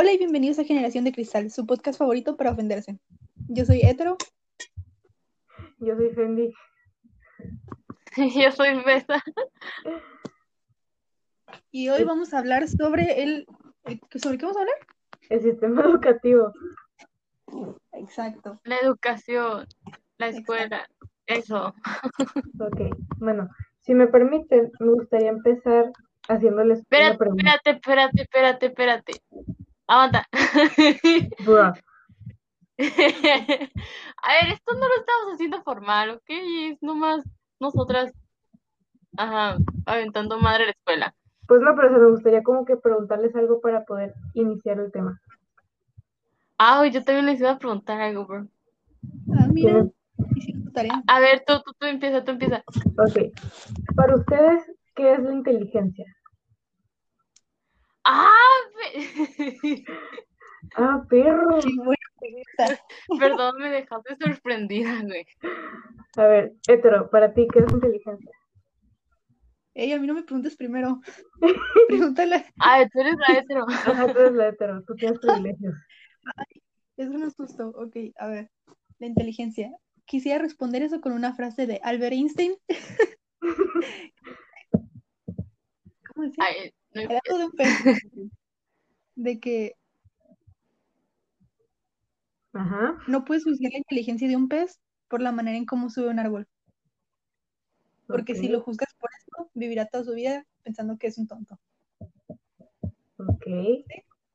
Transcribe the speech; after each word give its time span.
Hola 0.00 0.12
y 0.12 0.18
bienvenidos 0.18 0.60
a 0.60 0.64
Generación 0.64 1.02
de 1.02 1.10
Cristal, 1.10 1.50
su 1.50 1.66
podcast 1.66 1.98
favorito 1.98 2.36
para 2.36 2.52
ofenderse. 2.52 3.00
Yo 3.48 3.64
soy 3.64 3.80
hetero. 3.80 4.16
Yo 5.80 5.96
soy 5.96 6.10
Fendi. 6.10 6.54
Yo 8.16 8.52
soy 8.52 8.80
Besa. 8.84 9.20
Y 11.72 11.88
hoy 11.88 12.04
vamos 12.04 12.32
a 12.32 12.38
hablar 12.38 12.68
sobre 12.68 13.24
el... 13.24 13.48
¿Sobre 14.14 14.38
qué 14.38 14.44
vamos 14.44 14.58
a 14.58 14.60
hablar? 14.60 14.76
El 15.30 15.42
sistema 15.42 15.82
educativo. 15.82 16.52
Exacto. 17.90 18.60
La 18.62 18.76
educación, 18.76 19.66
la 20.16 20.28
escuela, 20.28 20.88
eso. 21.26 21.74
Ok, 22.60 22.82
bueno, 23.16 23.48
si 23.80 23.94
me 23.94 24.06
permiten, 24.06 24.70
me 24.78 24.92
gustaría 24.92 25.30
empezar 25.30 25.90
haciéndoles 26.28 26.78
una 26.78 26.82
Espérate, 26.82 27.18
pregunta. 27.18 27.50
espérate, 27.50 27.70
espérate, 27.72 28.22
espérate, 28.22 28.66
espérate. 28.66 29.12
Aguanta. 29.88 30.24
A 34.20 34.32
ver, 34.34 34.52
esto 34.52 34.74
no 34.74 34.86
lo 34.86 34.94
estamos 35.00 35.32
haciendo 35.32 35.62
formal, 35.62 36.10
¿ok? 36.10 36.28
Es 36.28 36.82
nomás 36.82 37.24
nosotras, 37.58 38.12
ajá, 39.16 39.56
aventando 39.86 40.38
madre 40.38 40.64
a 40.64 40.66
la 40.66 40.72
escuela. 40.72 41.14
Pues 41.46 41.62
no, 41.62 41.74
pero 41.74 41.88
se 41.88 41.98
me 41.98 42.10
gustaría 42.10 42.42
como 42.42 42.64
que 42.66 42.76
preguntarles 42.76 43.34
algo 43.34 43.60
para 43.60 43.84
poder 43.84 44.14
iniciar 44.34 44.78
el 44.78 44.92
tema. 44.92 45.18
Ah, 46.58 46.86
yo 46.86 47.02
también 47.02 47.26
les 47.26 47.40
iba 47.40 47.52
a 47.52 47.58
preguntar 47.58 48.00
algo, 48.00 48.26
bro. 48.26 48.46
Ah, 49.32 49.48
mira. 49.50 49.86
A 51.06 51.20
ver, 51.20 51.42
tú, 51.46 51.54
tú, 51.64 51.72
tú 51.78 51.86
empieza, 51.86 52.22
tú 52.22 52.32
empieza. 52.32 52.62
Ok, 52.98 53.32
para 53.96 54.16
ustedes, 54.16 54.70
¿qué 54.94 55.14
es 55.14 55.22
la 55.22 55.32
inteligencia? 55.32 56.04
Ah, 58.10 58.30
pe- 58.74 59.84
Ah, 60.76 61.04
perro. 61.08 61.58
Qué 61.60 61.68
buena 61.76 62.08
pregunta. 62.18 62.82
perdón, 63.18 63.54
me 63.58 63.68
dejaste 63.70 64.16
sorprendida, 64.16 65.02
güey. 65.02 65.26
A 66.16 66.24
ver, 66.26 66.54
hetero, 66.66 67.10
para 67.10 67.34
ti, 67.34 67.46
¿qué 67.52 67.58
es 67.58 67.66
la 67.66 67.72
inteligencia? 67.72 68.30
Ey, 69.74 69.92
a 69.92 69.98
mí 70.00 70.06
no 70.06 70.14
me 70.14 70.22
preguntes 70.22 70.56
primero. 70.56 71.00
Pregúntale. 71.88 72.46
Ah, 72.58 72.84
tú 72.90 73.00
eres 73.00 73.16
la 73.28 73.38
hetero. 73.38 73.66
Ajá, 73.68 74.12
tú 74.12 74.18
eres 74.18 74.32
la 74.32 74.48
hetero, 74.48 74.82
tú 74.84 74.94
tienes 74.96 75.18
privilegios. 75.20 75.74
Eso 76.96 77.12
no 77.12 77.26
es 77.26 77.34
justo. 77.36 77.68
Ok, 77.76 77.96
a 78.16 78.26
ver. 78.28 78.50
La 78.98 79.06
inteligencia. 79.06 79.70
Quisiera 80.06 80.38
responder 80.42 80.82
eso 80.82 81.00
con 81.02 81.12
una 81.12 81.34
frase 81.34 81.66
de 81.66 81.78
Albert 81.84 82.14
Einstein. 82.14 82.54
¿Cómo 86.14 86.26
decía? 86.26 86.44
Ay, 86.44 86.72
Era 87.02 87.20
todo 87.24 87.46
un 87.46 87.52
pez. 87.56 88.02
De 89.14 89.40
que 89.40 89.74
Ajá, 92.52 92.98
no 93.06 93.24
puedes 93.24 93.44
juzgar 93.44 93.72
la 93.72 93.78
inteligencia 93.78 94.28
de 94.28 94.36
un 94.36 94.48
pez 94.48 94.80
por 95.08 95.20
la 95.20 95.32
manera 95.32 95.56
en 95.56 95.66
cómo 95.66 95.90
sube 95.90 96.08
un 96.08 96.18
árbol. 96.18 96.46
Porque 98.06 98.34
si 98.34 98.48
lo 98.48 98.60
juzgas 98.62 98.94
por 98.98 99.10
eso, 99.18 99.50
vivirá 99.54 99.86
toda 99.86 100.04
su 100.04 100.14
vida 100.14 100.44
pensando 100.62 100.96
que 100.96 101.08
es 101.08 101.18
un 101.18 101.26
tonto. 101.26 101.58
ok, 103.18 103.46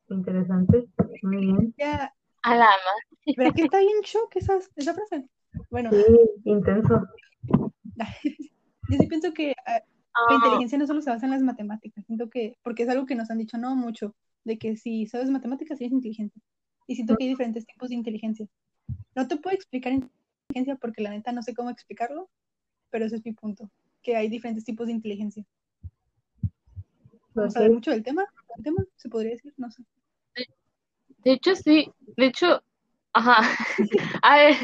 interesante, 0.10 0.88
muy 1.24 1.38
bien. 1.38 1.74
Ya, 1.78 2.14
a 2.44 2.56
la 2.56 2.66
madre. 2.66 3.36
¿verdad 3.38 3.54
que 3.56 3.64
está 3.64 3.80
bien 3.80 4.02
shock 4.04 4.36
esa, 4.36 4.60
esa 4.76 4.94
frase? 4.94 5.26
Bueno, 5.72 5.90
Sí, 5.92 6.06
intenso. 6.46 7.02
yo 8.90 8.98
sí 9.00 9.08
pienso 9.08 9.34
que 9.34 9.54
ah, 9.66 9.82
la 10.30 10.36
inteligencia 10.36 10.78
no 10.78 10.88
solo 10.88 11.02
se 11.02 11.10
basa 11.10 11.26
en 11.26 11.32
las 11.32 11.42
matemáticas, 11.42 12.06
siento 12.06 12.30
que, 12.30 12.58
porque 12.64 12.84
es 12.84 12.90
algo 12.90 13.06
que 13.06 13.16
nos 13.16 13.32
han 13.32 13.40
dicho 13.40 13.58
no 13.58 13.76
mucho, 13.76 14.16
de 14.44 14.58
que 14.58 14.78
si 14.78 15.06
sabes 15.08 15.30
matemáticas 15.30 15.80
eres 15.82 15.94
inteligente. 15.94 16.40
Y 16.88 16.96
siento 16.96 17.16
que 17.16 17.24
hay 17.24 17.30
diferentes 17.30 17.66
tipos 17.66 17.90
de 17.90 17.96
inteligencia. 17.96 18.48
No 19.16 19.28
te 19.28 19.38
puedo 19.38 19.56
explicar 19.56 19.94
inteligencia 19.94 20.76
porque 20.76 21.02
la 21.02 21.12
neta 21.12 21.32
no 21.32 21.42
sé 21.42 21.54
cómo 21.54 21.70
explicarlo, 21.70 22.30
pero 22.90 23.06
ese 23.06 23.16
es 23.16 23.26
mi 23.26 23.34
punto, 23.34 23.70
que 24.02 24.16
hay 24.16 24.30
diferentes 24.30 24.66
tipos 24.66 24.88
de 24.88 24.94
inteligencia. 24.94 25.46
Ver 27.34 27.48
Ok, 27.48 27.72
mucho 27.72 27.92
del 27.92 28.04
tema, 28.04 28.26
¿El 28.58 28.64
tema? 28.64 28.84
¿Se 28.96 29.10
podría 29.10 29.32
decir? 29.32 29.54
No 29.58 29.72
sé. 29.72 29.84
de 31.24 31.32
hecho, 31.32 31.56
sí. 31.56 31.90
De 32.18 32.28
hecho, 32.28 32.62
ajá. 33.14 33.42
A 34.22 34.36
ver, 34.36 34.56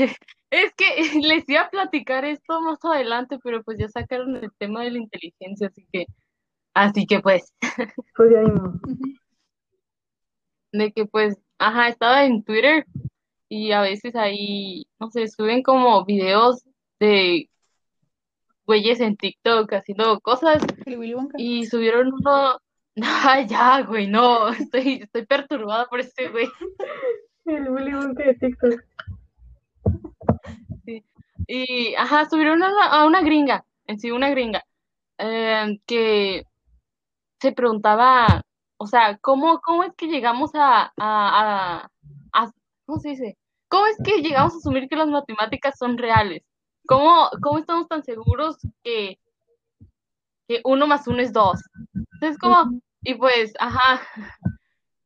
es 0.51 0.73
que 0.73 0.85
les 1.21 1.47
iba 1.49 1.61
a 1.61 1.69
platicar 1.69 2.25
esto 2.25 2.61
más 2.61 2.79
adelante, 2.83 3.37
pero 3.43 3.63
pues 3.63 3.77
ya 3.79 3.87
sacaron 3.87 4.35
el 4.35 4.51
tema 4.57 4.83
de 4.83 4.91
la 4.91 4.99
inteligencia, 4.99 5.67
así 5.67 5.85
que, 5.91 6.05
así 6.73 7.05
que 7.05 7.19
pues, 7.19 7.53
pues 8.15 8.31
ya 8.31 8.41
mismo. 8.41 8.79
De 10.71 10.91
que 10.91 11.05
pues, 11.05 11.37
ajá, 11.57 11.87
estaba 11.87 12.25
en 12.25 12.43
Twitter 12.43 12.85
y 13.47 13.71
a 13.71 13.81
veces 13.81 14.15
ahí, 14.15 14.85
no 14.99 15.09
sé, 15.09 15.27
suben 15.27 15.63
como 15.63 16.05
videos 16.05 16.63
de 16.99 17.49
güeyes 18.65 18.99
en 18.99 19.17
TikTok 19.17 19.73
haciendo 19.73 20.19
cosas 20.19 20.61
El 20.85 20.99
Willy 20.99 21.15
Wonka. 21.15 21.35
y 21.39 21.65
subieron 21.65 22.13
uno, 22.13 22.59
ay, 23.01 23.47
ya, 23.47 23.81
güey, 23.81 24.07
no, 24.07 24.49
estoy, 24.49 25.01
estoy 25.03 25.25
perturbada 25.25 25.87
por 25.87 25.99
este 25.99 26.29
güey. 26.29 26.47
El 27.45 27.69
Willy 27.69 27.95
Wonka 27.95 28.23
de 28.23 28.35
TikTok. 28.35 28.79
Y, 31.47 31.95
ajá, 31.95 32.29
subieron 32.29 32.61
a 32.63 32.69
una, 32.69 32.85
a 32.87 33.05
una 33.05 33.21
gringa, 33.21 33.65
en 33.87 33.99
sí, 33.99 34.11
una 34.11 34.29
gringa, 34.29 34.63
eh, 35.19 35.79
que 35.87 36.43
se 37.41 37.51
preguntaba, 37.53 38.41
o 38.77 38.87
sea, 38.87 39.17
¿cómo, 39.21 39.59
cómo 39.61 39.83
es 39.83 39.93
que 39.95 40.07
llegamos 40.07 40.51
a, 40.55 40.83
a, 40.85 40.91
a, 40.97 41.89
a- 42.33 42.51
¿cómo 42.85 42.99
se 42.99 43.09
dice? 43.09 43.37
¿Cómo 43.69 43.85
es 43.87 43.97
que 44.03 44.21
llegamos 44.21 44.53
a 44.55 44.57
asumir 44.57 44.87
que 44.89 44.95
las 44.97 45.07
matemáticas 45.09 45.77
son 45.77 45.97
reales? 45.97 46.43
¿Cómo, 46.87 47.29
cómo 47.41 47.59
estamos 47.59 47.87
tan 47.87 48.03
seguros 48.03 48.57
que, 48.83 49.19
que 50.47 50.61
uno 50.65 50.87
más 50.87 51.07
uno 51.07 51.21
es 51.21 51.33
dos? 51.33 51.59
Entonces, 52.13 52.37
como, 52.39 52.81
y 53.03 53.15
pues, 53.15 53.53
ajá, 53.59 54.01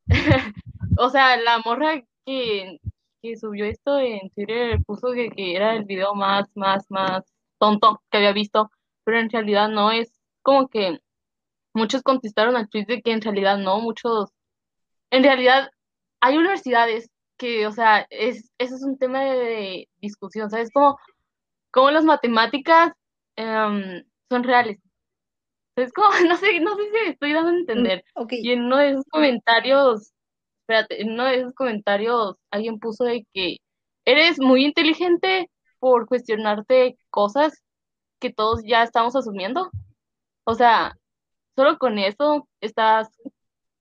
o 0.98 1.10
sea, 1.10 1.38
la 1.38 1.60
morra 1.60 2.02
que, 2.26 2.80
que 3.24 3.38
subió 3.38 3.66
esto 3.66 4.00
en 4.00 4.30
Twitter 4.32 4.84
puso 4.86 5.14
que, 5.14 5.30
que 5.30 5.56
era 5.56 5.76
el 5.76 5.86
video 5.86 6.14
más, 6.14 6.50
más, 6.56 6.86
más 6.92 7.24
tonto 7.58 8.04
que 8.12 8.18
había 8.18 8.34
visto, 8.34 8.70
pero 9.06 9.20
en 9.20 9.30
realidad 9.30 9.70
no 9.70 9.92
es 9.92 10.20
como 10.42 10.68
que 10.68 11.00
muchos 11.74 12.04
contestaron 12.04 12.58
al 12.58 12.70
tweet 12.70 12.86
de 12.86 13.02
que 13.02 13.12
en 13.14 13.22
realidad 13.22 13.58
no, 13.58 13.80
muchos, 13.80 14.30
en 15.12 15.24
realidad 15.24 15.72
hay 16.20 16.38
universidades 16.38 17.10
que, 17.38 17.66
o 17.68 17.72
sea, 17.72 18.06
es, 18.10 18.52
eso 18.58 18.76
es 18.76 18.84
un 18.84 18.98
tema 18.98 19.22
de, 19.24 19.38
de 19.38 19.90
discusión, 20.02 20.50
¿sabes? 20.50 20.70
Como, 20.74 20.98
como 21.72 21.92
las 21.92 22.06
matemáticas 22.06 22.92
em, 23.38 24.04
son 24.30 24.44
reales. 24.44 24.80
Es 25.76 25.94
como, 25.94 26.10
no 26.28 26.38
sé, 26.38 26.60
no 26.60 26.76
sé 26.76 26.84
si 26.92 27.10
estoy 27.12 27.34
dando 27.34 27.52
a 27.52 27.56
entender. 27.56 28.04
Y 28.30 28.52
en 28.52 28.64
uno 28.64 28.78
de 28.78 28.92
esos 28.92 29.06
comentarios, 29.10 30.13
espérate, 30.64 31.02
en 31.02 31.12
uno 31.12 31.26
de 31.26 31.40
esos 31.40 31.54
comentarios 31.54 32.38
alguien 32.50 32.80
puso 32.80 33.04
de 33.04 33.28
que 33.34 33.58
eres 34.06 34.40
muy 34.40 34.66
inteligente 34.66 35.50
por 35.80 36.08
cuestionarte 36.08 36.98
cosas 37.10 37.62
que 38.20 38.32
todos 38.32 38.62
ya 38.66 38.84
estamos 38.84 39.16
asumiendo. 39.16 39.70
O 40.46 40.56
sea, 40.56 40.96
solo 41.56 41.78
con 41.78 42.00
eso 42.00 42.48
estás 42.62 43.10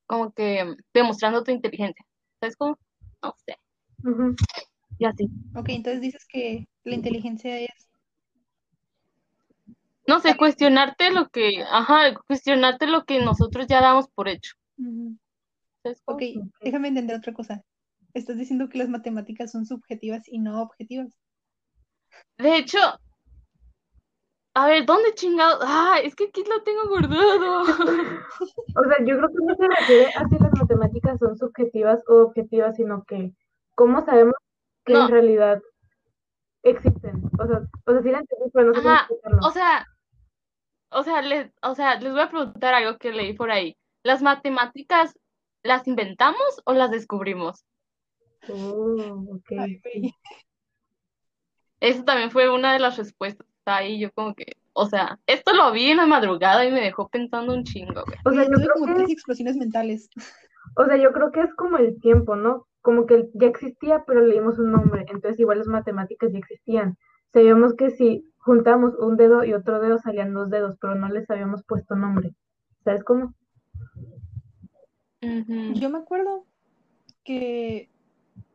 como 0.06 0.32
que 0.32 0.74
demostrando 0.92 1.44
tu 1.44 1.52
inteligencia. 1.52 2.04
¿Sabes 2.40 2.56
cómo? 2.56 2.76
No 3.22 3.34
sé. 3.46 3.56
Y 4.98 5.04
así. 5.04 5.28
ok, 5.54 5.68
entonces 5.68 6.00
dices 6.00 6.26
que 6.28 6.66
la 6.82 6.94
inteligencia 6.94 7.60
es... 7.60 7.88
No 10.08 10.18
sé, 10.18 10.36
cuestionarte 10.36 11.12
lo 11.12 11.28
que, 11.28 11.62
ajá, 11.62 12.12
cuestionarte 12.26 12.88
lo 12.88 13.04
que 13.04 13.24
nosotros 13.24 13.68
ya 13.68 13.80
damos 13.80 14.08
por 14.08 14.28
hecho. 14.28 14.54
Ujú. 14.78 15.16
¿Sabes 15.16 15.16
cómo? 15.16 15.21
Ok, 16.04 16.22
déjame 16.60 16.88
entender 16.88 17.16
otra 17.16 17.32
cosa. 17.32 17.62
Estás 18.14 18.36
diciendo 18.36 18.68
que 18.68 18.78
las 18.78 18.88
matemáticas 18.88 19.50
son 19.50 19.64
subjetivas 19.66 20.28
y 20.28 20.38
no 20.38 20.62
objetivas. 20.62 21.16
De 22.38 22.56
hecho, 22.56 22.78
a 24.54 24.66
ver, 24.66 24.84
¿dónde 24.84 25.14
chingado? 25.14 25.60
Ah, 25.62 25.98
es 26.02 26.14
que 26.14 26.24
aquí 26.24 26.44
lo 26.44 26.62
tengo 26.62 26.88
guardado. 26.88 27.62
O 28.74 28.84
sea, 28.84 28.96
yo 29.04 29.16
creo 29.18 29.28
que 29.28 29.44
no 29.44 29.54
se 29.54 29.66
refiere 29.68 30.06
a 30.14 30.28
si 30.28 30.38
las 30.38 30.52
matemáticas 30.58 31.18
son 31.18 31.36
subjetivas 31.36 32.02
o 32.08 32.22
objetivas, 32.22 32.76
sino 32.76 33.04
que 33.04 33.32
cómo 33.74 34.02
sabemos 34.04 34.34
que 34.84 34.94
No. 34.94 35.04
en 35.04 35.10
realidad 35.10 35.62
existen. 36.62 37.22
O 37.38 37.46
sea, 37.46 37.62
o 37.86 37.92
sea, 37.92 38.02
sí 38.02 38.10
la 38.10 38.18
entendí, 38.20 38.50
pero 38.52 38.66
no 38.68 38.74
sé 38.74 38.80
cómo 38.80 38.90
Ajá, 38.94 39.00
explicarlo. 39.02 39.38
o 39.46 39.50
sea, 39.50 39.86
o 40.90 41.02
sea, 41.02 41.22
les, 41.22 41.50
o 41.62 41.74
sea, 41.74 42.00
les 42.00 42.12
voy 42.12 42.20
a 42.22 42.30
preguntar 42.30 42.74
algo 42.74 42.98
que 42.98 43.12
leí 43.12 43.34
por 43.34 43.50
ahí. 43.50 43.76
¿Las 44.04 44.22
matemáticas 44.22 45.14
las 45.62 45.86
inventamos 45.86 46.62
o 46.64 46.72
las 46.72 46.90
descubrimos? 46.90 47.64
Oh, 48.48 49.24
ok. 49.34 49.52
Ay, 49.58 49.80
güey. 49.82 50.14
Eso 51.80 52.04
también 52.04 52.30
fue 52.30 52.48
una 52.48 52.72
de 52.72 52.78
las 52.78 52.96
respuestas. 52.96 53.46
Ahí 53.64 54.00
yo 54.00 54.12
como 54.12 54.34
que, 54.34 54.56
o 54.72 54.86
sea, 54.86 55.18
esto 55.26 55.52
lo 55.52 55.70
vi 55.72 55.90
en 55.90 55.98
la 55.98 56.06
madrugada 56.06 56.64
y 56.64 56.72
me 56.72 56.80
dejó 56.80 57.08
pensando 57.08 57.54
un 57.54 57.64
chingo, 57.64 58.02
güey. 58.04 58.18
O 58.24 58.32
sea, 58.32 58.44
yo 58.44 58.52
creo 58.52 58.74
como 58.74 58.86
que 58.86 58.94
tres 58.94 59.10
explosiones 59.10 59.56
mentales. 59.56 60.08
O 60.76 60.84
sea, 60.84 60.96
yo 60.96 61.12
creo 61.12 61.30
que 61.32 61.40
es 61.40 61.54
como 61.54 61.78
el 61.78 62.00
tiempo, 62.00 62.36
¿no? 62.36 62.66
Como 62.80 63.06
que 63.06 63.28
ya 63.34 63.46
existía, 63.46 64.04
pero 64.06 64.20
le 64.20 64.34
dimos 64.34 64.58
un 64.58 64.72
nombre. 64.72 65.06
Entonces, 65.08 65.38
igual 65.38 65.58
las 65.58 65.68
matemáticas 65.68 66.32
ya 66.32 66.38
existían. 66.38 66.96
Sabíamos 67.32 67.74
que 67.74 67.90
si 67.90 68.24
juntamos 68.38 68.94
un 68.98 69.16
dedo 69.16 69.44
y 69.44 69.54
otro 69.54 69.80
dedo 69.80 69.98
salían 69.98 70.34
dos 70.34 70.50
dedos, 70.50 70.76
pero 70.80 70.94
no 70.94 71.08
les 71.08 71.30
habíamos 71.30 71.64
puesto 71.64 71.94
nombre. 71.94 72.34
¿Sabes 72.84 73.04
cómo? 73.04 73.34
Yo 75.22 75.88
me 75.88 75.98
acuerdo 75.98 76.44
que 77.24 77.88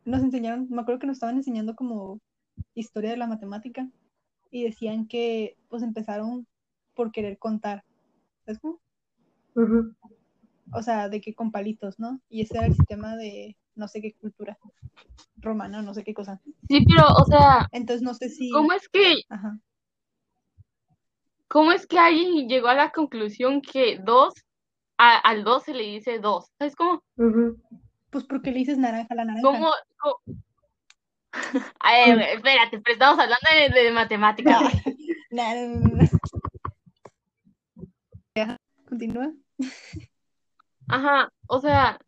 nos 0.04 0.22
enseñaron, 0.22 0.68
me 0.70 0.82
acuerdo 0.82 1.00
que 1.00 1.08
nos 1.08 1.16
estaban 1.16 1.38
enseñando 1.38 1.76
como 1.76 2.20
historia 2.74 3.12
de 3.12 3.18
la 3.18 3.28
matemática 3.28 3.90
y 4.52 4.64
decían 4.64 5.08
que 5.08 5.56
pues 5.70 5.84
empezaron 5.84 6.48
por 6.94 7.12
querer 7.12 7.38
contar. 7.38 7.84
¿Sabes 8.46 8.60
cómo? 8.60 8.80
O 10.74 10.82
sea, 10.82 11.10
de 11.10 11.22
que 11.22 11.34
con 11.34 11.52
palitos, 11.52 12.00
¿no? 12.00 12.20
Y 12.30 12.42
ese 12.42 12.58
era 12.58 12.68
el 12.68 12.76
sistema 12.76 13.16
de 13.16 13.56
no 13.76 13.88
sé 13.88 14.02
qué 14.02 14.14
cultura 14.14 14.58
romana, 15.38 15.82
no 15.82 15.94
sé 15.94 16.04
qué 16.04 16.14
cosa. 16.14 16.42
Sí, 16.68 16.86
pero, 16.86 17.08
o 17.08 17.26
sea, 17.26 17.68
Entonces 17.72 18.02
no 18.02 18.14
sé 18.14 18.30
si... 18.30 18.50
¿cómo 18.52 18.74
es 18.74 18.90
que, 18.90 19.22
Ajá. 19.30 19.60
cómo 21.48 21.72
es 21.72 21.88
que 21.88 22.00
alguien 22.00 22.50
llegó 22.50 22.68
a 22.68 22.76
la 22.76 22.92
conclusión 22.92 23.62
que 23.62 24.00
dos, 24.04 24.34
a- 24.98 25.18
al 25.20 25.44
dos 25.44 25.64
se 25.64 25.74
le 25.74 25.84
dice 25.84 26.20
dos? 26.20 26.50
¿Sabes 26.58 26.76
cómo? 26.76 27.04
Ujú. 27.18 27.62
Pues 28.10 28.24
porque 28.24 28.52
le 28.52 28.60
dices 28.60 28.78
naranja 28.78 29.08
a 29.12 29.16
la 29.16 29.26
naranja. 29.26 29.48
¿Cómo? 29.48 29.72
cómo- 30.00 30.20
Ay, 31.80 32.14
güey, 32.14 32.26
espérate, 32.34 32.80
pero 32.80 32.94
estamos 32.94 33.20
hablando 33.20 33.46
de, 33.76 33.84
de 33.84 33.92
matemáticas. 33.92 34.62
Nah, 35.30 35.54
no, 35.56 36.08
Continúa. 38.88 39.34
Ajá, 40.88 41.30
o 41.48 41.60
sea, 41.60 42.00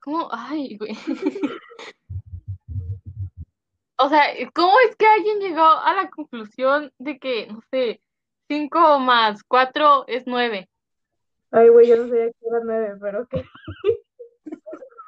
¿cómo? 0.00 0.28
Ay, 0.30 0.76
güey. 0.76 0.92
O 3.96 4.08
sea, 4.08 4.24
¿cómo 4.52 4.72
es 4.88 4.96
que 4.96 5.06
alguien 5.06 5.38
llegó 5.38 5.62
a 5.62 5.94
la 5.94 6.10
conclusión 6.10 6.92
de 6.98 7.18
que, 7.18 7.46
no 7.46 7.60
sé, 7.70 8.02
5 8.48 8.98
más 8.98 9.42
4 9.44 10.04
es 10.08 10.24
9? 10.26 10.68
Ay, 11.54 11.68
güey, 11.68 11.86
yo 11.86 11.96
no 11.96 12.08
sabía 12.08 12.32
que 12.32 12.46
era 12.48 12.60
nueve, 12.64 12.96
pero 13.00 13.22
ok. 13.22 13.34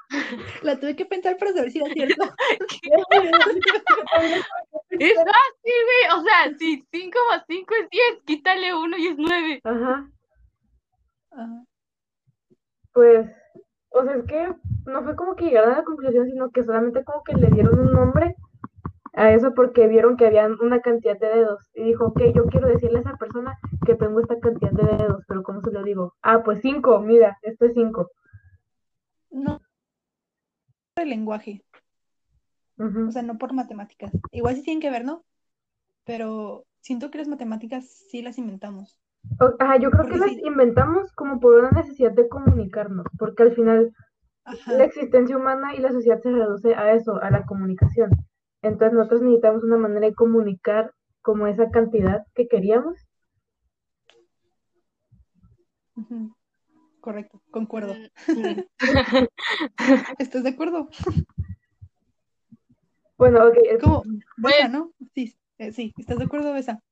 La 0.62 0.78
tuve 0.78 0.94
que 0.94 1.04
pensar 1.04 1.36
para 1.36 1.52
saber 1.52 1.72
si 1.72 1.80
era 1.80 1.92
cierto. 1.92 2.22
Es 4.90 5.14
fácil, 5.14 5.78
güey. 5.84 6.18
O 6.18 6.22
sea, 6.22 6.56
si 6.56 6.86
5 6.92 7.18
más 7.28 7.44
5 7.48 7.74
es 7.82 7.90
10, 7.90 8.22
quítale 8.24 8.74
1 8.74 8.96
y 8.96 9.06
es 9.08 9.16
9. 9.18 9.60
Ajá. 9.64 10.08
Ajá. 11.32 11.64
Pues, 12.92 13.28
o 13.90 14.04
sea, 14.04 14.14
es 14.14 14.24
que 14.24 14.54
no 14.86 15.02
fue 15.02 15.16
como 15.16 15.34
que 15.34 15.46
llegaron 15.46 15.72
a 15.74 15.78
la 15.78 15.84
conclusión, 15.84 16.26
sino 16.26 16.50
que 16.50 16.62
solamente 16.62 17.04
como 17.04 17.24
que 17.24 17.34
le 17.34 17.48
dieron 17.48 17.78
un 17.78 17.92
nombre 17.92 18.36
a 19.16 19.32
eso 19.32 19.52
porque 19.54 19.88
vieron 19.88 20.16
que 20.16 20.26
había 20.26 20.46
una 20.60 20.80
cantidad 20.80 21.18
de 21.18 21.28
dedos. 21.28 21.70
Y 21.74 21.84
dijo, 21.84 22.06
ok, 22.06 22.20
yo 22.34 22.46
quiero 22.46 22.68
decirle 22.68 22.98
a 22.98 23.00
esa 23.02 23.16
persona 23.16 23.58
que 23.84 23.94
tengo 23.96 24.20
esta 24.20 24.38
cantidad 24.40 24.72
de 24.72 24.96
dedos, 24.98 25.24
pero 25.26 25.42
¿cómo 25.42 25.60
se 25.62 25.72
lo 25.72 25.82
digo? 25.82 26.14
Ah, 26.22 26.42
pues 26.44 26.60
cinco, 26.62 27.00
mira, 27.00 27.36
esto 27.42 27.66
es 27.66 27.74
cinco. 27.74 28.10
No. 29.30 29.60
Por 30.94 31.02
el 31.04 31.10
lenguaje, 31.10 31.62
o 32.78 33.10
sea, 33.10 33.22
no 33.22 33.38
por 33.38 33.52
matemáticas. 33.52 34.12
Igual 34.32 34.56
sí 34.56 34.62
tienen 34.62 34.80
que 34.80 34.90
ver, 34.90 35.04
¿no? 35.04 35.24
Pero 36.04 36.64
siento 36.80 37.10
que 37.10 37.18
las 37.18 37.28
matemáticas 37.28 37.84
sí 38.10 38.22
las 38.22 38.38
inventamos. 38.38 38.98
O- 39.40 39.54
Ajá, 39.58 39.76
yo 39.78 39.90
creo 39.90 40.06
que 40.06 40.16
las 40.18 40.32
inventamos 40.38 41.12
como 41.12 41.40
por 41.40 41.54
una 41.58 41.70
necesidad 41.70 42.12
de 42.12 42.28
comunicarnos, 42.28 43.06
porque 43.18 43.42
al 43.42 43.54
final 43.54 43.92
la 44.44 44.52
Ajá. 44.52 44.84
existencia 44.84 45.36
humana 45.36 45.74
y 45.74 45.80
la 45.80 45.92
sociedad 45.92 46.20
se 46.22 46.30
reduce 46.30 46.74
a 46.74 46.92
eso, 46.92 47.20
a 47.22 47.30
la 47.30 47.44
comunicación. 47.44 48.10
Entonces 48.62 48.92
nosotros 48.94 49.22
necesitamos 49.22 49.62
una 49.64 49.76
manera 49.76 50.06
de 50.06 50.14
comunicar 50.14 50.92
como 51.22 51.46
esa 51.46 51.70
cantidad 51.70 52.26
que 52.34 52.48
queríamos. 52.48 52.96
Correcto, 57.00 57.40
concuerdo. 57.50 57.94
Mm, 58.28 58.60
¿Estás 60.18 60.42
de 60.42 60.50
acuerdo? 60.50 60.88
Bueno, 63.18 63.46
ok, 63.46 63.56
Es 63.64 63.80
como 63.82 64.02
Besa, 64.02 64.26
Pues- 64.42 64.70
¿no? 64.70 64.92
Sí, 65.14 65.34
eh, 65.56 65.72
sí, 65.72 65.94
¿estás 65.96 66.18
de 66.18 66.24
acuerdo, 66.24 66.52
Besa? 66.52 66.82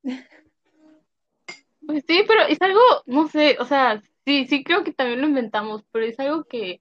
Pues 1.86 2.02
sí, 2.08 2.22
pero 2.26 2.42
es 2.48 2.60
algo, 2.62 2.80
no 3.04 3.28
sé, 3.28 3.58
o 3.60 3.66
sea, 3.66 4.02
sí, 4.24 4.46
sí 4.46 4.64
creo 4.64 4.84
que 4.84 4.94
también 4.94 5.20
lo 5.20 5.28
inventamos, 5.28 5.84
pero 5.92 6.06
es 6.06 6.18
algo 6.18 6.44
que, 6.44 6.80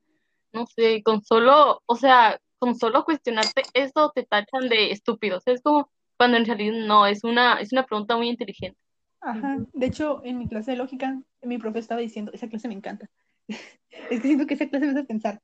no 0.53 0.65
sé, 0.65 1.03
con 1.03 1.23
solo, 1.25 1.81
o 1.85 1.95
sea, 1.97 2.39
con 2.63 2.75
solo 2.77 3.03
cuestionarte 3.03 3.63
eso 3.73 4.11
te 4.15 4.23
tachan 4.23 4.69
de 4.69 4.91
estúpido. 4.91 5.37
O 5.37 5.39
sea, 5.41 5.53
es 5.53 5.61
como 5.61 5.89
cuando 6.17 6.37
en 6.37 6.45
realidad 6.45 6.73
no, 6.87 7.05
es 7.05 7.23
una, 7.23 7.55
es 7.59 7.71
una 7.73 7.85
pregunta 7.85 8.15
muy 8.15 8.29
inteligente. 8.29 8.79
Ajá. 9.19 9.57
De 9.73 9.85
hecho, 9.85 10.21
en 10.23 10.37
mi 10.37 10.47
clase 10.47 10.71
de 10.71 10.77
lógica, 10.77 11.21
mi 11.41 11.57
profe 11.57 11.79
estaba 11.79 11.99
diciendo, 12.01 12.31
esa 12.33 12.47
clase 12.47 12.67
me 12.67 12.73
encanta. 12.75 13.09
Es 14.09 14.21
que 14.21 14.27
siento 14.27 14.47
que 14.47 14.53
esa 14.55 14.67
clase 14.69 14.85
me 14.85 14.91
hace 14.93 15.03
pensar. 15.03 15.41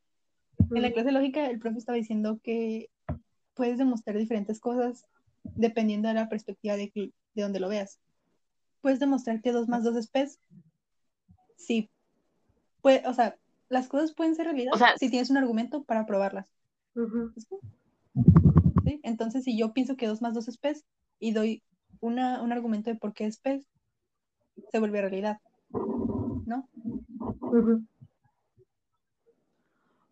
En 0.74 0.82
la 0.82 0.92
clase 0.92 1.08
de 1.08 1.12
lógica, 1.14 1.46
el 1.50 1.60
profe 1.60 1.78
estaba 1.78 1.96
diciendo 1.98 2.40
que 2.44 2.90
puedes 3.54 3.78
demostrar 3.78 4.18
diferentes 4.18 4.60
cosas 4.60 5.06
dependiendo 5.44 6.08
de 6.08 6.14
la 6.16 6.30
perspectiva 6.30 6.76
de, 6.76 6.90
que- 6.90 7.12
de 7.36 7.42
donde 7.44 7.60
lo 7.60 7.70
veas. 7.70 8.00
Puedes 8.82 9.00
demostrar 9.00 9.42
que 9.42 9.52
2 9.52 9.68
más 9.68 9.84
2 9.84 9.96
es 9.98 10.08
pez. 10.10 10.40
Sí. 11.58 11.90
Puede, 12.82 13.06
o 13.08 13.14
sea, 13.14 13.36
las 13.70 13.88
cosas 13.88 14.14
pueden 14.14 14.36
ser 14.36 14.46
realidad 14.46 14.74
O 14.74 14.78
sea- 14.78 14.98
si 14.98 15.10
tienes 15.10 15.30
un 15.30 15.38
argumento 15.38 15.84
para 15.84 16.06
probarlas. 16.06 16.50
Entonces, 19.04 19.44
si 19.44 19.58
yo 19.58 19.74
pienso 19.74 19.96
que 19.96 20.08
2 20.08 20.22
más 20.22 20.34
2 20.34 20.48
es 20.48 20.58
pez 20.58 20.86
y 21.20 21.32
doy 21.32 21.64
una, 22.00 22.42
un 22.42 22.52
argumento 22.52 22.90
de 22.90 22.96
por 22.96 23.14
qué 23.14 23.26
es 23.26 23.38
pez, 23.40 23.68
se 24.72 24.80
vuelve 24.80 25.02
realidad. 25.02 25.40
¿No? 25.72 26.68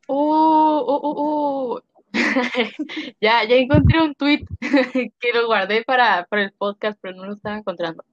Oh, 0.07 0.85
oh, 0.87 0.99
oh, 1.03 1.13
oh. 1.17 1.81
Ya, 3.21 3.43
ya 3.47 3.55
encontré 3.55 4.01
un 4.01 4.13
tweet 4.15 4.45
que 5.19 5.33
lo 5.33 5.47
guardé 5.47 5.83
para, 5.83 6.25
para 6.25 6.43
el 6.43 6.53
podcast, 6.53 6.97
pero 7.01 7.15
no 7.15 7.25
lo 7.25 7.33
estaba 7.33 7.57
encontrando. 7.57 8.03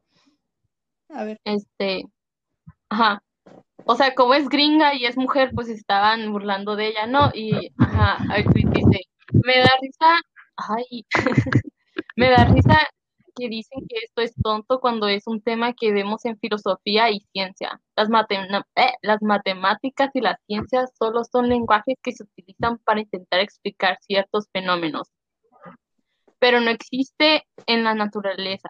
A 1.09 1.25
ver. 1.25 1.41
Este, 1.44 2.05
ajá. 2.88 3.23
O 3.87 3.97
sea, 3.97 4.15
como 4.15 4.35
es 4.35 4.49
gringa 4.49 4.94
y 4.94 5.05
es 5.06 5.17
mujer, 5.17 5.50
pues 5.55 5.69
estaban 5.69 6.32
burlando 6.32 6.76
de 6.76 6.88
ella, 6.88 7.06
¿no? 7.06 7.31
Y, 7.35 7.71
ajá, 7.79 8.19
el 8.37 8.44
tweet 8.44 8.69
dice, 8.73 9.00
me 9.44 9.58
da 9.58 9.70
risa, 9.81 10.17
ay, 10.56 11.05
me 12.17 12.31
da 12.31 12.44
risa 12.46 12.79
que 13.37 13.49
dicen 13.49 13.81
que 13.89 13.96
esto 14.05 14.22
es 14.22 14.34
tonto 14.43 14.81
cuando 14.81 15.08
es 15.08 15.27
un 15.27 15.43
tema 15.43 15.72
que 15.75 15.93
vemos 15.93 16.25
en 16.25 16.39
filosofía 16.39 17.10
y 17.10 17.20
ciencia. 17.32 17.81
Las, 17.96 18.08
matema- 18.08 18.65
eh, 18.77 18.93
las 19.03 19.22
matemáticas 19.22 20.10
y 20.15 20.20
las 20.20 20.39
ciencias 20.46 20.93
solo 20.99 21.25
son 21.25 21.49
lenguajes 21.49 21.96
que 22.03 22.13
se 22.13 22.25
utilizan 22.25 22.79
para 22.79 23.01
intentar 23.01 23.41
explicar 23.41 23.99
ciertos 24.03 24.49
fenómenos, 24.53 25.10
pero 26.39 26.60
no 26.60 26.70
existe 26.70 27.46
en 27.67 27.84
la 27.84 27.94
naturaleza. 27.94 28.69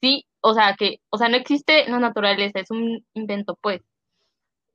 Sí, 0.00 0.26
o 0.40 0.54
sea 0.54 0.74
que, 0.78 1.00
o 1.10 1.18
sea, 1.18 1.28
no 1.28 1.36
existe 1.36 1.84
en 1.86 1.92
la 1.92 1.98
naturaleza, 2.00 2.60
es 2.60 2.70
un 2.70 3.04
invento, 3.14 3.56
pues. 3.60 3.82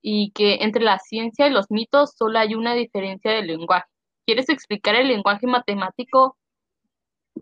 Y 0.04 0.32
que 0.32 0.56
entre 0.62 0.84
la 0.84 1.00
ciencia 1.00 1.48
y 1.48 1.52
los 1.52 1.72
mitos 1.72 2.14
solo 2.16 2.38
hay 2.38 2.54
una 2.54 2.76
diferencia 2.76 3.32
de 3.32 3.42
lenguaje. 3.42 3.88
¿Quieres 4.26 4.50
explicar 4.50 4.96
el 4.96 5.08
lenguaje 5.08 5.48
matemático 5.48 6.38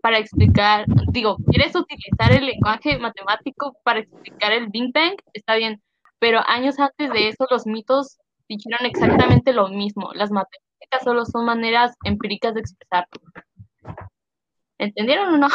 para 0.00 0.18
explicar, 0.18 0.86
digo, 1.10 1.36
¿quieres 1.50 1.74
utilizar 1.74 2.32
el 2.32 2.46
lenguaje 2.46 2.98
matemático 2.98 3.76
para 3.84 4.00
explicar 4.00 4.52
el 4.52 4.68
Big 4.68 4.92
Bang? 4.92 5.16
Está 5.34 5.56
bien, 5.56 5.82
pero 6.18 6.40
años 6.46 6.78
antes 6.78 7.12
de 7.12 7.28
eso 7.28 7.46
los 7.50 7.66
mitos 7.66 8.18
dijeron 8.48 8.86
exactamente 8.86 9.52
lo 9.52 9.68
mismo. 9.68 10.12
Las 10.14 10.30
matemáticas 10.30 11.02
solo 11.02 11.24
son 11.26 11.44
maneras 11.44 11.94
empíricas 12.04 12.54
de 12.54 12.60
expresarlo. 12.60 13.20
¿Entendieron 14.78 15.34
o 15.34 15.38
no? 15.38 15.48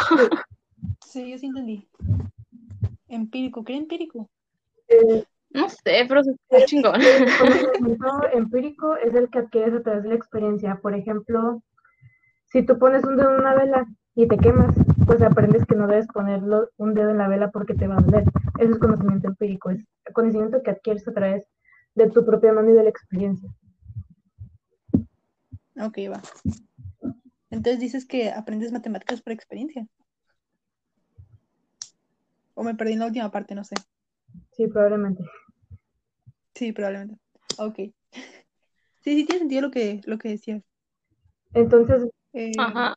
Sí, 1.06 1.32
yo 1.32 1.38
sí 1.38 1.48
entendí. 1.48 1.88
Empírico, 3.08 3.64
¿qué 3.64 3.76
empírico? 3.76 4.30
Eh, 4.88 5.24
No 5.50 5.70
sé, 5.70 6.06
pero 6.08 6.22
está 6.22 6.66
chingón. 6.66 7.02
el 7.02 7.26
conocimiento 7.40 8.30
empírico 8.34 8.96
es 8.98 9.14
el 9.16 9.30
que 9.30 9.40
adquieres 9.40 9.74
a 9.74 9.82
través 9.82 10.04
de 10.04 10.10
la 10.10 10.16
experiencia. 10.16 10.80
Por 10.82 10.94
ejemplo, 10.94 11.64
si 12.46 12.66
tú 12.66 12.78
pones 12.78 13.04
un 13.04 13.18
dedo 13.18 13.34
en 13.34 13.42
una 13.42 13.56
vela 13.56 13.86
y 14.16 14.28
te 14.28 14.38
quemas, 14.38 14.76
pues 15.06 15.22
aprendes 15.22 15.66
que 15.66 15.76
no 15.76 15.88
debes 15.88 16.08
ponerlo 16.08 16.70
un 16.78 16.94
dedo 16.94 17.12
en 17.12 17.18
la 17.18 17.28
vela 17.28 17.52
porque 17.52 17.76
te 17.76 17.88
va 17.88 17.98
a 17.98 18.02
doler. 18.02 18.24
Eso 18.60 18.74
es 18.74 18.80
conocimiento 18.80 19.28
empírico, 19.28 19.70
es 19.70 19.86
conocimiento 20.14 20.62
que 20.62 20.72
adquieres 20.72 21.08
a 21.08 21.14
través 21.14 21.46
de 21.96 22.10
tu 22.10 22.26
propia 22.26 22.54
mano 22.54 22.70
y 22.70 22.74
de 22.74 22.84
la 22.84 22.90
experiencia. 22.90 23.50
Ok, 25.80 25.98
va. 26.12 26.22
Entonces 27.50 27.80
dices 27.80 28.06
que 28.06 28.32
aprendes 28.32 28.72
matemáticas 28.72 29.22
por 29.22 29.34
experiencia. 29.34 29.88
O 32.56 32.64
me 32.64 32.76
perdí 32.76 32.94
en 32.94 33.00
la 33.00 33.06
última 33.06 33.30
parte, 33.32 33.56
no 33.56 33.64
sé. 33.64 33.76
Sí, 34.58 34.68
probablemente. 34.68 35.24
Sí, 36.56 36.72
probablemente. 36.72 37.16
Ok. 37.60 37.76
Sí, 37.76 37.94
sí 39.04 39.26
tiene 39.26 39.40
sentido 39.40 39.62
lo 39.62 39.72
que, 39.72 40.02
lo 40.06 40.18
que 40.18 40.30
decías. 40.30 40.64
Entonces, 41.54 42.10
Eh, 42.34 42.52
Ajá. 42.60 42.94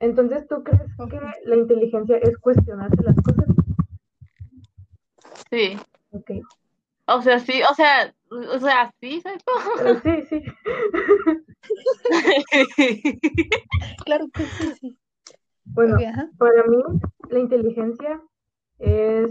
entonces 0.00 0.46
¿tú 0.48 0.62
crees 0.64 0.82
que 0.96 1.20
la 1.44 1.56
inteligencia 1.56 2.18
es 2.18 2.36
cuestionarse 2.38 3.02
las 3.02 3.16
cosas? 3.16 3.46
Sí. 5.50 5.78
Ok. 6.10 6.30
O 7.06 7.22
sea, 7.22 7.38
sí, 7.38 7.62
o 7.70 7.74
sea, 7.74 8.14
o 8.30 8.58
sea, 8.58 8.92
sí, 9.00 9.20
¿sabes 9.20 9.42
cómo? 9.44 9.88
Eh, 9.88 10.00
sí, 10.02 10.22
sí. 10.28 10.42
Claro 14.04 14.26
que 14.34 14.44
sí, 14.44 14.72
sí. 14.80 14.98
Bueno, 15.66 15.98
para 16.38 16.64
mí 16.64 16.82
la 17.30 17.38
inteligencia 17.38 18.20
es 18.78 19.30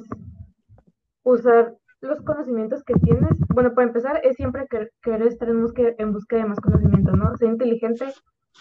usar 1.25 1.75
los 2.01 2.22
conocimientos 2.22 2.84
que 2.84 2.94
tienes. 2.96 3.32
Bueno, 3.53 3.74
para 3.74 3.88
empezar, 3.88 4.22
es 4.24 4.36
siempre 4.38 4.65
quer- 4.70 4.91
querer 5.01 5.27
estar 5.27 5.50
en 5.50 5.62
búsqueda, 5.62 5.91
en 5.98 6.13
búsqueda 6.13 6.41
de 6.44 6.50
más 6.50 6.60
conocimiento, 6.62 7.12
¿no? 7.15 7.36
Ser 7.36 7.50
inteligente 7.50 8.05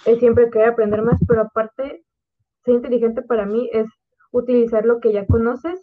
es 0.06 0.18
siempre 0.18 0.50
querer 0.50 0.70
aprender 0.70 1.02
más, 1.02 1.20
pero 1.28 1.42
aparte, 1.42 2.04
ser 2.64 2.74
inteligente 2.74 3.22
para 3.22 3.46
mí 3.46 3.70
es 3.72 3.86
utilizar 4.32 4.84
lo 4.84 4.98
que 5.00 5.12
ya 5.12 5.26
conoces 5.26 5.80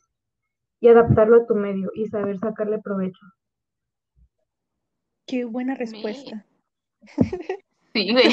y 0.82 0.90
adaptarlo 0.90 1.38
a 1.44 1.46
tu 1.46 1.56
medio 1.56 1.92
y 1.94 2.08
saber 2.08 2.38
sacarle 2.40 2.80
provecho. 2.80 3.26
Qué 5.28 5.46
buena 5.46 5.76
respuesta. 5.76 6.46
Sí, 7.94 8.10
güey. 8.14 8.26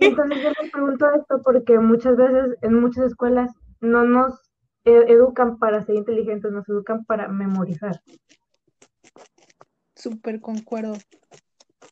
Entonces 0.00 0.42
yo 0.42 0.50
me 0.62 0.68
pregunto 0.70 1.06
esto 1.14 1.40
porque 1.42 1.78
muchas 1.78 2.14
veces 2.14 2.58
en 2.60 2.74
muchas 2.78 3.06
escuelas 3.06 3.50
no 3.80 4.04
nos 4.04 4.51
educan 4.84 5.58
para 5.58 5.82
ser 5.82 5.94
inteligentes, 5.96 6.50
nos 6.50 6.68
educan 6.68 7.04
para 7.04 7.28
memorizar. 7.28 8.00
Súper 9.94 10.40
concuerdo. 10.40 10.94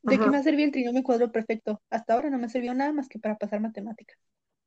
¿De 0.03 0.17
qué 0.17 0.23
Ajá. 0.23 0.31
me 0.31 0.37
ha 0.39 0.43
servido 0.43 0.67
el 0.67 0.73
trinomio 0.73 1.03
cuadro 1.03 1.31
perfecto? 1.31 1.81
Hasta 1.91 2.15
ahora 2.15 2.31
no 2.31 2.39
me 2.39 2.47
ha 2.47 2.49
servido 2.49 2.75
nada 2.75 2.93
más 2.93 3.09
que 3.09 3.19
para 3.19 3.37
pasar 3.37 3.61
matemáticas. 3.61 4.19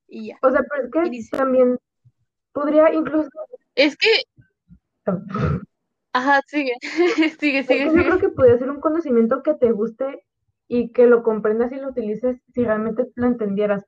Y 0.07 0.27
ya. 0.27 0.37
O 0.41 0.51
sea, 0.51 0.61
pero 0.69 0.85
es 0.85 0.91
que 0.91 1.09
dice- 1.09 1.35
también 1.35 1.77
podría 2.51 2.93
incluso... 2.93 3.29
Es 3.75 3.97
que, 3.97 4.07
ajá, 6.13 6.41
sigue, 6.47 6.73
sigue, 7.39 7.63
sigue, 7.63 7.85
yo 7.85 7.91
creo 7.91 8.19
que 8.19 8.29
podría 8.29 8.57
ser 8.59 8.69
un 8.69 8.79
conocimiento 8.79 9.41
que 9.41 9.55
te 9.55 9.71
guste 9.71 10.23
y 10.67 10.91
que 10.91 11.07
lo 11.07 11.23
comprendas 11.23 11.71
y 11.71 11.75
lo 11.77 11.89
utilices 11.89 12.39
si 12.53 12.63
realmente 12.63 13.07
lo 13.15 13.27
entendieras. 13.27 13.83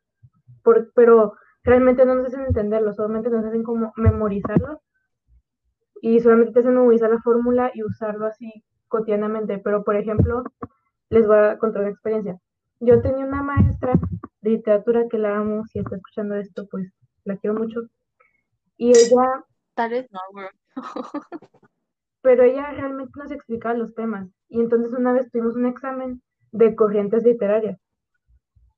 Por- 0.64 0.92
pero 0.96 1.36
realmente 1.66 2.06
no 2.06 2.16
nos 2.16 2.28
hacen 2.28 2.46
entenderlo, 2.46 2.94
solamente 2.94 3.30
nos 3.30 3.44
hacen 3.44 3.64
como 3.64 3.92
memorizarlo 3.98 4.82
y 6.02 6.20
solamente 6.20 6.54
te 6.54 6.60
hacen 6.60 6.76
memorizar 6.76 7.10
la 7.10 7.22
fórmula 7.22 7.72
y 7.74 7.84
usarlo 7.84 8.28
así 8.28 8.64
cotidianamente. 8.88 9.58
Pero, 9.58 9.84
por 9.84 9.96
ejemplo, 9.96 10.44
les 11.10 11.28
voy 11.28 11.38
a 11.38 11.58
contar 11.58 11.82
una 11.82 11.92
experiencia. 11.92 12.38
Yo 12.80 13.02
tenía 13.02 13.26
una 13.26 13.44
maestra 13.44 13.94
de 14.42 14.52
literatura 14.52 15.08
que 15.10 15.18
la 15.18 15.38
amo, 15.38 15.66
si 15.66 15.80
está 15.80 15.96
escuchando 15.96 16.36
esto, 16.36 16.68
pues 16.70 16.94
la 17.24 17.38
quiero 17.38 17.58
mucho. 17.58 17.82
Y 18.78 18.90
ella 18.90 19.44
Tal 19.74 19.90
vez 19.90 20.08
no, 20.12 20.20
güey. 20.32 20.48
pero 22.22 22.44
ella 22.44 22.72
realmente 22.72 23.12
nos 23.18 23.32
explicaba 23.32 23.76
los 23.76 23.94
temas. 23.94 24.28
Y 24.50 24.60
entonces 24.60 24.94
una 24.94 25.14
vez 25.14 25.30
tuvimos 25.30 25.56
un 25.56 25.66
examen 25.66 26.22
de 26.52 26.76
corrientes 26.76 27.24
literarias. 27.24 27.78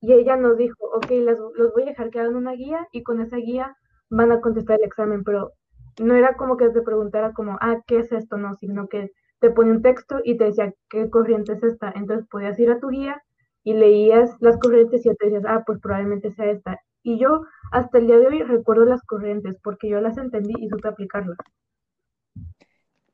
Y 0.02 0.14
ella 0.14 0.36
nos 0.38 0.58
dijo, 0.58 0.78
ok, 0.96 1.10
las- 1.22 1.40
los 1.56 1.74
voy 1.74 1.84
a 1.84 1.86
dejar 1.88 2.10
que 2.12 2.20
hagan 2.20 2.36
una 2.36 2.54
guía 2.54 2.88
y 2.92 3.04
con 3.04 3.22
esa 3.22 3.38
guía 3.38 3.76
van 4.10 4.32
a 4.32 4.42
contestar 4.42 4.80
el 4.80 4.86
examen, 4.86 5.24
pero 5.24 5.54
no 6.00 6.16
era 6.16 6.36
como 6.36 6.58
que 6.58 6.70
te 6.70 6.82
preguntara 6.82 7.34
como, 7.34 7.58
ah, 7.62 7.82
¿qué 7.88 8.00
es 8.00 8.12
esto? 8.12 8.38
No, 8.38 8.56
sino 8.56 8.88
que 8.88 9.12
te 9.40 9.50
ponía 9.52 9.74
un 9.74 9.82
texto 9.82 10.20
y 10.24 10.38
te 10.38 10.46
decía, 10.46 10.74
¿qué 10.90 11.10
corriente 11.10 11.54
es 11.54 11.64
esta? 11.64 11.92
Entonces 11.96 12.28
podías 12.30 12.58
ir 12.60 12.72
a 12.72 12.80
tu 12.80 12.90
guía 12.90 13.22
y 13.64 13.74
leías 13.74 14.36
las 14.40 14.58
corrientes 14.60 15.06
y 15.06 15.16
te 15.16 15.26
decías, 15.26 15.44
ah, 15.48 15.64
pues 15.66 15.80
probablemente 15.80 16.32
sea 16.34 16.46
esta. 16.52 16.80
Y 17.04 17.20
yo 17.20 17.44
hasta 17.72 17.98
el 18.00 18.08
día 18.08 18.18
de 18.20 18.28
hoy 18.28 18.44
recuerdo 18.44 18.86
las 18.86 19.04
corrientes 19.04 19.58
porque 19.64 19.90
yo 19.90 20.02
las 20.02 20.18
entendí 20.18 20.54
y 20.60 20.70
supe 20.70 20.88
aplicarlas. 20.88 21.38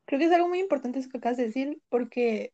Creo 0.05 0.19
que 0.19 0.25
es 0.25 0.31
algo 0.31 0.47
muy 0.49 0.59
importante 0.59 0.99
eso 0.99 1.09
que 1.09 1.17
acabas 1.17 1.37
de 1.37 1.45
decir, 1.45 1.81
porque 1.89 2.53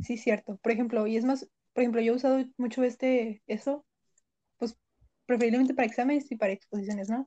sí 0.00 0.18
cierto. 0.18 0.58
Por 0.62 0.72
ejemplo, 0.72 1.06
y 1.06 1.16
es 1.16 1.24
más, 1.24 1.48
por 1.74 1.82
ejemplo, 1.82 2.00
yo 2.00 2.12
he 2.12 2.16
usado 2.16 2.44
mucho 2.56 2.82
este, 2.84 3.42
eso, 3.46 3.84
pues 4.58 4.78
preferiblemente 5.26 5.74
para 5.74 5.86
exámenes 5.86 6.30
y 6.30 6.36
para 6.36 6.52
exposiciones, 6.52 7.10
¿no? 7.10 7.26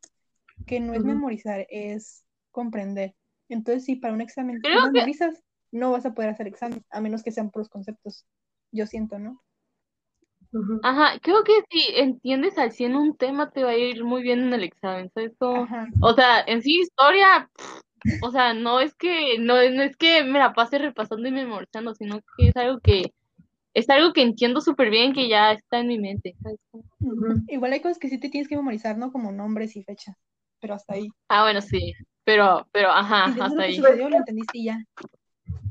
Que 0.66 0.80
no 0.80 0.94
es 0.94 1.04
memorizar, 1.04 1.68
es 1.70 2.26
comprender. 2.52 3.14
Entonces, 3.50 3.86
si 3.86 3.98
para 3.98 4.14
un 4.14 4.22
examen 4.22 4.60
Creo 4.62 4.86
que- 4.86 4.92
memorizas, 4.92 5.44
no 5.72 5.92
vas 5.92 6.06
a 6.06 6.14
poder 6.14 6.30
hacer 6.32 6.48
examen, 6.48 6.84
a 6.90 7.02
menos 7.02 7.24
que 7.24 7.32
sean 7.32 7.52
puros 7.52 7.70
conceptos. 7.70 8.26
Yo 8.72 8.88
siento, 8.88 9.20
¿no? 9.20 9.44
Ajá, 10.84 11.20
creo 11.22 11.44
que 11.44 11.54
si 11.70 11.94
entiendes 11.96 12.58
al 12.58 12.72
100 12.72 12.96
un 12.96 13.18
tema 13.18 13.52
te 13.52 13.64
va 13.64 13.72
a 13.72 13.78
ir 13.78 14.04
muy 14.06 14.24
bien 14.24 14.40
en 14.40 14.54
el 14.54 14.64
examen, 14.64 15.12
¿sabes. 15.14 15.34
O 16.02 16.14
sea, 16.16 16.40
en 16.48 16.62
sí 16.62 16.80
historia, 16.80 17.50
pff, 17.54 18.24
o 18.24 18.32
sea, 18.32 18.54
no 18.54 18.80
es 18.80 18.96
que 18.96 19.38
no, 19.40 19.56
no 19.72 19.84
es 19.84 19.98
que 19.98 20.24
me 20.24 20.40
la 20.40 20.54
pase 20.54 20.78
repasando 20.78 21.28
y 21.28 21.32
memorizando, 21.32 21.94
sino 21.96 22.22
que 22.38 22.48
es 22.50 22.56
algo 22.56 22.80
que 22.80 23.14
es 23.78 23.88
algo 23.92 24.12
que 24.12 24.24
entiendo 24.24 24.60
súper 24.60 24.90
bien 24.90 25.14
que 25.14 25.30
ya 25.30 25.52
está 25.52 25.80
en 25.80 25.88
mi 25.88 26.00
mente. 26.00 26.36
Igual 27.48 27.74
hay 27.74 27.80
cosas 27.80 28.00
que 28.00 28.10
sí 28.10 28.20
te 28.20 28.30
tienes 28.30 28.48
que 28.48 28.58
memorizar, 28.58 28.98
¿no? 28.98 29.12
Como 29.12 29.32
nombres 29.32 29.76
y 29.76 29.84
fechas, 29.84 30.16
pero 30.60 30.74
hasta 30.74 30.96
ahí. 30.96 31.10
Ah, 31.30 31.44
bueno, 31.44 31.62
sí, 31.62 31.94
pero 32.24 32.66
pero 32.72 32.90
ajá, 32.90 33.26
hasta 33.26 33.62
ahí. 33.62 33.76
sucedió, 33.76 34.10
lo 34.10 34.18
entendiste 34.18 34.58
y 34.58 34.66
ya. 34.66 34.84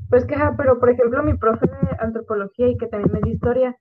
Pues 0.09 0.25
que, 0.25 0.35
ajá, 0.35 0.55
pero 0.55 0.79
por 0.79 0.89
ejemplo, 0.89 1.21
mi 1.21 1.37
profe 1.37 1.67
de 1.67 1.97
antropología 1.99 2.69
y 2.69 2.77
que 2.77 2.87
también 2.87 3.11
me 3.11 3.19
dio 3.19 3.33
historia, 3.33 3.77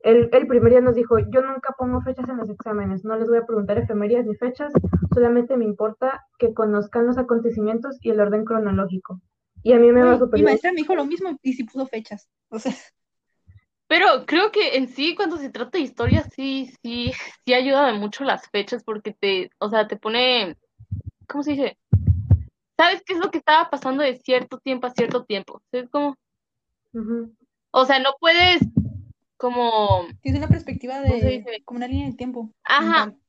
el, 0.00 0.28
el 0.30 0.46
primer 0.46 0.72
día 0.72 0.82
nos 0.82 0.94
dijo, 0.94 1.18
yo 1.18 1.40
nunca 1.40 1.74
pongo 1.78 2.02
fechas 2.02 2.28
en 2.28 2.36
los 2.36 2.50
exámenes, 2.50 3.06
no 3.06 3.16
les 3.16 3.26
voy 3.26 3.38
a 3.38 3.46
preguntar 3.46 3.78
efemerías 3.78 4.26
ni 4.26 4.34
fechas, 4.34 4.70
solamente 5.14 5.56
me 5.56 5.64
importa 5.64 6.26
que 6.38 6.52
conozcan 6.52 7.06
los 7.06 7.16
acontecimientos 7.16 7.96
y 8.02 8.10
el 8.10 8.20
orden 8.20 8.44
cronológico. 8.44 9.22
Y 9.62 9.72
a 9.72 9.78
mí 9.78 9.90
me 9.92 10.02
va 10.02 10.18
súper 10.18 10.40
mi 10.40 10.44
maestra 10.44 10.72
me 10.72 10.82
dijo 10.82 10.94
lo 10.94 11.06
mismo 11.06 11.38
y 11.40 11.54
sí 11.54 11.64
puso 11.64 11.86
fechas. 11.86 12.28
O 12.50 12.58
sea, 12.58 12.74
Pero 13.92 14.24
creo 14.24 14.50
que 14.50 14.78
en 14.78 14.88
sí, 14.88 15.14
cuando 15.14 15.36
se 15.36 15.50
trata 15.50 15.76
de 15.76 15.84
historia, 15.84 16.26
sí, 16.34 16.72
sí, 16.82 17.12
sí 17.44 17.52
ayuda 17.52 17.88
de 17.88 17.92
mucho 17.92 18.24
las 18.24 18.48
fechas 18.48 18.82
porque 18.84 19.12
te, 19.12 19.50
o 19.58 19.68
sea, 19.68 19.86
te 19.86 19.98
pone, 19.98 20.56
¿cómo 21.28 21.44
se 21.44 21.50
dice? 21.50 21.76
¿Sabes 22.74 23.02
qué 23.04 23.12
es 23.12 23.18
lo 23.18 23.30
que 23.30 23.36
estaba 23.36 23.68
pasando 23.68 24.02
de 24.02 24.16
cierto 24.16 24.56
tiempo 24.56 24.86
a 24.86 24.92
cierto 24.92 25.24
tiempo? 25.24 25.60
¿Sabes 25.70 25.90
cómo? 25.90 26.16
Ujú. 26.94 27.36
O 27.70 27.84
sea, 27.84 27.98
no 27.98 28.14
puedes 28.18 28.62
como, 29.36 30.06
tienes 30.22 30.40
una 30.40 30.48
perspectiva 30.48 31.02
¿Cómo 31.02 31.18
se 31.18 31.26
de 31.26 31.62
como 31.66 31.76
una 31.76 31.86
línea 31.86 32.06
de 32.06 32.14
tiempo. 32.14 32.50
Ajá. 32.64 33.08
mental. 33.08 33.20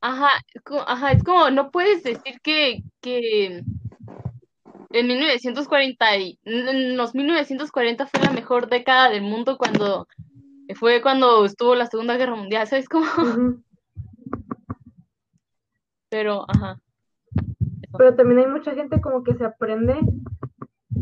ajá, 0.00 0.30
es 0.54 0.62
como, 0.62 0.80
ajá, 0.80 1.12
es 1.12 1.22
como, 1.24 1.50
no 1.50 1.70
puedes 1.70 2.02
decir 2.02 2.40
que, 2.40 2.82
que 3.02 3.62
en 4.90 5.06
1940 5.06 6.16
y, 6.18 6.38
en 6.44 6.96
los 6.96 7.14
1940 7.14 8.06
fue 8.06 8.20
la 8.20 8.30
mejor 8.30 8.68
década 8.68 9.10
del 9.10 9.22
mundo 9.22 9.58
cuando 9.58 10.06
fue 10.74 11.00
cuando 11.00 11.44
estuvo 11.44 11.74
la 11.74 11.86
Segunda 11.86 12.16
Guerra 12.16 12.34
Mundial, 12.34 12.66
¿sabes 12.66 12.88
cómo? 12.88 13.06
Pero, 16.08 16.44
ajá. 16.48 16.78
Pero 17.96 18.14
también 18.14 18.40
hay 18.40 18.46
mucha 18.46 18.74
gente 18.74 19.00
como 19.00 19.22
que 19.22 19.34
se 19.34 19.44
aprende, 19.44 19.98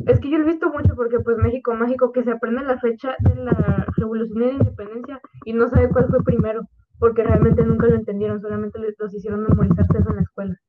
es 0.06 0.20
que 0.20 0.30
yo 0.30 0.38
lo 0.38 0.44
he 0.44 0.52
visto 0.52 0.70
mucho 0.70 0.94
porque 0.94 1.18
pues 1.20 1.38
México 1.38 1.74
mágico, 1.74 2.12
que 2.12 2.24
se 2.24 2.32
aprende 2.32 2.62
la 2.62 2.78
fecha 2.78 3.16
de 3.20 3.34
la 3.36 3.86
revolución 3.96 4.42
y 4.42 4.46
la 4.46 4.52
independencia 4.52 5.20
y 5.44 5.52
no 5.52 5.68
sabe 5.68 5.88
cuál 5.88 6.08
fue 6.08 6.22
primero, 6.22 6.68
porque 6.98 7.22
realmente 7.22 7.64
nunca 7.64 7.86
lo 7.86 7.96
entendieron, 7.96 8.40
solamente 8.40 8.78
los 8.98 9.14
hicieron 9.14 9.42
memorizarse 9.42 9.98
eso 9.98 10.10
en 10.10 10.16
la 10.16 10.22
escuela. 10.22 10.60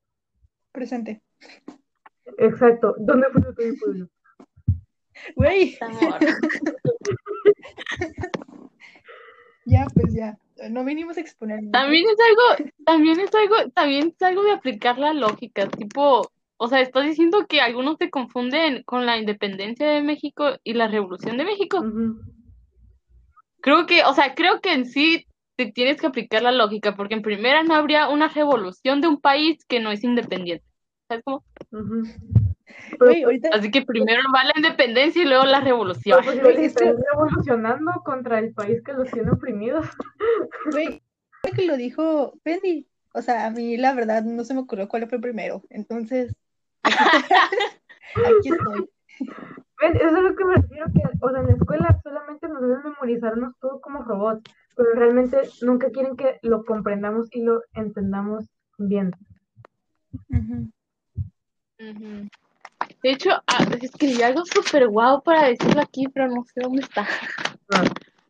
Presente. 0.71 1.21
Exacto, 2.37 2.95
¿dónde 2.99 3.27
fue 3.31 3.41
el 3.65 3.77
pueblo? 3.77 4.07
Güey, 5.35 5.77
ya, 9.65 9.87
pues 9.93 10.13
ya. 10.13 10.37
No 10.69 10.85
vinimos 10.85 11.17
a 11.17 11.21
exponer. 11.21 11.63
¿no? 11.63 11.71
También 11.71 12.05
es 12.05 12.17
algo, 12.19 12.69
también 12.85 13.19
es 13.19 13.35
algo, 13.35 13.55
también 13.73 14.07
es 14.07 14.21
algo 14.21 14.43
de 14.43 14.51
aplicar 14.51 14.97
la 14.97 15.13
lógica, 15.13 15.67
tipo, 15.67 16.29
o 16.57 16.67
sea, 16.67 16.81
estás 16.81 17.05
diciendo 17.05 17.45
que 17.47 17.61
algunos 17.61 17.97
te 17.97 18.09
confunden 18.09 18.83
con 18.83 19.05
la 19.05 19.17
independencia 19.17 19.89
de 19.89 20.01
México 20.01 20.57
y 20.63 20.73
la 20.73 20.87
revolución 20.87 21.37
de 21.37 21.45
México. 21.45 21.83
Creo 23.61 23.85
que, 23.85 24.03
o 24.03 24.13
sea, 24.13 24.35
creo 24.35 24.61
que 24.61 24.73
en 24.73 24.85
sí 24.85 25.25
te 25.57 25.71
tienes 25.71 25.99
que 25.99 26.07
aplicar 26.07 26.41
la 26.41 26.51
lógica, 26.51 26.95
porque 26.95 27.15
en 27.15 27.21
primera 27.21 27.63
no 27.63 27.75
habría 27.75 28.09
una 28.09 28.27
revolución 28.27 29.01
de 29.01 29.07
un 29.07 29.19
país 29.19 29.63
que 29.65 29.79
no 29.79 29.91
es 29.91 30.03
independiente. 30.03 30.65
¿Sabes 31.07 31.23
cómo? 31.23 31.43
Ujú. 31.71 32.03
Pero, 32.97 33.05
Güey, 33.05 33.23
ahorita, 33.23 33.49
Así 33.53 33.69
que 33.69 33.83
primero 33.83 34.21
va 34.33 34.43
la 34.43 34.53
independencia 34.55 35.21
y 35.21 35.25
luego 35.25 35.45
la 35.45 35.61
revolución. 35.61 36.19
pues, 36.23 36.57
están 36.59 36.95
revolucionando 37.11 37.91
contra 38.03 38.39
el 38.39 38.53
país 38.53 38.81
que 38.83 38.93
los 38.93 39.09
tiene 39.11 39.31
oprimidos. 39.31 39.85
creo 40.71 41.53
que 41.55 41.65
lo 41.65 41.77
dijo 41.77 42.33
Penny. 42.43 42.87
O 43.13 43.21
sea, 43.21 43.45
a 43.45 43.51
mí 43.51 43.77
la 43.77 43.93
verdad 43.93 44.23
no 44.23 44.43
se 44.43 44.53
me 44.53 44.61
ocurrió 44.61 44.87
cuál 44.87 45.07
fue 45.07 45.19
primero. 45.19 45.61
Entonces, 45.69 46.35
aquí, 46.83 48.49
estoy. 48.49 48.89
Ven, 49.81 49.95
Eso 49.95 50.07
es 50.07 50.13
a 50.13 50.21
lo 50.21 50.35
que 50.35 50.45
me 50.45 50.55
refiero, 50.55 50.85
que, 50.93 51.01
o 51.21 51.29
sea, 51.29 51.39
en 51.39 51.47
la 51.47 51.53
escuela 51.53 51.99
solamente 52.03 52.47
nos 52.49 52.61
deben 52.61 52.83
memorizarnos 52.83 53.53
todo 53.59 53.79
como 53.79 54.03
robots, 54.03 54.43
pero 54.75 54.89
realmente 54.95 55.37
nunca 55.61 55.89
quieren 55.91 56.17
que 56.17 56.39
lo 56.41 56.65
comprendamos 56.65 57.27
y 57.31 57.43
lo 57.43 57.61
entendamos 57.73 58.45
bien. 58.77 59.11
Ujú. 60.29 60.71
De 61.93 63.11
hecho, 63.11 63.29
ah, 63.47 63.65
escribí 63.81 64.21
algo 64.21 64.43
súper 64.45 64.87
guau 64.87 65.21
para 65.21 65.47
decirlo 65.47 65.81
aquí, 65.81 66.05
pero 66.13 66.27
no 66.27 66.43
sé 66.45 66.61
dónde 66.61 66.81
está. 66.81 67.07
Ah, 67.73 67.83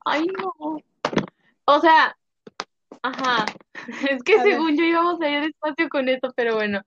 Ay, 0.05 0.27
no. 0.27 0.79
O 1.65 1.79
sea, 1.79 2.15
ajá. 3.01 3.45
Es 4.09 4.24
que 4.24 4.39
A 4.39 4.43
ver. 4.43 4.53
según 4.53 4.77
yo 4.77 4.83
íbamos 4.83 5.21
a 5.21 5.29
ir 5.29 5.41
despacio 5.43 5.89
con 5.89 6.09
esto, 6.09 6.31
pero 6.35 6.55
bueno. 6.55 6.81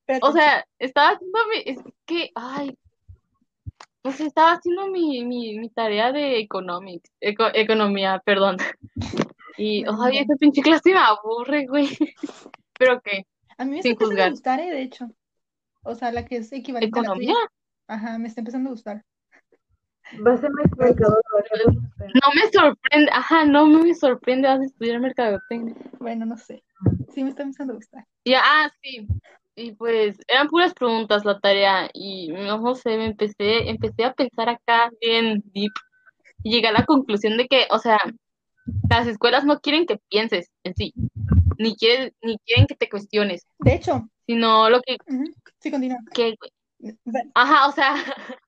Espérate. 0.00 0.26
O 0.26 0.32
sea, 0.32 0.64
estaba 0.78 1.10
haciendo 1.10 1.38
mi, 1.52 1.62
es 1.70 1.78
que, 2.06 2.30
ay, 2.34 2.76
o 4.02 4.10
sea, 4.12 4.26
estaba 4.26 4.52
haciendo 4.52 4.86
mi, 4.88 5.24
mi, 5.24 5.58
mi 5.58 5.68
tarea 5.68 6.12
de 6.12 6.38
economics, 6.38 7.10
eco- 7.20 7.50
economía, 7.52 8.22
perdón. 8.24 8.56
Y, 9.58 9.80
ay, 9.80 9.94
bueno. 9.96 10.18
esa 10.20 10.34
pinche 10.36 10.62
clase 10.62 10.92
me 10.94 10.98
aburre, 11.00 11.66
güey. 11.66 11.88
Pero 12.78 13.00
qué, 13.02 13.26
A 13.58 13.64
mí 13.64 13.76
me 13.76 13.82
sin 13.82 13.96
juzgar. 13.96 14.30
gustar, 14.30 14.60
eh, 14.60 14.70
de 14.70 14.82
hecho. 14.82 15.10
O 15.82 15.94
sea, 15.94 16.12
la 16.12 16.24
que 16.24 16.36
es 16.38 16.52
equivalente 16.52 16.98
a 16.98 17.02
la 17.02 17.14
tuya. 17.14 17.30
¿Economía? 17.30 17.50
Ajá, 17.86 18.18
me 18.18 18.28
está 18.28 18.40
empezando 18.40 18.70
a 18.70 18.72
gustar. 18.72 19.04
Va 20.26 20.32
a 20.32 20.36
ser 20.38 20.50
ya 20.58 20.64
espero. 20.64 21.20
No 21.98 22.32
me 22.34 22.50
sorprende, 22.50 23.10
ajá, 23.12 23.44
no 23.44 23.66
me 23.66 23.94
sorprende, 23.94 24.48
vas 24.48 24.60
a 24.60 24.64
estudiar 24.64 25.00
mercadotecnia. 25.00 25.74
Bueno, 25.98 26.24
no 26.24 26.36
sé. 26.36 26.62
Sí, 27.12 27.22
me 27.22 27.30
está 27.30 27.42
empezando 27.42 27.74
a 27.74 27.76
gustar. 27.76 28.06
Y, 28.24 28.34
ah, 28.34 28.70
sí. 28.82 29.06
Y 29.54 29.72
pues 29.72 30.16
eran 30.28 30.48
puras 30.48 30.72
preguntas 30.72 31.24
la 31.24 31.40
tarea 31.40 31.90
y 31.92 32.28
no, 32.28 32.58
no 32.58 32.74
sé, 32.74 32.96
me 32.96 33.06
empecé, 33.06 33.68
empecé 33.68 34.04
a 34.04 34.14
pensar 34.14 34.48
acá 34.48 34.90
bien 35.00 35.42
deep 35.52 35.72
y 36.44 36.52
llegué 36.52 36.68
a 36.68 36.72
la 36.72 36.84
conclusión 36.84 37.36
de 37.36 37.48
que, 37.48 37.66
o 37.70 37.78
sea, 37.78 37.98
las 38.88 39.06
escuelas 39.06 39.44
no 39.44 39.58
quieren 39.58 39.86
que 39.86 39.98
pienses 40.08 40.52
en 40.62 40.74
sí, 40.76 40.94
ni 41.58 41.74
quieren, 41.76 42.12
ni 42.22 42.38
quieren 42.38 42.66
que 42.66 42.76
te 42.76 42.88
cuestiones, 42.88 43.46
De 43.58 43.74
hecho, 43.74 44.08
sino 44.28 44.68
lo 44.68 44.82
que, 44.82 44.98
sí, 45.58 45.70
continúa. 45.70 45.98
que, 46.12 46.36
ajá, 47.34 47.66
o 47.66 47.72
sea, 47.72 47.94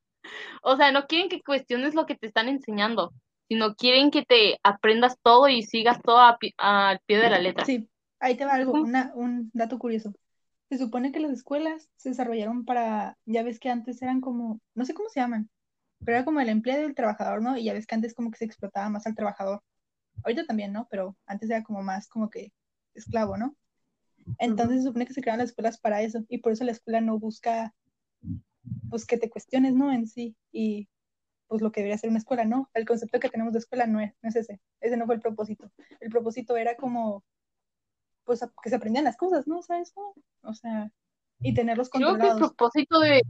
o 0.62 0.76
sea, 0.76 0.92
no 0.92 1.06
quieren 1.06 1.30
que 1.30 1.40
cuestiones 1.40 1.94
lo 1.94 2.04
que 2.04 2.14
te 2.14 2.26
están 2.26 2.48
enseñando, 2.48 3.14
sino 3.48 3.74
quieren 3.74 4.10
que 4.10 4.22
te 4.22 4.60
aprendas 4.62 5.16
todo 5.22 5.48
y 5.48 5.62
sigas 5.62 6.00
todo 6.02 6.18
al 6.18 7.00
pie 7.06 7.18
de 7.18 7.30
la 7.30 7.38
letra. 7.38 7.64
Sí, 7.64 7.88
ahí 8.20 8.36
te 8.36 8.44
va 8.44 8.52
algo, 8.52 8.72
una, 8.72 9.10
un 9.14 9.50
dato 9.54 9.78
curioso. 9.78 10.12
Se 10.68 10.76
supone 10.76 11.12
que 11.12 11.20
las 11.20 11.32
escuelas 11.32 11.88
se 11.96 12.10
desarrollaron 12.10 12.66
para, 12.66 13.16
ya 13.24 13.42
ves 13.42 13.58
que 13.58 13.70
antes 13.70 14.02
eran 14.02 14.20
como, 14.20 14.60
no 14.74 14.84
sé 14.84 14.92
cómo 14.92 15.08
se 15.08 15.20
llaman, 15.20 15.48
pero 16.04 16.18
era 16.18 16.24
como 16.26 16.40
el 16.40 16.50
empleado 16.50 16.82
y 16.82 16.84
el 16.84 16.94
trabajador, 16.94 17.40
¿no? 17.42 17.56
Y 17.56 17.64
ya 17.64 17.72
ves 17.72 17.86
que 17.86 17.94
antes 17.94 18.14
como 18.14 18.30
que 18.30 18.36
se 18.36 18.44
explotaba 18.44 18.90
más 18.90 19.06
al 19.06 19.14
trabajador. 19.14 19.62
Ahorita 20.24 20.44
también, 20.44 20.74
¿no? 20.74 20.86
Pero 20.90 21.16
antes 21.24 21.48
era 21.48 21.62
como 21.62 21.82
más 21.82 22.06
como 22.06 22.28
que 22.28 22.52
esclavo, 22.94 23.38
¿no? 23.38 23.56
Entonces 24.38 24.78
se 24.78 24.88
supone 24.88 25.06
que 25.06 25.14
se 25.14 25.20
crearon 25.20 25.38
las 25.40 25.50
escuelas 25.50 25.78
para 25.78 26.02
eso 26.02 26.24
y 26.28 26.38
por 26.38 26.52
eso 26.52 26.64
la 26.64 26.72
escuela 26.72 27.00
no 27.00 27.18
busca, 27.18 27.74
pues 28.88 29.06
que 29.06 29.18
te 29.18 29.30
cuestiones, 29.30 29.74
¿no? 29.74 29.92
En 29.92 30.06
sí 30.06 30.36
y 30.52 30.88
pues 31.48 31.62
lo 31.62 31.72
que 31.72 31.80
debería 31.80 31.98
ser 31.98 32.10
una 32.10 32.18
escuela, 32.20 32.44
¿no? 32.44 32.70
El 32.74 32.86
concepto 32.86 33.18
que 33.18 33.28
tenemos 33.28 33.52
de 33.52 33.58
escuela 33.58 33.86
no 33.86 34.00
es, 34.00 34.14
no 34.22 34.28
es 34.28 34.36
ese, 34.36 34.60
ese 34.80 34.96
no 34.96 35.06
fue 35.06 35.16
el 35.16 35.20
propósito. 35.20 35.70
El 35.98 36.08
propósito 36.10 36.56
era 36.56 36.76
como, 36.76 37.24
pues 38.24 38.42
a- 38.42 38.52
que 38.62 38.70
se 38.70 38.76
aprendían 38.76 39.04
las 39.04 39.16
cosas, 39.16 39.48
¿no? 39.48 39.60
¿Sabes? 39.62 39.92
O 40.42 40.54
sea, 40.54 40.90
y 41.40 41.52
tenerlos 41.54 41.90
Creo 41.90 42.06
que 42.06 42.12
el 42.12 42.18
controlados. 42.18 42.38
propósito 42.38 43.00
de, 43.00 43.22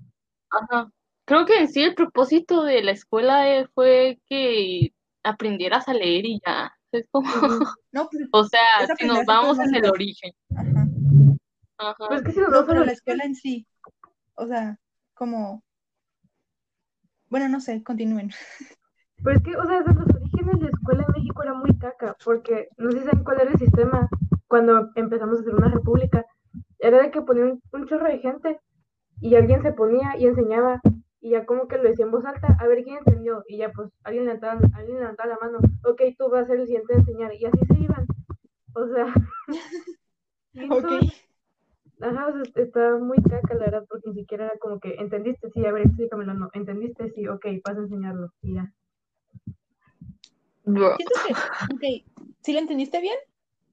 ajá, 0.51 0.93
creo 1.25 1.47
que 1.47 1.59
en 1.61 1.69
sí 1.69 1.83
el 1.83 1.95
propósito 1.95 2.63
de 2.65 2.83
la 2.83 2.91
escuela 2.93 3.49
eh, 3.49 3.67
fue 3.75 4.21
que 4.27 4.93
aprendieras 5.23 5.89
a 5.89 5.95
leer 5.95 6.27
y 6.27 6.41
ya. 6.45 6.73
Es 6.93 7.07
como. 7.11 7.29
No, 7.93 8.09
pues, 8.11 8.29
o 8.33 8.45
sea, 8.45 8.61
Es 8.83 8.91
si 8.99 9.07
nos 9.07 9.25
vamos 9.25 9.59
en 9.59 9.75
el 9.75 9.87
origen. 9.87 10.33
ajá. 10.57 10.87
Ajá. 11.79 11.97
Pues 12.09 12.21
es 12.21 12.27
que 12.27 12.33
si 12.33 12.41
nos 12.41 12.51
No, 12.51 12.67
vamos 12.67 12.77
a 12.77 12.85
la 12.85 12.93
escuela 12.93 13.25
en 13.25 13.35
sí, 13.35 13.67
o 14.35 14.47
sea, 14.47 14.79
como, 15.15 15.63
bueno, 17.29 17.49
no 17.49 17.61
sé, 17.61 17.83
continúen. 17.83 18.31
Pero 19.23 19.37
es 19.37 19.43
que, 19.43 19.57
o 19.57 19.67
sea, 19.67 19.79
desde 19.83 19.95
los 19.95 20.09
orígenes 20.15 20.61
la 20.61 20.69
escuela 20.69 21.05
en 21.07 21.13
México 21.15 21.43
era 21.43 21.55
muy 21.55 21.79
caca, 21.79 22.17
porque 22.25 22.69
no 22.79 22.91
sé 22.91 23.01
si 23.01 23.05
saben 23.05 23.25
cuál 23.25 23.41
era 23.41 23.51
el 23.53 23.59
sistema 23.59 24.09
cuando 24.49 24.91
empezamos 24.95 25.39
a 25.39 25.41
hacer 25.43 25.55
una 25.55 25.69
república. 25.69 26.25
Era 26.79 27.03
de 27.03 27.11
que 27.11 27.23
ponían 27.23 27.51
un, 27.53 27.63
un 27.73 27.87
chorro 27.87 28.07
de 28.09 28.19
gente 28.19 28.61
y 29.21 29.35
alguien 29.37 29.63
se 29.63 29.73
ponía 29.73 30.17
y 30.19 30.27
enseñaba 30.27 30.81
y 31.21 31.31
ya 31.31 31.45
como 31.47 31.69
que 31.69 31.77
lo 31.77 31.85
decía 31.85 32.05
en 32.05 32.11
voz 32.11 32.25
alta, 32.25 32.57
a 32.59 32.67
ver 32.67 32.83
quién 32.83 32.99
entendió 32.99 33.45
y 33.49 33.59
ya 33.59 33.71
pues 33.73 33.91
alguien 34.05 34.25
levantaba, 34.25 34.61
alguien 34.75 34.99
levantaba 34.99 35.31
la 35.31 35.39
mano, 35.41 35.59
ok, 35.85 36.03
tú 36.19 36.31
vas 36.31 36.45
a 36.45 36.47
ser 36.49 36.61
el 36.61 36.67
siguiente 36.67 36.95
a 36.95 36.99
enseñar 36.99 37.35
y 37.35 37.45
así 37.45 37.59
se 37.67 37.79
iban. 37.79 38.07
O 38.75 38.87
sea, 38.87 39.13
Ok. 40.55 40.87
Ajá, 42.03 42.29
o 42.29 42.33
sea, 42.33 42.65
estaba 42.65 42.99
muy 42.99 43.19
caca 43.23 43.55
la 43.55 43.67
verdad, 43.67 43.87
porque 43.89 44.09
ni 44.09 44.21
siquiera 44.21 44.47
era 44.47 44.59
como 44.59 44.81
que, 44.81 44.95
¿entendiste? 44.95 45.51
Sí, 45.51 45.65
a 45.67 45.73
ver, 45.73 45.87
explícamelo, 45.87 46.33
no. 46.35 46.51
¿Entendiste? 46.55 47.11
Sí, 47.11 47.29
ok, 47.29 47.47
vas 47.65 47.77
a 47.77 47.81
enseñarlo 47.81 48.33
y 48.43 48.55
ya. 48.55 48.73
Siento 50.65 51.15
que, 51.27 51.33
ok, 51.75 52.27
si 52.41 52.53
lo 52.53 52.59
entendiste 52.59 53.01
bien, 53.01 53.17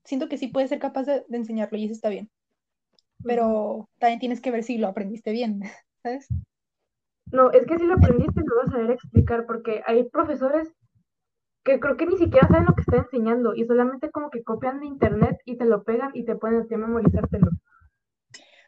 siento 0.03 0.27
que 0.27 0.37
sí 0.37 0.47
puedes 0.47 0.69
ser 0.69 0.79
capaz 0.79 1.03
de, 1.03 1.23
de 1.27 1.37
enseñarlo 1.37 1.77
y 1.77 1.85
eso 1.85 1.93
está 1.93 2.09
bien. 2.09 2.29
Pero 3.23 3.89
también 3.97 4.19
tienes 4.19 4.41
que 4.41 4.51
ver 4.51 4.63
si 4.63 4.77
lo 4.77 4.87
aprendiste 4.87 5.31
bien, 5.31 5.61
¿sabes? 6.03 6.27
No, 7.31 7.51
es 7.51 7.65
que 7.65 7.77
si 7.77 7.85
lo 7.85 7.95
aprendiste 7.95 8.41
lo 8.45 8.55
vas 8.57 8.69
a 8.69 8.71
saber 8.71 8.91
explicar 8.91 9.45
porque 9.45 9.83
hay 9.85 10.03
profesores 10.09 10.73
que 11.63 11.79
creo 11.79 11.97
que 11.97 12.05
ni 12.05 12.17
siquiera 12.17 12.47
saben 12.47 12.65
lo 12.65 12.73
que 12.73 12.81
están 12.81 12.99
enseñando 12.99 13.53
y 13.53 13.65
solamente 13.65 14.09
como 14.09 14.29
que 14.29 14.43
copian 14.43 14.79
de 14.79 14.85
internet 14.87 15.37
y 15.43 15.57
te 15.57 15.65
lo 15.65 15.83
pegan 15.83 16.11
y 16.13 16.23
te 16.23 16.35
ponen 16.35 16.61
a 16.61 16.65
ti 16.65 16.75
a 16.75 16.77
memorizártelo. 16.77 17.49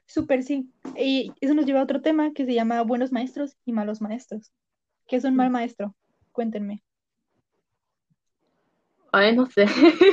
Súper 0.05 0.43
sí. 0.43 0.69
Y 0.97 1.31
eso 1.39 1.53
nos 1.53 1.65
lleva 1.65 1.79
a 1.79 1.83
otro 1.83 2.01
tema 2.01 2.33
que 2.33 2.45
se 2.45 2.53
llama 2.53 2.81
buenos 2.81 3.11
maestros 3.11 3.57
y 3.63 3.71
malos 3.71 4.01
maestros. 4.01 4.51
¿Qué 5.07 5.15
es 5.15 5.23
un 5.23 5.35
mal 5.35 5.49
maestro? 5.49 5.95
Cuéntenme. 6.31 6.83
Ay, 9.11 9.35
no 9.35 9.45
sé. 9.45 9.65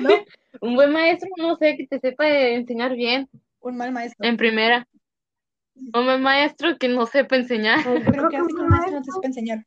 ¿No? 0.02 0.11
Un 0.61 0.74
buen 0.74 0.90
maestro, 0.92 1.28
no 1.37 1.56
sé, 1.56 1.76
que 1.76 1.87
te 1.87 1.98
sepa 2.00 2.26
enseñar 2.28 2.94
bien 2.94 3.28
Un 3.61 3.76
mal 3.76 3.92
maestro. 3.92 4.26
en 4.26 4.37
primera. 4.37 4.87
Un 5.76 6.04
buen 6.04 6.22
maestro 6.22 6.78
que 6.78 6.88
no 6.88 7.06
sepa 7.06 7.36
enseñar. 7.36 7.80
Yo, 7.84 7.94
creo 8.12 8.28
¿qué 8.28 8.36
que 8.36 8.36
que 8.36 8.42
un 8.42 8.56
buen 8.56 8.68
maestro 8.68 8.96
no 8.96 9.02
te 9.02 9.12
sepa 9.12 9.26
enseñar? 9.26 9.66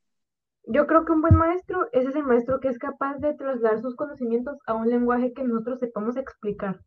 yo 0.72 0.86
creo 0.86 1.04
que 1.04 1.12
un 1.14 1.22
buen 1.22 1.36
maestro 1.36 1.88
es 1.94 2.06
ese 2.06 2.22
maestro 2.22 2.60
que 2.60 2.68
es 2.68 2.78
capaz 2.78 3.18
de 3.18 3.34
trasladar 3.34 3.82
sus 3.82 3.96
conocimientos 3.96 4.60
a 4.68 4.76
un 4.76 4.88
lenguaje 4.88 5.34
que 5.34 5.44
nosotros 5.44 5.80
sepamos 5.80 6.16
explicar. 6.16 6.80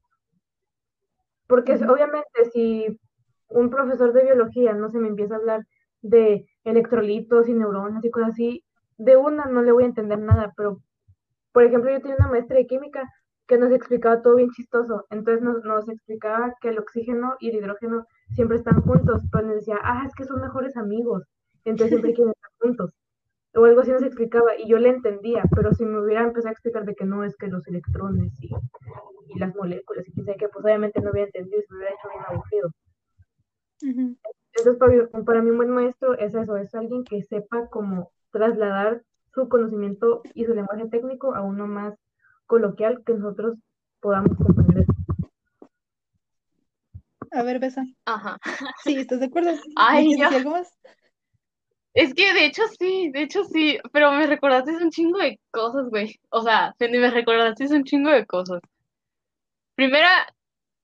Porque 1.49 1.73
obviamente 1.73 2.45
si 2.53 2.87
un 3.49 3.71
profesor 3.71 4.13
de 4.13 4.23
biología 4.23 4.73
no 4.73 4.89
se 4.89 5.01
me 5.01 5.09
empieza 5.09 5.35
a 5.35 5.39
hablar 5.39 5.67
de 6.01 6.47
electrolitos 6.63 7.49
y 7.49 7.55
neuronas 7.55 8.05
y 8.05 8.11
cosas 8.13 8.31
así, 8.31 8.65
de 8.99 9.17
una 9.17 9.47
no 9.47 9.63
le 9.63 9.73
voy 9.73 9.83
a 9.83 9.87
entender 9.87 10.21
nada, 10.21 10.53
pero 10.57 10.81
por 11.51 11.65
ejemplo 11.65 11.91
yo 11.91 12.01
tenía 12.01 12.17
una 12.21 12.29
maestra 12.29 12.59
de 12.59 12.69
química 12.69 13.03
que 13.49 13.59
nos 13.59 13.73
explicaba 13.73 14.23
todo 14.23 14.37
bien 14.37 14.51
chistoso, 14.51 15.07
entonces 15.11 15.43
nos, 15.43 15.65
nos 15.65 15.89
explicaba 15.89 16.55
que 16.61 16.69
el 16.69 16.79
oxígeno 16.79 17.35
y 17.41 17.51
el 17.51 17.57
hidrógeno 17.57 18.07
siempre 18.35 18.57
están 18.59 18.81
juntos, 18.83 19.23
pero 19.31 19.47
nos 19.47 19.57
decía, 19.57 19.79
ah, 19.83 20.05
es 20.07 20.15
que 20.15 20.25
son 20.25 20.41
mejores 20.41 20.77
amigos, 20.77 21.25
entonces 21.65 21.89
siempre 21.89 22.13
quieren 22.15 22.33
estar 22.33 22.51
juntos. 22.61 22.95
O 23.55 23.65
algo 23.67 23.83
así 23.83 23.91
nos 23.91 24.03
explicaba 24.03 24.57
y 24.57 24.67
yo 24.67 24.79
le 24.79 24.89
entendía, 24.89 25.45
pero 25.55 25.75
si 25.75 25.85
me 25.85 26.01
hubiera 26.01 26.23
empezado 26.23 26.49
a 26.49 26.53
explicar 26.53 26.87
de 26.87 26.95
que 26.95 27.05
no 27.05 27.23
es 27.23 27.37
que 27.37 27.49
los 27.49 27.67
electrones 27.69 28.33
y, 28.41 28.49
y 29.29 29.39
las 29.39 29.55
moléculas 29.55 30.09
y 30.09 30.13
sabe 30.23 30.39
qué, 30.39 30.49
pues 30.49 30.65
obviamente 30.65 31.01
no 31.01 31.11
hubiera 31.11 31.27
entendido 31.27 31.61
y 31.61 31.63
se 31.63 31.73
me 31.75 31.79
hubiera 31.79 31.95
hecho 31.95 32.09
bien 32.09 32.25
aburrido. 32.29 32.71
Ujú. 33.83 34.17
Entonces, 34.55 34.79
para 34.79 34.93
mí, 34.93 35.25
para 35.27 35.43
mí 35.43 35.51
un 35.51 35.57
buen 35.57 35.71
maestro 35.71 36.17
es 36.19 36.35
eso, 36.35 36.57
es 36.57 36.75
alguien 36.75 37.05
que 37.05 37.23
sepa 37.23 37.69
cómo 37.69 38.11
trasladar 38.31 39.03
su 39.35 39.49
conocimiento 39.49 40.23
y 40.35 40.45
su 40.45 40.55
lenguaje 40.55 40.89
técnico 40.89 41.35
a 41.35 41.43
uno 41.43 41.67
más 41.67 41.99
coloquial 42.47 43.03
que 43.05 43.15
nosotros 43.15 43.59
podamos 44.01 44.37
comprender. 44.37 44.72
A 47.33 47.43
ver, 47.43 47.59
Besa. 47.59 47.85
Ajá. 48.05 48.39
Sí, 48.85 48.97
¿estás 48.97 49.21
de 49.21 49.27
acuerdo? 49.27 49.53
Ay, 49.77 50.09
¿Me 50.09 50.15
quieres 50.17 50.33
yo- 50.33 50.39
algo 50.39 50.51
más? 50.51 50.79
Es 51.95 52.15
que 52.15 52.33
de 52.33 52.47
hecho 52.47 52.63
sí, 52.79 53.11
de 53.13 53.23
hecho 53.23 53.45
sí, 53.45 53.79
pero 53.93 54.13
me 54.13 54.27
recordaste 54.27 54.73
un 54.73 54.91
chingo 54.91 55.19
de 55.19 55.39
cosas, 55.51 55.89
güey. 55.91 56.19
O 56.31 56.41
sea, 56.43 56.75
Fendi, 56.79 56.99
me 56.99 57.11
recordaste 57.11 57.67
un 57.67 57.85
chingo 57.85 58.11
de 58.11 58.25
cosas. 58.27 58.61
Primera, 59.75 60.27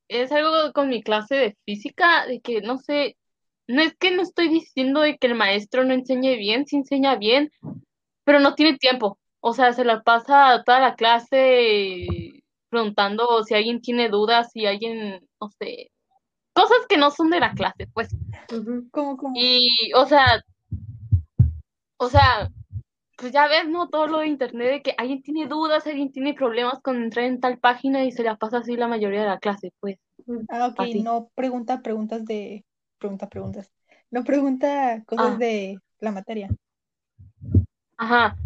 es 0.09 0.33
algo 0.33 0.73
con 0.73 0.89
mi 0.89 1.03
clase 1.03 1.35
de 1.37 1.57
física, 1.65 2.27
de 2.27 2.41
que 2.41 2.61
no 2.63 2.79
sé, 2.79 3.17
no 3.67 3.83
es 3.83 3.95
que 3.97 4.11
no 4.11 4.23
estoy 4.23 4.49
diciendo 4.49 5.01
de 5.01 5.19
que 5.19 5.29
el 5.29 5.35
maestro 5.35 5.85
no 5.85 5.95
enseñe 5.95 6.37
bien, 6.37 6.67
sí 6.67 6.77
enseña 6.77 7.17
bien, 7.17 7.51
pero 8.25 8.41
no 8.41 8.55
tiene 8.55 8.79
tiempo. 8.79 9.19
O 9.41 9.55
sea, 9.55 9.73
se 9.73 9.85
la 9.85 10.03
pasa 10.03 10.63
toda 10.65 10.81
la 10.81 10.97
clase 10.97 12.43
preguntando 12.71 13.45
si 13.45 13.55
alguien 13.55 13.81
tiene 13.81 14.09
dudas, 14.09 14.51
si 14.53 14.67
alguien, 14.67 15.21
no 15.41 15.49
sé, 15.59 15.91
cosas 16.63 16.87
que 16.89 16.97
no 16.97 17.11
son 17.11 17.31
de 17.31 17.41
la 17.41 17.53
clase, 17.53 17.87
pues. 17.93 18.09
¿Cómo, 18.91 19.17
cómo? 19.17 19.33
Y, 19.37 19.93
o 19.95 20.07
sea, 20.07 20.43
o 21.99 22.09
sea, 22.09 22.49
pues 23.17 23.33
ya 23.33 23.49
ves, 23.49 23.69
¿no? 23.69 23.89
Todo 23.89 24.07
lo 24.07 24.19
de 24.19 24.29
internet 24.29 24.71
de 24.71 24.83
que 24.83 24.95
alguien 24.97 25.23
tiene 25.23 25.47
dudas, 25.47 25.87
alguien 25.87 26.13
tiene 26.13 26.35
problemas 26.35 26.81
con 26.83 27.03
entrar 27.03 27.25
en 27.27 27.41
tal 27.41 27.59
página 27.59 28.05
y 28.05 28.13
se 28.13 28.23
la 28.23 28.37
pasa 28.37 28.59
así 28.59 28.77
la 28.77 28.89
mayoría 28.89 29.23
de 29.23 29.27
la 29.29 29.39
clase, 29.39 29.73
pues. 29.81 29.99
Ah, 30.49 30.67
ok, 30.69 30.81
Así. 30.81 31.03
no 31.03 31.29
pregunta 31.35 31.81
preguntas 31.83 32.25
de... 32.25 32.65
Pregunta 32.99 33.29
preguntas. 33.29 33.71
No 34.11 34.25
pregunta 34.25 35.03
cosas 35.07 35.35
Ah. 35.35 35.37
de 35.39 35.79
la 36.01 36.13
materia. 36.13 36.49
Ajá. 37.97 38.37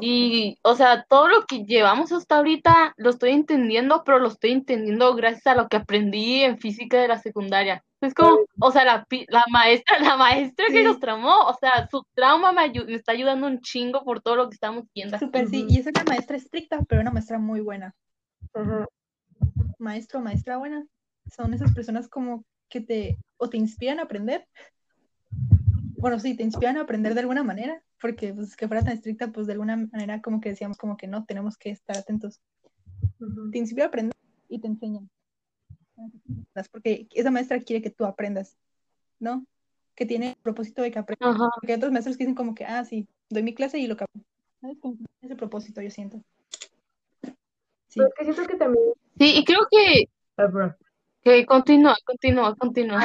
Y, 0.00 0.58
o 0.62 0.74
sea, 0.74 1.04
todo 1.08 1.28
lo 1.28 1.44
que 1.46 1.64
llevamos 1.64 2.12
hasta 2.12 2.36
ahorita 2.36 2.94
lo 2.96 3.10
estoy 3.10 3.30
entendiendo, 3.30 4.02
pero 4.04 4.18
lo 4.18 4.28
estoy 4.28 4.52
entendiendo 4.52 5.14
gracias 5.14 5.46
a 5.46 5.54
lo 5.54 5.68
que 5.68 5.76
aprendí 5.78 6.42
en 6.42 6.58
física 6.58 7.00
de 7.00 7.08
la 7.08 7.18
secundaria. 7.18 7.82
Es 8.00 8.12
como, 8.14 8.38
o 8.60 8.70
sea, 8.72 8.84
la, 8.84 9.06
la 9.28 9.44
maestra, 9.50 9.98
la 10.14 10.16
maestra 10.16 10.66
que 10.66 10.78
Sí. 10.78 10.84
nos 10.84 11.00
tramó, 11.00 11.40
o 11.46 11.54
sea, 11.60 11.88
su 11.90 12.04
trauma 12.14 12.52
me, 12.52 12.62
ayu- 12.62 12.86
me 12.86 12.94
está 12.94 13.12
ayudando 13.12 13.46
un 13.46 13.60
chingo 13.60 14.04
por 14.04 14.20
todo 14.20 14.36
lo 14.36 14.48
que 14.48 14.54
estamos 14.54 14.84
viendo. 14.94 15.18
Súper, 15.18 15.48
sí. 15.48 15.66
Y 15.68 15.78
es 15.78 15.86
una 15.86 16.04
maestra 16.04 16.36
estricta, 16.36 16.80
pero 16.88 17.00
una 17.00 17.10
maestra 17.10 17.38
muy 17.38 17.60
buena. 17.60 17.94
Ajá. 18.54 18.86
Maestro 19.78 20.20
o 20.20 20.22
maestra 20.22 20.58
buena. 20.58 20.84
Son 21.34 21.52
esas 21.54 21.72
personas 21.74 22.08
como 22.08 22.44
que 22.68 22.80
te... 22.80 23.16
o 23.38 23.48
te 23.48 23.56
inspiran 23.56 24.00
a 24.00 24.04
aprender. 24.04 24.46
Bueno, 25.98 26.18
sí, 26.18 26.36
te 26.36 26.42
inspiran 26.42 26.76
a 26.76 26.82
aprender 26.82 27.14
de 27.14 27.20
alguna 27.20 27.42
manera, 27.42 27.82
porque 28.00 28.32
pues 28.34 28.56
que 28.56 28.68
fuera 28.68 28.84
tan 28.84 28.94
estricta, 28.94 29.28
pues 29.28 29.46
de 29.46 29.54
alguna 29.54 29.76
manera 29.76 30.20
como 30.20 30.40
que 30.40 30.50
decíamos 30.50 30.76
como 30.76 30.96
que 30.96 31.06
no, 31.06 31.24
tenemos 31.24 31.56
que 31.56 31.70
estar 31.70 31.96
atentos. 31.96 32.40
Te 33.52 33.58
inspira 33.58 33.84
a 33.84 33.88
aprender 33.88 34.16
y 34.48 34.60
te 34.60 34.66
enseñan. 34.66 35.08
Porque 36.70 37.08
esa 37.12 37.30
maestra 37.30 37.60
quiere 37.60 37.82
que 37.82 37.90
tú 37.90 38.04
aprendas, 38.04 38.56
¿no? 39.18 39.46
Que 39.94 40.06
tiene 40.06 40.30
el 40.30 40.36
propósito 40.36 40.82
de 40.82 40.90
que 40.90 40.98
aprendas. 40.98 41.36
Porque 41.54 41.72
hay 41.72 41.78
otros 41.78 41.92
maestros 41.92 42.16
que 42.16 42.24
dicen 42.24 42.34
como 42.34 42.54
que, 42.54 42.64
ah, 42.64 42.84
sí, 42.84 43.08
doy 43.30 43.42
mi 43.42 43.54
clase 43.54 43.78
y 43.78 43.86
lo 43.86 43.96
que 43.96 44.04
aprendo. 44.04 44.28
¿Sabes? 44.60 44.78
Como 44.80 44.96
ese 45.22 45.36
propósito 45.36 45.80
yo 45.80 45.90
siento. 45.90 46.22
Sí. 47.88 48.00
Pero 48.00 48.08
es 48.08 48.14
que 48.16 48.24
siento 48.24 48.46
que 48.46 48.56
también... 48.56 48.84
Sí, 49.18 49.38
y 49.38 49.44
creo 49.44 49.60
que, 49.70 50.10
Ah, 50.38 50.76
que 51.22 51.46
continúa, 51.46 51.96
continúa, 52.04 52.54
continúa. 52.56 53.02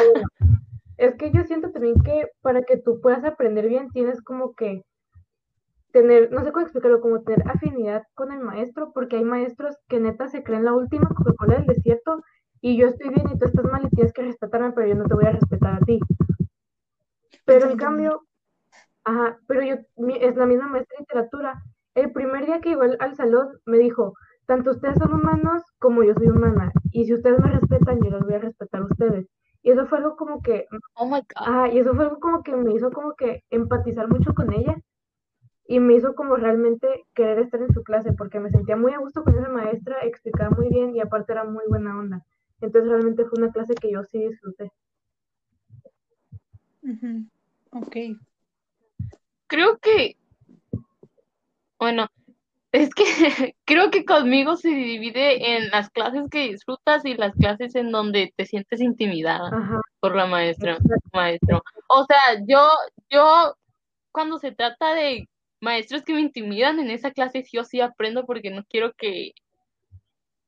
Es 1.01 1.15
que 1.15 1.31
yo 1.31 1.43
siento 1.45 1.71
también 1.71 1.95
que 2.03 2.27
para 2.41 2.61
que 2.61 2.77
tú 2.77 3.01
puedas 3.01 3.23
aprender 3.23 3.67
bien 3.67 3.89
tienes 3.89 4.21
como 4.21 4.53
que 4.53 4.83
tener, 5.91 6.31
no 6.31 6.43
sé 6.43 6.51
cómo 6.51 6.63
explicarlo, 6.63 7.01
como 7.01 7.23
tener 7.23 7.41
afinidad 7.49 8.03
con 8.13 8.31
el 8.31 8.39
maestro, 8.39 8.91
porque 8.93 9.15
hay 9.15 9.23
maestros 9.23 9.75
que 9.87 9.99
neta 9.99 10.27
se 10.27 10.43
creen 10.43 10.63
la 10.63 10.73
última 10.73 11.09
Coca-Cola 11.09 11.55
del 11.55 11.65
desierto 11.65 12.21
y 12.61 12.77
yo 12.77 12.85
estoy 12.85 13.09
bien 13.09 13.25
y 13.33 13.39
tú 13.39 13.47
estás 13.47 13.65
mal 13.65 13.83
y 13.83 13.89
tienes 13.95 14.13
que 14.13 14.21
respetarme, 14.21 14.73
pero 14.73 14.89
yo 14.89 14.93
no 14.93 15.05
te 15.05 15.15
voy 15.15 15.25
a 15.25 15.31
respetar 15.31 15.73
a 15.73 15.79
ti. 15.79 15.99
Pero 17.45 17.71
en 17.71 17.77
cambio, 17.77 18.21
ajá, 19.03 19.39
pero 19.47 19.63
yo, 19.63 19.77
es 20.19 20.35
la 20.35 20.45
misma 20.45 20.67
maestra 20.67 20.97
de 20.99 21.01
literatura. 21.01 21.63
El 21.95 22.11
primer 22.11 22.45
día 22.45 22.61
que 22.61 22.69
llegó 22.69 22.83
al 22.83 23.15
salón 23.15 23.47
me 23.65 23.79
dijo, 23.79 24.13
tanto 24.45 24.69
ustedes 24.69 24.99
son 24.99 25.15
humanos 25.15 25.63
como 25.79 26.03
yo 26.03 26.13
soy 26.13 26.27
humana, 26.27 26.71
y 26.91 27.05
si 27.05 27.15
ustedes 27.15 27.39
me 27.39 27.49
respetan, 27.49 27.99
yo 28.03 28.11
los 28.11 28.21
voy 28.21 28.35
a 28.35 28.39
respetar 28.39 28.81
a 28.81 28.85
ustedes. 28.85 29.27
Y 29.63 29.71
eso 29.71 29.85
fue 29.85 29.99
algo 29.99 30.15
como 30.15 30.41
que 30.41 30.65
Oh 30.95 31.05
my 31.05 31.19
God. 31.19 31.25
Ajá, 31.35 31.67
y 31.69 31.79
eso 31.79 31.93
fue 31.93 32.05
algo 32.05 32.19
como 32.19 32.43
que 32.43 32.55
me 32.55 32.73
hizo 32.73 32.91
como 32.91 33.13
que 33.15 33.43
empatizar 33.49 34.07
mucho 34.07 34.33
con 34.33 34.53
ella 34.53 34.75
y 35.67 35.79
me 35.79 35.93
hizo 35.93 36.15
como 36.15 36.35
realmente 36.35 37.05
querer 37.13 37.39
estar 37.39 37.61
en 37.61 37.73
su 37.73 37.83
clase 37.83 38.13
porque 38.13 38.39
me 38.39 38.49
sentía 38.49 38.75
muy 38.75 38.93
a 38.93 38.99
gusto 38.99 39.23
con 39.23 39.37
esa 39.37 39.49
maestra, 39.49 39.97
explicaba 40.03 40.49
muy 40.51 40.69
bien 40.69 40.95
y 40.95 40.99
aparte 41.01 41.31
era 41.31 41.43
muy 41.45 41.63
buena 41.69 41.97
onda. 41.97 42.25
Entonces 42.59 42.89
realmente 42.89 43.25
fue 43.25 43.39
una 43.39 43.51
clase 43.51 43.75
que 43.75 43.91
yo 43.91 44.03
sí 44.03 44.19
disfruté. 44.27 44.71
Ujú. 46.83 47.25
Ok. 47.71 47.95
Creo 49.47 49.77
que, 49.79 50.17
bueno, 51.79 52.07
es 52.71 52.93
que 52.93 53.03
creo 53.65 53.91
que 53.91 54.05
conmigo 54.05 54.55
se 54.55 54.69
divide 54.69 55.55
en 55.55 55.69
las 55.69 55.89
clases 55.89 56.29
que 56.29 56.49
disfrutas 56.49 57.05
y 57.05 57.15
las 57.15 57.33
clases 57.35 57.75
en 57.75 57.91
donde 57.91 58.33
te 58.35 58.45
sientes 58.45 58.81
intimidada 58.81 59.49
Ajá, 59.49 59.81
por 59.99 60.15
la 60.15 60.25
maestra, 60.25 60.77
maestro. 61.13 61.61
O 61.87 62.05
sea, 62.05 62.43
yo, 62.47 62.67
yo, 63.09 63.55
cuando 64.11 64.39
se 64.39 64.51
trata 64.51 64.93
de 64.93 65.27
maestros 65.59 66.03
que 66.03 66.13
me 66.13 66.21
intimidan 66.21 66.79
en 66.79 66.89
esa 66.89 67.11
clase, 67.11 67.43
sí 67.43 67.57
o 67.57 67.63
sí 67.63 67.81
aprendo 67.81 68.25
porque 68.25 68.49
no 68.49 68.63
quiero 68.65 68.93
que, 68.93 69.33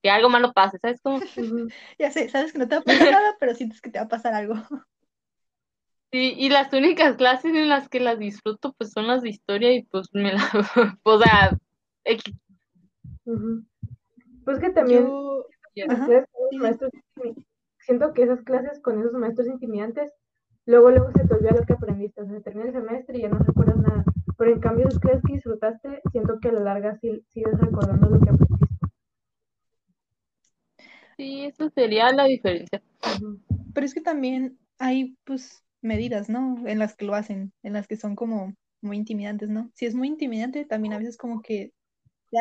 que 0.01 0.09
algo 0.09 0.29
malo 0.29 0.53
pase, 0.53 0.79
¿sabes 0.79 1.01
cómo? 1.01 1.19
Ya 1.99 2.11
sé, 2.11 2.29
sabes 2.29 2.53
que 2.53 2.59
no 2.59 2.67
te 2.67 2.75
va 2.75 2.81
a 2.81 2.85
pasar 2.85 3.11
nada, 3.11 3.35
pero 3.39 3.53
sientes 3.53 3.81
que 3.81 3.89
te 3.89 3.99
va 3.99 4.05
a 4.05 4.09
pasar 4.09 4.33
algo. 4.33 4.55
Sí, 6.11 6.35
y 6.37 6.49
las 6.49 6.71
únicas 6.71 7.15
clases 7.15 7.55
en 7.55 7.69
las 7.69 7.89
que 7.89 7.99
las 7.99 8.19
disfruto 8.19 8.73
pues 8.73 8.91
son 8.91 9.07
las 9.07 9.23
de 9.23 9.29
historia 9.29 9.73
y 9.73 9.83
pues 9.83 10.09
me 10.13 10.31
la, 10.31 10.43
o 11.03 11.19
sea, 11.19 11.57
X. 12.05 12.33
Pues 14.45 14.59
que 14.59 14.69
también 14.71 15.05
Yo, 15.05 15.45
maestros, 16.59 16.91
siento 17.79 18.13
que 18.13 18.23
esas 18.23 18.41
clases 18.41 18.81
con 18.81 18.99
esos 18.99 19.13
maestros 19.13 19.47
intimidantes, 19.47 20.13
luego 20.65 20.91
luego 20.91 21.11
se 21.11 21.27
te 21.27 21.33
olvida 21.33 21.51
lo 21.51 21.63
que 21.63 21.73
aprendiste, 21.73 22.21
o 22.21 22.25
sea, 22.25 22.35
se 22.35 22.41
termina 22.41 22.67
el 22.67 22.73
semestre 22.73 23.17
y 23.17 23.21
ya 23.21 23.29
no 23.29 23.39
recuerdas 23.39 23.77
nada. 23.77 24.03
Pero 24.37 24.51
en 24.51 24.59
cambio 24.59 24.87
esas 24.87 24.99
clases 24.99 25.21
que 25.25 25.33
disfrutaste, 25.33 26.01
siento 26.11 26.39
que 26.39 26.49
a 26.49 26.53
la 26.53 26.59
larga 26.61 26.97
sí 26.99 27.23
sigues 27.29 27.57
recordando 27.59 28.09
lo 28.09 28.19
que 28.19 28.29
aprendiste. 28.29 28.77
Sí, 31.17 31.45
eso 31.45 31.69
sería 31.69 32.11
la 32.11 32.25
diferencia. 32.25 32.81
Pero 33.73 33.85
es 33.85 33.93
que 33.93 34.01
también 34.01 34.57
hay, 34.79 35.15
pues, 35.23 35.63
medidas, 35.81 36.29
¿no? 36.29 36.55
En 36.65 36.79
las 36.79 36.95
que 36.95 37.05
lo 37.05 37.13
hacen, 37.13 37.53
en 37.61 37.73
las 37.73 37.87
que 37.87 37.95
son 37.95 38.15
como 38.15 38.53
muy 38.81 38.97
intimidantes, 38.97 39.49
¿no? 39.49 39.69
Si 39.73 39.85
es 39.85 39.95
muy 39.95 40.07
intimidante, 40.07 40.65
también 40.65 40.93
a 40.93 40.97
veces 40.97 41.17
como 41.17 41.41
que 41.41 41.71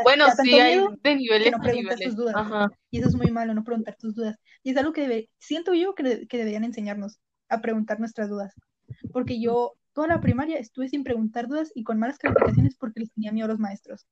Bueno, 0.04 0.26
sí, 0.42 0.58
hay 0.58 0.78
de 1.02 1.16
niveles 1.16 1.50
no 1.52 1.58
a 1.58 1.60
preguntas 1.60 1.98
niveles. 1.98 2.06
tus 2.08 2.16
dudas. 2.16 2.34
Ajá. 2.36 2.70
y 2.90 2.98
eso 2.98 3.08
es 3.08 3.14
muy 3.16 3.30
malo, 3.30 3.54
no 3.54 3.64
preguntar 3.64 3.96
tus 3.98 4.14
dudas. 4.14 4.36
Y 4.62 4.70
es 4.70 4.76
algo 4.76 4.92
que 4.92 5.02
debe, 5.02 5.28
siento 5.38 5.74
yo 5.74 5.94
que, 5.94 6.26
que 6.26 6.38
deberían 6.38 6.64
enseñarnos 6.64 7.18
a 7.48 7.60
preguntar 7.60 7.98
nuestras 8.00 8.28
dudas. 8.28 8.54
Porque 9.12 9.40
yo 9.40 9.72
toda 9.92 10.06
la 10.08 10.20
primaria 10.20 10.58
estuve 10.58 10.88
sin 10.88 11.04
preguntar 11.04 11.48
dudas 11.48 11.70
y 11.74 11.84
con 11.84 11.98
malas 11.98 12.18
calificaciones 12.18 12.76
porque 12.76 13.00
les 13.00 13.12
tenía 13.12 13.32
miedo 13.32 13.46
a 13.46 13.48
los 13.50 13.58
maestros. 13.58 14.06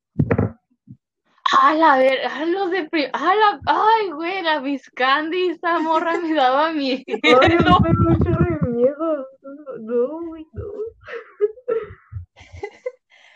A 1.63 1.75
la 1.75 1.97
ver, 1.99 2.25
a 2.27 2.45
los 2.45 2.71
de 2.71 2.89
pri- 2.89 3.09
a 3.13 3.35
la, 3.35 3.61
ay, 3.67 4.11
güey, 4.13 4.41
la 4.43 4.61
Miss 4.61 4.89
Candy, 4.91 5.49
esa 5.49 5.81
morra 5.81 6.19
me 6.21 6.33
daba 6.35 6.71
miedo. 6.73 7.03
Ay, 7.09 7.57
da 7.65 7.79
mucho 7.81 8.31
de 8.31 8.69
miedo. 8.71 9.27
No, 9.81 10.27
güey, 10.27 10.45
no. 10.53 10.63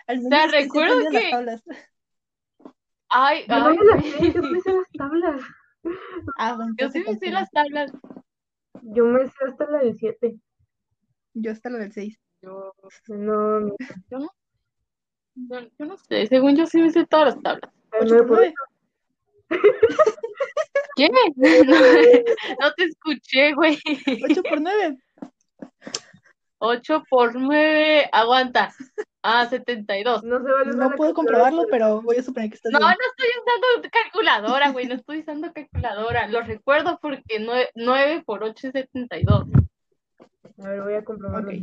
Al 0.07 0.19
O 0.19 0.23
sea, 0.29 0.29
menos 0.31 0.53
que 0.53 0.59
sí 0.59 0.65
recuerdo 0.65 1.11
que-. 1.11 1.63
Ay, 3.17 3.45
Yo 3.49 3.59
no 3.61 3.67
ay, 3.69 3.79
me 3.79 3.85
las 3.85 4.05
sé, 4.05 4.33
yo 4.33 4.43
me 4.43 4.61
sé 4.61 4.73
las 4.73 4.91
tablas. 4.99 5.41
Ah, 6.37 6.57
bueno, 6.57 6.75
Yo 6.77 6.91
sí 6.91 6.99
me 7.07 7.15
sé 7.17 7.31
las 7.31 7.49
tablas. 7.53 7.93
Yo 8.83 9.05
me 9.05 9.25
sé 9.25 9.35
hasta 9.47 9.71
la 9.71 9.79
del 9.79 9.95
7. 9.95 10.37
Yo 11.35 11.53
hasta 11.53 11.71
lo 11.71 11.79
del 11.79 11.93
6. 11.93 12.19
Yo, 12.43 12.75
No, 13.09 13.61
no. 13.61 13.77
yo 14.11 14.19
no, 14.19 14.29
yo, 15.37 15.61
yo 15.79 15.87
no 15.87 15.97
sé, 15.97 16.27
según 16.27 16.57
yo 16.57 16.67
sí 16.67 16.83
me 16.83 16.91
sé 16.91 17.07
todas 17.07 17.37
las 17.37 17.43
tablas. 17.43 17.71
Ay, 17.93 18.01
8 18.03 18.17
no, 18.17 18.27
por 18.27 18.37
9. 18.39 18.55
¿Qué? 20.97 21.09
No, 21.09 21.17
no 22.61 22.73
te 22.77 22.85
escuché, 22.85 23.53
güey. 23.55 23.79
8 24.29 24.43
por 24.43 24.61
9. 24.61 24.99
8 26.65 27.03
por 27.09 27.35
9, 27.37 28.09
aguanta. 28.13 28.73
Ah, 29.23 29.47
72. 29.49 30.23
No 30.23 30.39
se 30.43 30.53
vale 30.53 30.73
No 30.77 30.91
puedo 30.97 31.15
comprobarlo, 31.15 31.65
pero 31.71 32.03
voy 32.03 32.17
a 32.17 32.23
suponer 32.23 32.51
que 32.51 32.57
estás 32.57 32.73
No, 32.73 32.79
no 32.79 32.87
bien. 32.87 32.99
estoy 33.11 33.29
usando 33.41 33.91
calculadora, 33.91 34.71
güey, 34.71 34.87
no 34.87 34.95
estoy 34.95 35.21
usando 35.21 35.53
calculadora. 35.53 36.29
Lo 36.29 36.43
recuerdo 36.43 36.99
porque 37.01 37.39
9, 37.75 38.23
por 38.27 38.45
8 38.45 38.67
es 38.69 38.73
72. 38.73 39.47
A 40.63 40.69
ver, 40.69 40.83
voy 40.83 40.95
a 40.95 41.05
comprobarlo. 41.05 41.51
Ok. 41.51 41.57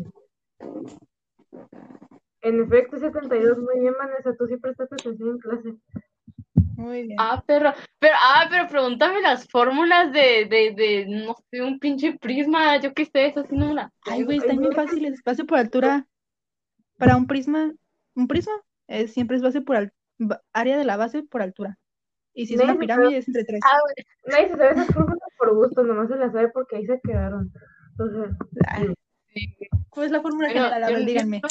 En 2.42 2.64
efecto, 2.64 2.98
72. 2.98 3.60
Muy 3.60 3.80
bien, 3.82 3.94
Vanessa. 3.98 4.36
Tú 4.36 4.48
sí 4.48 4.58
prestaste 4.58 4.96
atención 4.96 5.30
en 5.30 5.38
clase. 5.38 5.76
Muy 6.78 7.04
bien. 7.04 7.18
Ah, 7.20 7.44
pero, 7.46 7.74
pero, 8.00 8.14
ah, 8.18 8.48
pero 8.50 8.68
pregúntame 8.68 9.22
las 9.22 9.48
fórmulas 9.50 10.12
de, 10.12 10.46
de, 10.46 10.74
de, 10.76 11.06
no 11.08 11.36
sé, 11.50 11.62
un 11.62 11.80
pinche 11.80 12.18
prisma, 12.18 12.78
yo 12.80 12.94
qué 12.94 13.06
sé, 13.06 13.28
eso 13.28 13.44
sí 13.44 13.56
no 13.56 13.68
me 13.68 13.74
la 13.76 13.92
Ay, 14.06 14.24
güey, 14.24 14.38
Ay, 14.38 14.42
están 14.46 14.58
bien 14.60 14.72
güey. 14.72 14.86
fáciles. 14.88 15.14
Espacio 15.14 15.46
por 15.46 15.58
altura. 15.60 16.08
Para 16.98 17.18
un 17.18 17.28
prisma, 17.28 17.72
un 18.16 18.28
prisma 18.28 18.54
eh, 18.88 19.08
siempre 19.08 19.38
es 19.38 19.44
base 19.44 19.62
por 19.62 19.76
al- 19.76 19.94
área 20.54 20.78
de 20.78 20.86
la 20.86 20.98
base 20.98 21.24
por 21.24 21.42
altura. 21.42 21.78
Y 22.34 22.46
si 22.46 22.54
es 22.56 22.62
una 22.62 22.78
pirámide 22.78 23.18
es 23.18 23.28
entre 23.28 23.44
3. 23.44 23.60
Ah, 23.66 23.78
güey. 23.84 24.06
Nadie 24.28 24.48
se 24.52 24.58
sabe 24.58 24.72
esas 24.72 24.88
fórmulas 24.88 25.20
por 25.38 25.56
gusto, 25.56 25.84
nomás 25.84 26.08
se 26.10 26.16
las 26.16 26.32
sabe 26.32 26.50
porque 26.50 26.78
ahí 26.78 26.86
se 26.86 27.00
quedaron. 27.04 27.52
O 28.00 28.08
sea, 28.08 28.86
Sí. 29.34 29.56
¿Cuál 29.90 30.06
es 30.08 30.12
la 30.12 30.22
fórmula 30.22 30.48
Bueno, 30.48 30.64
general? 30.66 30.84
A 30.84 30.88
ver, 30.90 31.00
yo- 31.00 31.06
díganme. 31.06 31.42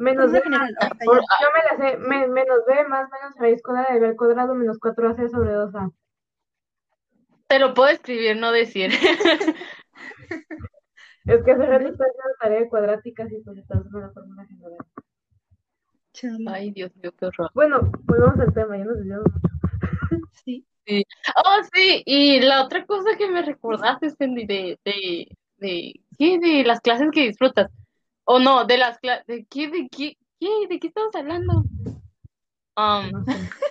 Menos 0.00 0.30
Fórmula 0.32 0.66
b, 0.66 0.76
ya. 0.80 0.88
yo 1.42 1.48
me 1.54 1.84
la 1.84 1.90
sé, 1.90 1.96
me- 1.98 2.28
menos 2.28 2.58
b 2.66 2.88
más 2.88 3.08
menos 3.10 3.34
raíz 3.38 3.62
cuadrada 3.62 3.92
de 3.94 4.00
b 4.00 4.06
al 4.08 4.16
cuadrado 4.16 4.54
menos 4.54 4.78
4ac 4.78 5.30
sobre 5.30 5.52
2a. 5.52 5.92
Te 7.46 7.58
lo 7.58 7.74
puedo 7.74 7.90
escribir, 7.90 8.36
no 8.36 8.50
decir. 8.52 8.90
Es 11.26 11.44
que 11.44 11.52
hace 11.52 11.66
rato 11.66 11.86
estaba 11.86 12.08
haciendo 12.08 12.34
tarea 12.40 12.60
de 12.60 12.68
cuadráticas 12.68 13.30
y 13.30 13.40
pues 13.42 13.58
estaba 13.58 13.80
usando 13.82 14.00
la 14.00 14.10
fórmula 14.10 14.46
general. 14.46 14.76
Ay, 16.48 16.70
Dios 16.72 16.96
mío, 16.96 17.12
qué 17.16 17.26
horror. 17.26 17.50
Bueno, 17.54 17.92
volvamos 18.04 18.40
al 18.40 18.52
tema, 18.54 18.76
ya 18.78 18.84
nos 18.84 18.96
desviamos 18.96 19.26
mucho. 19.32 19.48
Sí. 20.44 20.66
Oh, 21.36 21.62
sí, 21.72 22.02
y 22.04 22.40
la 22.40 22.64
otra 22.64 22.84
cosa 22.84 23.16
que 23.16 23.30
me 23.30 23.42
recordaste, 23.42 24.10
Cindy, 24.10 24.44
de, 24.46 24.78
de, 24.84 25.28
de, 25.58 26.00
¿qué? 26.18 26.38
De 26.40 26.64
las 26.64 26.80
clases 26.80 27.10
que 27.12 27.28
disfrutas. 27.28 27.70
O 28.24 28.38
no, 28.38 28.64
de 28.64 28.78
las 28.78 28.98
clases, 28.98 29.26
¿de 29.26 29.46
qué, 29.46 29.68
de 29.68 29.88
qué, 29.88 30.16
qué, 30.38 30.48
de 30.68 30.78
qué 30.78 30.86
estamos 30.88 31.14
hablando? 31.14 31.64
Um, 32.76 33.24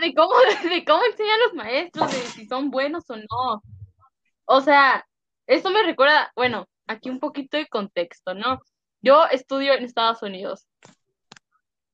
de 0.00 0.14
cómo, 0.14 0.34
de 0.70 0.84
cómo 0.84 1.04
enseñan 1.04 1.40
los 1.40 1.54
maestros, 1.54 2.10
de 2.10 2.18
si 2.18 2.46
son 2.46 2.70
buenos 2.70 3.08
o 3.10 3.16
no. 3.16 3.62
O 4.46 4.60
sea, 4.60 5.06
esto 5.46 5.70
me 5.70 5.82
recuerda, 5.82 6.32
bueno, 6.34 6.66
aquí 6.86 7.10
un 7.10 7.20
poquito 7.20 7.56
de 7.56 7.68
contexto, 7.68 8.34
¿no? 8.34 8.60
Yo 9.00 9.26
estudio 9.26 9.74
en 9.74 9.84
Estados 9.84 10.22
Unidos. 10.22 10.66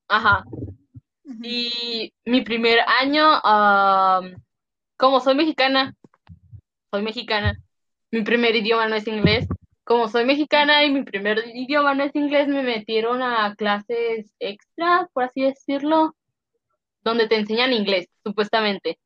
Ajá. 0.07 0.43
Y 1.41 2.13
mi 2.25 2.41
primer 2.41 2.79
año, 3.01 3.25
am, 3.43 4.35
como 4.97 5.19
soy 5.19 5.35
mexicana, 5.35 5.95
soy 6.91 7.01
mexicana, 7.01 7.57
mi 8.11 8.23
primer 8.23 8.55
idioma 8.55 8.87
no 8.87 8.95
es 8.95 9.07
inglés. 9.07 9.47
Como 9.85 10.07
soy 10.07 10.25
mexicana 10.25 10.83
y 10.83 10.91
mi 10.91 11.03
primer 11.03 11.43
idioma 11.53 11.93
no 11.93 12.03
es 12.03 12.15
inglés, 12.15 12.47
me 12.47 12.63
metieron 12.63 13.21
a 13.21 13.53
clases 13.55 14.33
extras, 14.39 15.07
por 15.13 15.25
así 15.25 15.43
decirlo, 15.43 16.15
donde 17.03 17.27
te 17.27 17.35
enseñan 17.35 17.71
inglés, 17.71 18.07
supuestamente. 18.23 18.97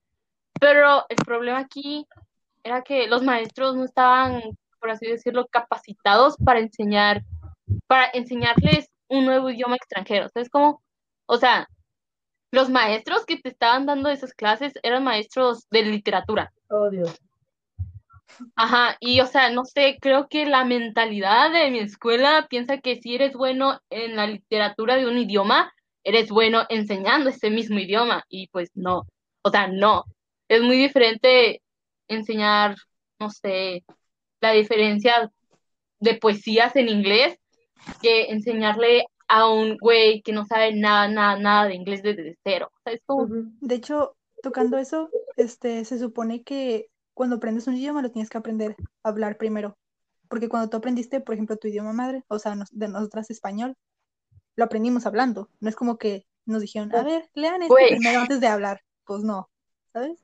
Pero 0.57 1.05
el 1.09 1.17
problema 1.17 1.59
aquí 1.59 2.07
era 2.63 2.81
que 2.81 3.07
los 3.07 3.23
maestros 3.23 3.75
no 3.75 3.83
estaban, 3.83 4.41
por 4.79 4.89
así 4.89 5.05
decirlo, 5.05 5.47
capacitados 5.47 6.37
para 6.37 6.59
enseñar, 6.59 7.23
para 7.87 8.09
enseñarles 8.13 8.89
un 9.09 9.25
nuevo 9.25 9.49
idioma 9.49 9.75
extranjero. 9.75 10.29
¿Sabes 10.29 10.49
cómo? 10.49 10.81
O 11.25 11.35
sea, 11.35 11.67
los 12.51 12.69
maestros 12.69 13.25
que 13.25 13.37
te 13.37 13.49
estaban 13.49 13.85
dando 13.85 14.09
esas 14.09 14.33
clases 14.33 14.71
eran 14.81 15.03
maestros 15.03 15.67
de 15.71 15.81
literatura. 15.83 16.53
Oh, 16.69 16.89
Dios. 16.89 17.19
Ajá, 18.55 18.97
y 18.99 19.19
o 19.21 19.25
sea, 19.25 19.49
no 19.49 19.65
sé, 19.65 19.97
creo 19.99 20.27
que 20.27 20.45
la 20.45 20.63
mentalidad 20.63 21.51
de 21.51 21.71
mi 21.71 21.79
escuela 21.79 22.47
piensa 22.49 22.79
que 22.79 22.99
si 23.01 23.15
eres 23.15 23.33
bueno 23.33 23.79
en 23.89 24.15
la 24.15 24.27
literatura 24.27 24.95
de 24.95 25.07
un 25.07 25.17
idioma, 25.17 25.73
eres 26.03 26.29
bueno 26.29 26.65
enseñando 26.69 27.29
ese 27.29 27.49
mismo 27.49 27.79
idioma, 27.79 28.23
y 28.29 28.47
pues 28.47 28.71
no, 28.75 29.07
o 29.41 29.49
sea, 29.49 29.67
no. 29.67 30.05
Es 30.47 30.61
muy 30.61 30.77
diferente 30.77 31.61
enseñar, 32.07 32.75
no 33.19 33.29
sé, 33.29 33.83
la 34.41 34.51
diferencia 34.51 35.31
de 35.99 36.15
poesías 36.15 36.75
en 36.75 36.89
inglés 36.89 37.37
que 38.01 38.31
enseñarle 38.31 39.05
a 39.27 39.49
un 39.49 39.77
güey 39.77 40.21
que 40.21 40.31
no 40.31 40.45
sabe 40.45 40.73
nada, 40.73 41.07
nada, 41.07 41.37
nada 41.37 41.67
de 41.67 41.75
inglés 41.75 42.01
desde 42.01 42.37
cero. 42.43 42.71
De 43.61 43.75
hecho, 43.75 44.15
tocando 44.41 44.77
eso, 44.77 45.09
este, 45.37 45.85
se 45.85 45.99
supone 45.99 46.43
que 46.43 46.87
cuando 47.19 47.36
aprendes 47.36 47.67
un 47.67 47.75
idioma 47.75 48.01
lo 48.01 48.12
tienes 48.12 48.29
que 48.29 48.38
aprender 48.38 48.77
a 49.03 49.10
hablar 49.10 49.36
primero. 49.36 49.77
Porque 50.29 50.47
cuando 50.47 50.69
tú 50.69 50.77
aprendiste, 50.77 51.19
por 51.19 51.34
ejemplo, 51.36 51.58
tu 51.58 51.67
idioma 51.67 51.91
madre, 51.91 52.23
o 52.29 52.39
sea, 52.39 52.55
nos- 52.55 52.69
de 52.71 52.88
nosotras 52.88 53.29
español, 53.29 53.75
lo 54.55 54.63
aprendimos 54.63 55.05
hablando. 55.05 55.49
No 55.60 55.67
es 55.67 55.75
como 55.75 55.97
que 55.97 56.25
nos 56.45 56.62
dijeron, 56.62 56.95
a 56.95 57.03
ver, 57.03 57.29
lean 57.34 57.62
esto 57.62 57.75
primero 57.75 58.21
antes 58.21 58.39
de 58.39 58.47
hablar. 58.47 58.79
Pues 59.03 59.23
no, 59.23 59.49
¿sabes? 59.91 60.23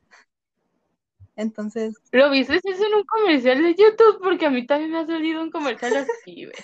Entonces, 1.36 1.96
¿Lo 2.14 2.30
viste 2.30 2.56
eso 2.64 2.86
en 2.86 2.94
un 2.96 3.04
comercial 3.04 3.62
de 3.62 3.76
YouTube? 3.76 4.22
Porque 4.24 4.46
a 4.46 4.50
mí 4.50 4.66
también 4.66 4.92
me 4.92 5.00
ha 5.00 5.06
salido 5.06 5.42
un 5.42 5.52
comercial 5.52 5.94
así, 6.24 6.46
güey. 6.46 6.56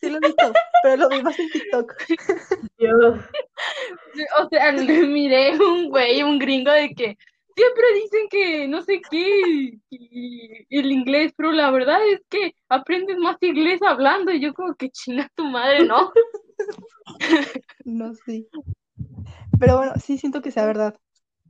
sí 0.00 0.08
lo 0.08 0.18
he 0.18 0.20
visto, 0.20 0.52
pero 0.84 0.96
lo 0.98 1.08
vi 1.08 1.20
más 1.20 1.36
en 1.36 1.50
TikTok. 1.50 1.94
Dios. 2.78 3.18
O 4.40 4.48
sea, 4.50 4.70
miré 5.08 5.58
un 5.58 5.88
güey, 5.90 6.22
un 6.22 6.38
gringo 6.38 6.70
de 6.70 6.94
que 6.94 7.18
siempre 7.54 7.84
dicen 7.94 8.28
que 8.30 8.68
no 8.68 8.82
sé 8.82 9.00
qué 9.10 9.78
y 9.90 10.78
el 10.78 10.92
inglés, 10.92 11.32
pero 11.36 11.52
la 11.52 11.70
verdad 11.70 12.00
es 12.08 12.20
que 12.28 12.54
aprendes 12.68 13.18
más 13.18 13.36
inglés 13.40 13.80
hablando 13.82 14.32
y 14.32 14.40
yo 14.40 14.54
como 14.54 14.74
que 14.74 14.90
chinga 14.90 15.30
tu 15.34 15.44
madre, 15.44 15.84
¿no? 15.84 16.12
No, 17.84 18.14
sí. 18.14 18.48
Pero 19.58 19.78
bueno, 19.78 19.92
sí 20.02 20.18
siento 20.18 20.40
que 20.42 20.50
sea 20.50 20.66
verdad. 20.66 20.98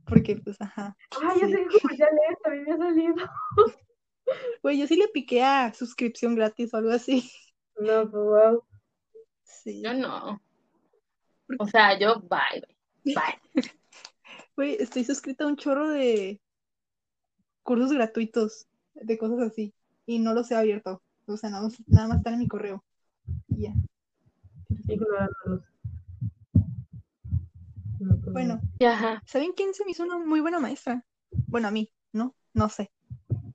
Porque, 0.05 0.35
pues, 0.35 0.59
ajá. 0.59 0.97
Ay, 1.21 1.39
ya 1.41 1.47
Sí. 1.47 1.53
sé 1.53 1.67
qué 1.69 1.79
comercial 1.79 2.09
es, 2.29 2.39
también 2.41 2.63
me 2.65 2.71
ha 2.73 2.77
salido. 2.77 3.15
Güey, 4.63 4.79
yo 4.79 4.87
sí 4.87 4.95
le 4.95 5.07
piqué 5.09 5.43
a 5.43 5.73
suscripción 5.73 6.35
gratis 6.35 6.73
o 6.73 6.77
algo 6.77 6.91
así. 6.91 7.29
No, 7.79 8.09
pues 8.09 8.23
wow. 8.23 8.63
Sí. 9.43 9.81
Yo 9.83 9.93
no. 9.93 10.41
O 11.59 11.67
sea, 11.67 11.97
yo 11.99 12.21
bye. 12.21 12.65
Bye. 13.03 13.71
Güey, 14.61 14.77
estoy 14.79 15.03
suscrita 15.03 15.43
a 15.43 15.47
un 15.47 15.55
chorro 15.55 15.89
de 15.89 16.39
cursos 17.63 17.91
gratuitos, 17.91 18.67
de 18.93 19.17
cosas 19.17 19.39
así. 19.39 19.73
Y 20.05 20.19
no 20.19 20.35
los 20.35 20.51
he 20.51 20.55
abierto. 20.55 21.01
O 21.25 21.35
sea, 21.35 21.49
nada 21.49 21.63
más, 21.63 21.81
nada 21.87 22.07
más 22.07 22.17
están 22.17 22.35
en 22.35 22.41
mi 22.41 22.47
correo. 22.47 22.83
Y 23.47 23.63
ya. 23.63 23.73
Ignorándolos. 24.87 25.63
Bueno, 28.31 28.61
Ajá. 28.85 29.23
¿saben 29.25 29.53
quién 29.53 29.73
se 29.73 29.83
me 29.83 29.93
hizo 29.93 30.03
una 30.03 30.19
muy 30.19 30.41
buena 30.41 30.59
maestra? 30.59 31.03
Bueno, 31.47 31.67
a 31.67 31.71
mí, 31.71 31.91
¿no? 32.13 32.35
No 32.53 32.69
sé. 32.69 32.91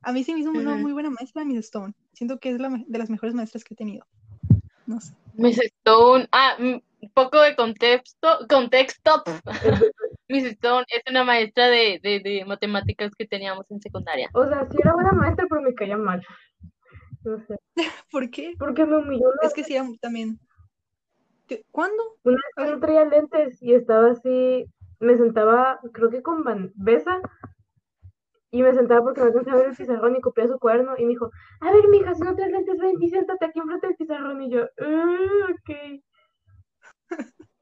A 0.03 0.11
mí 0.11 0.25
se 0.25 0.35
me 0.35 0.41
hizo 0.41 0.51
una 0.51 0.75
muy 0.75 0.93
buena 0.93 1.11
maestra 1.11 1.45
Miss 1.45 1.67
Stone. 1.67 1.95
Siento 2.15 2.41
que 2.41 2.51
es 2.51 2.59
la 2.59 2.83
de 2.85 2.99
las 2.99 3.11
mejores 3.11 3.33
maestras 3.37 3.63
que 3.63 3.75
he 3.75 3.77
tenido. 3.77 4.05
No 4.87 5.01
sé. 5.01 5.15
Miss 5.35 5.61
Stone. 5.61 6.27
Ah, 6.33 6.57
un 6.59 6.83
poco 7.15 7.41
de 7.43 7.55
contexto. 7.55 8.29
Contexto. 8.49 9.23
Miss 10.29 10.45
Stone 10.45 10.85
es 10.89 11.03
una 11.09 11.25
maestra 11.25 11.69
de, 11.69 12.01
de, 12.03 12.21
de 12.21 12.45
matemáticas 12.45 13.13
que 13.17 13.27
teníamos 13.27 13.65
en 13.71 13.81
secundaria. 13.81 14.29
O 14.35 14.47
sea, 14.47 14.67
sí 14.71 14.77
era 14.81 14.95
buena 14.95 15.13
maestra, 15.13 15.47
pero 15.49 15.63
me 15.63 15.75
caía 15.75 15.97
mal. 15.97 16.25
No 17.25 17.39
sé. 17.47 17.57
¿Por 18.11 18.31
qué? 18.31 18.55
Porque 18.59 18.85
me 18.87 18.97
humilló 18.99 19.29
Es 19.43 19.55
que 19.55 19.65
sí, 19.65 19.77
también. 20.01 20.39
¿Qué- 21.47 21.63
¿Cuándo? 21.71 22.03
Una 22.25 22.37
vez 22.37 22.55
que 22.67 22.73
no 22.73 22.81
traía 22.81 23.05
lentes 23.05 23.63
y 23.63 23.75
estaba 23.75 24.11
así, 24.11 24.67
me 25.01 25.17
sentaba, 25.17 25.81
creo 25.93 26.11
que 26.11 26.23
con 26.23 26.43
Van 26.43 26.73
Besa, 26.75 27.21
y 28.51 28.63
me 28.63 28.73
sentaba 28.75 29.03
porque 29.03 29.21
no 29.21 29.27
alcanzaba 29.27 29.57
a 29.57 29.61
ver 29.61 29.71
el 29.71 29.77
pizarrón 29.77 30.17
y 30.17 30.21
copiaba 30.21 30.53
su 30.53 30.59
cuaderno, 30.59 30.95
y 30.99 31.03
me 31.03 31.11
dijo, 31.11 31.31
a 31.61 31.71
ver, 31.73 31.89
mija, 31.89 32.15
si 32.15 32.23
no 32.23 32.35
traes 32.35 32.53
lentes, 32.53 32.79
ven 32.79 32.97
y 33.01 33.09
siéntate 33.09 33.45
aquí 33.45 33.59
enfrente 33.61 33.87
del 33.89 33.97
pizarrón, 33.97 34.43
y 34.43 34.51
yo, 34.51 34.63
"Ah, 34.81 35.47
ok. 35.53 36.01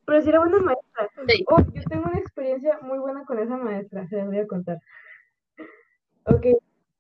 Pero 0.07 0.23
sí 0.23 0.29
era 0.29 0.41
buena 0.41 0.59
maestra. 0.61 1.09
Sí. 1.29 1.45
Oh, 1.49 1.61
yo 1.73 1.83
tengo 1.89 2.07
una 2.09 2.19
experiencia 2.19 2.79
muy 2.83 2.99
buena 2.99 3.25
con 3.25 3.39
esa 3.39 3.57
maestra, 3.57 4.07
se 4.09 4.17
las 4.17 4.27
voy 4.27 4.39
a 4.39 4.47
contar. 4.47 4.79
Ok, 6.27 6.45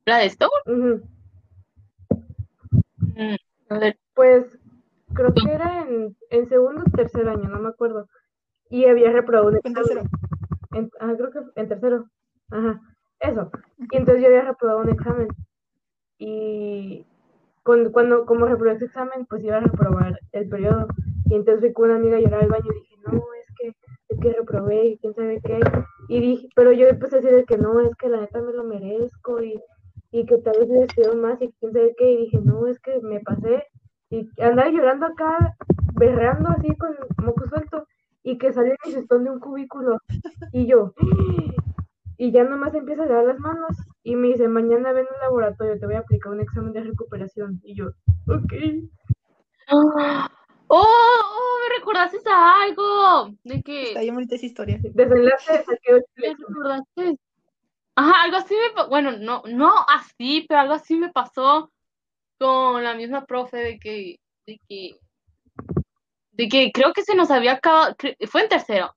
¿La 0.06 0.18
de 0.18 0.26
Stone? 0.26 0.50
ujú. 0.66 1.02
Mm, 3.16 3.36
a 3.70 3.78
ver. 3.78 3.98
Pues 4.14 4.58
creo 5.14 5.34
que 5.34 5.52
era 5.52 5.82
en, 5.82 6.16
en 6.30 6.48
segundo 6.48 6.82
o 6.86 6.90
tercer 6.96 7.28
año, 7.28 7.48
no 7.48 7.58
me 7.60 7.68
acuerdo. 7.68 8.08
Y 8.70 8.86
había 8.86 9.12
reprobado 9.12 9.48
un 9.50 9.56
en 9.64 9.72
examen. 9.72 9.88
tercero. 9.88 10.10
En, 10.72 10.90
ah, 11.00 11.14
creo 11.16 11.30
que 11.30 11.60
en 11.60 11.68
tercero. 11.68 12.06
Ajá, 12.50 12.80
eso. 13.20 13.50
Y 13.90 13.96
entonces 13.96 14.22
yo 14.22 14.28
había 14.28 14.42
reprobado 14.44 14.80
un 14.80 14.90
examen. 14.90 15.28
Y 16.18 17.06
con- 17.62 17.92
cuando, 17.92 18.26
como 18.26 18.46
reprobé 18.46 18.74
ese 18.74 18.86
examen, 18.86 19.26
pues 19.26 19.44
iba 19.44 19.56
a 19.58 19.60
reprobar 19.60 20.20
el 20.32 20.48
periodo. 20.48 20.88
Y 21.30 21.34
entonces 21.36 21.60
fui 21.62 21.72
con 21.72 21.86
una 21.90 21.96
amiga 21.98 22.16
a 22.18 22.20
llorar 22.20 22.42
al 22.42 22.48
baño 22.50 22.66
y 22.72 22.80
dije, 22.80 22.93
no, 23.06 23.22
es 23.40 23.46
que, 23.58 23.68
es 24.08 24.20
que 24.20 24.32
reprobé 24.32 24.86
y 24.86 24.98
quién 24.98 25.14
sabe 25.14 25.40
qué. 25.42 25.60
Y 26.08 26.20
dije, 26.20 26.48
pero 26.54 26.72
yo 26.72 26.86
empecé 26.86 27.16
a 27.16 27.20
decir 27.20 27.36
de 27.36 27.44
que 27.44 27.58
no, 27.58 27.80
es 27.80 27.94
que 27.96 28.08
la 28.08 28.20
neta 28.20 28.40
me 28.40 28.52
lo 28.52 28.64
merezco 28.64 29.42
y, 29.42 29.60
y 30.10 30.26
que 30.26 30.38
tal 30.38 30.58
vez 30.58 30.68
le 30.68 30.84
estudiado 30.84 31.16
más 31.16 31.40
y 31.42 31.52
quién 31.60 31.72
sabe 31.72 31.94
qué. 31.96 32.10
Y 32.10 32.16
dije, 32.24 32.40
no, 32.42 32.66
es 32.66 32.78
que 32.80 33.00
me 33.00 33.20
pasé. 33.20 33.64
Y 34.10 34.28
andaba 34.40 34.70
llorando 34.70 35.06
acá, 35.06 35.56
berreando 35.94 36.50
así 36.50 36.74
con 36.76 36.96
moco 37.24 37.48
suelto. 37.48 37.86
Y 38.22 38.38
que 38.38 38.52
salió 38.52 38.74
mi 38.84 38.92
cestón 38.92 39.24
de 39.24 39.30
un 39.30 39.40
cubículo. 39.40 39.98
Y 40.52 40.66
yo, 40.66 40.94
y 42.16 42.32
ya 42.32 42.44
nomás 42.44 42.74
empieza 42.74 43.04
a 43.04 43.08
dar 43.08 43.24
las 43.24 43.38
manos 43.38 43.76
y 44.02 44.16
me 44.16 44.28
dice, 44.28 44.48
mañana 44.48 44.92
ven 44.92 45.06
al 45.14 45.20
laboratorio, 45.20 45.78
te 45.78 45.86
voy 45.86 45.94
a 45.94 46.00
aplicar 46.00 46.32
un 46.32 46.40
examen 46.40 46.72
de 46.72 46.82
recuperación. 46.82 47.60
Y 47.64 47.74
yo, 47.74 47.88
ok. 48.28 48.52
¡Oh! 50.68 51.33
Recordaste 51.94 52.30
a 52.30 52.62
algo. 52.62 53.36
De 53.44 53.54
Está 53.56 53.62
que. 53.64 53.98
bien 54.00 54.14
bonita 54.14 54.34
esa 54.34 54.46
historia. 54.46 54.78
Desenlace, 54.82 55.64
recordaste. 56.16 57.18
Ajá, 57.96 58.22
algo 58.24 58.36
así 58.38 58.54
me 58.54 58.74
pa- 58.74 58.86
Bueno, 58.86 59.12
no, 59.12 59.42
no 59.46 59.72
así, 59.88 60.44
pero 60.48 60.60
algo 60.60 60.74
así 60.74 60.96
me 60.96 61.12
pasó 61.12 61.70
con 62.38 62.82
la 62.82 62.94
misma 62.94 63.24
profe 63.24 63.58
de 63.58 63.78
que. 63.78 64.18
De 64.46 64.60
que. 64.68 64.98
De 66.32 66.48
que 66.48 66.72
creo 66.72 66.92
que 66.92 67.02
se 67.02 67.14
nos 67.14 67.30
había 67.30 67.52
acabado. 67.52 67.94
Fue 68.28 68.42
en 68.42 68.48
tercero. 68.48 68.94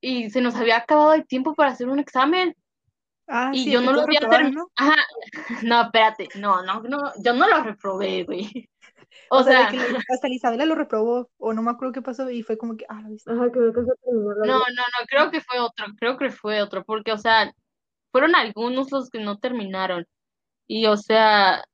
Y 0.00 0.30
se 0.30 0.40
nos 0.40 0.54
había 0.54 0.76
acabado 0.76 1.14
el 1.14 1.26
tiempo 1.26 1.54
para 1.54 1.72
hacer 1.72 1.88
un 1.88 1.98
examen. 1.98 2.54
Ah, 3.28 3.50
Y 3.52 3.64
sí, 3.64 3.72
yo 3.72 3.80
no 3.80 3.92
lo 3.92 4.02
había 4.02 4.20
terminado. 4.20 4.52
¿no? 4.52 4.70
Ajá. 4.76 4.94
No, 5.66 5.82
espérate. 5.82 6.28
No, 6.36 6.62
no, 6.62 6.80
no. 6.82 7.12
Yo 7.18 7.32
no 7.34 7.48
lo 7.48 7.62
reprobé, 7.64 8.22
güey. 8.22 8.68
O, 9.30 9.38
O 9.38 9.42
sea, 9.42 9.52
de 9.54 9.58
sea, 9.58 9.68
que 9.68 9.76
le- 9.78 9.98
hasta 10.12 10.28
la 10.28 10.34
Isabela 10.34 10.66
lo 10.66 10.74
reprobó, 10.74 11.30
o 11.38 11.52
no 11.52 11.62
me 11.62 11.70
acuerdo 11.70 11.92
qué 11.92 12.02
pasó, 12.02 12.30
y 12.30 12.42
fue 12.42 12.56
como 12.58 12.76
que, 12.76 12.84
ah, 12.88 13.00
lo 13.02 13.10
viste. 13.10 13.30
Ajá, 13.32 13.50
que 13.52 13.58
no 13.60 13.72
no, 14.44 14.58
no, 14.58 15.06
creo 15.08 15.30
que 15.30 15.40
fue 15.40 15.58
otro, 15.60 15.86
creo 15.98 16.16
que 16.16 16.30
fue 16.30 16.62
otro, 16.62 16.84
porque, 16.84 17.12
o 17.12 17.18
sea, 17.18 17.52
fueron 18.12 18.34
algunos 18.36 18.92
los 18.92 19.10
que 19.10 19.20
no 19.20 19.38
terminaron. 19.38 20.06
Y, 20.68 20.86
o 20.86 20.96
sea, 20.96 21.64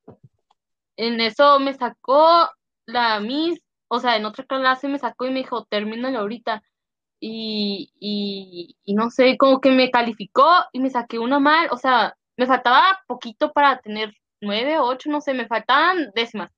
en 0.96 1.20
eso 1.20 1.58
me 1.60 1.74
sacó 1.74 2.48
la 2.86 3.20
Miss, 3.20 3.60
o 3.88 3.98
sea, 4.00 4.16
en 4.16 4.24
otra 4.26 4.44
clase 4.44 4.88
me 4.88 4.98
sacó 4.98 5.26
y 5.26 5.30
me 5.30 5.40
dijo, 5.40 5.64
termínalo 5.66 6.18
ahorita. 6.20 6.62
Y, 7.20 7.92
y, 8.00 8.76
y 8.84 8.94
no 8.94 9.10
sé, 9.10 9.36
como 9.38 9.60
que 9.60 9.70
me 9.72 9.90
calificó 9.90 10.48
y 10.72 10.80
me 10.80 10.90
saqué 10.90 11.18
una 11.18 11.40
mal, 11.40 11.68
o 11.72 11.78
sea, 11.78 12.14
me 12.36 12.46
faltaba 12.46 13.00
poquito 13.08 13.52
para 13.52 13.80
tener 13.80 14.14
nueve, 14.40 14.78
ocho, 14.80 15.10
no 15.10 15.20
sé, 15.20 15.34
me 15.34 15.46
faltaban 15.48 16.10
décimas. 16.14 16.50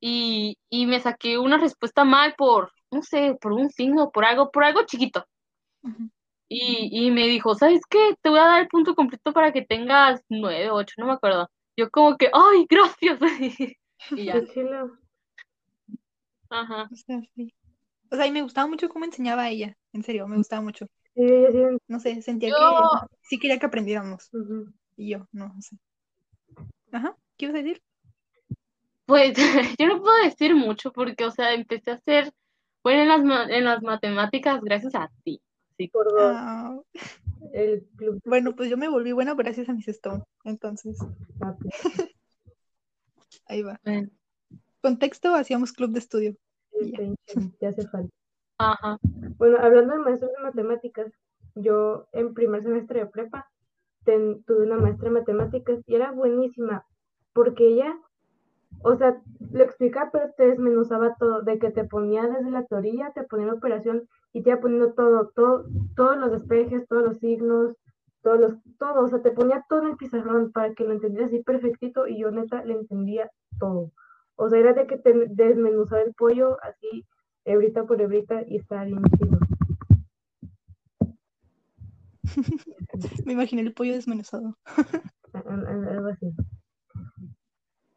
Y, 0.00 0.58
y 0.70 0.86
me 0.86 1.00
saqué 1.00 1.38
una 1.38 1.58
respuesta 1.58 2.04
mal 2.04 2.34
por, 2.36 2.70
no 2.90 3.02
sé, 3.02 3.36
por 3.40 3.52
un 3.52 3.70
signo, 3.70 4.10
por 4.10 4.24
algo, 4.24 4.50
por 4.50 4.64
algo 4.64 4.84
chiquito. 4.86 5.26
Y, 6.48 7.06
y 7.06 7.10
me 7.10 7.26
dijo, 7.26 7.54
¿sabes 7.54 7.80
qué? 7.88 8.14
Te 8.22 8.28
voy 8.28 8.38
a 8.38 8.44
dar 8.44 8.62
el 8.62 8.68
punto 8.68 8.94
completo 8.94 9.32
para 9.32 9.52
que 9.52 9.62
tengas 9.62 10.22
nueve, 10.28 10.70
ocho, 10.70 10.94
no 10.98 11.06
me 11.06 11.12
acuerdo. 11.12 11.50
Yo 11.76 11.90
como 11.90 12.16
que, 12.16 12.30
¡ay, 12.32 12.66
gracias! 12.68 13.18
Y 14.10 14.26
ya, 14.26 14.40
ajá. 16.50 16.88
O 16.92 16.96
sea, 16.96 17.20
sí. 17.34 17.52
O 18.10 18.16
sea, 18.16 18.26
y 18.26 18.30
me 18.30 18.42
gustaba 18.42 18.68
mucho 18.68 18.88
cómo 18.88 19.04
enseñaba 19.04 19.48
ella, 19.48 19.76
en 19.92 20.02
serio, 20.02 20.28
me 20.28 20.36
gustaba 20.36 20.62
mucho. 20.62 20.86
Sí, 21.14 21.22
ella 21.22 21.70
sí. 21.70 21.78
No 21.88 21.98
sé, 21.98 22.22
sentía 22.22 22.50
Yo, 22.50 22.56
que 22.56 23.16
sí 23.22 23.38
quería 23.38 23.58
que 23.58 23.66
aprendiéramos, 23.66 24.30
y 24.96 25.10
yo, 25.10 25.26
no, 25.32 25.48
no 25.48 25.62
sé. 25.62 25.76
Ajá, 26.92 27.16
¿qué 27.36 27.46
ibas 27.46 27.56
a 27.56 27.62
decir? 27.62 27.82
Pues, 29.06 29.34
yo 29.78 29.86
no 29.86 30.00
puedo 30.02 30.22
decir 30.24 30.54
mucho 30.54 30.92
porque, 30.92 31.24
o 31.24 31.30
sea, 31.30 31.54
empecé 31.54 31.92
a 31.92 32.00
ser 32.00 32.32
buena 32.82 33.02
en 33.02 33.08
las, 33.08 33.24
ma- 33.24 33.46
en 33.48 33.64
las 33.64 33.82
matemáticas 33.82 34.60
gracias 34.62 34.94
a 34.94 35.10
ti. 35.24 35.40
Así 35.72 35.88
Por 35.88 36.06
dos. 36.12 36.32
Ah, 36.36 36.78
El 37.52 37.84
club 37.96 38.14
de 38.22 38.28
bueno, 38.28 38.54
pues 38.56 38.70
yo 38.70 38.76
me 38.76 38.88
volví 38.88 39.12
buena 39.12 39.34
gracias 39.34 39.68
a 39.68 39.72
mis 39.74 39.88
Stone, 39.88 40.22
entonces, 40.44 40.98
papi. 41.38 41.68
ahí 43.46 43.62
va. 43.62 43.80
bueno, 43.84 44.08
Contexto, 44.82 45.34
hacíamos 45.34 45.72
club 45.72 45.90
de 45.92 45.98
estudio, 45.98 46.36
Sí, 46.72 46.94
hace 47.66 47.88
falta. 47.88 48.10
ajá. 48.58 48.98
Bueno, 49.38 49.58
hablando 49.60 49.94
de 49.94 50.00
maestros 50.00 50.30
de 50.36 50.42
matemáticas, 50.42 51.12
yo 51.54 52.06
en 52.12 52.34
primer 52.34 52.62
semestre 52.62 53.00
de 53.00 53.06
prepa 53.06 53.50
ten- 54.04 54.42
tuve 54.44 54.62
una 54.64 54.76
maestra 54.76 55.08
de 55.08 55.14
matemáticas 55.20 55.80
y 55.86 55.94
era 55.94 56.12
buenísima 56.12 56.86
porque 57.32 57.68
ella, 57.68 57.98
o 58.82 58.96
sea, 58.96 59.20
lo 59.52 59.62
explicaba, 59.64 60.10
pero 60.12 60.32
te 60.36 60.46
desmenuzaba 60.48 61.14
todo, 61.18 61.42
de 61.42 61.58
que 61.58 61.70
te 61.70 61.84
ponía 61.84 62.22
desde 62.26 62.50
la 62.50 62.64
teoría, 62.64 63.12
te 63.14 63.24
ponía 63.24 63.46
la 63.46 63.54
operación 63.54 64.08
y 64.32 64.42
te 64.42 64.50
iba 64.50 64.60
poniendo 64.60 64.92
todo, 64.92 65.30
todo, 65.34 65.66
todos 65.94 66.16
los 66.16 66.30
despejes, 66.32 66.86
todos 66.88 67.02
los 67.04 67.18
signos, 67.18 67.74
todos 68.22 68.40
los, 68.40 68.54
todo, 68.78 69.04
o 69.04 69.08
sea, 69.08 69.22
te 69.22 69.30
ponía 69.30 69.64
todo 69.68 69.82
en 69.82 69.88
el 69.90 69.96
pizarrón 69.96 70.52
para 70.52 70.74
que 70.74 70.84
lo 70.84 70.92
entendieras 70.92 71.30
así 71.30 71.42
perfectito 71.42 72.06
y 72.06 72.18
yo 72.20 72.30
neta 72.30 72.64
le 72.64 72.74
entendía 72.74 73.30
todo. 73.58 73.92
O 74.36 74.48
sea, 74.48 74.58
era 74.58 74.72
de 74.74 74.86
que 74.86 74.98
te 74.98 75.12
desmenuzaba 75.30 76.02
el 76.02 76.12
pollo 76.14 76.58
así, 76.62 77.06
hebrita 77.44 77.84
por 77.84 78.00
hebrita 78.00 78.42
y 78.46 78.56
estaba 78.58 78.84
bien 78.84 79.02
chido. 79.18 79.38
Me 83.24 83.32
imaginé 83.32 83.62
el 83.62 83.72
pollo 83.72 83.94
desmenuzado. 83.94 84.56
Al- 85.32 85.66
al- 85.66 85.88
Algo 85.88 86.08
así. 86.08 86.34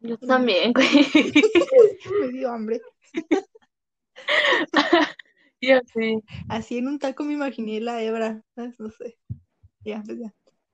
Yo 0.00 0.16
también, 0.18 0.72
güey. 0.72 0.88
Me 2.20 2.28
dio 2.28 2.50
hambre. 2.50 2.80
Yo 5.60 5.78
sí. 5.92 6.22
Así 6.48 6.78
en 6.78 6.88
un 6.88 6.98
taco 6.98 7.24
me 7.24 7.34
imaginé 7.34 7.80
la 7.80 8.02
hebra, 8.02 8.42
¿sabes? 8.54 8.78
No 8.80 8.90
sé. 8.90 9.18
Ya, 9.84 10.02
pues 10.04 10.18
ya. 10.18 10.32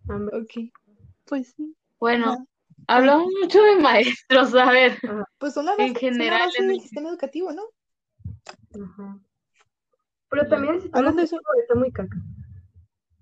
Hambre. 0.09 0.37
Ok. 0.39 0.73
Pues 1.25 1.55
sí. 1.57 1.75
Bueno, 1.99 2.33
Ajá. 2.33 2.45
hablamos 2.87 3.29
mucho 3.41 3.61
de 3.63 3.77
maestros, 3.77 4.55
a 4.55 4.71
ver, 4.71 4.99
Pues 5.39 5.55
son 5.55 5.65
la 5.67 5.73
en 5.73 5.79
base, 5.79 5.89
son 5.89 5.95
la 5.95 5.99
general 5.99 6.41
base 6.47 6.59
en 6.61 6.67
del 6.69 6.77
el- 6.77 6.83
sistema 6.83 7.09
educativo, 7.09 7.53
¿no? 7.53 7.65
Ajá. 8.85 9.19
Pero 10.29 10.49
también 10.49 10.75
el 10.75 10.81
sistema 10.83 10.99
Hablando 10.99 11.21
de 11.21 11.25
eso- 11.27 11.41
está 11.61 11.75
muy 11.75 11.91
caca. 11.91 12.17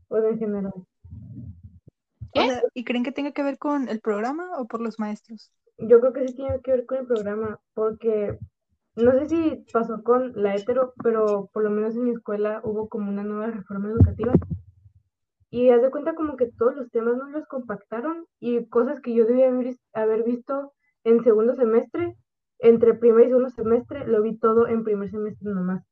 O 0.08 0.18
en 0.18 0.38
general. 0.38 0.72
O 0.74 0.86
¿Qué? 2.34 2.46
sea, 2.48 2.62
¿y 2.74 2.84
creen 2.84 3.04
que 3.04 3.12
tenga 3.12 3.32
que 3.32 3.42
ver 3.42 3.56
con 3.58 3.88
el 3.88 4.00
programa 4.00 4.58
o 4.58 4.66
por 4.66 4.80
los 4.82 4.98
maestros? 4.98 5.50
Yo 5.78 6.00
creo 6.00 6.12
que 6.12 6.28
sí 6.28 6.34
tiene 6.34 6.60
que 6.62 6.70
ver 6.70 6.86
con 6.86 6.98
el 6.98 7.06
programa, 7.06 7.58
porque 7.74 8.38
no 8.96 9.12
sé 9.12 9.28
si 9.28 9.64
pasó 9.72 10.02
con 10.04 10.32
la 10.34 10.54
hetero, 10.54 10.94
pero 11.02 11.48
por 11.52 11.64
lo 11.64 11.70
menos 11.70 11.96
en 11.96 12.04
mi 12.04 12.10
escuela 12.10 12.60
hubo 12.62 12.88
como 12.88 13.10
una 13.10 13.24
nueva 13.24 13.48
reforma 13.48 13.90
educativa. 13.90 14.32
Y 15.50 15.70
haz 15.70 15.82
de 15.82 15.90
cuenta 15.90 16.14
como 16.14 16.36
que 16.36 16.50
todos 16.50 16.76
los 16.76 16.90
temas 16.90 17.16
no 17.16 17.28
los 17.28 17.46
compactaron 17.46 18.26
y 18.40 18.66
cosas 18.68 19.00
que 19.00 19.14
yo 19.14 19.24
debía 19.24 19.48
haber, 19.48 19.74
haber 19.92 20.24
visto 20.24 20.72
en 21.04 21.22
segundo 21.22 21.54
semestre, 21.54 22.16
entre 22.58 22.94
primer 22.94 23.26
y 23.26 23.28
segundo 23.28 23.50
semestre, 23.50 24.06
lo 24.06 24.22
vi 24.22 24.38
todo 24.38 24.66
en 24.68 24.84
primer 24.84 25.10
semestre 25.10 25.50
nomás. 25.50 25.84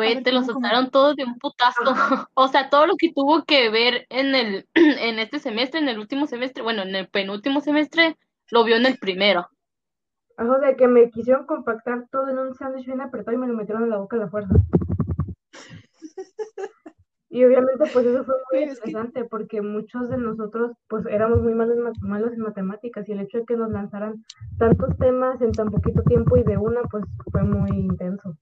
Ver, 0.00 0.22
te 0.22 0.32
lo 0.32 0.42
soltaron 0.42 0.90
todo 0.90 1.14
de 1.14 1.24
un 1.24 1.38
putazo. 1.38 1.80
O 2.34 2.48
sea, 2.48 2.70
todo 2.70 2.86
lo 2.86 2.96
que 2.96 3.12
tuvo 3.12 3.44
que 3.44 3.70
ver 3.70 4.06
en 4.10 4.34
el, 4.34 4.66
en 4.74 5.18
este 5.18 5.38
semestre, 5.38 5.80
en 5.80 5.88
el 5.88 5.98
último 5.98 6.26
semestre, 6.26 6.62
bueno, 6.62 6.82
en 6.82 6.94
el 6.94 7.08
penúltimo 7.08 7.60
semestre, 7.60 8.16
lo 8.50 8.64
vio 8.64 8.76
en 8.76 8.86
el 8.86 8.98
primero. 8.98 9.48
O 10.38 10.58
sea, 10.60 10.74
que 10.74 10.88
me 10.88 11.10
quisieron 11.10 11.46
compactar 11.46 12.06
todo 12.10 12.28
en 12.28 12.38
un 12.38 12.54
sándwich 12.54 12.86
bien 12.86 13.00
apretado 13.02 13.36
y 13.36 13.40
me 13.40 13.46
lo 13.46 13.54
metieron 13.54 13.84
en 13.84 13.90
la 13.90 13.98
boca 13.98 14.16
a 14.16 14.20
la 14.20 14.28
fuerza. 14.28 14.54
Y 17.32 17.44
obviamente 17.44 17.84
pues 17.92 18.04
eso 18.06 18.24
fue 18.24 18.34
muy 18.50 18.58
Oye, 18.64 18.72
es 18.72 18.80
que- 18.80 18.90
interesante 18.90 19.24
porque 19.24 19.62
muchos 19.62 20.10
de 20.10 20.16
nosotros 20.18 20.72
pues 20.88 21.06
éramos 21.06 21.40
muy 21.40 21.54
malos, 21.54 21.76
malos 22.00 22.32
en 22.32 22.40
matemáticas 22.40 23.08
y 23.08 23.12
el 23.12 23.20
hecho 23.20 23.38
de 23.38 23.44
que 23.44 23.56
nos 23.56 23.70
lanzaran 23.70 24.24
tantos 24.58 24.98
temas 24.98 25.40
en 25.40 25.52
tan 25.52 25.70
poquito 25.70 26.02
tiempo 26.02 26.36
y 26.36 26.42
de 26.42 26.56
una 26.56 26.82
pues 26.90 27.04
fue 27.30 27.44
muy 27.44 27.70
intenso. 27.70 28.36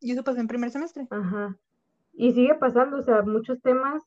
Y 0.00 0.12
eso 0.12 0.24
pasó 0.24 0.40
en 0.40 0.48
primer 0.48 0.70
semestre. 0.70 1.06
Ajá. 1.10 1.56
Y 2.14 2.32
sigue 2.32 2.54
pasando, 2.54 2.98
o 2.98 3.02
sea, 3.02 3.22
muchos 3.22 3.60
temas 3.60 4.02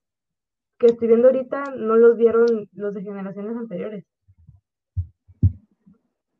que 0.77 0.87
estoy 0.87 1.07
viendo 1.09 1.27
ahorita 1.27 1.63
no 1.77 1.95
los 1.95 2.17
vieron 2.17 2.69
los 2.73 2.93
de 2.93 3.01
generaciones 3.03 3.55
anteriores. 3.55 4.05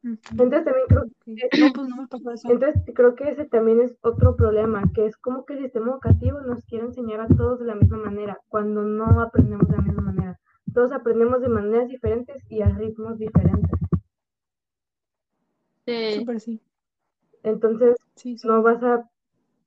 Entonces 0.04 0.66
también 0.66 0.88
creo 0.88 1.04
Ok. 1.04 1.60
No, 1.60 1.74
pues 1.74 1.88
no 1.88 1.96
me 1.98 2.08
pasó 2.08 2.32
eso. 2.32 2.52
Entonces, 2.52 2.82
creo 2.96 3.16
que 3.16 3.30
ese 3.30 3.46
también 3.46 3.82
es 3.82 3.96
otro 4.02 4.36
problema, 4.36 4.84
que 4.94 5.06
es 5.06 5.16
como 5.18 5.46
que 5.46 5.54
el 5.54 5.60
sistema 5.60 5.92
educativo 5.92 6.42
nos 6.42 6.66
quiere 6.66 6.86
enseñar 6.86 7.22
a 7.22 7.28
todos 7.28 7.60
de 7.60 7.66
la 7.66 7.76
misma 7.76 7.98
manera, 7.98 8.40
cuando 8.50 8.82
no 8.82 9.22
aprendemos 9.22 9.68
de 9.68 9.78
la 9.78 9.84
misma 9.84 10.02
manera. 10.02 10.40
Todos 10.74 10.92
aprendemos 10.92 11.42
de 11.42 11.50
maneras 11.50 11.88
diferentes 11.88 12.42
y 12.50 12.62
a 12.62 12.70
ritmos 12.70 13.20
diferentes. 13.20 13.80
Sí. 15.86 16.16
Súper 16.20 16.40
sí. 16.40 16.62
Entonces, 17.44 17.98
Sí, 18.16 18.38
sí. 18.38 18.48
no 18.48 18.62
vas 18.62 18.82
a, 18.84 19.10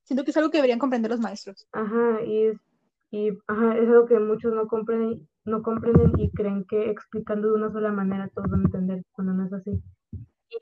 Siento 0.05 0.23
que 0.23 0.31
es 0.31 0.37
algo 0.37 0.51
que 0.51 0.57
deberían 0.59 0.79
comprender 0.79 1.11
los 1.11 1.19
maestros. 1.19 1.67
ajá, 1.73 2.23
y 2.23 2.43
es, 2.47 2.57
y, 3.11 3.29
ajá, 3.47 3.77
es 3.77 3.87
algo 3.89 4.05
que 4.07 4.19
muchos 4.19 4.53
no 4.53 4.67
comprenden, 4.67 5.27
no 5.45 5.61
comprenden 5.63 6.13
y 6.17 6.31
creen 6.31 6.65
que 6.65 6.89
explicando 6.89 7.49
de 7.49 7.55
una 7.55 7.71
sola 7.71 7.91
manera 7.91 8.29
todos 8.33 8.49
van 8.49 8.61
a 8.61 8.65
entender, 8.65 9.03
cuando 9.13 9.33
no 9.33 9.45
es 9.45 9.53
así. 9.53 9.81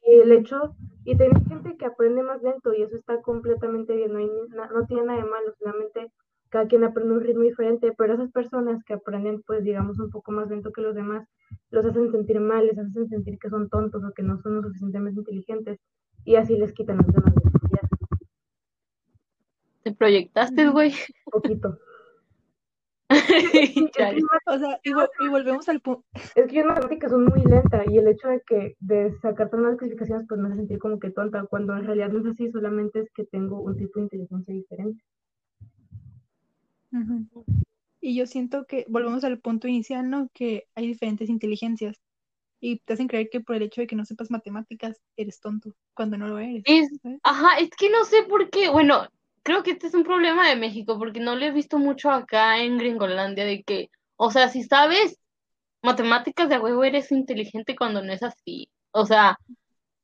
Y 0.05 0.15
el 0.19 0.31
hecho, 0.31 0.75
y 1.05 1.17
tener 1.17 1.43
gente 1.47 1.77
que 1.77 1.85
aprende 1.85 2.23
más 2.23 2.41
lento 2.43 2.73
y 2.73 2.81
eso 2.83 2.95
está 2.95 3.21
completamente 3.21 3.95
bien, 3.95 4.13
no, 4.13 4.19
hay 4.19 4.27
no 4.27 4.85
tiene 4.87 5.05
nada 5.05 5.19
de 5.19 5.29
malo, 5.29 5.53
solamente 5.59 6.11
cada 6.49 6.67
quien 6.67 6.83
aprende 6.83 7.13
un 7.15 7.21
ritmo 7.21 7.43
diferente, 7.43 7.93
pero 7.97 8.13
esas 8.13 8.31
personas 8.31 8.83
que 8.85 8.93
aprenden, 8.93 9.41
pues 9.47 9.63
digamos, 9.63 9.99
un 9.99 10.09
poco 10.11 10.31
más 10.31 10.49
lento 10.49 10.71
que 10.71 10.81
los 10.81 10.95
demás, 10.95 11.27
los 11.71 11.85
hacen 11.85 12.11
sentir 12.11 12.39
mal, 12.39 12.67
les 12.67 12.77
hacen 12.77 13.07
sentir 13.09 13.39
que 13.39 13.49
son 13.49 13.69
tontos 13.69 14.03
o 14.03 14.13
que 14.13 14.23
no 14.23 14.39
son 14.41 14.55
lo 14.55 14.63
suficientemente 14.63 15.19
inteligentes 15.21 15.79
y 16.25 16.35
así 16.35 16.55
les 16.57 16.73
quitan 16.73 16.97
las 16.97 17.07
ganas 17.07 17.33
de 17.35 17.41
estudiar, 17.41 17.52
Te 19.83 19.91
proyectaste, 19.93 20.69
güey. 20.69 20.91
un 21.25 21.31
poquito. 21.41 21.77
O 24.47 24.57
sea, 24.57 24.79
y, 24.83 24.91
vol- 24.91 25.09
y 25.19 25.27
volvemos 25.27 25.69
al 25.69 25.79
punto. 25.81 26.03
Es 26.35 26.47
que 26.47 26.55
yo 26.55 26.61
en 26.61 26.67
matemáticas 26.67 27.11
son 27.11 27.25
muy 27.25 27.43
lenta 27.43 27.83
y 27.89 27.97
el 27.97 28.07
hecho 28.07 28.27
de 28.27 28.41
que 28.47 28.75
de 28.79 29.13
sacar 29.21 29.49
tan 29.49 29.61
malas 29.61 29.77
calificaciones 29.77 30.25
pues 30.27 30.39
me 30.39 30.47
hace 30.47 30.57
sentir 30.57 30.79
como 30.79 30.99
que 30.99 31.11
tonta, 31.11 31.45
cuando 31.45 31.75
en 31.75 31.85
realidad 31.85 32.09
no 32.09 32.19
es 32.19 32.25
así, 32.33 32.51
solamente 32.51 33.01
es 33.01 33.11
que 33.13 33.23
tengo 33.25 33.61
un 33.61 33.77
tipo 33.77 33.99
de 33.99 34.03
inteligencia 34.05 34.53
diferente. 34.53 35.03
Y 38.01 38.15
yo 38.15 38.25
siento 38.25 38.65
que 38.65 38.85
volvemos 38.87 39.23
al 39.23 39.39
punto 39.39 39.67
inicial, 39.67 40.09
¿no? 40.09 40.29
Que 40.33 40.65
hay 40.75 40.87
diferentes 40.87 41.29
inteligencias. 41.29 41.99
Y 42.59 42.79
te 42.79 42.93
hacen 42.93 43.07
creer 43.07 43.29
que 43.31 43.41
por 43.41 43.55
el 43.55 43.63
hecho 43.63 43.81
de 43.81 43.87
que 43.87 43.95
no 43.95 44.05
sepas 44.05 44.31
matemáticas 44.31 45.01
eres 45.17 45.39
tonto, 45.39 45.75
cuando 45.93 46.17
no 46.17 46.27
lo 46.27 46.39
eres. 46.39 46.63
Ajá, 47.23 47.57
es 47.59 47.69
que 47.77 47.89
no 47.89 48.05
sé 48.05 48.23
por 48.23 48.49
qué, 48.49 48.69
bueno, 48.69 49.07
creo 49.43 49.63
que 49.63 49.71
este 49.71 49.87
es 49.87 49.93
un 49.93 50.03
problema 50.03 50.47
de 50.49 50.55
México, 50.55 50.97
porque 50.97 51.19
no 51.19 51.35
lo 51.35 51.45
he 51.45 51.51
visto 51.51 51.77
mucho 51.79 52.11
acá 52.11 52.59
en 52.59 52.77
Gringolandia, 52.77 53.45
de 53.45 53.63
que, 53.63 53.89
o 54.15 54.31
sea, 54.31 54.49
si 54.49 54.63
sabes 54.63 55.17
matemáticas 55.83 56.49
de 56.49 56.59
huevo 56.59 56.83
eres 56.83 57.11
inteligente 57.11 57.75
cuando 57.75 58.01
no 58.01 58.13
es 58.13 58.23
así. 58.23 58.69
O 58.91 59.05
sea, 59.05 59.37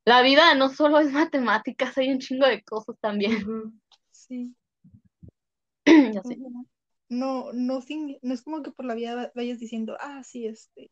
la 0.06 0.22
vida 0.22 0.56
no 0.56 0.70
solo 0.70 1.00
es 1.00 1.12
matemáticas, 1.12 1.98
hay 1.98 2.12
un 2.12 2.20
chingo 2.20 2.46
de 2.48 2.64
cosas 2.64 2.96
también. 3.00 3.80
Sí. 4.12 4.54
Ya 6.14 6.24
sé. 6.24 6.38
No, 7.10 7.52
no, 7.54 7.82
sin- 7.82 8.20
no 8.22 8.34
es 8.36 8.44
como 8.44 8.62
que 8.62 8.72
por 8.72 8.86
la 8.86 8.94
vida 8.94 9.16
va- 9.16 9.32
vayas 9.36 9.58
diciendo, 9.60 9.98
ah, 10.00 10.22
sí, 10.24 10.46
este, 10.46 10.92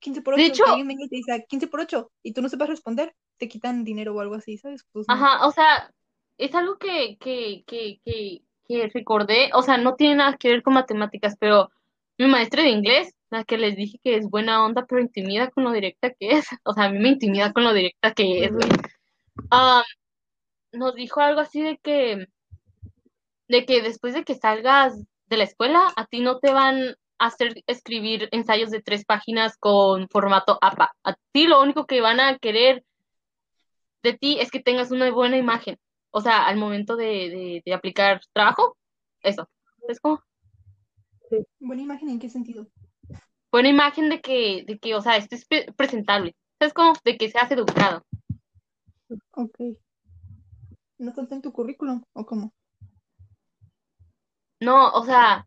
15 0.00 0.22
por 0.22 0.34
8. 0.34 0.42
De 0.42 0.48
hecho- 0.48 0.64
alguien 0.66 0.88
te 1.08 1.16
dice, 1.16 1.32
"Ah, 1.32 1.40
15 1.46 1.66
por 1.66 1.80
8, 1.80 2.10
y 2.22 2.32
tú 2.32 2.40
no 2.40 2.48
sepas 2.48 2.68
responder, 2.68 3.14
te 3.38 3.48
quitan 3.48 3.84
dinero 3.84 4.14
o 4.14 4.20
algo 4.20 4.34
así, 4.36 4.56
¿sabes? 4.56 4.86
Pues 4.92 5.06
no. 5.08 5.14
Ajá, 5.14 5.46
o 5.46 5.50
sea, 5.52 5.90
es 6.38 6.54
algo 6.54 6.78
que, 6.78 7.16
que, 7.18 7.64
que, 7.66 8.00
que, 8.04 8.42
que 8.68 8.90
recordé, 8.92 9.50
o 9.54 9.62
sea, 9.62 9.78
no 9.78 9.94
tiene 9.94 10.16
nada 10.16 10.36
que 10.36 10.50
ver 10.50 10.62
con 10.62 10.74
matemáticas, 10.74 11.36
pero 11.38 11.70
mi 12.18 12.26
maestra 12.26 12.62
de 12.62 12.70
inglés, 12.70 13.14
la 13.30 13.44
que 13.44 13.58
les 13.58 13.76
dije 13.76 13.98
que 14.02 14.16
es 14.16 14.28
buena 14.28 14.64
onda, 14.64 14.86
pero 14.86 15.00
intimida 15.00 15.50
con 15.50 15.64
lo 15.64 15.72
directa 15.72 16.10
que 16.10 16.30
es, 16.30 16.46
o 16.64 16.72
sea, 16.72 16.84
a 16.84 16.90
mí 16.90 16.98
me 16.98 17.10
intimida 17.10 17.52
con 17.52 17.64
lo 17.64 17.72
directa 17.72 18.12
que 18.12 18.44
es, 18.44 18.52
güey. 18.52 18.68
Ah, 19.50 19.82
nos 20.72 20.94
dijo 20.94 21.20
algo 21.20 21.40
así 21.40 21.62
de 21.62 21.78
que, 21.78 22.26
de 23.48 23.64
que 23.66 23.82
después 23.82 24.14
de 24.14 24.24
que 24.24 24.34
salgas 24.34 24.98
de 25.26 25.36
la 25.36 25.44
escuela, 25.44 25.92
a 25.96 26.06
ti 26.06 26.20
no 26.20 26.38
te 26.38 26.52
van 26.52 26.96
a 27.18 27.26
hacer 27.26 27.62
escribir 27.66 28.28
ensayos 28.32 28.70
de 28.70 28.82
tres 28.82 29.04
páginas 29.04 29.56
con 29.58 30.08
formato 30.08 30.58
APA. 30.60 30.94
A 31.02 31.14
ti 31.32 31.46
lo 31.46 31.62
único 31.62 31.86
que 31.86 32.00
van 32.00 32.20
a 32.20 32.38
querer 32.38 32.84
de 34.02 34.12
ti 34.14 34.38
es 34.40 34.50
que 34.50 34.60
tengas 34.60 34.90
una 34.90 35.10
buena 35.10 35.36
imagen. 35.36 35.78
O 36.10 36.20
sea, 36.20 36.46
al 36.46 36.56
momento 36.56 36.96
de, 36.96 37.04
de, 37.06 37.62
de 37.64 37.74
aplicar 37.74 38.20
trabajo, 38.32 38.76
eso. 39.22 39.48
Es 39.88 40.00
como 40.00 40.22
Buena 41.60 41.82
imagen, 41.82 42.08
¿en 42.08 42.18
qué 42.20 42.28
sentido? 42.28 42.66
buena 43.50 43.68
imagen 43.68 44.08
de 44.10 44.20
que, 44.20 44.64
de 44.66 44.78
que, 44.78 44.94
o 44.94 45.00
sea, 45.00 45.16
esto 45.16 45.34
es 45.34 45.46
pre- 45.46 45.72
presentable. 45.76 46.34
Es 46.60 46.72
como 46.72 46.92
de 47.04 47.16
que 47.16 47.30
seas 47.30 47.50
educado. 47.50 48.02
Ok. 49.32 49.58
¿No 50.98 51.12
consta 51.14 51.34
en 51.34 51.42
tu 51.42 51.52
currículum 51.52 52.02
o 52.12 52.24
cómo? 52.26 52.52
No, 54.60 54.90
o 54.92 55.04
sea, 55.04 55.46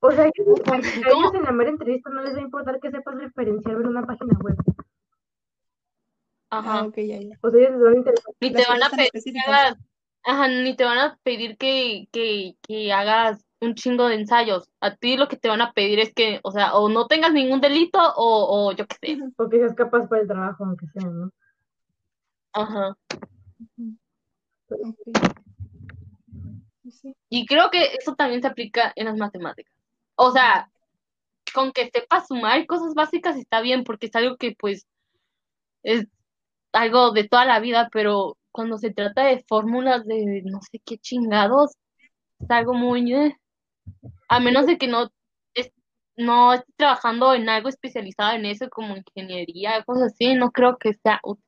O 0.00 0.10
sea, 0.10 0.24
ellos, 0.24 0.60
a- 0.66 0.76
ellos 0.78 1.34
en 1.34 1.42
la 1.42 1.52
mera 1.52 1.70
entrevista 1.70 2.10
no 2.10 2.22
les 2.22 2.34
va 2.34 2.38
a 2.38 2.42
importar 2.42 2.80
que 2.80 2.90
sepas 2.90 3.14
referenciar 3.16 3.76
en 3.76 3.86
una 3.86 4.04
página 4.06 4.38
web. 4.40 4.56
Ajá. 6.52 6.78
Ah, 6.80 6.84
ok, 6.84 6.96
ya, 6.98 7.18
ya. 7.18 7.38
O 7.40 7.50
sea, 7.50 7.60
ellos 7.60 7.72
les 7.72 7.82
van 7.82 7.94
a 7.94 7.96
interesar. 7.96 8.34
Ni 8.40 8.52
te 8.52 8.64
van 8.68 8.82
a 8.82 8.90
pedir 8.90 9.22
que 9.22 9.40
hagas, 9.46 9.78
ajá, 10.24 10.48
ni 10.48 10.76
te 10.76 10.84
van 10.84 10.98
a 10.98 11.18
pedir 11.22 11.56
que, 11.56 12.08
que, 12.12 12.56
que 12.62 12.92
hagas 12.92 13.44
un 13.60 13.74
chingo 13.74 14.06
de 14.06 14.16
ensayos. 14.16 14.68
A 14.80 14.94
ti 14.94 15.16
lo 15.16 15.28
que 15.28 15.36
te 15.36 15.48
van 15.48 15.62
a 15.62 15.72
pedir 15.72 15.98
es 15.98 16.12
que, 16.12 16.40
o 16.42 16.52
sea, 16.52 16.74
o 16.74 16.88
no 16.88 17.06
tengas 17.06 17.32
ningún 17.32 17.60
delito 17.60 17.98
o, 18.16 18.68
o 18.68 18.72
yo 18.72 18.86
qué 18.86 18.96
sé. 19.00 19.18
O 19.36 19.48
que 19.48 19.58
seas 19.58 19.74
capaz 19.74 20.06
para 20.08 20.22
el 20.22 20.28
trabajo, 20.28 20.64
aunque 20.64 20.86
sea, 20.88 21.08
¿no? 21.08 21.32
Ajá. 22.52 22.96
Sí. 23.76 23.96
Y 27.30 27.46
creo 27.46 27.70
que 27.70 27.94
eso 27.98 28.14
también 28.14 28.42
se 28.42 28.48
aplica 28.48 28.92
en 28.94 29.06
las 29.06 29.16
matemáticas. 29.16 29.72
O 30.16 30.32
sea, 30.32 30.70
con 31.54 31.72
que 31.72 31.90
sepas 31.90 32.28
sumar 32.28 32.66
cosas 32.66 32.94
básicas 32.94 33.36
está 33.36 33.60
bien, 33.62 33.84
porque 33.84 34.06
es 34.06 34.14
algo 34.14 34.36
que 34.36 34.54
pues 34.58 34.86
es 35.82 36.06
algo 36.72 37.12
de 37.12 37.28
toda 37.28 37.44
la 37.44 37.60
vida, 37.60 37.88
pero 37.92 38.36
cuando 38.52 38.78
se 38.78 38.92
trata 38.92 39.24
de 39.24 39.44
fórmulas 39.48 40.04
de 40.06 40.42
no 40.44 40.60
sé 40.62 40.80
qué 40.84 40.98
chingados, 40.98 41.72
es 42.40 42.50
algo 42.50 42.74
muy... 42.74 43.12
eh. 43.14 43.36
A 44.28 44.40
menos 44.40 44.66
de 44.66 44.78
que 44.78 44.88
no, 44.88 45.10
es, 45.54 45.72
no 46.16 46.52
estés 46.54 46.74
trabajando 46.76 47.34
en 47.34 47.48
algo 47.48 47.68
especializado 47.68 48.36
en 48.36 48.46
eso, 48.46 48.68
como 48.70 48.96
ingeniería, 48.96 49.82
cosas 49.84 50.12
así, 50.12 50.34
no 50.34 50.50
creo 50.50 50.76
que 50.78 50.94
sea 50.94 51.20
útil. 51.24 51.44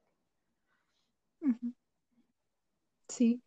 Sí. 3.09 3.41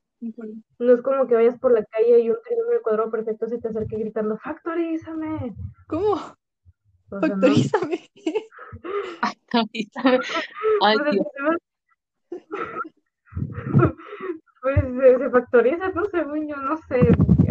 No 0.80 0.93
es 0.93 1.01
como 1.01 1.28
que 1.28 1.36
vayas 1.36 1.59
por 1.59 1.73
la 1.73 1.84
calle 1.86 2.21
y 2.21 2.30
un 2.30 2.38
triángulo 2.43 2.82
cuadrado 2.82 3.11
perfecto 3.11 3.47
se 3.47 3.59
te 3.59 3.67
acerque 3.67 3.97
gritando, 3.97 4.38
¡factorízame! 4.38 5.53
¿Cómo? 5.88 6.13
O 6.13 7.19
sea, 7.19 7.19
no. 7.19 7.28
Factorízame. 7.28 8.09
Ay, 9.21 9.36
O 10.97 11.03
sea, 11.03 11.11
Dios. 11.11 11.28
se 11.36 11.43
va- 11.43 11.57
Pues 14.61 14.80
se, 14.82 15.17
se 15.19 15.30
factoriza, 15.30 15.89
no 15.89 16.05
según 16.05 16.47
yo, 16.47 16.55
no 16.57 16.78
sé. 16.78 17.07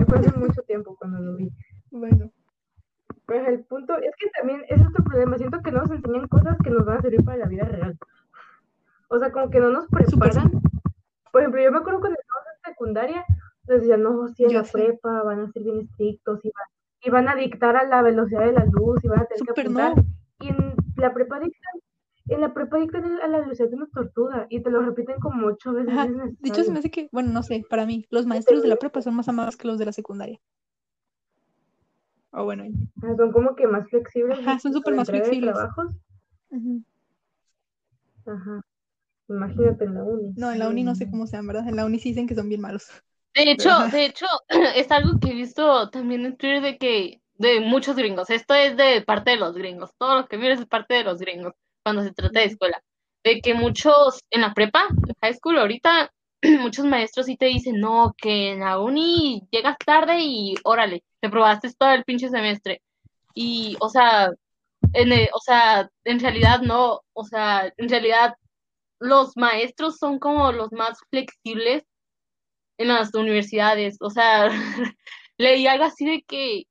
Fue 0.09 0.19
hace 0.19 0.33
mucho 0.39 0.63
tiempo 0.63 0.97
cuando 0.97 1.19
lo 1.21 1.37
vi. 1.37 1.51
Bueno, 1.91 2.31
Pues 3.27 3.47
el 3.49 3.65
punto 3.65 3.97
es 3.99 4.15
que 4.19 4.31
también 4.39 4.65
es 4.69 4.81
otro 4.87 5.05
problema. 5.05 5.39
Siento 5.39 5.61
que 5.63 5.73
no 5.73 5.81
nos 5.83 5.91
enseñan 5.91 6.29
cosas 6.29 6.57
que 6.63 6.71
nos 6.71 6.85
van 6.85 6.99
a 6.99 7.03
servir 7.03 7.25
para 7.25 7.39
la 7.39 7.47
vida 7.47 7.65
real. 7.65 7.99
O 9.09 9.19
sea, 9.19 9.33
como 9.33 9.51
que 9.51 9.61
no 9.61 9.71
nos 9.71 9.87
preparan. 9.89 10.51
Por 11.33 11.43
ejemplo, 11.43 11.63
yo 11.63 11.73
me 11.73 11.79
acuerdo 11.79 12.01
cuando 12.01 12.19
estábamos 12.21 12.49
en 12.65 12.73
secundaria, 12.73 13.25
nos 13.69 13.81
decían, 13.81 14.03
no, 14.03 14.29
si 14.29 14.45
en 14.45 14.51
Yo 14.51 14.59
la 14.59 14.65
sí. 14.65 14.73
prepa 14.73 15.23
van 15.23 15.41
a 15.41 15.53
ser 15.53 15.63
bien 15.63 15.81
estrictos 15.81 16.45
y 16.45 16.51
van, 16.51 16.69
y 17.03 17.11
van 17.11 17.29
a 17.29 17.37
dictar 17.37 17.77
a 17.77 17.85
la 17.85 18.03
velocidad 18.03 18.45
de 18.47 18.53
la 18.53 18.65
luz 18.67 19.03
y 19.05 19.09
van 19.09 19.21
a 19.21 19.27
tener 19.27 19.43
que 19.45 19.61
apuntar. 19.63 19.97
no. 19.97 20.05
Y 20.41 20.49
en 20.49 20.75
la 20.97 21.13
prepa 21.15 21.41
dictan, 21.41 21.81
en 22.29 22.41
la 22.41 22.53
prepa 22.53 22.79
dictan 22.79 23.05
a 23.21 23.29
la 23.29 23.41
velocidad 23.41 23.69
de 23.69 23.77
una 23.77 23.87
tortuga 23.87 24.47
y 24.51 24.61
te 24.61 24.71
lo 24.71 24.83
repiten 24.83 25.19
como 25.21 25.47
ocho 25.47 25.73
veces. 25.73 25.93
Ajá. 25.93 26.07
De 26.07 26.49
hecho, 26.49 26.65
se 26.65 26.73
me 26.73 26.79
hace 26.81 26.91
que, 26.91 27.09
bueno, 27.13 27.31
no 27.33 27.43
sé, 27.43 27.65
para 27.69 27.87
mí, 27.87 28.07
los 28.11 28.27
maestros 28.27 28.63
de 28.63 28.69
la 28.69 28.77
prepa 28.77 29.03
son 29.03 29.15
más 29.15 29.29
amables 29.29 29.57
que 29.57 29.69
los 29.69 29.79
de 29.79 29.87
la 29.87 29.93
secundaria. 29.93 30.41
O 32.33 32.45
bueno, 32.45 32.65
Ah, 33.03 33.15
Son 33.17 33.33
como 33.33 33.55
que 33.55 33.67
más 33.67 33.89
flexibles. 33.89 34.39
Ajá, 34.39 34.59
son 34.59 34.73
súper 34.73 34.95
más 34.95 35.09
flexibles. 35.09 35.55
trabajos. 35.55 35.95
ujú. 36.51 36.83
Ajá. 38.27 38.61
Imagínate 39.29 39.85
en 39.85 39.95
la 39.95 40.03
uni. 40.03 40.33
No, 40.37 40.51
en 40.53 40.59
la 40.59 40.69
uni 40.69 40.83
no 40.83 40.95
sé 40.95 41.09
cómo 41.11 41.27
sean, 41.27 41.47
¿verdad? 41.47 41.69
En 41.69 41.77
la 41.77 41.85
uni 41.85 41.99
sí 41.99 42.11
dicen 42.11 42.27
que 42.27 42.35
son 42.35 42.49
bien 42.49 42.61
malos. 42.61 42.89
De 43.35 43.51
hecho, 43.51 43.71
Ajá. 43.71 43.89
de 43.89 44.07
hecho, 44.07 44.27
es 44.77 44.91
algo 44.91 45.19
que 45.21 45.31
he 45.31 45.35
visto 45.35 45.91
también 45.91 46.25
en 46.27 46.37
Twitter 46.37 46.63
de 46.63 46.79
que, 46.79 47.21
de 47.39 47.61
muchos 47.61 47.97
gringos, 47.97 48.31
esto 48.31 48.55
es 48.55 48.77
de 48.77 49.03
parte 49.03 49.33
de 49.33 49.37
los 49.37 49.55
gringos, 49.55 49.93
todo 49.99 50.17
lo 50.21 50.27
que 50.27 50.39
miro 50.39 50.55
es 50.55 50.65
parte 50.67 50.95
de 50.95 51.05
los 51.05 51.19
gringos 51.19 51.53
cuando 51.87 52.03
se 52.03 52.13
trata 52.13 52.41
de 52.41 52.47
escuela, 52.47 52.83
de 53.23 53.41
que 53.41 53.55
muchos 53.55 54.25
en 54.31 54.41
la 54.41 54.53
prepa, 54.55 54.89
en 54.91 55.15
high 55.23 55.35
school 55.35 55.57
ahorita, 55.57 56.13
muchos 56.61 56.85
maestros 56.85 57.27
sí 57.27 57.37
te 57.37 57.47
dicen, 57.47 57.79
no, 57.79 58.13
que 58.19 58.51
en 58.51 58.59
la 58.61 58.81
uni 58.81 59.47
llegas 59.53 59.77
tarde 59.79 60.17
y 60.19 60.57
órale, 60.65 61.05
te 61.21 61.31
probaste 61.31 61.73
todo 61.79 61.93
el 61.93 62.03
pinche 62.03 62.29
semestre. 62.29 62.83
Y, 63.35 63.77
o 63.81 63.89
sea, 63.89 64.31
en 64.95 65.13
el- 65.13 65.29
o 65.33 65.39
sea, 65.41 65.89
en 66.05 66.19
realidad 66.21 66.61
no, 66.63 67.03
o 67.13 67.25
sea, 67.25 67.73
en 67.77 67.89
realidad 67.89 68.35
los 69.01 69.37
maestros 69.37 69.99
son 69.99 70.19
como 70.19 70.51
los 70.53 70.73
más 70.73 70.99
flexibles 71.11 71.85
en 72.79 72.89
las 72.89 73.15
universidades. 73.15 73.97
O 74.01 74.11
sea, 74.11 74.49
leí 75.39 75.67
algo 75.67 75.85
así 75.85 76.07
de 76.07 76.23
que, 76.23 76.65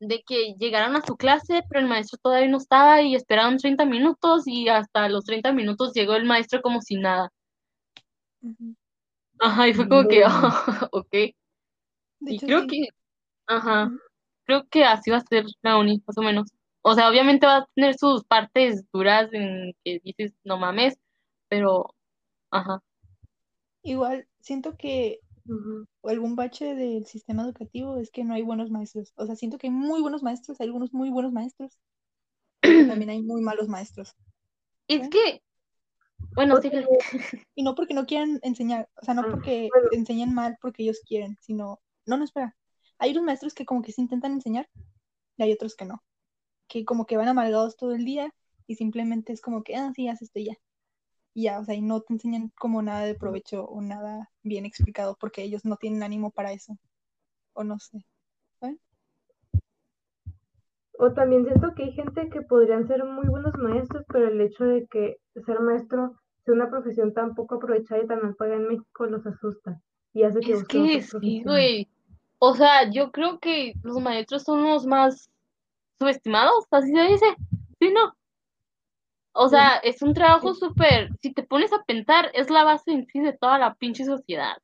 de 0.00 0.22
que 0.26 0.54
llegaron 0.58 0.96
a 0.96 1.02
su 1.06 1.16
clase, 1.16 1.62
pero 1.68 1.80
el 1.80 1.86
maestro 1.88 2.18
todavía 2.22 2.48
no 2.48 2.58
estaba 2.58 3.02
y 3.02 3.14
esperaron 3.14 3.58
30 3.58 3.84
minutos 3.86 4.44
y 4.46 4.68
hasta 4.68 5.08
los 5.08 5.24
30 5.24 5.52
minutos 5.52 5.92
llegó 5.94 6.14
el 6.16 6.24
maestro 6.26 6.62
como 6.62 6.80
si 6.82 6.96
nada. 6.96 7.30
Ajá, 9.38 9.68
y 9.68 9.74
fue 9.74 9.88
como 9.88 10.06
que, 10.08 10.22
Bueno. 10.22 10.48
ok. 10.92 11.12
De 11.12 11.34
Y 12.32 12.36
hecho, 12.36 12.46
creo 12.46 12.60
sí. 12.62 12.66
que, 12.68 12.88
ajá, 13.46 13.90
creo 14.46 14.68
que 14.68 14.84
así 14.84 15.10
va 15.10 15.18
a 15.18 15.20
ser 15.20 15.44
la 15.62 15.78
uni, 15.78 16.02
más 16.06 16.18
o 16.18 16.22
menos. 16.22 16.50
O 16.82 16.94
sea, 16.94 17.08
obviamente 17.10 17.46
va 17.46 17.58
a 17.58 17.66
tener 17.74 17.96
sus 17.98 18.24
partes 18.24 18.84
duras 18.92 19.28
en 19.32 19.74
que 19.84 20.00
dices, 20.04 20.32
no 20.44 20.58
mames, 20.58 20.98
pero, 21.48 21.94
ajá. 22.50 22.80
Igual, 23.82 24.26
siento 24.40 24.76
que. 24.76 25.20
Algún 26.04 26.36
bache 26.36 26.74
del 26.74 27.06
sistema 27.06 27.42
educativo 27.42 27.96
es 27.98 28.10
que 28.10 28.24
no 28.24 28.34
hay 28.34 28.42
buenos 28.42 28.70
maestros. 28.70 29.12
O 29.16 29.26
sea, 29.26 29.36
siento 29.36 29.58
que 29.58 29.68
hay 29.68 29.72
muy 29.72 30.00
buenos 30.00 30.22
maestros, 30.22 30.60
hay 30.60 30.66
algunos 30.66 30.92
muy 30.92 31.10
buenos 31.10 31.32
maestros, 31.32 31.78
pero 32.60 32.86
también 32.86 33.10
hay 33.10 33.22
muy 33.22 33.42
malos 33.42 33.68
maestros. 33.68 34.14
Es 34.88 35.08
que, 35.08 35.42
bueno, 36.34 36.56
O 36.58 36.62
sí, 36.62 36.70
sea, 36.70 36.86
Y 37.54 37.62
no 37.62 37.74
porque 37.74 37.94
no 37.94 38.06
quieran 38.06 38.38
enseñar, 38.42 38.88
o 39.00 39.04
sea, 39.04 39.14
no 39.14 39.22
Ah, 39.22 39.30
porque 39.30 39.68
bueno. 39.72 39.88
enseñen 39.92 40.34
mal 40.34 40.56
porque 40.60 40.82
ellos 40.82 41.00
quieren, 41.06 41.36
sino, 41.40 41.80
no, 42.06 42.16
no, 42.16 42.24
espera. 42.24 42.56
Hay 42.98 43.12
unos 43.12 43.24
maestros 43.24 43.54
que 43.54 43.64
como 43.66 43.82
que 43.82 43.92
sí 43.92 44.02
intentan 44.02 44.32
enseñar 44.32 44.68
y 45.36 45.42
hay 45.44 45.52
otros 45.52 45.76
que 45.76 45.84
no, 45.86 46.02
que 46.68 46.84
como 46.84 47.06
que 47.06 47.16
van 47.16 47.28
amargados 47.28 47.76
todo 47.76 47.94
el 47.94 48.04
día 48.04 48.34
y 48.66 48.76
simplemente 48.76 49.32
es 49.32 49.40
como 49.40 49.62
que, 49.64 49.76
ah, 49.76 49.92
sí, 49.94 50.08
haz 50.08 50.22
esto 50.22 50.40
ya. 50.40 50.54
Y 51.34 51.44
ya, 51.44 51.60
o 51.60 51.64
sea, 51.64 51.74
y 51.74 51.82
no 51.82 52.00
te 52.00 52.12
enseñan 52.14 52.50
como 52.58 52.82
nada 52.82 53.04
de 53.04 53.14
provecho 53.14 53.64
o 53.64 53.80
nada 53.80 54.30
bien 54.42 54.66
explicado 54.66 55.16
porque 55.18 55.42
ellos 55.42 55.64
no 55.64 55.76
tienen 55.76 56.02
ánimo 56.02 56.30
para 56.30 56.52
eso. 56.52 56.76
O 57.52 57.64
no 57.64 57.78
sé. 57.78 58.04
O 61.02 61.12
también 61.12 61.46
siento 61.46 61.74
que 61.74 61.84
hay 61.84 61.92
gente 61.92 62.28
que 62.28 62.42
podrían 62.42 62.86
ser 62.86 63.02
muy 63.04 63.26
buenos 63.26 63.54
maestros, 63.56 64.04
pero 64.08 64.28
el 64.28 64.38
hecho 64.38 64.64
de 64.64 64.86
que 64.86 65.16
ser 65.46 65.58
maestro 65.60 66.14
sea 66.44 66.52
una 66.52 66.68
profesión 66.68 67.14
tan 67.14 67.34
poco 67.34 67.54
aprovechada 67.54 68.02
y 68.02 68.06
tan 68.06 68.20
mal 68.20 68.34
pagada 68.34 68.60
en 68.60 68.68
México 68.68 69.06
los 69.06 69.26
asusta 69.26 69.80
y 70.12 70.24
hace 70.24 70.40
que 70.40 70.52
Es 70.52 70.58
busquen 70.58 70.86
que 70.86 71.02
sí, 71.02 71.42
güey. 71.42 71.88
O 72.38 72.54
sea, 72.54 72.90
yo 72.90 73.10
creo 73.12 73.38
que 73.38 73.74
los 73.82 74.00
maestros 74.00 74.42
son 74.42 74.62
los 74.62 74.86
más 74.86 75.30
subestimados, 75.98 76.66
así 76.70 76.90
se 76.92 77.02
dice. 77.02 77.26
Sí, 77.78 77.92
no. 77.92 78.14
O 79.32 79.48
sea, 79.48 79.76
es 79.76 80.02
un 80.02 80.14
trabajo 80.14 80.54
súper, 80.54 81.10
si 81.22 81.32
te 81.32 81.42
pones 81.42 81.72
a 81.72 81.82
pensar, 81.84 82.30
es 82.34 82.50
la 82.50 82.64
base 82.64 82.92
en 82.92 83.06
sí 83.06 83.20
de 83.20 83.32
toda 83.32 83.58
la 83.58 83.74
pinche 83.74 84.04
sociedad. 84.04 84.56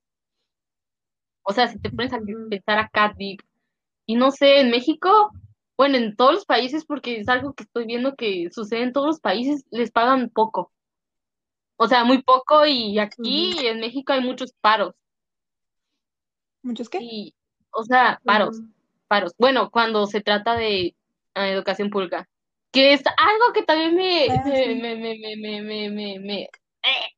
O 1.42 1.52
sea, 1.52 1.68
si 1.68 1.78
te 1.78 1.90
pones 1.90 2.12
a 2.12 2.18
pensar 2.50 2.78
acá, 2.78 3.14
Dick, 3.16 3.44
y 4.06 4.16
no 4.16 4.30
sé, 4.30 4.60
en 4.60 4.70
México, 4.70 5.30
bueno, 5.76 5.96
en 5.96 6.16
todos 6.16 6.34
los 6.34 6.44
países, 6.46 6.84
porque 6.84 7.18
es 7.20 7.28
algo 7.28 7.54
que 7.54 7.64
estoy 7.64 7.86
viendo 7.86 8.16
que 8.16 8.48
sucede 8.50 8.82
en 8.82 8.92
todos 8.92 9.06
los 9.06 9.20
países, 9.20 9.64
les 9.70 9.90
pagan 9.92 10.30
poco. 10.30 10.72
O 11.76 11.86
sea, 11.88 12.04
muy 12.04 12.22
poco, 12.22 12.66
y 12.66 12.98
aquí 12.98 13.66
en 13.66 13.80
México 13.80 14.12
hay 14.12 14.20
muchos 14.20 14.52
paros. 14.60 14.94
¿Muchos 16.62 16.88
qué? 16.88 16.98
Y, 17.00 17.34
o 17.70 17.84
sea, 17.84 18.20
paros, 18.24 18.60
paros. 19.06 19.32
Bueno, 19.38 19.70
cuando 19.70 20.06
se 20.06 20.20
trata 20.20 20.56
de 20.56 20.96
ah, 21.34 21.48
educación 21.48 21.90
pública, 21.90 22.28
que 22.70 22.92
es 22.92 23.02
algo 23.06 23.52
que 23.54 23.62
también 23.62 23.94
me, 23.94 24.26
Ah, 24.30 24.42
me, 24.44 24.64
sí. 24.64 24.74
me, 24.74 24.96
me, 24.96 25.18
me, 25.18 25.36
me, 25.36 25.62
me, 25.62 25.90
me, 25.90 26.18
me, 26.20 26.42
eh, 26.42 26.48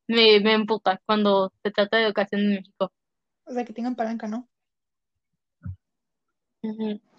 me, 0.07 0.39
me 0.39 0.53
emputa 0.53 1.01
cuando 1.05 1.51
se 1.63 1.71
trata 1.71 1.97
de 1.97 2.05
educación 2.05 2.41
en 2.41 2.49
México. 2.55 2.91
O 3.45 3.51
sea, 3.51 3.65
que 3.65 3.73
tengan 3.73 3.95
palanca, 3.95 4.27
¿no? 4.27 4.47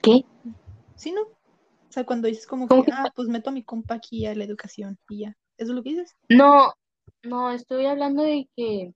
¿Qué? 0.02 0.24
Sí, 0.96 1.12
¿no? 1.12 1.22
O 1.22 1.92
sea, 1.92 2.04
cuando 2.04 2.28
dices 2.28 2.46
como 2.46 2.68
¿Cómo 2.68 2.84
que, 2.84 2.90
que 2.90 2.96
ah, 2.96 3.10
pues 3.14 3.28
meto 3.28 3.50
a 3.50 3.52
mi 3.52 3.64
compa 3.64 3.94
aquí 3.94 4.26
a 4.26 4.34
la 4.34 4.44
educación 4.44 4.98
y 5.08 5.20
ya. 5.20 5.36
¿Eso 5.56 5.72
es 5.72 5.76
lo 5.76 5.82
que 5.82 5.90
dices? 5.90 6.16
No, 6.28 6.72
no, 7.22 7.50
estoy 7.50 7.86
hablando 7.86 8.22
de 8.22 8.48
que, 8.56 8.94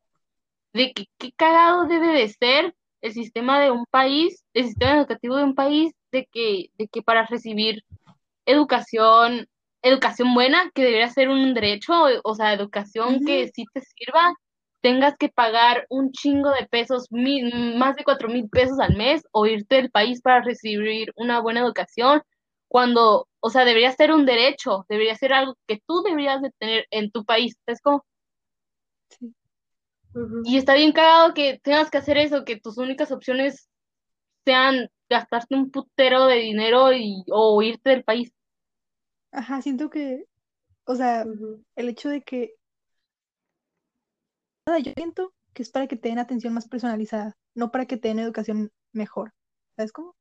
de 0.72 0.92
que 0.92 1.06
qué 1.18 1.32
cagado 1.32 1.86
debe 1.86 2.08
de 2.08 2.28
ser 2.28 2.74
el 3.00 3.12
sistema 3.12 3.60
de 3.60 3.70
un 3.70 3.84
país, 3.86 4.44
el 4.54 4.66
sistema 4.66 4.96
educativo 4.96 5.36
de 5.36 5.44
un 5.44 5.54
país, 5.54 5.92
de 6.12 6.26
que, 6.26 6.70
de 6.78 6.88
que 6.88 7.02
para 7.02 7.26
recibir 7.26 7.84
educación, 8.46 9.46
educación 9.82 10.34
buena, 10.34 10.70
que 10.74 10.82
debería 10.82 11.08
ser 11.10 11.28
un 11.28 11.54
derecho, 11.54 11.92
o 12.24 12.34
sea, 12.34 12.52
educación 12.54 13.20
que 13.24 13.48
sí 13.54 13.64
te 13.72 13.80
sirva, 13.82 14.34
tengas 14.80 15.16
que 15.16 15.28
pagar 15.28 15.86
un 15.88 16.12
chingo 16.12 16.50
de 16.50 16.66
pesos, 16.66 17.06
mil- 17.10 17.76
más 17.76 17.96
de 17.96 18.04
cuatro 18.04 18.28
mil 18.28 18.48
pesos 18.48 18.78
al 18.80 18.96
mes, 18.96 19.22
o 19.32 19.46
irte 19.46 19.76
del 19.76 19.90
país 19.90 20.20
para 20.20 20.42
recibir 20.42 21.12
una 21.16 21.40
buena 21.40 21.60
educación, 21.60 22.22
cuando, 22.68 23.28
o 23.40 23.50
sea, 23.50 23.64
debería 23.64 23.92
ser 23.92 24.12
un 24.12 24.26
derecho, 24.26 24.84
debería 24.88 25.14
ser 25.16 25.32
algo 25.32 25.56
que 25.66 25.80
tú 25.86 26.02
deberías 26.02 26.42
de 26.42 26.50
tener 26.58 26.86
en 26.90 27.10
tu 27.10 27.24
país. 27.24 27.56
Sí. 29.08 29.34
Ujú. 30.14 30.42
Y 30.44 30.56
está 30.56 30.74
bien 30.74 30.92
cagado 30.92 31.34
que 31.34 31.58
tengas 31.62 31.90
que 31.90 31.98
hacer 31.98 32.16
eso, 32.18 32.44
que 32.44 32.58
tus 32.58 32.78
únicas 32.78 33.10
opciones 33.12 33.68
sean 34.44 34.88
gastarte 35.18 35.54
un 35.54 35.70
putero 35.70 36.26
de 36.26 36.36
dinero 36.36 36.92
y, 36.92 37.24
o 37.30 37.60
irte 37.62 37.90
del 37.90 38.04
país. 38.04 38.32
Ajá, 39.32 39.62
siento 39.62 39.90
que, 39.90 40.24
o 40.84 40.94
sea, 40.94 41.24
el 41.76 41.88
hecho 41.88 42.08
de 42.08 42.22
que, 42.22 42.54
nada, 44.66 44.78
yo 44.78 44.92
siento 44.96 45.32
que 45.52 45.62
es 45.62 45.70
para 45.70 45.86
que 45.86 45.96
te 45.96 46.08
den 46.08 46.18
atención 46.18 46.54
más 46.54 46.68
personalizada, 46.68 47.36
no 47.54 47.70
para 47.70 47.86
que 47.86 47.96
te 47.96 48.08
den 48.08 48.18
educación 48.18 48.70
mejor. 48.92 49.32
¿Sabes 49.76 49.92
cómo? 49.92 50.14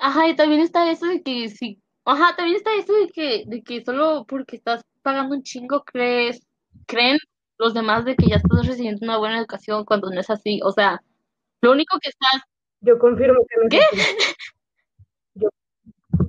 Ajá, 0.00 0.28
y 0.28 0.36
también 0.36 0.60
está 0.60 0.90
eso 0.90 1.06
de 1.06 1.22
que 1.22 1.48
sí, 1.48 1.80
ajá, 2.04 2.36
también 2.36 2.56
está 2.56 2.74
eso 2.76 2.92
de 2.94 3.08
que, 3.08 3.44
de 3.46 3.62
que 3.62 3.84
solo 3.84 4.24
porque 4.26 4.56
estás 4.56 4.82
pagando 5.02 5.36
un 5.36 5.42
chingo 5.42 5.82
crees, 5.84 6.40
creen 6.86 7.18
los 7.58 7.74
demás 7.74 8.04
de 8.04 8.16
que 8.16 8.28
ya 8.28 8.36
estás 8.36 8.66
recibiendo 8.66 9.04
una 9.04 9.18
buena 9.18 9.38
educación 9.38 9.84
cuando 9.84 10.10
no 10.10 10.20
es 10.20 10.30
así. 10.30 10.60
O 10.62 10.72
sea, 10.72 11.00
lo 11.62 11.72
único 11.72 11.98
que 12.00 12.10
estás, 12.10 12.42
Yo 12.80 12.98
confirmo 12.98 13.38
que 13.48 13.56
no 13.56 13.62
es 13.64 13.70
¿Qué? 13.70 13.80
así. 13.80 14.34
Yo, 15.34 15.48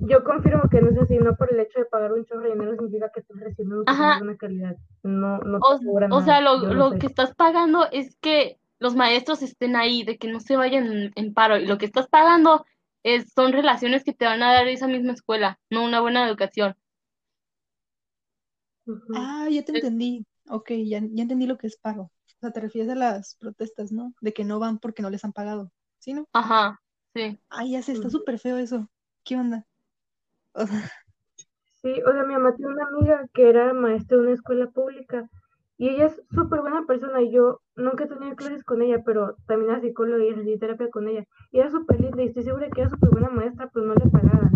yo 0.00 0.24
confirmo 0.24 0.62
que 0.70 0.80
no 0.80 0.90
es 0.90 0.98
así, 0.98 1.18
no 1.18 1.36
por 1.36 1.52
el 1.52 1.60
hecho 1.60 1.78
de 1.78 1.86
pagar 1.86 2.12
un 2.12 2.24
chorro 2.24 2.42
de 2.42 2.50
dinero 2.50 2.72
significa 2.72 3.10
que 3.12 3.20
estás 3.20 3.38
recibiendo 3.38 3.84
buena 3.84 4.36
calidad. 4.36 4.76
No, 5.02 5.38
no 5.38 5.58
o, 5.58 5.74
o 5.76 6.00
nada, 6.00 6.24
sea, 6.24 6.40
lo, 6.40 6.90
sé. 6.90 6.98
que 6.98 7.06
estás 7.06 7.34
pagando 7.34 7.86
es 7.90 8.16
que 8.16 8.58
los 8.78 8.94
maestros 8.94 9.42
estén 9.42 9.76
ahí, 9.76 10.04
de 10.04 10.18
que 10.18 10.28
no 10.28 10.40
se 10.40 10.56
vayan 10.56 10.86
en, 10.92 11.12
en 11.14 11.34
paro. 11.34 11.56
Y 11.58 11.66
lo 11.66 11.78
que 11.78 11.86
estás 11.86 12.08
pagando 12.08 12.64
es, 13.02 13.32
son 13.32 13.52
relaciones 13.52 14.04
que 14.04 14.12
te 14.12 14.24
van 14.24 14.42
a 14.42 14.52
dar 14.52 14.68
esa 14.68 14.88
misma 14.88 15.12
escuela, 15.12 15.58
no 15.70 15.84
una 15.84 16.00
buena 16.00 16.26
educación. 16.26 16.76
Ah, 19.14 19.48
ya 19.50 19.64
te 19.64 19.72
Es- 19.72 19.84
entendí. 19.84 20.24
Ok, 20.50 20.70
ya, 20.70 21.00
ya 21.10 21.22
entendí 21.22 21.46
lo 21.46 21.58
que 21.58 21.66
es 21.66 21.76
paro. 21.76 22.02
O 22.04 22.40
sea, 22.40 22.52
te 22.52 22.60
refieres 22.60 22.90
a 22.90 22.94
las 22.94 23.36
protestas, 23.36 23.92
¿no? 23.92 24.14
De 24.20 24.32
que 24.32 24.44
no 24.44 24.58
van 24.58 24.78
porque 24.78 25.02
no 25.02 25.10
les 25.10 25.24
han 25.24 25.32
pagado. 25.32 25.70
¿Sí, 25.98 26.12
no? 26.14 26.26
Ajá, 26.32 26.80
sí. 27.14 27.38
Ay, 27.50 27.72
ya 27.72 27.82
sé, 27.82 27.92
está 27.92 28.10
súper 28.10 28.38
feo 28.38 28.56
eso. 28.58 28.88
¿Qué 29.24 29.36
onda? 29.36 29.66
O 30.52 30.66
sea, 30.66 30.90
Sí, 31.82 32.02
o 32.02 32.12
sea, 32.12 32.24
mi 32.24 32.34
mamá 32.34 32.54
tiene 32.56 32.72
una 32.72 32.86
amiga 32.88 33.26
que 33.32 33.48
era 33.48 33.72
maestra 33.72 34.16
de 34.16 34.22
una 34.24 34.32
escuela 34.32 34.66
pública 34.68 35.28
y 35.76 35.88
ella 35.90 36.06
es 36.06 36.20
súper 36.30 36.60
buena 36.60 36.84
persona 36.86 37.22
y 37.22 37.30
yo 37.30 37.60
nunca 37.76 38.04
he 38.04 38.08
tenido 38.08 38.34
clases 38.34 38.64
con 38.64 38.82
ella, 38.82 39.02
pero 39.04 39.36
también 39.46 39.70
era 39.70 39.80
psicóloga 39.80 40.24
y 40.24 40.32
recibí 40.32 40.58
terapia 40.58 40.90
con 40.90 41.06
ella. 41.08 41.24
Y 41.52 41.60
era 41.60 41.70
súper 41.70 42.00
linda 42.00 42.22
y 42.22 42.26
estoy 42.26 42.42
segura 42.42 42.68
que 42.68 42.80
era 42.80 42.90
súper 42.90 43.10
buena 43.10 43.30
maestra, 43.30 43.70
pero 43.72 43.86
no 43.86 43.94
le 43.94 44.10
pagaban. 44.10 44.50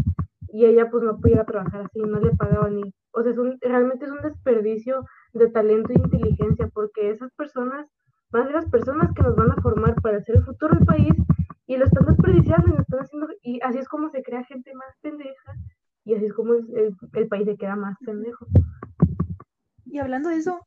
Y 0.49 0.65
ella 0.67 0.91
pues 0.91 1.05
no 1.05 1.19
podía 1.21 1.45
trabajar 1.45 1.83
así, 1.83 2.01
no 2.01 2.19
le 2.19 2.33
pagaban. 2.37 2.81
Y, 2.81 2.95
o 3.13 3.23
sea, 3.23 3.31
es 3.33 3.39
un, 3.39 3.57
realmente 3.61 4.05
es 4.05 4.11
un 4.11 4.21
desperdicio 4.21 5.05
de 5.33 5.49
talento 5.49 5.93
e 5.93 5.99
inteligencia 5.99 6.69
porque 6.75 7.11
esas 7.11 7.31
personas 7.35 7.87
van 8.33 8.43
a 8.43 8.47
ser 8.47 8.55
las 8.55 8.71
personas 8.71 9.11
que 9.15 9.23
nos 9.23 9.37
van 9.37 9.53
a 9.53 9.63
formar 9.63 9.95
para 10.03 10.23
ser 10.23 10.37
el 10.37 10.45
futuro 10.45 10.75
del 10.77 10.87
país 10.87 11.13
y 11.67 11.77
lo 11.77 11.85
están 11.85 12.07
desperdiciando 12.07 12.69
y 12.69 12.73
lo 12.73 12.83
están 12.83 13.01
haciendo, 13.01 13.29
y 13.43 13.61
así 13.63 13.79
es 13.79 13.89
como 13.89 14.11
se 14.11 14.23
crea 14.23 14.45
gente 14.45 14.75
más 14.75 14.95
pendeja 15.01 15.53
y 16.05 16.15
así 16.15 16.27
es 16.27 16.33
como 16.35 16.55
el, 16.55 16.67
el, 16.77 16.97
el 17.15 17.29
país 17.29 17.45
se 17.47 17.57
queda 17.57 17.77
más 17.77 17.97
pendejo. 18.05 18.47
y 19.87 19.99
hablando 19.99 20.29
de 20.31 20.37
eso, 20.37 20.67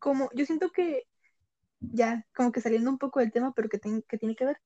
como 0.00 0.28
yo 0.34 0.44
siento 0.44 0.70
que 0.70 1.04
ya, 1.80 2.26
como 2.34 2.52
que 2.52 2.60
saliendo 2.60 2.90
un 2.90 2.98
poco 2.98 3.20
del 3.20 3.32
tema, 3.32 3.52
pero 3.54 3.68
que, 3.68 3.78
ten- 3.78 4.02
que 4.08 4.18
tiene 4.18 4.36
que 4.36 4.44
ver. 4.44 4.58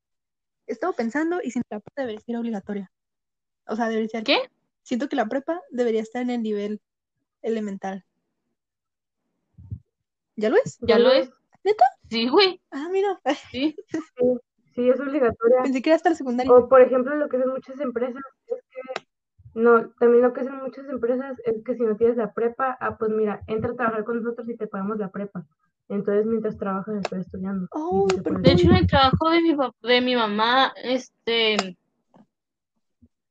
He 0.66 0.72
estado 0.72 0.92
pensando 0.94 1.40
y 1.42 1.50
siento 1.50 1.66
que 1.68 1.76
la 1.76 1.80
prepa 1.80 2.02
debería 2.02 2.20
ser 2.20 2.36
obligatoria. 2.36 2.92
O 3.66 3.76
sea, 3.76 3.88
debería 3.88 4.08
ser. 4.08 4.24
¿Qué? 4.24 4.38
Siento 4.82 5.08
que 5.08 5.16
la 5.16 5.26
prepa 5.26 5.60
debería 5.70 6.02
estar 6.02 6.22
en 6.22 6.30
el 6.30 6.42
nivel 6.42 6.80
elemental. 7.42 8.04
¿Ya 10.36 10.50
lo 10.50 10.56
es? 10.56 10.78
¿Ya 10.82 10.98
lo 10.98 11.10
es? 11.10 11.30
¿Neta? 11.66 11.84
Sí, 12.08 12.28
güey, 12.28 12.60
Ah, 12.70 12.88
mira. 12.92 13.20
sí. 13.50 13.74
Sí, 13.90 13.98
sí, 14.76 14.88
es 14.88 15.00
obligatoria. 15.00 15.62
Pensé 15.64 15.82
que 15.82 15.90
era 15.90 15.96
hasta 15.96 16.10
la 16.10 16.14
secundaria. 16.16 16.52
O 16.52 16.68
por 16.68 16.80
ejemplo, 16.80 17.12
lo 17.16 17.28
que 17.28 17.38
hacen 17.38 17.50
muchas 17.50 17.80
empresas 17.80 18.22
es 18.46 18.62
que, 18.70 19.60
no, 19.60 19.88
también 19.98 20.22
lo 20.22 20.32
que 20.32 20.42
hacen 20.42 20.56
muchas 20.62 20.88
empresas 20.88 21.36
es 21.44 21.64
que 21.64 21.74
si 21.74 21.82
no 21.82 21.96
tienes 21.96 22.16
la 22.18 22.32
prepa, 22.32 22.76
ah, 22.80 22.96
pues 22.96 23.10
mira, 23.10 23.42
entra 23.48 23.72
a 23.72 23.74
trabajar 23.74 24.04
con 24.04 24.22
nosotros 24.22 24.48
y 24.48 24.56
te 24.56 24.68
pagamos 24.68 24.98
la 24.98 25.10
prepa. 25.10 25.44
Entonces, 25.88 26.24
mientras 26.26 26.56
trabajas, 26.56 26.94
estás 27.02 27.26
estudiando. 27.26 27.66
Oh, 27.72 28.06
pero 28.22 28.38
De 28.38 28.52
hecho, 28.52 28.70
en 28.70 28.76
el 28.76 28.86
trabajo 28.86 29.28
de 29.30 29.40
mi, 29.40 29.56
de 29.82 30.00
mi 30.00 30.14
mamá, 30.14 30.72
este, 30.84 31.54
en 31.54 31.76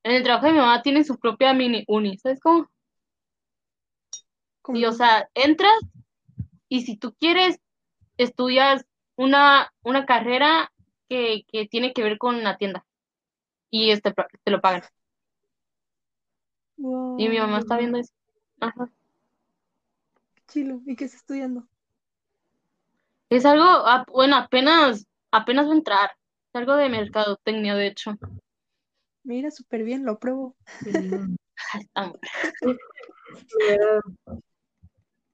el 0.03 0.23
trabajo 0.23 0.47
de 0.47 0.51
mi 0.51 0.59
mamá 0.59 0.81
tiene 0.81 1.05
su 1.05 1.17
propia 1.17 1.53
mini 1.53 1.85
uni, 1.87 2.17
¿sabes 2.17 2.41
cómo? 2.41 2.67
como- 4.61 4.77
Y 4.77 4.83
o 4.85 4.91
sea, 4.91 5.29
entras 5.35 5.79
y 6.67 6.81
si 6.81 6.97
tú 6.97 7.13
quieres, 7.17 7.59
estudias 8.17 8.85
una, 9.15 9.71
una 9.83 10.05
carrera 10.05 10.71
que, 11.09 11.43
que 11.47 11.67
tiene 11.67 11.93
que 11.93 12.03
ver 12.03 12.17
con 12.17 12.43
la 12.43 12.57
tienda 12.57 12.85
y 13.69 13.91
este, 13.91 14.13
te 14.43 14.51
lo 14.51 14.61
pagan. 14.61 14.83
Wow, 16.77 17.17
Y 17.19 17.29
mi 17.29 17.37
mamá 17.37 17.59
está 17.59 17.77
viendo 17.77 17.97
eso. 17.97 18.13
Ajá. 18.59 18.89
chilo. 20.47 20.81
¿Y 20.85 20.95
qué 20.95 21.05
está 21.05 21.17
estudiando? 21.17 21.67
Es 23.29 23.45
algo, 23.45 23.65
bueno, 24.13 24.35
apenas, 24.37 25.05
apenas 25.31 25.67
va 25.67 25.71
a 25.71 25.75
entrar. 25.75 26.11
Es 26.49 26.55
algo 26.55 26.75
de 26.75 26.89
mercadotecnia, 26.89 27.75
de 27.75 27.87
hecho. 27.87 28.11
Mira, 29.23 29.49
súper 29.51 29.83
bien, 29.83 30.05
lo 30.05 30.13
apruebo. 30.13 30.55
Sí, 30.83 30.91
Ay, 31.73 31.81
está 31.81 32.01
muy- 32.61 32.77
me 33.57 33.65
hubiera- 33.65 34.01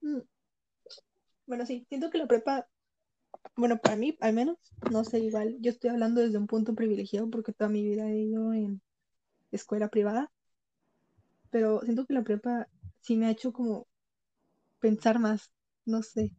Mm. 0.00 0.18
Bueno, 1.52 1.66
sí, 1.66 1.84
siento 1.90 2.08
que 2.08 2.16
la 2.16 2.26
prepa, 2.26 2.66
bueno, 3.56 3.78
para 3.78 3.96
mí 3.96 4.16
al 4.22 4.32
menos, 4.32 4.56
no 4.90 5.04
sé, 5.04 5.20
igual, 5.20 5.58
yo 5.60 5.70
estoy 5.70 5.90
hablando 5.90 6.22
desde 6.22 6.38
un 6.38 6.46
punto 6.46 6.74
privilegiado 6.74 7.28
porque 7.30 7.52
toda 7.52 7.68
mi 7.68 7.82
vida 7.84 8.08
he 8.10 8.20
ido 8.20 8.54
en 8.54 8.80
escuela 9.52 9.88
privada, 9.88 10.32
pero 11.50 11.80
siento 11.82 12.04
que 12.06 12.14
la 12.14 12.24
prepa 12.24 12.68
sí 13.00 13.16
me 13.16 13.26
ha 13.26 13.30
hecho 13.30 13.52
como 13.52 13.86
pensar 14.80 15.18
más, 15.18 15.52
no 15.86 16.02
sé, 16.02 16.32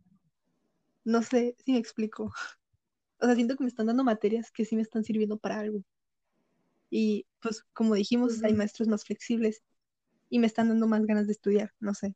no 1.06 1.22
sé 1.24 1.56
si 1.66 1.72
me 1.72 1.78
explico. 1.80 2.32
O 3.22 3.26
sea, 3.26 3.36
siento 3.36 3.56
que 3.56 3.64
me 3.64 3.70
están 3.70 3.88
dando 3.88 4.04
materias 4.04 4.52
que 4.52 4.66
sí 4.66 4.76
me 4.76 4.82
están 4.82 5.06
sirviendo 5.06 5.38
para 5.38 5.60
algo. 5.60 5.82
Y 6.90 7.26
pues, 7.42 7.64
como 7.74 7.96
dijimos, 7.96 8.42
hay 8.44 8.54
maestros 8.54 8.88
más 8.88 9.04
flexibles 9.04 9.62
y 10.30 10.40
me 10.40 10.48
están 10.48 10.70
dando 10.70 10.88
más 10.88 11.06
ganas 11.06 11.28
de 11.28 11.34
estudiar, 11.34 11.72
no 11.80 11.94
sé. 11.94 12.16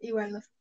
Igual, 0.00 0.32
no 0.32 0.40
sé. 0.40 0.59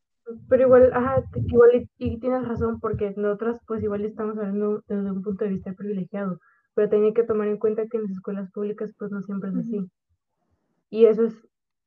Pero 0.50 0.64
igual, 0.64 0.92
ajá, 0.94 1.24
igual 1.36 1.72
y, 1.76 1.90
y 1.98 2.20
tienes 2.20 2.48
razón, 2.48 2.80
porque 2.80 3.14
nosotros 3.18 3.58
pues 3.68 3.84
igual 3.84 4.06
estamos 4.06 4.38
hablando 4.38 4.84
desde 4.88 5.12
un 5.12 5.22
punto 5.22 5.46
de 5.46 5.52
vista 5.52 5.74
privilegiado, 5.74 6.40
pero 6.76 6.90
hay 6.96 7.14
que 7.14 7.24
tomar 7.24 7.48
en 7.48 7.58
cuenta 7.58 7.88
que 7.88 7.98
en 7.98 8.04
las 8.04 8.12
escuelas 8.12 8.52
públicas 8.52 8.94
pues 8.98 9.12
no 9.12 9.22
siempre 9.24 9.50
es 9.50 9.56
así. 9.58 9.86
Y 10.90 11.06
eso 11.06 11.26
es, 11.26 11.36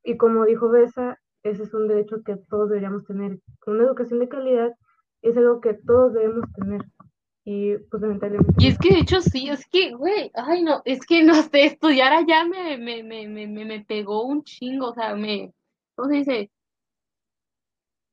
y 0.05 0.16
como 0.16 0.45
dijo 0.45 0.68
Besa, 0.70 1.18
ese 1.43 1.64
es 1.64 1.74
un 1.74 1.88
derecho 1.88 2.22
que 2.24 2.36
todos 2.49 2.68
deberíamos 2.68 3.05
tener. 3.05 3.38
Una 3.66 3.84
educación 3.84 4.20
de 4.20 4.28
calidad 4.28 4.72
es 5.22 5.36
algo 5.36 5.61
que 5.61 5.74
todos 5.74 6.12
debemos 6.12 6.45
tener. 6.55 6.82
Y 7.45 7.76
pues 7.90 8.01
lamentablemente. 8.03 8.55
Y 8.59 8.68
es 8.68 8.78
que 8.78 8.95
de 8.95 9.01
hecho 9.01 9.20
sí, 9.20 9.49
es 9.49 9.66
que, 9.66 9.93
güey, 9.93 10.30
ay 10.34 10.62
no, 10.62 10.80
es 10.84 11.05
que 11.05 11.24
no 11.24 11.34
sé, 11.43 11.64
estudiar 11.64 12.12
allá 12.12 12.45
me, 12.45 12.78
me, 12.78 13.03
me, 13.03 13.26
me, 13.28 13.47
me, 13.49 13.64
me 13.64 13.84
pegó 13.84 14.24
un 14.26 14.45
chingo, 14.45 14.90
o 14.90 14.95
sea, 14.95 15.16
me, 15.16 15.53
¿cómo 15.97 16.09
se 16.09 16.16
dice? 16.16 16.51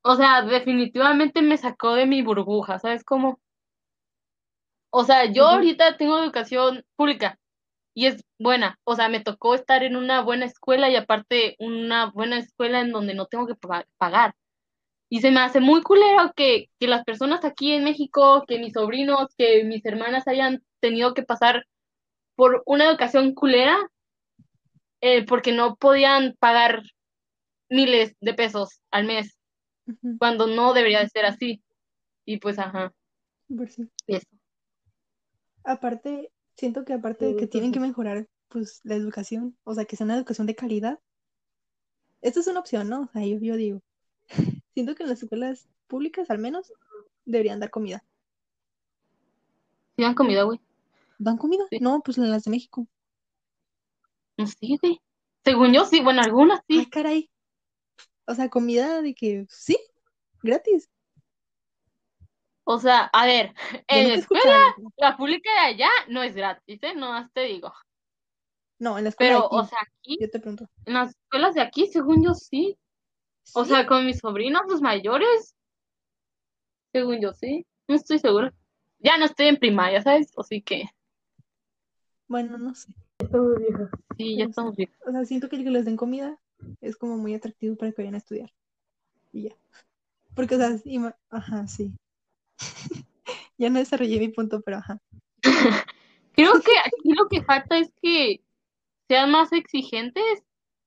O 0.03 0.15
sea, 0.17 0.41
definitivamente 0.41 1.41
me 1.41 1.55
sacó 1.57 1.93
de 1.93 2.05
mi 2.05 2.21
burbuja, 2.21 2.79
¿sabes 2.79 3.05
cómo? 3.05 3.39
O 4.91 5.03
sea, 5.03 5.25
yo 5.25 5.47
ahorita 5.47 5.97
tengo 5.97 6.17
educación 6.19 6.83
pública 6.95 7.39
y 7.95 8.07
es 8.07 8.25
buena, 8.39 8.79
o 8.85 8.95
sea, 8.95 9.09
me 9.09 9.21
tocó 9.21 9.55
estar 9.55 9.83
en 9.83 9.95
una 9.97 10.21
buena 10.21 10.45
escuela 10.45 10.89
y 10.89 10.95
aparte 10.97 11.55
una 11.59 12.07
buena 12.11 12.39
escuela 12.39 12.81
en 12.81 12.91
donde 12.91 13.13
no 13.15 13.27
tengo 13.27 13.47
que 13.47 13.55
pa- 13.55 13.87
pagar. 13.97 14.35
Y 15.09 15.21
se 15.21 15.31
me 15.31 15.41
hace 15.41 15.61
muy 15.61 15.83
culero 15.83 16.33
que, 16.35 16.69
que 16.79 16.87
las 16.87 17.05
personas 17.05 17.45
aquí 17.45 17.73
en 17.73 17.83
México, 17.85 18.45
que 18.47 18.59
mis 18.59 18.73
sobrinos, 18.73 19.29
que 19.37 19.63
mis 19.65 19.85
hermanas 19.85 20.27
hayan 20.27 20.63
tenido 20.81 21.13
que 21.15 21.23
pasar 21.23 21.65
por 22.35 22.63
una 22.67 22.85
educación 22.85 23.33
culera 23.35 23.77
eh, 25.01 25.25
porque 25.25 25.51
no 25.51 25.75
podían 25.75 26.35
pagar 26.39 26.83
miles 27.69 28.15
de 28.21 28.35
pesos 28.35 28.81
al 28.91 29.05
mes, 29.05 29.38
Cuando 30.17 30.47
no 30.47 30.73
debería 30.73 30.99
de 30.99 31.09
ser 31.09 31.25
así. 31.25 31.61
Y 32.25 32.37
pues, 32.37 32.59
ajá, 32.59 32.93
por 33.47 33.69
sí. 33.69 33.89
eso. 34.07 34.27
Aparte, 35.63 36.33
siento 36.57 36.83
que 36.83 36.91
aparte 36.91 37.23
de 37.23 37.31
Sí, 37.31 37.37
que 37.37 37.47
tienen 37.47 37.71
que 37.71 37.79
mejorar 37.79 38.27
pues 38.49 38.81
la 38.83 38.95
educación, 38.95 39.57
o 39.63 39.73
sea, 39.73 39.85
que 39.85 39.95
sea 39.95 40.03
una 40.05 40.17
educación 40.17 40.47
de 40.47 40.55
calidad, 40.55 40.99
esto 42.21 42.39
es 42.39 42.47
una 42.47 42.61
opción, 42.61 42.87
¿no? 42.89 43.01
O 43.01 43.07
sea, 43.11 43.25
yo, 43.25 43.39
yo 43.39 43.55
digo, 43.57 43.81
siento 44.73 44.95
que 44.95 45.03
en 45.03 45.09
las 45.09 45.23
escuelas 45.23 45.67
públicas 45.87 46.29
al 46.29 46.39
menos 46.39 46.71
deberían 47.25 47.59
dar 47.59 47.71
comida. 47.71 48.03
¿Sí 49.95 50.01
dan 50.01 50.15
comida, 50.15 50.43
güey? 50.43 50.59
¿Dan 51.19 51.37
comida? 51.37 51.65
Sí. 51.69 51.79
No, 51.79 52.01
pues 52.01 52.17
en 52.17 52.31
las 52.31 52.43
de 52.45 52.51
México. 52.51 52.87
Sé, 54.37 54.77
güey. 54.81 54.99
Según 55.43 55.71
yo, 55.73 55.85
sí, 55.85 56.01
bueno, 56.01 56.21
algunas 56.21 56.61
Ay, 56.67 56.85
sí. 56.85 56.89
caray. 56.89 57.29
O 58.29 58.35
sea, 58.35 58.49
comida 58.49 59.01
de 59.01 59.13
que 59.15 59.45
sí, 59.49 59.77
gratis. 60.43 60.89
O 62.63 62.79
sea, 62.79 63.05
a 63.11 63.25
ver, 63.25 63.53
en 63.87 64.11
he 64.11 64.13
escuela, 64.15 64.75
la 64.97 65.17
pública 65.17 65.49
de 65.51 65.59
allá 65.73 65.89
no 66.09 66.21
es 66.23 66.35
gratis, 66.35 66.79
¿eh? 66.83 66.93
No 66.95 67.09
más 67.09 67.31
te 67.33 67.41
digo. 67.41 67.73
No, 68.79 68.97
en 68.97 69.03
la 69.05 69.09
escuela 69.09 69.31
Pero, 69.31 69.41
de 69.41 69.47
o 69.49 69.59
aquí, 69.59 69.69
sea, 69.69 69.79
aquí, 69.81 70.17
yo 70.21 70.29
te 70.29 70.39
pregunto. 70.39 70.69
en 70.85 70.93
las 70.93 71.09
escuelas 71.09 71.55
de 71.55 71.61
aquí, 71.61 71.87
según 71.87 72.23
yo, 72.23 72.33
sí. 72.33 72.77
O 73.53 73.65
¿Sí? 73.65 73.71
sea, 73.71 73.87
con 73.87 74.05
mis 74.05 74.19
sobrinos, 74.19 74.61
los 74.69 74.81
mayores, 74.81 75.55
según 76.93 77.19
yo, 77.21 77.33
sí. 77.33 77.65
No 77.87 77.95
estoy 77.95 78.19
segura. 78.19 78.53
Ya 78.99 79.17
no 79.17 79.25
estoy 79.25 79.47
en 79.47 79.57
primaria, 79.57 80.01
¿sabes? 80.03 80.31
Así 80.37 80.61
que, 80.61 80.89
Bueno, 82.27 82.57
no 82.57 82.75
sé. 82.75 82.93
Estamos 83.17 83.57
viejas. 83.57 83.89
sí, 84.17 84.37
ya 84.37 84.45
sí. 84.45 84.49
estamos 84.51 84.75
bien. 84.75 84.91
O 85.07 85.11
sea, 85.11 85.25
siento 85.25 85.49
que 85.49 85.57
les 85.57 85.85
den 85.85 85.97
comida 85.97 86.37
es 86.81 86.97
como 86.97 87.17
muy 87.17 87.33
atractivo 87.33 87.75
para 87.75 87.91
que 87.91 88.01
vayan 88.01 88.15
a 88.15 88.19
estudiar. 88.19 88.51
Y 89.31 89.43
ya. 89.43 89.55
Porque, 90.35 90.55
o 90.55 90.57
sea, 90.57 90.77
sí, 90.77 90.99
ajá, 91.29 91.67
sí. 91.67 91.93
Ya 93.57 93.69
no 93.69 93.79
desarrollé 93.79 94.19
mi 94.19 94.29
punto, 94.29 94.61
pero 94.61 94.77
ajá. 94.77 95.01
Creo 96.33 96.53
que 96.61 96.71
aquí 96.79 97.13
lo 97.13 97.27
que 97.27 97.43
falta 97.43 97.77
es 97.77 97.91
que 98.01 98.41
sean 99.09 99.31
más 99.31 99.51
exigentes. 99.51 100.23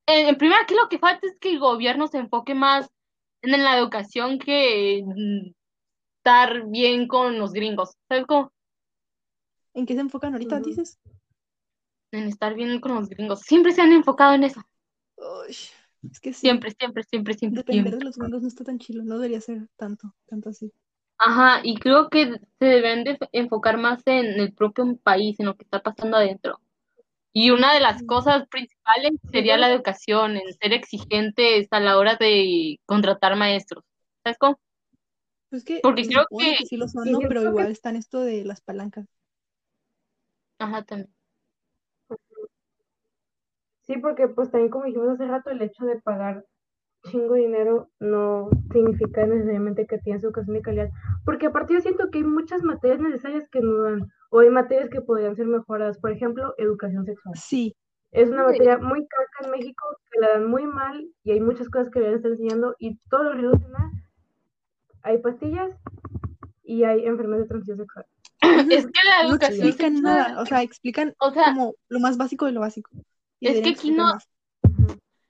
Eh, 0.06 0.30
en 0.30 0.38
primera, 0.38 0.62
aquí 0.62 0.74
lo 0.74 0.88
que 0.88 0.98
falta 0.98 1.26
es 1.26 1.36
que 1.38 1.50
el 1.50 1.58
gobierno 1.58 2.06
se 2.08 2.16
enfoque 2.16 2.54
más 2.54 2.88
en 3.42 3.62
la 3.62 3.76
educación 3.76 4.38
que 4.38 5.04
estar 6.16 6.66
bien 6.68 7.08
con 7.08 7.38
los 7.38 7.52
gringos. 7.52 7.96
¿Sabes 8.08 8.24
cómo? 8.26 8.52
¿En 9.74 9.84
qué 9.84 9.94
se 9.94 10.00
enfocan 10.00 10.32
ahorita, 10.32 10.60
dices? 10.60 10.98
En 12.12 12.24
estar 12.24 12.54
bien 12.54 12.80
con 12.80 12.94
los 12.94 13.08
gringos. 13.08 13.40
Siempre 13.40 13.72
se 13.72 13.82
han 13.82 13.92
enfocado 13.92 14.34
en 14.34 14.44
eso. 14.44 14.62
Uy, 15.46 15.56
es 16.10 16.20
que 16.20 16.32
sí. 16.32 16.40
Siempre, 16.40 16.72
siempre, 16.78 17.04
siempre, 17.04 17.34
siempre, 17.34 17.58
Depender 17.60 17.84
siempre. 17.92 17.98
de 17.98 18.04
los 18.04 18.16
gringos 18.16 18.42
no 18.42 18.48
está 18.48 18.64
tan 18.64 18.78
chilo. 18.78 19.04
No 19.04 19.16
debería 19.18 19.40
ser 19.40 19.68
tanto, 19.76 20.14
tanto 20.26 20.48
así. 20.50 20.72
Ajá, 21.18 21.60
y 21.62 21.76
creo 21.76 22.08
que 22.08 22.40
se 22.58 22.64
deben 22.64 23.04
de 23.04 23.18
enfocar 23.32 23.78
más 23.78 24.02
en 24.06 24.40
el 24.40 24.52
propio 24.52 24.96
país, 24.96 25.38
en 25.38 25.46
lo 25.46 25.56
que 25.56 25.62
está 25.64 25.80
pasando 25.80 26.16
adentro. 26.16 26.60
Y 27.32 27.50
una 27.50 27.72
de 27.72 27.80
las 27.80 28.02
Mm. 28.02 28.06
cosas 28.06 28.48
principales 28.48 29.12
sería 29.30 29.56
la 29.56 29.70
educación, 29.70 30.36
en 30.36 30.52
ser 30.54 30.72
exigentes 30.72 31.68
a 31.70 31.78
la 31.80 31.96
hora 31.96 32.16
de 32.16 32.80
contratar 32.86 33.36
maestros. 33.36 33.84
¿Sabes 34.24 34.36
cómo? 34.38 34.60
Pues 35.50 35.64
que 35.64 35.80
Porque 35.82 36.06
creo 36.06 36.26
que- 36.36 36.56
que 36.58 36.66
sí 36.66 36.76
lo 36.76 36.88
son, 36.88 37.04
Pero 37.04 37.42
que- 37.42 37.46
igual 37.48 37.70
están 37.70 37.94
esto 37.96 38.20
de 38.20 38.44
las 38.44 38.60
palancas. 38.60 39.06
Ajá, 40.58 40.82
también. 40.82 41.12
Sí, 43.92 43.98
porque 43.98 44.26
pues 44.26 44.50
también 44.50 44.70
como 44.70 44.86
dijimos 44.86 45.10
hace 45.10 45.26
rato, 45.26 45.50
el 45.50 45.60
hecho 45.60 45.84
de 45.84 46.00
pagar 46.00 46.46
chingo 47.10 47.34
de 47.34 47.40
dinero 47.40 47.90
no 48.00 48.48
significa 48.72 49.26
necesariamente 49.26 49.86
que 49.86 49.98
tienes 49.98 50.24
educación 50.24 50.54
de 50.54 50.62
calidad. 50.62 50.90
Porque 51.26 51.46
aparte 51.46 51.74
yo 51.74 51.80
siento 51.80 52.10
que 52.10 52.18
hay 52.18 52.24
muchas 52.24 52.62
materias 52.62 53.00
necesarias 53.00 53.46
que 53.50 53.60
no 53.60 53.82
dan, 53.82 54.10
o 54.30 54.40
hay 54.40 54.48
materias 54.48 54.88
que 54.88 55.02
podrían 55.02 55.36
ser 55.36 55.46
mejoradas. 55.46 55.98
Por 55.98 56.10
ejemplo, 56.10 56.54
educación 56.56 57.04
sexual. 57.04 57.34
Sí, 57.36 57.76
Es 58.12 58.30
una 58.30 58.44
materia 58.44 58.78
muy 58.78 59.06
caca 59.06 59.44
en 59.44 59.50
México, 59.50 59.84
que 60.10 60.20
la 60.20 60.30
dan 60.30 60.46
muy 60.46 60.66
mal, 60.66 61.06
y 61.22 61.32
hay 61.32 61.40
muchas 61.40 61.68
cosas 61.68 61.90
que 61.90 61.98
deberían 61.98 62.18
estar 62.18 62.32
enseñando, 62.32 62.74
y 62.78 62.98
todo 63.10 63.24
lo 63.24 63.32
reducen 63.34 63.76
a 63.76 63.90
hay 65.02 65.18
pastillas 65.18 65.70
y 66.62 66.84
hay 66.84 67.04
enfermedades 67.04 67.44
de 67.44 67.48
transmisión 67.48 67.76
sexual. 67.76 68.06
Es 68.70 68.86
que 68.86 69.00
la 69.04 69.24
no 69.24 69.30
educación 69.30 69.66
explican 69.66 69.94
sexual, 69.96 70.16
nada. 70.16 70.40
O 70.40 70.46
sea, 70.46 70.62
explican 70.62 71.14
o 71.18 71.30
sea, 71.32 71.52
como 71.52 71.74
lo 71.88 72.00
más 72.00 72.16
básico 72.16 72.46
de 72.46 72.52
lo 72.52 72.60
básico. 72.60 72.90
Y 73.42 73.48
Es 73.48 73.60
que 73.60 73.70
aquí 73.70 73.90
no- 73.90 74.16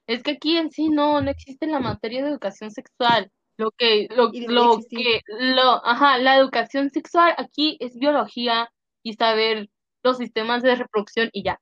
es 0.05 0.21
que 0.21 0.31
aquí 0.31 0.57
en 0.57 0.69
sí 0.69 0.89
no, 0.89 1.19
no 1.21 1.31
existe 1.31 1.65
la 1.65 1.79
materia 1.79 2.23
de 2.23 2.29
educación 2.29 2.69
sexual. 2.69 3.31
Lo 3.57 3.71
que, 3.71 4.07
lo, 4.11 4.31
lo 4.31 4.79
que, 4.87 5.21
lo, 5.27 5.85
ajá, 5.85 6.17
la 6.19 6.37
educación 6.37 6.89
sexual 6.91 7.33
aquí 7.37 7.77
es 7.79 7.97
biología 7.97 8.69
y 9.01 9.13
saber 9.13 9.69
los 10.03 10.17
sistemas 10.17 10.61
de 10.61 10.75
reproducción 10.75 11.29
y 11.33 11.43
ya. 11.43 11.59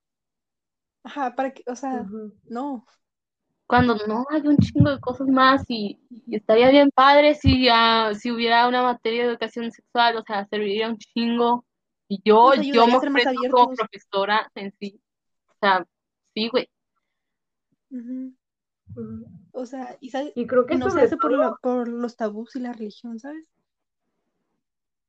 Ajá, 1.03 1.35
para 1.35 1.53
que, 1.53 1.63
o 1.67 1.75
sea, 1.75 2.05
no. 2.49 2.85
Cuando 3.67 3.95
no 4.05 4.25
hay 4.29 4.41
un 4.41 4.57
chingo 4.57 4.91
de 4.91 4.99
cosas 4.99 5.27
más 5.27 5.63
y, 5.69 5.99
y 6.09 6.35
estaría 6.35 6.69
bien 6.69 6.91
padre 6.93 7.35
si, 7.35 7.69
ah, 7.71 8.11
si 8.13 8.29
hubiera 8.29 8.67
una 8.67 8.83
materia 8.83 9.23
de 9.23 9.29
educación 9.29 9.71
sexual, 9.71 10.17
o 10.17 10.23
sea, 10.23 10.45
serviría 10.47 10.89
un 10.89 10.97
chingo. 10.97 11.65
Y 12.09 12.21
yo, 12.25 12.53
Nos 12.53 12.65
yo 12.65 12.87
me 12.87 12.97
ofrezco 12.97 13.33
como 13.49 13.73
profesora 13.75 14.51
en 14.55 14.73
sí. 14.77 14.99
O 15.47 15.53
sea, 15.61 15.85
sí, 16.33 16.49
güey. 16.49 16.69
O 19.51 19.65
sea, 19.65 19.97
y, 19.99 20.11
creo 20.47 20.65
que 20.65 20.75
no 20.77 20.89
se 20.89 21.01
hace 21.01 21.17
por, 21.17 21.31
todo- 21.31 21.43
lo- 21.43 21.57
por 21.61 21.87
los 21.87 22.15
tabús 22.15 22.55
y 22.55 22.59
la 22.59 22.73
religión, 22.73 23.19
¿sabes? 23.19 23.45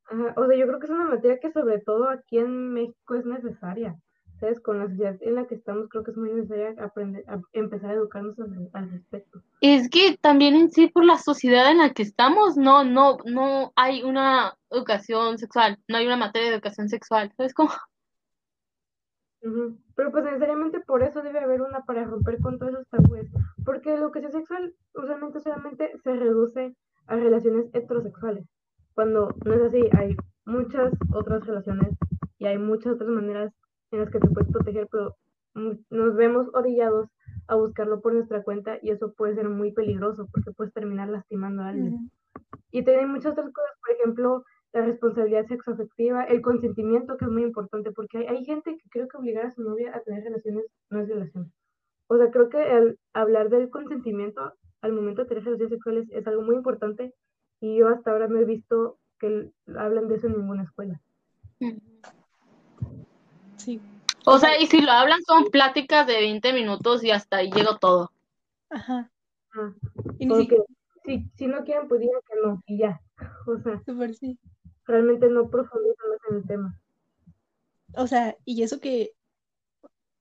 Ajá, 0.07 0.35
O 0.37 0.47
sea, 0.47 0.57
yo 0.57 0.67
creo 0.67 0.79
que 0.79 0.87
es 0.87 0.91
una 0.93 1.05
materia 1.09 1.39
que 1.41 1.53
sobre 1.53 1.79
todo 1.81 2.09
aquí 2.09 2.39
en 2.39 2.73
México 2.73 3.15
es 3.15 3.25
necesaria. 3.25 3.99
¿Sabes? 4.41 4.59
Con 4.59 4.81
la 4.81 4.89
sociedad 4.89 5.17
en 5.21 5.37
la 5.37 5.47
que 5.47 5.55
estamos, 5.55 5.89
creo 5.89 6.03
que 6.03 6.11
es 6.11 6.17
muy 6.17 6.33
necesaria 6.33 6.75
aprender 6.85 7.25
a 7.29 7.41
empezar 7.53 7.91
a 7.91 7.95
educarnos 7.95 8.37
al, 8.41 8.71
al 8.73 8.91
respecto. 8.91 9.41
Es 9.61 9.89
que 9.89 10.17
también 10.21 10.57
en 10.57 10.69
sí 10.73 10.89
por 10.89 11.05
la 11.05 11.17
sociedad 11.19 11.71
en 11.71 11.79
la 11.79 11.91
que 11.95 12.03
estamos, 12.03 12.57
no, 12.57 12.83
no, 12.83 13.19
no 13.25 13.73
hay 13.77 14.03
una 14.03 14.59
educación 14.69 15.39
sexual, 15.39 15.79
no 15.87 15.97
hay 15.97 16.07
una 16.07 16.17
materia 16.17 16.49
de 16.49 16.55
educación 16.57 16.89
sexual, 16.89 17.33
¿sabes 17.37 17.55
cómo? 17.55 17.71
Pero 19.97 20.13
pues 20.13 20.25
necesariamente 20.25 20.81
por 20.81 21.03
eso 21.03 21.23
debe 21.23 21.41
haber 21.41 21.63
una 21.63 21.83
para 21.85 22.05
romper 22.05 22.41
con 22.41 22.59
todos 22.59 22.73
esos 22.73 22.89
tabúes. 22.89 23.29
Porque 23.65 23.91
la 23.91 23.97
educación 23.97 24.33
sexual 24.33 24.75
usualmente 24.95 25.41
solamente 25.41 25.91
se 26.03 26.17
reduce 26.17 26.77
a 27.07 27.17
relaciones 27.17 27.67
heterosexuales. 27.73 28.47
Cuando 28.95 29.35
no 29.45 29.55
es 29.55 29.63
así, 29.63 29.89
hay 29.99 30.17
muchas 30.45 30.93
otras 31.13 31.47
relaciones 31.47 31.97
y 32.39 32.47
hay 32.47 32.59
muchas 32.59 32.95
otras 32.95 33.11
maneras 33.11 33.53
en 33.91 34.01
las 34.01 34.11
que 34.11 34.21
te 34.21 34.29
puedes 34.29 34.51
proteger, 34.51 34.89
pero 34.91 35.17
nos 35.55 36.17
vemos 36.17 36.49
orillados 36.55 37.09
a 37.47 37.57
buscarlo 37.57 38.01
por 38.01 38.15
nuestra 38.15 38.43
cuenta 38.43 38.79
y 38.81 38.91
eso 38.91 39.13
puede 39.13 39.35
ser 39.35 39.49
muy 39.49 39.73
peligroso 39.73 40.29
porque 40.33 40.53
puedes 40.53 40.73
terminar 40.73 41.09
lastimando 41.09 41.63
a 41.63 41.69
alguien. 41.69 42.11
Y 42.71 42.83
también 42.85 43.07
hay 43.07 43.11
muchas 43.11 43.33
otras 43.33 43.53
cosas, 43.53 43.73
por 43.81 43.91
ejemplo, 43.97 44.45
la 44.73 44.83
responsabilidad 44.83 45.47
sexoafectiva, 45.47 46.25
el 46.25 46.41
consentimiento, 46.41 47.17
que 47.17 47.27
es 47.27 47.31
muy 47.31 47.43
importante, 47.43 47.93
porque 47.93 48.19
hay, 48.19 48.27
hay 48.27 48.45
gente 48.45 48.77
que 48.77 48.89
creo 48.91 49.09
que 49.09 49.19
obligar 49.19 49.47
a 49.47 49.51
su 49.51 49.63
novia 49.63 49.95
a 49.95 50.01
tener 50.01 50.25
relaciones 50.25 50.65
no 50.91 51.01
es 51.01 51.07
violación. 51.07 51.53
O 52.07 52.17
sea, 52.17 52.31
creo 52.31 52.49
que 52.49 52.77
el 52.77 52.99
hablar 53.13 53.49
del 53.49 53.71
consentimiento 53.71 54.53
al 54.81 54.93
momento 54.93 55.23
de 55.23 55.29
tener 55.29 55.45
relaciones 55.45 55.71
sexuales 55.71 56.09
es 56.11 56.27
algo 56.27 56.43
muy 56.43 56.57
importante 56.57 57.15
y 57.61 57.79
yo 57.79 57.89
hasta 57.89 58.11
ahora 58.11 58.29
no 58.29 58.39
he 58.39 58.45
visto 58.45 58.99
que 59.19 59.51
hablen 59.79 60.09
de 60.09 60.17
eso 60.17 60.27
en 60.27 60.35
ninguna 60.35 60.65
escuela. 60.65 61.01
Sí. 63.57 63.81
O 64.27 64.39
sea, 64.39 64.61
y 64.61 64.67
si 64.67 64.81
lo 64.81 64.91
hablan 64.91 65.23
son 65.23 65.45
pláticas 65.51 66.07
de 66.07 66.15
20 66.15 66.53
minutos 66.53 67.05
y 67.05 67.11
hasta 67.11 67.39
ahí 67.39 67.51
llegó 67.51 67.79
todo. 67.79 68.11
Ajá. 68.71 69.11
Ah, 69.55 69.73
Y 70.19 70.27
ni 70.27 70.35
porque 70.35 70.57
si, 71.05 71.25
si 71.35 71.47
no 71.47 71.63
quieren, 71.65 71.89
pues 71.89 72.01
digan 72.01 72.21
que 72.29 72.41
no, 72.45 72.63
y 72.67 72.79
ya. 72.79 73.01
O 73.47 73.59
sea, 73.59 73.81
súper 73.85 74.15
sí. 74.15 74.39
Realmente 74.87 75.29
no 75.29 75.49
profundizan 75.51 76.11
más 76.11 76.21
en 76.31 76.37
el 76.37 76.47
tema. 76.47 76.79
O 77.97 78.07
sea, 78.07 78.37
y 78.45 78.63
eso 78.63 78.81
que 78.81 79.15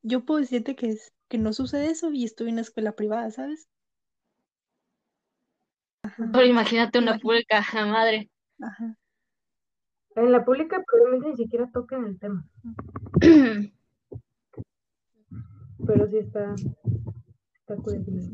yo 0.03 0.25
puedo 0.25 0.39
decirte 0.41 0.75
que 0.75 0.89
es 0.89 1.11
que 1.27 1.37
no 1.39 1.53
sucede 1.53 1.89
eso 1.89 2.11
y 2.11 2.23
estuve 2.25 2.49
en 2.49 2.55
una 2.55 2.61
escuela 2.61 2.91
privada, 2.93 3.31
¿sabes? 3.31 3.67
Ajá, 6.03 6.29
Pero 6.31 6.45
imagínate 6.45 6.99
una 6.99 7.17
Imagínate. 7.17 7.21
pública, 7.21 7.61
la 7.73 7.85
madre. 7.85 8.29
ajá. 8.61 8.95
En 10.15 10.31
la 10.31 10.43
pública 10.45 10.83
probablemente 10.85 11.29
ni 11.31 11.35
siquiera 11.37 11.69
toquen 11.73 12.05
el 12.05 12.19
tema, 12.19 12.45
pero 15.85 16.07
sí 16.09 16.17
está, 16.17 16.53
está 17.59 17.75
curioso. 17.77 18.31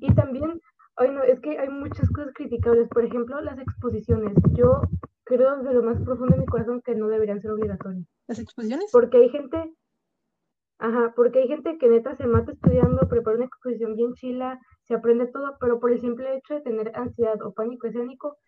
Y 0.00 0.14
también, 0.14 0.60
ay 0.96 1.10
no, 1.10 1.22
es 1.22 1.40
que 1.40 1.58
hay 1.58 1.68
muchas 1.68 2.08
cosas 2.10 2.32
criticables. 2.34 2.88
Por 2.88 3.04
ejemplo, 3.04 3.40
las 3.40 3.58
exposiciones. 3.58 4.34
Yo 4.54 4.82
creo 5.26 5.56
desde 5.58 5.74
lo 5.74 5.82
más 5.82 6.00
profundo 6.02 6.34
de 6.34 6.40
mi 6.40 6.46
corazón 6.46 6.80
que 6.82 6.94
no 6.94 7.08
deberían 7.08 7.40
ser 7.42 7.50
obligatorias. 7.50 8.06
Las 8.28 8.38
exposiciones, 8.38 8.90
Porque 8.92 9.18
hay 9.18 9.28
gente, 9.28 9.74
ajá, 10.78 11.12
porque 11.16 11.40
hay 11.40 11.48
gente 11.48 11.78
que 11.78 11.88
neta 11.88 12.16
se 12.16 12.26
mata 12.26 12.52
estudiando, 12.52 13.08
prepara 13.08 13.36
una 13.36 13.46
exposición 13.46 13.96
bien 13.96 14.14
chila, 14.14 14.58
se 14.84 14.94
aprende 14.94 15.26
todo, 15.26 15.56
pero 15.60 15.80
por 15.80 15.90
el 15.92 16.00
simple 16.00 16.36
hecho 16.36 16.54
de 16.54 16.60
tener 16.60 16.92
ansiedad 16.94 17.40
o 17.42 17.52
pánico 17.52 17.86
escénico, 17.88 18.38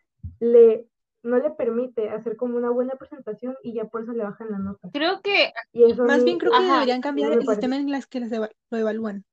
le, 0.41 0.87
no 1.23 1.39
le 1.39 1.51
permite 1.51 2.11
hacer 2.11 2.37
como 2.37 2.57
una 2.57 2.71
buena 2.71 2.95
presentación 2.95 3.57
y 3.63 3.75
ya 3.75 3.85
por 3.87 4.03
eso 4.03 4.13
le 4.13 4.23
bajan 4.25 4.51
la 4.51 4.59
nota. 4.59 4.89
Creo 4.93 5.21
que, 5.21 5.53
Y 5.73 5.85
eso 5.85 6.03
a 6.05 6.07
más 6.07 6.19
mí- 6.19 6.25
bien 6.27 6.39
creo 6.39 6.53
que 6.53 6.59
Ajá, 6.59 6.75
deberían 6.75 7.01
cambiar 7.01 7.33
el 7.33 7.47
sistema 7.47 7.77
en 7.77 7.91
las 7.91 8.07
que 8.07 8.21
las 8.21 8.31
eva- 8.33 8.51
lo 8.71 8.79
evalúan. 8.79 9.25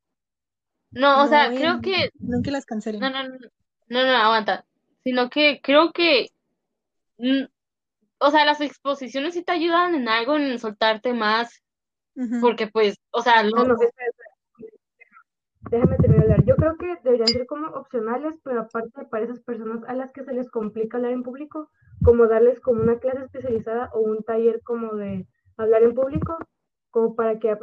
no, 0.91 1.23
o 1.23 1.27
sea, 1.27 1.49
No 1.49 1.55
creo 1.55 1.81
que, 1.81 2.09
No 2.19 2.41
que 2.41 2.51
las 2.51 2.65
cancelen. 2.65 3.01
no, 3.01 3.09
no, 3.09 3.23
no, 3.27 3.37
no, 3.89 4.03
no, 4.05 4.17
aguanta. 4.17 4.65
Sino 5.03 5.29
que 5.29 5.59
creo 5.61 5.91
que, 5.91 6.31
o 7.17 8.31
sea, 8.31 8.45
las 8.45 8.61
exposiciones 8.61 9.33
sí 9.33 9.43
te 9.43 9.51
ayudan 9.51 9.95
en 9.95 10.07
algo, 10.07 10.35
en 10.35 10.59
soltarte 10.59 11.13
más, 11.13 11.63
porque 12.41 12.67
pues, 12.67 12.97
o 13.11 13.21
sea, 13.21 13.43
lo, 13.43 13.63
no, 13.63 13.73
espera. 13.73 14.11
Déjame 15.71 15.97
terminar 15.97 16.27
de 16.27 16.33
hablar. 16.33 16.45
Yo 16.45 16.55
creo 16.55 16.77
que 16.77 16.95
deberían 17.03 17.27
ser 17.27 17.47
como 17.47 17.67
opcionales, 17.67 18.35
pero 18.43 18.61
aparte 18.61 19.05
para 19.05 19.25
esas 19.25 19.39
personas 19.39 19.83
a 19.87 19.93
las 19.93 20.11
que 20.11 20.23
se 20.23 20.33
les 20.33 20.49
complica 20.49 20.97
hablar 20.97 21.11
en 21.11 21.23
público, 21.23 21.71
como 22.03 22.27
darles 22.27 22.59
como 22.59 22.81
una 22.81 22.99
clase 22.99 23.23
especializada 23.23 23.89
o 23.93 24.01
un 24.01 24.23
taller 24.23 24.61
como 24.63 24.93
de 24.95 25.27
hablar 25.57 25.83
en 25.83 25.95
público, 25.95 26.37
como 26.91 27.15
para 27.15 27.39
que, 27.39 27.57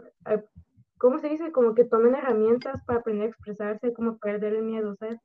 ¿cómo 0.99 1.19
se 1.21 1.29
dice? 1.29 1.53
Como 1.53 1.75
que 1.75 1.85
tomen 1.85 2.15
herramientas 2.15 2.83
para 2.87 3.01
aprender 3.01 3.27
a 3.27 3.31
expresarse, 3.31 3.93
como 3.93 4.19
perder 4.19 4.55
el 4.55 4.63
miedo, 4.63 4.97
¿sabes? 4.97 5.21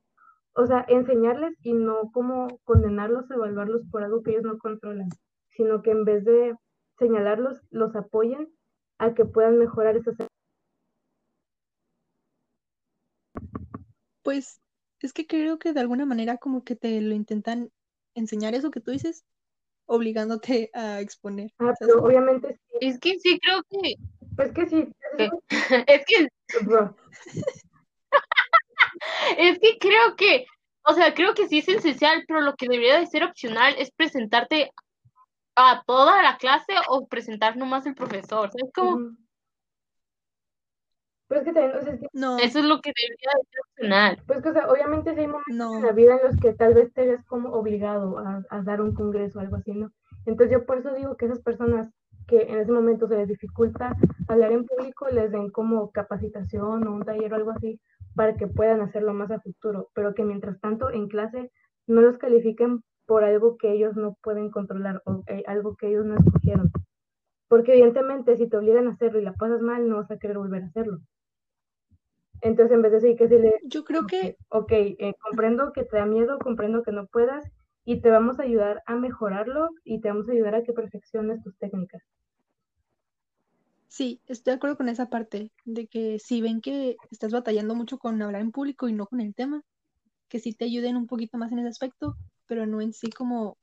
O 0.58 0.66
sea, 0.66 0.84
enseñarles 0.88 1.54
y 1.62 1.72
no 1.72 2.10
como 2.10 2.48
condenarlos, 2.64 3.30
evaluarlos 3.30 3.82
por 3.92 4.02
algo 4.02 4.24
que 4.24 4.32
ellos 4.32 4.42
no 4.42 4.58
controlan, 4.58 5.08
sino 5.50 5.82
que 5.82 5.92
en 5.92 6.04
vez 6.04 6.24
de 6.24 6.52
señalarlos, 6.98 7.60
los 7.70 7.94
apoyen 7.94 8.48
a 8.98 9.14
que 9.14 9.24
puedan 9.24 9.56
mejorar 9.56 9.96
esas 9.96 10.16
Pues 14.24 14.60
es 14.98 15.12
que 15.12 15.28
creo 15.28 15.60
que 15.60 15.72
de 15.72 15.78
alguna 15.78 16.06
manera 16.06 16.38
como 16.38 16.64
que 16.64 16.74
te 16.74 17.00
lo 17.02 17.14
intentan 17.14 17.70
enseñar 18.16 18.56
eso 18.56 18.72
que 18.72 18.80
tú 18.80 18.90
dices, 18.90 19.24
obligándote 19.86 20.72
a 20.74 21.00
exponer. 21.00 21.52
Ah, 21.60 21.72
pero 21.78 22.02
obviamente 22.02 22.54
sí. 22.54 22.78
es 22.80 22.98
que 22.98 23.16
sí 23.20 23.38
creo 23.38 23.62
que, 23.70 23.94
Pues 24.34 24.50
que 24.50 24.68
sí, 24.68 24.92
es 25.86 26.04
que, 26.08 26.28
bro. 26.64 26.96
es 29.38 29.58
que 29.58 29.78
creo 29.78 30.16
que, 30.16 30.46
o 30.82 30.94
sea, 30.94 31.14
creo 31.14 31.34
que 31.34 31.48
sí 31.48 31.58
es 31.58 31.68
esencial, 31.68 32.24
pero 32.26 32.40
lo 32.40 32.54
que 32.54 32.68
debería 32.68 32.98
de 32.98 33.06
ser 33.06 33.24
opcional 33.24 33.74
es 33.78 33.90
presentarte 33.90 34.72
a 35.56 35.82
toda 35.86 36.22
la 36.22 36.36
clase 36.38 36.72
o 36.88 37.06
presentar 37.08 37.56
nomás 37.56 37.84
el 37.86 37.94
profesor, 37.94 38.50
¿sabes? 38.50 38.72
Como, 38.74 38.90
Ujú. 38.96 39.16
Pero 41.28 41.42
es 41.42 41.46
que 41.46 41.52
también, 41.52 41.76
o 41.76 41.82
sea, 41.82 41.92
es 41.92 42.00
que, 42.00 42.06
No, 42.12 42.38
eso 42.38 42.58
es 42.58 42.64
lo 42.64 42.80
que 42.80 42.92
debería 42.96 43.30
de 43.36 43.48
ser 43.50 43.60
opcional. 43.68 44.22
pues 44.26 44.42
que, 44.42 44.48
o 44.48 44.52
sea, 44.52 44.68
obviamente 44.68 45.14
sí 45.14 45.20
hay 45.20 45.26
momentos 45.26 45.54
no. 45.54 45.76
en 45.76 45.82
la 45.84 45.92
vida 45.92 46.16
en 46.16 46.26
los 46.26 46.36
que 46.40 46.54
tal 46.54 46.74
vez 46.74 46.92
te 46.94 47.06
ves 47.06 47.24
como 47.26 47.52
obligado 47.52 48.18
a, 48.18 48.42
a 48.48 48.62
dar 48.62 48.80
un 48.80 48.94
congreso 48.94 49.38
o 49.38 49.42
algo 49.42 49.56
así, 49.56 49.72
¿no? 49.72 49.92
Entonces 50.24 50.52
yo 50.52 50.64
por 50.64 50.78
eso 50.78 50.94
digo 50.94 51.16
que 51.16 51.26
esas 51.26 51.40
personas 51.40 51.90
que 52.26 52.42
en 52.42 52.58
ese 52.60 52.72
momento 52.72 53.08
se 53.08 53.16
les 53.16 53.28
dificulta 53.28 53.94
hablar 54.26 54.52
en 54.52 54.66
público, 54.66 55.08
les 55.08 55.30
den 55.30 55.50
como 55.50 55.90
capacitación 55.90 56.86
o 56.86 56.92
un 56.92 57.04
taller 57.04 57.32
o 57.32 57.36
algo 57.36 57.50
así 57.50 57.80
para 58.18 58.36
que 58.36 58.48
puedan 58.48 58.80
hacerlo 58.80 59.14
más 59.14 59.30
a 59.30 59.40
futuro, 59.40 59.90
pero 59.94 60.12
que 60.12 60.24
mientras 60.24 60.60
tanto 60.60 60.90
en 60.90 61.06
clase 61.06 61.52
no 61.86 62.00
los 62.00 62.18
califiquen 62.18 62.82
por 63.06 63.22
algo 63.22 63.56
que 63.58 63.70
ellos 63.72 63.96
no 63.96 64.18
pueden 64.24 64.50
controlar 64.50 65.02
o 65.06 65.22
eh, 65.28 65.44
algo 65.46 65.76
que 65.76 65.86
ellos 65.86 66.04
no 66.04 66.16
escogieron. 66.16 66.72
Porque 67.48 67.74
evidentemente 67.74 68.36
si 68.36 68.48
te 68.48 68.56
obligan 68.56 68.88
a 68.88 68.90
hacerlo 68.90 69.20
y 69.20 69.22
la 69.22 69.34
pasas 69.34 69.62
mal, 69.62 69.88
no 69.88 69.98
vas 69.98 70.10
a 70.10 70.18
querer 70.18 70.36
volver 70.36 70.64
a 70.64 70.66
hacerlo. 70.66 70.98
Entonces 72.40 72.74
en 72.74 72.82
vez 72.82 72.90
de 72.90 72.98
decir 72.98 73.16
que 73.16 73.28
le 73.28 73.54
Yo 73.66 73.84
creo 73.84 74.04
que 74.08 74.36
ok, 74.48 74.72
eh, 74.72 75.14
comprendo 75.20 75.72
que 75.72 75.84
te 75.84 75.98
da 75.98 76.04
miedo, 76.04 76.40
comprendo 76.40 76.82
que 76.82 76.90
no 76.90 77.06
puedas 77.06 77.48
y 77.84 78.00
te 78.00 78.10
vamos 78.10 78.40
a 78.40 78.42
ayudar 78.42 78.82
a 78.86 78.96
mejorarlo 78.96 79.68
y 79.84 80.00
te 80.00 80.08
vamos 80.08 80.28
a 80.28 80.32
ayudar 80.32 80.56
a 80.56 80.64
que 80.64 80.72
perfecciones 80.72 81.40
tus 81.44 81.56
técnicas. 81.58 82.02
Sí, 83.88 84.20
estoy 84.26 84.52
de 84.52 84.56
acuerdo 84.56 84.76
con 84.76 84.88
esa 84.88 85.08
parte, 85.08 85.50
de 85.64 85.86
que 85.86 86.18
si 86.18 86.40
ven 86.40 86.60
que 86.60 86.96
estás 87.10 87.32
batallando 87.32 87.74
mucho 87.74 87.98
con 87.98 88.20
hablar 88.22 88.42
en 88.42 88.52
público 88.52 88.88
y 88.88 88.92
no 88.92 89.06
con 89.06 89.20
el 89.20 89.34
tema, 89.34 89.62
que 90.28 90.38
sí 90.38 90.52
te 90.52 90.66
ayuden 90.66 90.96
un 90.96 91.06
poquito 91.06 91.38
más 91.38 91.52
en 91.52 91.60
ese 91.60 91.68
aspecto, 91.68 92.16
pero 92.46 92.66
no 92.66 92.80
en 92.80 92.92
sí 92.92 93.10
como 93.10 93.56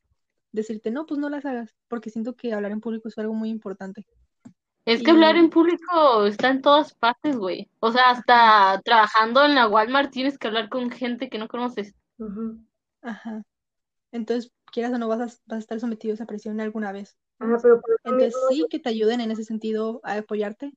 decirte, 0.52 0.92
no, 0.92 1.06
pues 1.06 1.20
no 1.20 1.30
las 1.30 1.46
hagas, 1.46 1.76
porque 1.88 2.10
siento 2.10 2.36
que 2.36 2.54
hablar 2.54 2.72
en 2.72 2.82
público 2.82 3.08
es 3.08 3.18
algo 3.18 3.34
muy 3.34 3.50
importante. 3.50 4.06
Es 4.86 5.02
que 5.02 5.12
Y- 5.12 5.14
hablar 5.14 5.36
en 5.36 5.50
público 5.50 6.26
está 6.26 6.50
en 6.50 6.62
todas 6.62 6.94
partes, 6.94 7.38
güey. 7.38 7.70
O 7.80 7.92
sea, 7.92 8.12
hasta 8.12 8.82
trabajando 8.84 9.44
en 9.44 9.56
la 9.56 9.68
Walmart 9.68 10.12
tienes 10.12 10.38
que 10.38 10.48
hablar 10.48 10.70
con 10.70 10.92
gente 10.92 11.30
que 11.30 11.40
no 11.40 11.48
conoces. 11.48 11.96
Ajá. 13.02 13.44
Entonces, 14.12 14.52
quieras 14.72 14.94
o 14.94 14.98
no, 14.98 15.08
vas 15.08 15.20
a, 15.20 15.26
vas 15.26 15.58
a 15.58 15.58
estar 15.58 15.80
sometido 15.80 16.14
a 16.14 16.16
esa 16.16 16.26
presión 16.26 16.60
alguna 16.62 16.92
vez. 16.92 17.18
Ajá, 17.40 17.58
pero 17.62 17.82
por 17.82 18.00
Entonces, 18.04 18.36
mismo 18.50 18.66
sí, 18.66 18.68
que 18.70 18.80
te 18.80 18.90
ayuden 18.90 19.22
en 19.22 19.32
ese 19.32 19.44
sentido 19.44 20.00
a 20.04 20.16
apoyarte, 20.16 20.74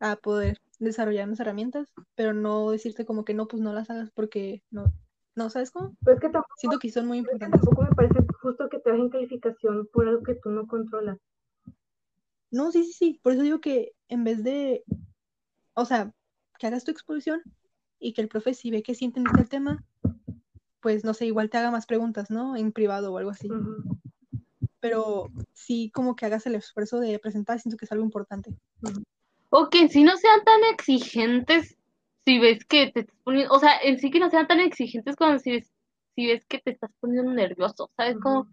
a 0.00 0.16
poder 0.16 0.58
desarrollar 0.78 1.26
unas 1.26 1.40
herramientas, 1.40 1.88
pero 2.14 2.32
no 2.32 2.70
decirte 2.70 3.04
como 3.04 3.24
que 3.24 3.34
no, 3.34 3.46
pues 3.46 3.62
no 3.62 3.72
las 3.72 3.90
hagas 3.90 4.10
porque 4.12 4.62
no, 4.70 4.92
no, 5.34 5.50
¿sabes 5.50 5.70
cómo? 5.70 5.96
es 6.06 6.20
que 6.20 6.28
tampoco, 6.28 6.54
Siento 6.56 6.78
que 6.78 6.90
son 6.90 7.06
muy 7.06 7.18
es 7.18 7.24
que 7.24 7.32
importantes. 7.32 7.60
tampoco 7.60 7.82
me 7.82 7.94
parece 7.94 8.26
justo 8.40 8.68
que 8.68 8.78
te 8.78 8.90
bajen 8.90 9.08
calificación 9.08 9.88
por 9.92 10.08
algo 10.08 10.22
que 10.22 10.34
tú 10.34 10.50
no 10.50 10.66
controlas. 10.66 11.18
No, 12.50 12.70
sí, 12.70 12.84
sí, 12.84 12.92
sí. 12.92 13.20
Por 13.22 13.32
eso 13.32 13.42
digo 13.42 13.60
que 13.60 13.92
en 14.08 14.22
vez 14.22 14.44
de, 14.44 14.84
o 15.74 15.84
sea, 15.84 16.12
que 16.58 16.66
hagas 16.66 16.84
tu 16.84 16.92
exposición 16.92 17.42
y 17.98 18.12
que 18.12 18.20
el 18.22 18.28
profe 18.28 18.54
si 18.54 18.70
ve 18.70 18.82
que 18.82 18.94
sí 18.94 19.04
entendiste 19.04 19.40
el 19.40 19.48
tema, 19.48 19.84
pues 20.80 21.04
no 21.04 21.14
sé, 21.14 21.26
igual 21.26 21.50
te 21.50 21.58
haga 21.58 21.70
más 21.70 21.86
preguntas, 21.86 22.30
¿no? 22.30 22.56
En 22.56 22.70
privado 22.70 23.12
o 23.12 23.18
algo 23.18 23.30
así. 23.30 23.48
Pero 24.84 25.30
sí 25.54 25.90
como 25.94 26.14
que 26.14 26.26
hagas 26.26 26.44
el 26.44 26.56
esfuerzo 26.56 27.00
de 27.00 27.18
presentar, 27.18 27.58
siento 27.58 27.78
que 27.78 27.86
es 27.86 27.92
algo 27.92 28.04
importante. 28.04 28.54
O 29.48 29.70
que 29.70 29.78
en 29.78 29.88
sí 29.88 30.04
no 30.04 30.14
sean 30.18 30.44
tan 30.44 30.62
exigentes 30.64 31.78
si 32.26 32.38
ves 32.38 32.66
que 32.66 32.90
te 32.92 33.00
estás 33.00 33.16
poniendo, 33.24 33.54
o 33.54 33.58
sea, 33.58 33.78
en 33.82 33.98
sí 33.98 34.10
que 34.10 34.20
no 34.20 34.28
sean 34.28 34.46
tan 34.46 34.60
exigentes 34.60 35.16
cuando 35.16 35.38
si 35.38 35.52
ves, 35.52 35.72
si 36.14 36.26
ves 36.26 36.44
que 36.44 36.58
te 36.58 36.72
estás 36.72 36.90
poniendo 37.00 37.32
nervioso, 37.32 37.90
¿sabes 37.96 38.18
cómo? 38.22 38.40
Ujú. 38.40 38.50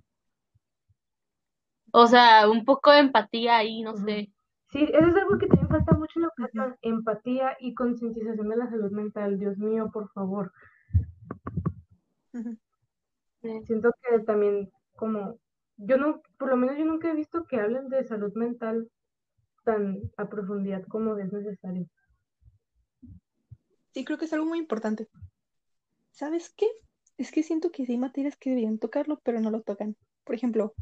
O 1.91 2.07
sea, 2.07 2.49
un 2.49 2.63
poco 2.63 2.91
de 2.91 2.99
empatía 2.99 3.57
ahí, 3.57 3.81
no 3.81 3.97
sé. 3.97 4.31
Sí, 4.71 4.83
eso 4.83 5.07
es 5.07 5.15
algo 5.17 5.37
que 5.37 5.47
también 5.47 5.67
falta 5.67 5.93
mucho 5.95 6.13
en 6.15 6.21
la 6.21 6.29
educación, 6.29 6.77
empatía 6.81 7.57
y 7.59 7.73
concientización 7.73 8.47
de 8.47 8.55
la 8.55 8.69
salud 8.69 8.91
mental. 8.91 9.37
Dios 9.37 9.57
mío, 9.57 9.89
por 9.91 10.09
favor. 10.13 10.53
Siento 13.65 13.91
que 14.01 14.19
también 14.19 14.71
como, 14.95 15.40
yo 15.83 15.97
no, 15.97 16.21
por 16.37 16.49
lo 16.49 16.57
menos 16.57 16.77
yo 16.77 16.85
nunca 16.85 17.09
he 17.09 17.15
visto 17.15 17.45
que 17.45 17.59
hablen 17.59 17.89
de 17.89 18.03
salud 18.03 18.33
mental 18.35 18.89
tan 19.63 19.99
a 20.17 20.29
profundidad 20.29 20.83
como 20.87 21.17
es 21.17 21.31
necesario. 21.31 21.87
Sí, 23.93 24.05
creo 24.05 24.17
que 24.17 24.25
es 24.25 24.33
algo 24.33 24.45
muy 24.45 24.59
importante. 24.59 25.09
¿Sabes 26.11 26.53
qué? 26.55 26.67
Es 27.17 27.31
que 27.31 27.43
siento 27.43 27.71
que 27.71 27.85
sí 27.85 27.93
hay 27.93 27.97
materias 27.97 28.37
que 28.37 28.51
deberían 28.51 28.79
tocarlo, 28.79 29.19
pero 29.23 29.39
no 29.39 29.51
lo 29.51 29.61
tocan. 29.61 29.95
Por 30.23 30.35
ejemplo, 30.35 30.73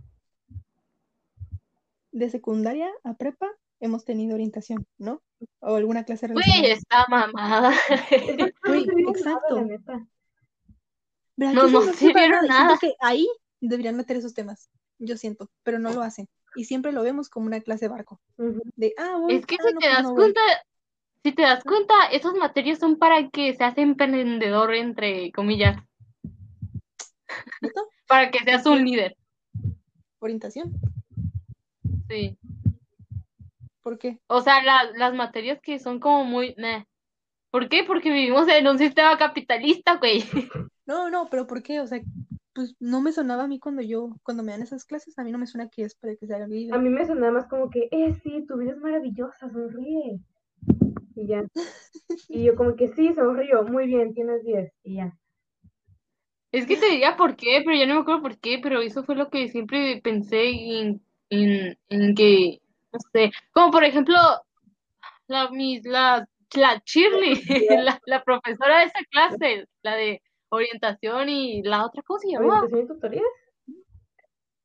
de 2.11 2.29
secundaria 2.29 2.89
a 3.03 3.15
prepa 3.15 3.47
hemos 3.79 4.05
tenido 4.05 4.35
orientación, 4.35 4.85
¿no? 4.97 5.21
O 5.59 5.75
alguna 5.75 6.03
clase 6.03 6.27
relacionada. 6.27 6.73
está 6.73 7.05
mamada. 7.07 7.73
Se 8.09 8.35
nada, 8.35 8.53
exacto. 9.07 9.55
la 9.55 9.61
neta. 9.63 10.07
¿Verdad 11.37 11.53
No, 11.53 11.67
no? 11.67 11.81
Y 11.91 11.93
siento 11.95 12.41
nada. 12.47 12.77
que 12.79 12.93
ahí 12.99 13.27
deberían 13.61 13.95
meter 13.95 14.17
esos 14.17 14.33
temas. 14.33 14.69
Yo 14.99 15.17
siento, 15.17 15.49
pero 15.63 15.79
no 15.79 15.91
lo 15.93 16.01
hacen. 16.01 16.27
y 16.55 16.65
siempre 16.65 16.91
lo 16.91 17.03
vemos 17.03 17.29
como 17.29 17.45
una 17.47 17.61
clase 17.61 17.85
de 17.85 17.89
barco. 17.89 18.19
De, 18.75 18.93
ah, 18.97 19.17
voy, 19.19 19.35
Es 19.35 19.45
que 19.45 19.55
ah, 19.59 19.63
si 19.67 19.73
no, 19.73 19.79
te 19.79 19.85
pues 19.87 19.93
das 19.97 20.03
no 20.03 20.15
cuenta, 20.15 20.41
si 21.23 21.31
te 21.33 21.41
das 21.43 21.63
cuenta, 21.63 21.93
esas 22.11 22.33
materias 22.33 22.79
son 22.79 22.97
para 22.97 23.29
que 23.29 23.53
seas 23.55 23.77
emprendedor, 23.77 24.73
entre 24.73 25.31
comillas, 25.31 25.77
para 28.07 28.31
que 28.31 28.39
seas 28.39 28.65
un 28.65 28.83
líder. 28.83 29.15
Orientación. 30.19 30.73
Sí. 32.09 32.37
¿Por 33.81 33.97
qué? 33.97 34.19
O 34.27 34.41
sea, 34.41 34.61
la- 34.63 34.91
las 34.95 35.13
materias 35.13 35.59
que 35.61 35.79
son 35.79 35.99
como 35.99 36.23
muy... 36.25 36.53
meh. 36.57 36.85
¿Por 37.51 37.69
qué? 37.69 37.83
Porque 37.83 38.11
vivimos 38.11 38.47
en 38.47 38.67
un 38.67 38.77
sistema 38.77 39.17
capitalista, 39.17 39.95
güey. 39.97 40.23
No, 40.85 41.09
no, 41.09 41.27
pero 41.29 41.47
¿por 41.47 41.63
qué? 41.63 41.79
O 41.79 41.87
sea, 41.87 41.99
pues 42.53 42.75
no 42.79 43.01
me 43.01 43.11
sonaba 43.11 43.43
a 43.43 43.47
mí 43.47 43.59
cuando 43.59 43.81
yo, 43.81 44.09
cuando 44.23 44.43
me 44.43 44.51
dan 44.51 44.61
esas 44.61 44.85
clases, 44.85 45.17
a 45.17 45.23
mí 45.23 45.31
no 45.31 45.37
me 45.37 45.47
suena 45.47 45.69
que 45.69 45.83
es 45.83 45.95
para 45.95 46.15
que 46.15 46.27
se 46.27 46.35
haga 46.35 46.47
líder. 46.47 46.73
A 46.73 46.79
mí 46.79 46.89
me 46.89 47.05
sonaba 47.05 47.31
más 47.33 47.47
como 47.47 47.69
que, 47.69 47.87
eh, 47.91 48.13
sí, 48.23 48.45
tu 48.47 48.57
vida 48.57 48.71
es 48.71 48.77
maravillosa, 48.77 49.49
sonríe. 49.49 50.19
Y 51.15 51.27
ya. 51.27 51.43
Y 52.27 52.43
yo 52.43 52.55
como 52.55 52.75
que 52.75 52.87
sí, 52.87 53.13
sonrío, 53.13 53.63
muy 53.63 53.85
bien, 53.85 54.13
tienes 54.13 54.43
10. 54.43 54.71
Y 54.83 54.95
ya. 54.95 55.17
Es 56.51 56.65
que 56.65 56.77
te 56.77 56.87
diría 56.87 57.15
por 57.15 57.35
qué, 57.35 57.61
pero 57.63 57.77
ya 57.77 57.85
no 57.85 57.95
me 57.95 58.01
acuerdo 58.01 58.23
por 58.23 58.37
qué, 58.39 58.59
pero 58.61 58.81
eso 58.81 59.03
fue 59.03 59.15
lo 59.15 59.29
que 59.29 59.47
siempre 59.49 60.01
pensé 60.03 60.49
en, 60.49 61.01
en, 61.29 61.77
en 61.89 62.15
que, 62.15 62.59
no 62.91 62.99
sé, 63.13 63.31
como 63.51 63.71
por 63.71 63.83
ejemplo, 63.83 64.15
la, 65.27 65.49
mis, 65.51 65.85
la, 65.85 66.27
la 66.55 66.81
Shirley, 66.83 67.35
la, 67.85 67.99
la 68.05 68.23
profesora 68.23 68.79
de 68.79 68.85
esa 68.85 68.99
clase, 69.11 69.67
la 69.83 69.95
de 69.95 70.21
orientación 70.49 71.29
y 71.29 71.63
la 71.63 71.85
otra, 71.85 72.01
¿cómo 72.03 72.19
se 72.19 72.31
llamaba? 72.31 72.61
¿Orientación 72.61 73.13
y? 73.13 73.21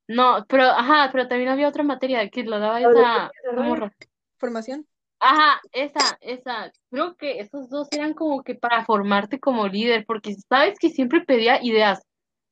No, 0.06 0.44
pero, 0.48 0.64
ajá, 0.64 1.08
pero 1.12 1.28
también 1.28 1.48
había 1.48 1.68
otra 1.68 1.82
materia 1.82 2.28
que 2.28 2.44
la 2.44 2.58
daba 2.58 2.80
esa, 2.80 3.30
morra. 3.56 3.92
Formación. 4.36 4.86
Ajá, 5.18 5.60
esa, 5.72 6.18
esa. 6.20 6.70
Creo 6.90 7.16
que 7.16 7.38
esos 7.40 7.70
dos 7.70 7.88
eran 7.92 8.12
como 8.12 8.42
que 8.42 8.54
para 8.54 8.84
formarte 8.84 9.40
como 9.40 9.66
líder, 9.66 10.04
porque 10.04 10.34
sabes 10.48 10.78
que 10.78 10.90
siempre 10.90 11.22
pedía 11.22 11.62
ideas, 11.62 12.02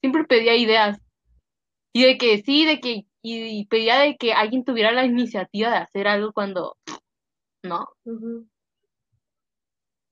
siempre 0.01 0.25
pedía 0.25 0.57
ideas. 0.57 0.99
Y 1.93 2.05
de 2.05 2.17
que 2.17 2.39
sí, 2.43 2.65
de 2.65 2.81
que, 2.81 3.05
y, 3.21 3.61
y 3.61 3.67
pedía 3.67 3.99
de 3.99 4.17
que 4.17 4.33
alguien 4.33 4.65
tuviera 4.65 4.93
la 4.93 5.05
iniciativa 5.05 5.71
de 5.71 5.77
hacer 5.77 6.09
algo 6.09 6.33
cuando, 6.33 6.79
no, 7.63 7.87
Ujú. 8.05 8.49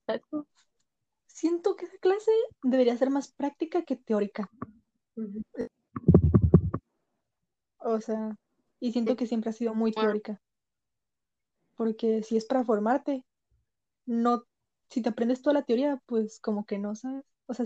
¿sabes? 0.07 0.23
Siento 1.41 1.75
que 1.75 1.87
esa 1.87 1.97
clase 1.97 2.31
debería 2.63 2.95
ser 2.99 3.09
más 3.09 3.33
práctica 3.33 3.83
que 3.83 3.97
teórica. 3.97 4.51
O 7.79 7.99
sea, 8.03 8.37
y 8.79 8.93
siento 8.93 9.17
que 9.17 9.27
siempre 9.27 9.49
ha 9.49 9.55
sido 9.55 9.75
muy 9.75 9.91
teórica. 9.91 10.39
Porque 11.77 12.23
si 12.23 12.37
es 12.37 12.45
para 12.45 12.63
formarte, 12.63 13.25
no, 14.05 14.45
si 14.91 15.01
te 15.01 15.09
aprendes 15.09 15.41
toda 15.41 15.55
la 15.55 15.63
teoría, 15.63 16.03
pues 16.05 16.41
como 16.41 16.67
que 16.67 16.79
no 16.79 16.95
sabes. 16.95 17.25
O 17.47 17.55
sea, 17.55 17.65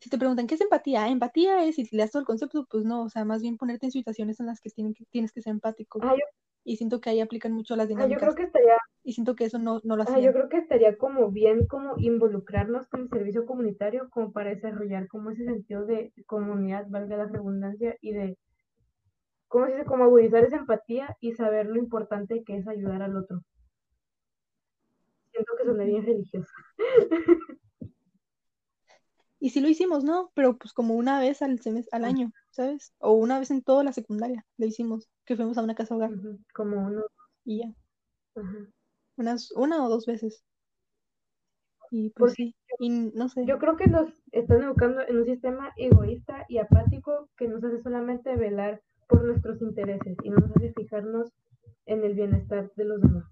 si 0.00 0.10
te 0.10 0.18
preguntan 0.18 0.48
qué 0.48 0.56
es 0.56 0.60
empatía, 0.60 1.06
empatía 1.06 1.64
es, 1.64 1.78
y 1.78 1.84
le 1.92 2.02
das 2.02 2.10
todo 2.10 2.18
el 2.22 2.26
concepto, 2.26 2.66
pues 2.68 2.84
no, 2.84 3.04
o 3.04 3.08
sea, 3.08 3.24
más 3.24 3.42
bien 3.42 3.58
ponerte 3.58 3.86
en 3.86 3.92
situaciones 3.92 4.40
en 4.40 4.46
las 4.46 4.60
que 4.60 4.70
tienen 4.70 4.92
que- 4.92 5.04
tienes 5.04 5.30
que 5.30 5.40
ser 5.40 5.52
empático. 5.52 6.00
Ah, 6.02 6.14
yo, 6.16 6.24
Y 6.64 6.78
siento 6.78 7.00
que 7.00 7.10
ahí 7.10 7.20
aplican 7.20 7.52
mucho 7.52 7.76
las 7.76 7.84
ah, 7.84 7.90
yo 7.90 7.94
dinámicas. 7.94 8.22
creo 8.22 8.34
que 8.34 8.42
estaría, 8.42 8.76
Y 9.04 9.14
siento 9.14 9.34
que 9.34 9.46
eso 9.46 9.58
no, 9.58 9.80
no 9.82 9.96
lo 9.96 10.02
ah, 10.04 10.06
yo 10.06 10.12
hacían. 10.14 10.32
creo 10.32 10.48
que 10.48 10.58
estaría 10.58 10.96
como 10.96 11.30
bien 11.30 11.66
como 11.66 11.94
involucrarnos 11.98 12.86
con 12.86 13.00
el 13.02 13.08
servicio 13.08 13.46
comunitario 13.46 14.08
como 14.10 14.32
para 14.32 14.50
desarrollar 14.50 15.08
como 15.08 15.30
ese 15.30 15.44
sentido 15.44 15.84
de 15.86 16.12
comunidad, 16.26 16.86
valga 16.88 17.16
la 17.16 17.26
redundancia, 17.26 17.96
y 18.00 18.12
de, 18.12 18.38
¿cómo 19.48 19.66
se 19.66 19.72
dice? 19.72 19.84
Como 19.86 20.04
agudizar 20.04 20.44
esa 20.44 20.56
empatía 20.58 21.16
y 21.20 21.32
saber 21.32 21.66
lo 21.66 21.78
importante 21.78 22.44
que 22.44 22.56
es 22.58 22.68
ayudar 22.68 23.02
al 23.02 23.16
otro. 23.16 23.42
Siento 25.32 25.52
que 25.58 25.64
soné 25.64 25.84
bien 25.86 26.04
religiosa. 26.06 26.52
Y 29.40 29.50
sí 29.50 29.60
lo 29.60 29.68
hicimos, 29.68 30.04
¿no? 30.04 30.30
Pero 30.34 30.56
pues 30.56 30.72
como 30.72 30.94
una 30.94 31.18
vez 31.18 31.42
al 31.42 31.58
semes- 31.58 31.88
al 31.90 32.04
Ah. 32.04 32.08
año, 32.08 32.30
¿sabes? 32.50 32.94
O 32.98 33.14
una 33.14 33.40
vez 33.40 33.50
en 33.50 33.62
toda 33.62 33.82
la 33.82 33.92
secundaria 33.92 34.46
lo 34.56 34.66
hicimos, 34.66 35.10
que 35.24 35.34
fuimos 35.34 35.58
a 35.58 35.62
una 35.64 35.74
casa 35.74 35.96
hogar 35.96 36.12
Como 36.54 36.86
uno. 36.86 37.02
y 37.44 37.58
ya, 37.58 37.74
ajá. 38.36 38.68
Unas, 39.16 39.52
una 39.52 39.84
o 39.84 39.88
dos 39.88 40.06
veces. 40.06 40.44
Y 41.90 42.10
pues 42.10 42.32
sí, 42.32 42.54
y 42.78 42.88
no 42.88 43.28
sé. 43.28 43.44
Yo 43.46 43.58
creo 43.58 43.76
que 43.76 43.86
nos 43.86 44.10
están 44.30 44.62
educando 44.62 45.02
en 45.02 45.18
un 45.18 45.26
sistema 45.26 45.72
egoísta 45.76 46.46
y 46.48 46.58
apático 46.58 47.28
que 47.36 47.48
nos 47.48 47.62
hace 47.62 47.82
solamente 47.82 48.34
velar 48.34 48.82
por 49.08 49.24
nuestros 49.24 49.60
intereses 49.60 50.16
y 50.22 50.30
no 50.30 50.36
nos 50.36 50.56
hace 50.56 50.72
fijarnos 50.72 51.30
en 51.84 52.02
el 52.04 52.14
bienestar 52.14 52.72
de 52.76 52.84
los 52.84 53.00
demás. 53.00 53.24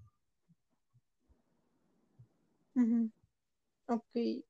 Ok. 3.87 4.43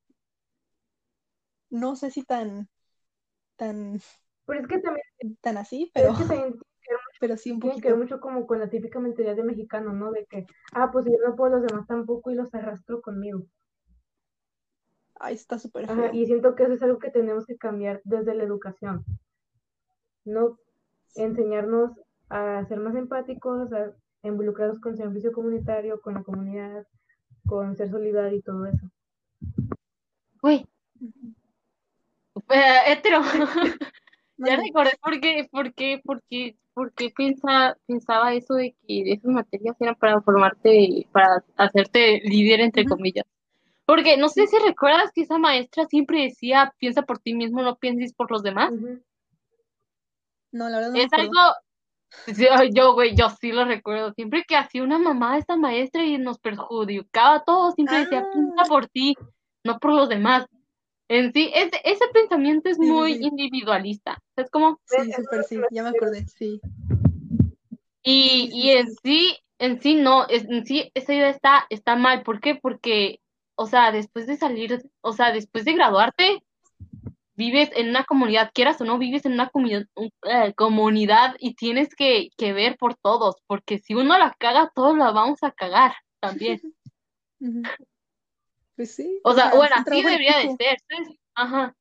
No 1.70 1.96
sé 1.96 2.10
si 2.10 2.22
tan, 2.22 2.68
tan, 3.56 3.98
Pero 4.44 4.60
es 4.60 4.68
que 4.68 4.78
también, 4.78 5.06
tan 5.40 5.56
así, 5.56 5.90
pero 5.94 6.12
pero, 6.12 6.12
es 6.12 6.18
que 6.18 6.34
también 6.34 6.60
pero 7.22 7.36
sí 7.36 7.52
un 7.52 7.60
tiene 7.60 7.80
que 7.80 7.88
ver 7.88 7.96
poquito. 7.96 8.16
mucho 8.16 8.20
como 8.20 8.48
con 8.48 8.58
la 8.58 8.68
típica 8.68 8.98
mentalidad 8.98 9.36
de 9.36 9.44
mexicano, 9.44 9.92
¿no? 9.92 10.10
De 10.10 10.26
que, 10.28 10.44
ah, 10.74 10.90
pues 10.90 11.04
yo 11.04 11.12
no 11.24 11.36
puedo, 11.36 11.60
los 11.60 11.62
demás 11.68 11.86
tampoco 11.86 12.32
y 12.32 12.34
los 12.34 12.52
arrastro 12.52 13.00
conmigo. 13.00 13.44
Ay, 15.20 15.36
está 15.36 15.56
súper 15.56 15.84
Ajá, 15.84 15.94
feo. 15.94 16.14
y 16.14 16.26
siento 16.26 16.56
que 16.56 16.64
eso 16.64 16.72
es 16.72 16.82
algo 16.82 16.98
que 16.98 17.12
tenemos 17.12 17.46
que 17.46 17.56
cambiar 17.56 18.00
desde 18.02 18.34
la 18.34 18.42
educación. 18.42 19.04
No 20.24 20.58
enseñarnos 21.14 21.92
a 22.28 22.64
ser 22.66 22.80
más 22.80 22.96
empáticos, 22.96 23.72
a 23.72 23.92
involucrarnos 24.24 24.80
con 24.80 24.96
servicio 24.96 25.30
comunitario, 25.30 26.00
con 26.00 26.14
la 26.14 26.24
comunidad, 26.24 26.84
con 27.46 27.76
ser 27.76 27.88
solidario 27.88 28.36
y 28.36 28.42
todo 28.42 28.66
eso. 28.66 28.90
Ujú. 30.42 31.34
eh, 32.50 32.92
hetero. 32.92 33.20
Ya 34.38 34.56
recordé 34.56 34.90
por 35.00 35.20
qué, 35.20 35.48
por 35.52 35.72
qué, 35.72 36.00
por 36.04 36.20
qué, 36.28 36.56
por 36.74 36.92
qué 36.92 37.10
piensa, 37.10 37.76
pensaba 37.86 38.34
eso 38.34 38.54
de 38.54 38.74
que 38.86 39.12
esas 39.12 39.30
materias 39.30 39.76
eran 39.80 39.94
para 39.96 40.20
formarte, 40.22 41.06
para 41.12 41.44
hacerte 41.56 42.20
líder, 42.24 42.60
entre 42.60 42.84
comillas. 42.84 43.24
Porque 43.84 44.16
no 44.16 44.28
sé 44.28 44.46
si 44.46 44.56
recuerdas 44.58 45.10
que 45.14 45.22
esa 45.22 45.38
maestra 45.38 45.86
siempre 45.86 46.22
decía, 46.22 46.74
piensa 46.78 47.02
por 47.02 47.18
ti 47.18 47.34
mismo, 47.34 47.62
no 47.62 47.76
pienses 47.76 48.14
por 48.14 48.30
los 48.30 48.42
demás. 48.42 48.72
No, 50.52 50.68
la 50.68 50.78
verdad 50.78 50.92
no 50.92 50.96
Es 50.96 51.06
acuerdo. 51.12 51.40
algo, 52.26 52.72
yo, 52.74 52.94
güey, 52.94 53.14
yo 53.16 53.28
sí 53.30 53.52
lo 53.52 53.64
recuerdo. 53.64 54.12
Siempre 54.12 54.44
que 54.46 54.56
hacía 54.56 54.82
una 54.82 54.98
mamá 54.98 55.38
esta 55.38 55.56
maestra 55.56 56.04
y 56.04 56.18
nos 56.18 56.38
perjudicaba 56.38 57.36
a 57.36 57.44
todos, 57.44 57.74
siempre 57.74 57.98
decía, 57.98 58.26
piensa 58.32 58.54
Ah, 58.58 58.64
por 58.68 58.86
ti, 58.88 59.14
no 59.64 59.78
por 59.78 59.92
los 59.92 60.08
demás. 60.08 60.46
En 61.12 61.32
sí, 61.32 61.50
ese, 61.54 61.80
ese 61.84 62.06
pensamiento 62.12 62.70
es 62.70 62.78
muy 62.78 63.12
sí. 63.12 63.18
individualista. 63.22 64.18
Es 64.36 64.50
como, 64.50 64.80
Sí, 64.86 64.96
Eso 64.96 65.10
es 65.10 65.16
súper 65.16 65.44
sí, 65.44 65.60
ya 65.70 65.82
me 65.82 65.90
acordé, 65.90 66.26
sí. 66.26 66.60
y, 68.02 68.50
y 68.52 68.70
en 68.70 68.90
sí. 69.02 69.36
en 69.58 69.80
sí 69.80 69.94
no, 69.94 70.26
es- 70.26 70.48
en 70.48 70.66
sí 70.66 70.90
esa 70.94 71.14
idea 71.14 71.28
está, 71.28 71.66
está 71.70 71.96
mal. 71.96 72.22
¿Por 72.22 72.40
qué? 72.40 72.54
Porque, 72.56 73.20
o 73.54 73.66
sea, 73.66 73.92
después 73.92 74.26
de 74.26 74.36
salir, 74.36 74.82
o 75.02 75.12
sea, 75.12 75.32
después 75.32 75.64
de 75.64 75.74
graduarte, 75.74 76.42
vives 77.34 77.70
en 77.74 77.90
una 77.90 78.04
comunidad, 78.04 78.50
quieras 78.54 78.80
o 78.80 78.84
no, 78.84 78.98
vives 78.98 79.24
en 79.26 79.32
una 79.32 79.48
comunidad, 79.50 79.86
comunidad 80.56 81.36
y 81.38 81.54
tienes 81.54 81.94
que, 81.94 82.30
que 82.36 82.52
ver 82.52 82.76
por 82.76 82.94
todos, 82.96 83.36
porque 83.46 83.78
si 83.78 83.94
uno 83.94 84.18
la 84.18 84.34
caga, 84.38 84.70
todos 84.74 84.96
la 84.96 85.10
vamos 85.12 85.42
a 85.42 85.52
cagar 85.52 85.92
también. 86.20 86.60
Pues 88.76 88.94
sí, 88.94 89.22
O 89.22 89.34
o 89.34 89.34
sea, 89.34 89.54
bueno, 89.54 89.74
así 89.76 90.02
debería 90.02 90.38
de 90.38 90.50
ser, 90.50 90.76
¿sabes? 90.88 91.08
Ajá. 91.34 91.74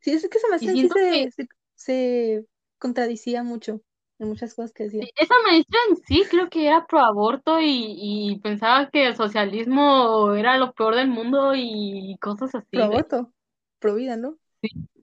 Sí, 0.00 0.12
es 0.12 0.28
que 0.28 0.38
esa 0.38 0.48
Y 0.60 0.68
maestra 0.68 0.72
en 0.72 0.78
sí 0.78 0.88
que 0.88 0.88
se, 0.88 1.30
se, 1.30 1.48
se 1.74 2.46
contradicía 2.78 3.42
mucho 3.42 3.82
en 4.18 4.28
muchas 4.28 4.54
cosas 4.54 4.72
que 4.72 4.84
decía. 4.84 5.06
sí, 5.06 5.12
esa 5.16 5.34
maestra 5.46 5.78
en 5.90 5.96
sí 6.06 6.24
creo 6.30 6.48
que 6.50 6.66
era 6.66 6.86
pro 6.86 7.00
aborto 7.00 7.60
y, 7.60 7.94
y 8.32 8.40
pensaba 8.40 8.90
que 8.90 9.06
el 9.06 9.16
socialismo 9.16 10.34
era 10.34 10.56
lo 10.58 10.72
peor 10.72 10.94
del 10.96 11.08
mundo 11.08 11.52
y 11.54 12.16
cosas 12.20 12.54
Pro 12.72 12.82
así, 12.82 12.88
güey. 12.88 12.98
aborto, 12.98 13.34
pro 13.78 13.94
vida, 13.94 14.16
¿no? 14.16 14.38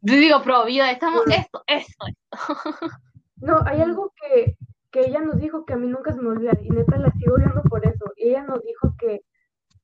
Yo 0.01 0.15
digo 0.15 0.41
pro 0.43 0.65
vida, 0.65 0.91
estamos, 0.91 1.23
Bueno, 1.23 1.31
esto, 1.31 1.63
esto. 1.67 2.05
no, 3.37 3.59
hay 3.65 3.81
algo 3.81 4.13
que, 4.21 4.57
que 4.91 5.01
ella 5.07 5.21
nos 5.21 5.37
dijo 5.39 5.65
que 5.65 5.73
a 5.73 5.77
mí 5.77 5.87
nunca 5.87 6.13
se 6.13 6.21
me 6.21 6.29
olvida 6.29 6.53
y 6.61 6.69
neta 6.69 6.97
la 6.97 7.11
sigo 7.13 7.35
viendo 7.37 7.61
por 7.63 7.85
eso. 7.85 8.05
Ella 8.17 8.43
nos 8.43 8.61
dijo 8.63 8.95
que, 8.99 9.21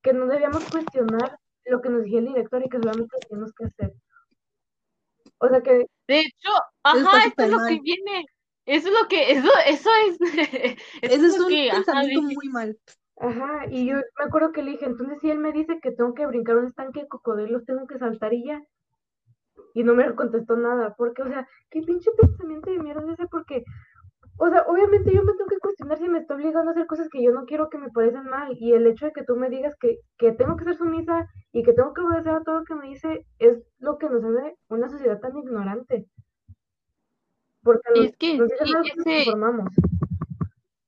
que 0.02 0.12
no 0.12 0.26
debíamos 0.26 0.66
cuestionar 0.66 1.38
lo 1.66 1.80
que 1.82 1.90
nos 1.90 2.02
decía 2.04 2.18
el 2.20 2.26
director 2.26 2.62
y 2.64 2.68
que 2.68 2.78
solamente 2.78 3.16
teníamos 3.28 3.52
que 3.54 3.64
hacer. 3.66 3.94
O 5.40 5.48
sea 5.48 5.60
que, 5.62 5.86
De 6.08 6.20
hecho, 6.20 6.50
ajá, 6.84 7.24
esto 7.26 7.44
es 7.44 7.50
lo 7.50 7.60
que 7.66 7.80
viene. 7.80 8.24
Eso 8.66 8.88
es 8.88 8.94
lo 9.00 9.08
que, 9.08 9.32
eso, 9.32 9.48
eso 9.66 9.90
es, 10.06 10.18
eso 11.02 11.26
es 11.26 11.38
un 11.38 11.46
que, 11.46 11.70
ajá, 11.70 11.82
pensamiento 11.84 12.20
dije. 12.28 12.34
muy 12.34 12.48
mal. 12.50 12.78
ajá, 13.18 13.66
y 13.70 13.86
yo 13.88 13.96
me 13.96 14.24
acuerdo 14.26 14.52
que 14.52 14.62
le 14.62 14.72
dije, 14.72 14.84
entonces 14.86 15.18
si 15.20 15.30
él 15.30 15.38
me 15.38 15.52
dice 15.52 15.80
que 15.80 15.92
tengo 15.92 16.14
que 16.14 16.26
brincar 16.26 16.56
un 16.58 16.66
estanque 16.66 17.00
de 17.02 17.08
cocodrilos, 17.08 17.64
tengo 17.64 17.86
que 17.86 17.98
saltar 17.98 18.34
y 18.34 18.44
ya. 18.46 18.62
Y 19.74 19.84
no 19.84 19.94
me 19.94 20.14
contestó 20.14 20.56
nada, 20.56 20.94
porque, 20.96 21.22
o 21.22 21.28
sea, 21.28 21.46
qué 21.70 21.82
pinche 21.82 22.10
pensamiento 22.12 22.70
de 22.70 22.78
mierda 22.78 23.02
es 23.12 23.18
ese, 23.18 23.28
porque 23.28 23.64
O 24.38 24.48
sea, 24.48 24.64
obviamente 24.66 25.12
yo 25.14 25.22
me 25.22 25.32
tengo 25.34 25.46
que 25.46 25.58
cuestionar 25.58 25.98
si 25.98 26.08
me 26.08 26.18
está 26.18 26.34
obligando 26.34 26.70
a 26.70 26.72
hacer 26.72 26.86
cosas 26.86 27.08
que 27.08 27.22
yo 27.22 27.32
no 27.32 27.44
quiero 27.44 27.68
que 27.68 27.78
me 27.78 27.90
parecen 27.90 28.24
mal. 28.24 28.56
Y 28.58 28.72
el 28.72 28.86
hecho 28.86 29.06
de 29.06 29.12
que 29.12 29.24
tú 29.24 29.36
me 29.36 29.50
digas 29.50 29.76
que, 29.78 30.00
que 30.18 30.32
tengo 30.32 30.56
que 30.56 30.64
ser 30.64 30.76
sumisa 30.76 31.28
y 31.52 31.62
que 31.62 31.72
tengo 31.72 31.92
que 31.92 32.00
obedecer 32.00 32.32
a 32.32 32.42
todo 32.42 32.60
lo 32.60 32.64
que 32.64 32.74
me 32.74 32.88
dice 32.88 33.26
es 33.38 33.62
lo 33.78 33.98
que 33.98 34.08
nos 34.08 34.24
hace 34.24 34.56
una 34.68 34.88
sociedad 34.88 35.20
tan 35.20 35.36
ignorante. 35.36 36.06
Porque 37.62 37.88
nos, 37.94 38.06
Es 38.06 38.16
que 38.16 38.38
nos 38.38 38.50
sí, 38.50 38.72
nos 38.72 39.24
conformamos. 39.24 39.68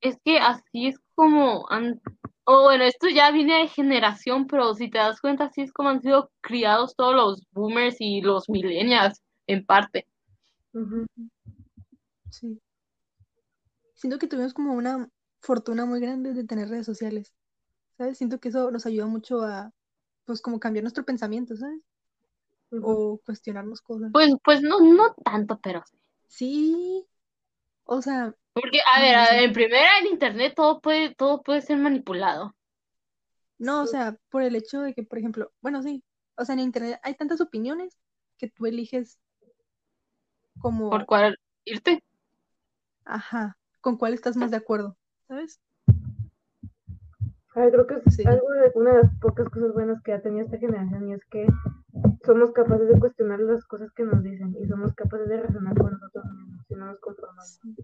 Es 0.01 0.17
que 0.23 0.39
así 0.39 0.87
es 0.87 0.99
como 1.13 1.65
han... 1.69 2.01
O 2.47 2.63
bueno, 2.63 2.83
esto 2.83 3.07
ya 3.07 3.31
viene 3.31 3.59
de 3.59 3.67
generación, 3.67 4.45
pero 4.45 4.73
si 4.75 4.89
te 4.89 4.99
das 4.99 5.19
cuenta, 5.19 5.45
así 5.45 5.61
es 5.61 5.73
como 5.73 5.89
han 5.89 6.01
sido 6.01 6.29
criados 6.41 6.95
todos 6.95 7.15
los 7.15 7.47
boomers 7.53 7.95
y 7.99 8.21
los 8.21 8.49
millennials, 8.49 9.23
en 9.47 9.65
parte. 9.65 10.05
Sí. 10.73 11.29
Siento 13.95 14.19
que 14.19 14.27
tuvimos 14.27 14.53
como 14.53 14.73
una 14.73 15.09
fortuna 15.41 15.85
muy 15.85 15.99
grande 15.99 16.33
de 16.33 16.43
tener 16.45 16.69
redes 16.69 16.85
sociales, 16.85 17.33
¿sabes? 17.97 18.17
Siento 18.17 18.39
que 18.39 18.49
eso 18.49 18.71
nos 18.71 18.85
ayuda 18.87 19.07
mucho 19.07 19.41
a, 19.43 19.71
pues, 20.25 20.41
como 20.41 20.59
cambiar 20.61 20.83
nuestro 20.83 21.05
pensamiento, 21.05 21.55
¿sabes? 21.57 21.81
O 22.81 23.19
cuestionarnos 23.25 23.81
cosas. 23.81 24.11
Pues, 24.11 24.33
pues 24.43 24.61
no, 24.63 24.79
no 24.79 25.13
tanto, 25.23 25.59
pero 25.61 25.83
sí. 25.85 25.95
Sí, 26.27 27.07
o 27.85 28.01
sea, 28.01 28.35
Porque, 28.53 28.79
a 28.93 28.99
No, 28.99 29.01
ver, 29.01 29.15
a 29.15 29.31
ver, 29.31 29.43
en 29.43 29.53
primera, 29.53 29.99
en 29.99 30.07
internet 30.07 30.53
todo 30.55 30.81
puede, 30.81 31.13
todo 31.15 31.41
puede 31.43 31.61
ser 31.61 31.77
manipulado. 31.77 32.55
no, 33.57 33.81
o 33.83 33.87
sea, 33.87 34.17
por 34.29 34.43
el 34.43 34.55
hecho 34.55 34.81
de 34.81 34.93
que, 34.93 35.03
por 35.03 35.19
ejemplo, 35.19 35.51
bueno, 35.61 35.81
sí, 35.83 36.03
o 36.37 36.45
sea, 36.45 36.53
en 36.53 36.59
internet 36.59 36.99
hay 37.03 37.15
tantas 37.15 37.41
opiniones 37.41 37.97
que 38.37 38.49
tú 38.49 38.65
eliges 38.65 39.19
como, 40.57 40.87
¿Por 40.89 41.05
cuál 41.05 41.37
irte? 41.65 42.01
ajá, 43.05 43.57
con 43.85 43.97
cuál 43.97 44.15
estás 44.15 44.35
más 44.35 44.49
de 44.49 44.57
acuerdo, 44.57 44.97
¿sabes? 45.27 45.61
Ay, 47.53 47.69
creo 47.69 47.85
que 47.85 48.01
es 48.03 48.15
Sí. 48.15 48.23
algo 48.25 48.51
de 48.51 48.71
una 48.73 48.95
de 48.95 49.03
las 49.03 49.15
pocas 49.19 49.47
cosas 49.47 49.73
buenas 49.73 50.01
que 50.01 50.11
ha 50.11 50.23
tenido 50.23 50.43
esta 50.43 50.57
generación 50.57 51.07
y 51.07 51.13
es 51.13 51.23
que 51.25 51.45
somos 52.25 52.51
capaces 52.51 52.89
de 52.89 52.99
cuestionar 52.99 53.39
las 53.41 53.63
cosas 53.65 53.91
que 53.91 54.03
nos 54.03 54.23
dicen 54.23 54.55
y 54.59 54.65
somos 54.67 54.95
capaces 54.95 55.29
de 55.29 55.39
razonar 55.39 55.77
con 55.77 55.91
nosotros 55.91 56.25
mismos 56.25 56.65
y 56.67 56.73
no 56.73 56.87
nos 56.87 56.99
conformamos. 56.99 57.59
Sí. 57.61 57.75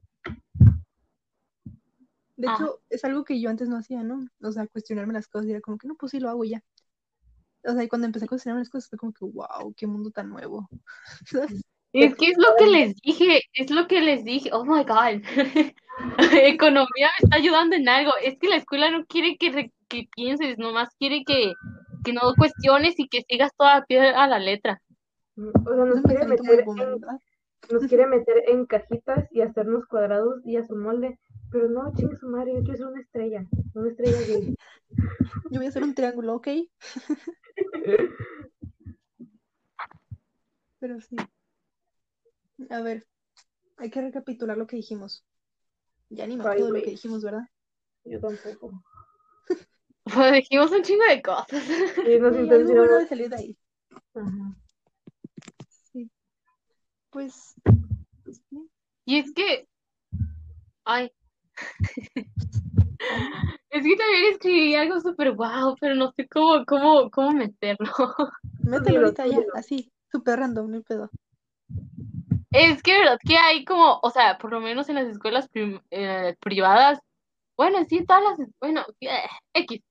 De 2.37 2.47
hecho, 2.47 2.81
es 2.89 3.05
algo 3.05 3.23
que 3.23 3.39
yo 3.39 3.51
antes 3.51 3.69
no 3.69 3.77
hacía, 3.77 4.01
¿no? 4.01 4.25
O 4.41 4.51
sea, 4.51 4.65
cuestionarme 4.65 5.13
las 5.13 5.27
cosas 5.27 5.45
y 5.45 5.51
era 5.51 5.61
como 5.61 5.77
que 5.77 5.87
no, 5.87 5.93
pues 5.93 6.13
sí 6.13 6.19
lo 6.19 6.29
hago 6.29 6.43
y 6.45 6.49
ya. 6.49 6.63
O 7.63 7.73
sea, 7.73 7.83
y 7.83 7.87
cuando 7.87 8.07
empecé 8.07 8.25
a 8.25 8.27
cuestionarme 8.27 8.61
las 8.61 8.71
cosas 8.71 8.89
fue 8.89 8.97
como 8.97 9.13
que, 9.13 9.23
wow, 9.23 9.71
qué 9.77 9.85
mundo 9.85 10.09
tan 10.09 10.29
nuevo. 10.29 10.67
Es 11.93 12.15
que 12.15 12.27
es 12.27 12.37
lo 12.37 12.55
que 12.57 12.67
les 12.67 12.95
dije, 12.95 13.41
es 13.53 13.69
lo 13.69 13.87
que 13.87 14.01
les 14.01 14.23
dije. 14.23 14.49
Oh 14.53 14.63
my 14.63 14.83
God. 14.83 15.21
Economía 16.43 17.09
me 17.19 17.25
está 17.25 17.35
ayudando 17.35 17.75
en 17.75 17.89
algo. 17.89 18.11
Es 18.23 18.37
que 18.39 18.47
la 18.47 18.55
escuela 18.55 18.89
no 18.91 19.05
quiere 19.05 19.35
que, 19.37 19.51
re- 19.51 19.73
que 19.89 20.07
pienses, 20.15 20.57
nomás 20.57 20.89
quiere 20.97 21.23
que, 21.25 21.51
que 22.03 22.13
no 22.13 22.33
cuestiones 22.37 22.97
y 22.97 23.07
que 23.09 23.21
sigas 23.29 23.51
toda 23.57 23.75
a 23.77 23.85
pie 23.85 23.99
a 23.99 24.27
la 24.27 24.39
letra. 24.39 24.81
O 25.37 25.51
sea, 25.75 25.85
nos 25.85 26.01
quiere 26.03 26.25
meter 26.25 26.65
en, 27.69 27.87
quiere 27.87 28.07
meter 28.07 28.43
en 28.47 28.65
cajitas 28.65 29.27
y 29.31 29.41
hacernos 29.41 29.85
cuadrados 29.85 30.41
y 30.45 30.55
a 30.55 30.65
su 30.65 30.75
molde. 30.75 31.19
Pero 31.51 31.67
no, 31.69 31.91
chingue 31.93 32.15
su 32.15 32.27
madre, 32.29 32.53
yo 32.53 32.61
quiero 32.63 32.77
ser 32.77 32.87
una 32.87 33.01
estrella, 33.01 33.45
una 33.73 33.89
estrella 33.89 34.17
gay. 34.27 34.55
Yo 35.51 35.59
voy 35.59 35.65
a 35.65 35.69
hacer 35.69 35.83
un 35.83 35.93
triángulo, 35.93 36.35
¿ok? 36.35 36.47
Pero 40.79 40.99
sí. 41.01 41.17
A 42.69 42.81
ver, 42.81 43.07
hay 43.77 43.89
que 43.89 44.01
recapitular 44.01 44.57
lo 44.57 44.67
que 44.67 44.75
dijimos. 44.75 45.25
Ya 46.09 46.27
ni 46.27 46.35
me 46.35 46.43
acuerdo 46.43 46.67
de 46.67 46.79
lo 46.79 46.83
que 46.83 46.91
dijimos, 46.91 47.23
¿verdad? 47.23 47.47
Yo 48.05 48.19
tampoco. 48.19 48.83
Pues 50.03 50.33
dijimos 50.33 50.71
un 50.71 50.81
chingo 50.81 51.05
de 51.05 51.21
cosas. 51.21 51.45
Sí, 51.49 52.19
nos 52.19 52.33
Sí, 52.35 52.41
intencionamos. 52.41 52.99
de 52.99 53.07
salir 53.07 53.29
de 53.29 53.35
ahí. 53.35 53.57
Ajá. 54.15 54.55
Sí. 55.69 56.09
Pues, 57.11 57.53
sí. 58.49 58.69
Y 59.05 59.19
es 59.19 59.31
que, 59.31 59.67
ay, 60.85 61.11
es 63.69 63.83
que 63.83 63.95
también 63.95 64.31
escribí 64.31 64.75
algo 64.75 64.99
súper 64.99 65.33
guau, 65.33 65.75
pero 65.79 65.93
no 65.95 66.11
sé 66.13 66.27
cómo, 66.27 66.65
cómo, 66.65 67.11
cómo 67.11 67.31
meterlo. 67.31 67.91
Mételo 68.65 69.01
ahorita 69.01 69.27
ya, 69.27 69.39
así, 69.53 69.91
súper 70.11 70.39
random, 70.39 70.71
no 70.71 70.77
hay 70.77 70.83
pedo. 70.83 71.11
Es 72.51 72.83
que, 72.83 72.97
verdad, 72.97 73.17
que 73.25 73.37
hay 73.37 73.63
como, 73.63 73.99
o 74.03 74.09
sea, 74.09 74.37
por 74.37 74.51
lo 74.51 74.59
menos 74.59 74.89
en 74.89 74.95
las 74.95 75.07
escuelas 75.07 75.47
prim- 75.49 75.81
eh, 75.89 76.35
privadas, 76.41 76.99
bueno, 77.55 77.79
sí, 77.87 78.03
todas 78.05 78.23
las, 78.37 78.49
bueno, 78.59 78.85
eh, 78.99 79.23
X. 79.53 79.81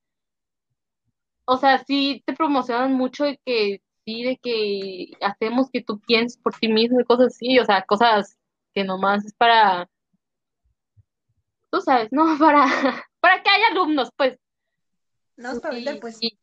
O 1.47 1.57
sea, 1.57 1.79
sí 1.85 2.23
te 2.27 2.35
promocionan 2.35 2.93
mucho 2.93 3.25
de 3.25 3.41
que, 3.45 3.81
sí, 4.05 4.23
de 4.25 4.37
que 4.37 5.13
hacemos 5.25 5.71
que 5.73 5.83
tú 5.83 6.01
pienses 6.01 6.39
por 6.41 6.55
ti 6.55 6.69
mismo 6.69 7.01
y 7.01 7.05
cosas 7.05 7.29
así, 7.29 7.59
o 7.59 7.65
sea, 7.65 7.83
cosas 7.83 8.37
que 8.75 8.85
nomás 8.85 9.25
es 9.25 9.35
para, 9.35 9.89
tú 11.71 11.81
sabes, 11.81 12.09
¿no? 12.13 12.25
Para, 12.39 12.67
para 13.21 13.43
que 13.43 13.51
haya 13.51 13.69
alumnos, 13.69 14.11
pues. 14.17 14.39
No, 15.37 15.53
es 15.53 15.61
para 15.61 15.75
vender, 15.75 16.01
pues. 16.01 16.19
y- 16.21 16.39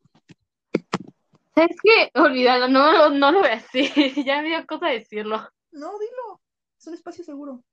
¿Sabes 1.55 1.78
qué? 1.82 2.11
Olvídalo, 2.20 2.68
no, 2.68 2.91
no, 2.91 3.09
no 3.09 3.32
lo 3.32 3.39
voy 3.39 3.49
a 3.49 3.55
decir, 3.55 3.91
ya 4.26 4.41
me 4.41 4.49
dio 4.49 4.65
cosa 4.68 4.88
decirlo. 4.88 5.47
No, 5.78 5.97
dilo. 5.99 6.41
Es 6.78 6.88
un 6.88 6.93
espacio 6.93 7.23
seguro. 7.23 7.63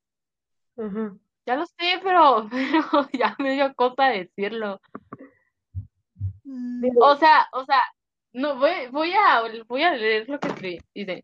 Ya 1.45 1.55
lo 1.55 1.65
sé, 1.65 1.99
pero, 2.03 2.47
pero 2.51 3.09
ya 3.13 3.35
me 3.39 3.53
dio 3.53 3.73
cosa 3.75 4.05
decirlo. 4.05 4.79
Mm. 6.43 6.85
O 7.01 7.15
sea, 7.17 7.47
o 7.53 7.65
sea, 7.65 7.81
no 8.33 8.57
voy, 8.57 8.87
voy 8.91 9.13
a 9.13 9.43
voy 9.67 9.83
a 9.83 9.95
leer 9.95 10.29
lo 10.29 10.39
que 10.39 10.47
escribí. 10.49 10.79
Dice, 10.93 11.23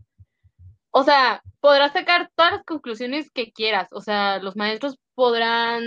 o 0.91 1.03
sea, 1.03 1.41
podrás 1.59 1.93
sacar 1.93 2.29
todas 2.35 2.53
las 2.53 2.63
conclusiones 2.65 3.31
que 3.31 3.51
quieras. 3.51 3.87
O 3.91 4.01
sea, 4.01 4.39
los 4.39 4.55
maestros 4.55 4.97
podrán 5.15 5.83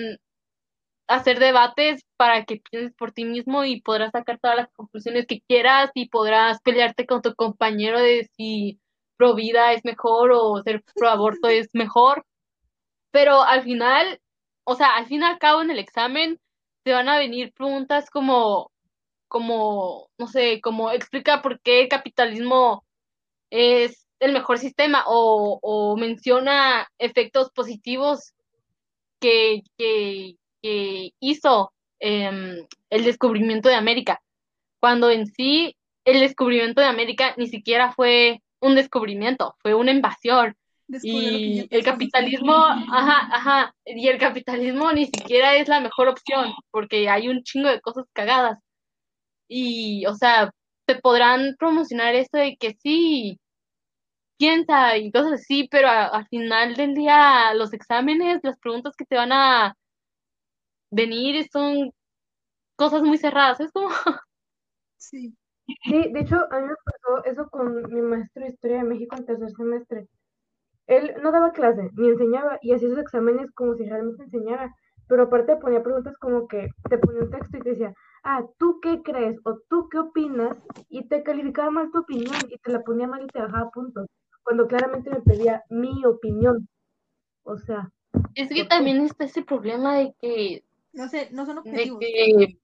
hacer 1.06 1.38
debates 1.38 2.02
para 2.16 2.44
que 2.44 2.62
pienses 2.70 2.94
por 2.94 3.12
ti 3.12 3.24
mismo 3.24 3.64
y 3.64 3.80
podrás 3.82 4.12
sacar 4.12 4.38
todas 4.40 4.56
las 4.56 4.68
conclusiones 4.72 5.26
que 5.26 5.42
quieras 5.42 5.90
y 5.94 6.08
podrás 6.08 6.60
pelearte 6.62 7.06
con 7.06 7.22
tu 7.22 7.34
compañero 7.34 8.00
de 8.00 8.28
si 8.36 8.80
pro 9.16 9.34
vida 9.34 9.72
es 9.72 9.84
mejor 9.84 10.32
o 10.32 10.62
ser 10.62 10.82
pro 10.94 11.08
aborto 11.08 11.48
es 11.48 11.68
mejor. 11.74 12.24
Pero 13.10 13.42
al 13.42 13.62
final, 13.62 14.20
o 14.64 14.74
sea, 14.76 14.96
al 14.96 15.06
fin 15.06 15.22
y 15.22 15.24
al 15.24 15.38
cabo 15.38 15.62
en 15.62 15.70
el 15.70 15.78
examen 15.78 16.40
te 16.84 16.92
van 16.92 17.08
a 17.08 17.18
venir 17.18 17.52
preguntas 17.54 18.10
como 18.10 18.72
como, 19.34 20.10
no 20.16 20.28
sé, 20.28 20.60
como 20.60 20.92
explica 20.92 21.42
por 21.42 21.60
qué 21.60 21.82
el 21.82 21.88
capitalismo 21.88 22.84
es 23.50 24.06
el 24.20 24.32
mejor 24.32 24.58
sistema 24.58 25.02
o, 25.08 25.96
menciona 25.98 26.88
efectos 26.98 27.50
positivos 27.50 28.32
que, 29.20 29.62
que, 29.76 30.36
que 30.62 31.10
hizo 31.18 31.72
em, 31.98 32.64
el 32.90 33.04
descubrimiento 33.04 33.68
de 33.68 33.74
América, 33.74 34.22
cuando 34.78 35.10
en 35.10 35.26
sí 35.26 35.76
el 36.04 36.20
descubrimiento 36.20 36.80
de 36.80 36.86
América 36.86 37.34
ni 37.36 37.48
siquiera 37.48 37.90
fue 37.92 38.40
un 38.64 38.74
descubrimiento, 38.76 39.56
fue 39.62 39.74
una 39.74 39.92
invasión. 39.92 40.56
Y 41.02 41.66
el 41.70 41.84
capitalismo, 41.84 42.54
ajá, 42.54 43.28
ajá, 43.36 43.74
y 43.84 44.08
el 44.08 44.18
capitalismo 44.18 44.92
ni 44.92 45.06
siquiera 45.06 45.56
es 45.56 45.68
la 45.68 45.80
mejor 45.80 46.08
opción, 46.08 46.52
porque 46.70 47.08
hay 47.10 47.28
un 47.28 47.42
chingo 47.44 47.68
de 47.70 47.80
cosas 47.82 48.06
cagadas. 48.14 48.58
Y, 49.48 50.06
o 50.06 50.14
sea, 50.14 50.50
te 50.86 50.96
podrán 50.96 51.56
promocionar 51.58 52.14
esto 52.16 52.38
de 52.38 52.56
que 52.58 52.76
sí, 52.82 53.38
piensa 54.38 54.96
y 54.98 55.10
cosas 55.12 55.32
así, 55.34 55.68
pero 55.70 55.88
a- 55.88 56.06
al 56.06 56.26
final 56.28 56.74
del 56.76 56.94
día, 56.94 57.52
los 57.54 57.72
exámenes, 57.72 58.40
las 58.44 58.58
preguntas 58.58 58.94
que 58.96 59.04
te 59.06 59.16
van 59.16 59.32
a 59.32 59.74
venir 60.90 61.46
son 61.52 61.92
cosas 62.76 63.02
muy 63.02 63.18
cerradas. 63.18 63.60
Es 63.60 63.72
como, 63.72 63.88
Sí. 64.96 65.34
Sí, 65.84 66.10
de 66.12 66.20
hecho, 66.20 66.36
a 66.50 66.60
mí 66.60 66.66
me 66.66 66.74
pasó 66.84 67.24
eso 67.24 67.48
con 67.50 67.82
mi 67.92 68.02
maestro 68.02 68.42
de 68.44 68.50
Historia 68.50 68.78
de 68.78 68.84
México 68.84 69.16
en 69.16 69.26
tercer 69.26 69.50
semestre. 69.50 70.08
Él 70.86 71.14
no 71.22 71.32
daba 71.32 71.52
clase, 71.52 71.90
ni 71.94 72.08
enseñaba, 72.08 72.58
y 72.62 72.72
hacía 72.72 72.90
sus 72.90 72.98
exámenes 72.98 73.50
como 73.52 73.74
si 73.74 73.84
realmente 73.88 74.24
enseñara. 74.24 74.74
Pero 75.08 75.24
aparte 75.24 75.56
ponía 75.56 75.82
preguntas 75.82 76.16
como 76.18 76.46
que 76.48 76.68
te 76.88 76.98
ponía 76.98 77.22
un 77.22 77.30
texto 77.30 77.56
y 77.56 77.60
te 77.60 77.70
decía, 77.70 77.94
ah, 78.24 78.42
¿tú 78.58 78.80
qué 78.82 79.02
crees? 79.02 79.38
o 79.44 79.58
¿tú 79.68 79.88
qué 79.90 79.98
opinas? 79.98 80.56
Y 80.88 81.06
te 81.08 81.22
calificaba 81.22 81.70
mal 81.70 81.90
tu 81.90 82.00
opinión 82.00 82.34
y 82.48 82.58
te 82.58 82.72
la 82.72 82.82
ponía 82.82 83.06
mal 83.06 83.22
y 83.22 83.26
te 83.28 83.40
bajaba 83.40 83.70
puntos. 83.70 84.06
Cuando 84.42 84.66
claramente 84.66 85.10
me 85.10 85.20
pedía 85.20 85.62
mi 85.70 86.04
opinión. 86.04 86.68
O 87.44 87.56
sea, 87.58 87.90
es 88.34 88.48
que 88.48 88.64
también 88.64 89.00
está 89.00 89.24
ese 89.24 89.42
problema 89.42 89.96
de 89.96 90.14
que 90.20 90.64
No 90.92 91.08
sé, 91.08 91.28
no 91.32 91.46
son 91.46 91.56
de 91.56 91.60
objetivos. 91.60 92.00
que, 92.00 92.58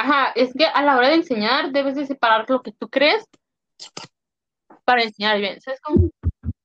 ajá, 0.00 0.32
es 0.34 0.52
que 0.54 0.64
a 0.66 0.82
la 0.82 0.96
hora 0.96 1.08
de 1.08 1.16
enseñar 1.16 1.72
debes 1.72 1.94
de 1.94 2.06
separar 2.06 2.48
lo 2.48 2.62
que 2.62 2.72
tú 2.72 2.88
crees 2.88 3.24
para 4.84 5.02
enseñar 5.02 5.38
bien. 5.38 5.60
¿Sabes 5.60 5.80
cómo? 5.82 6.10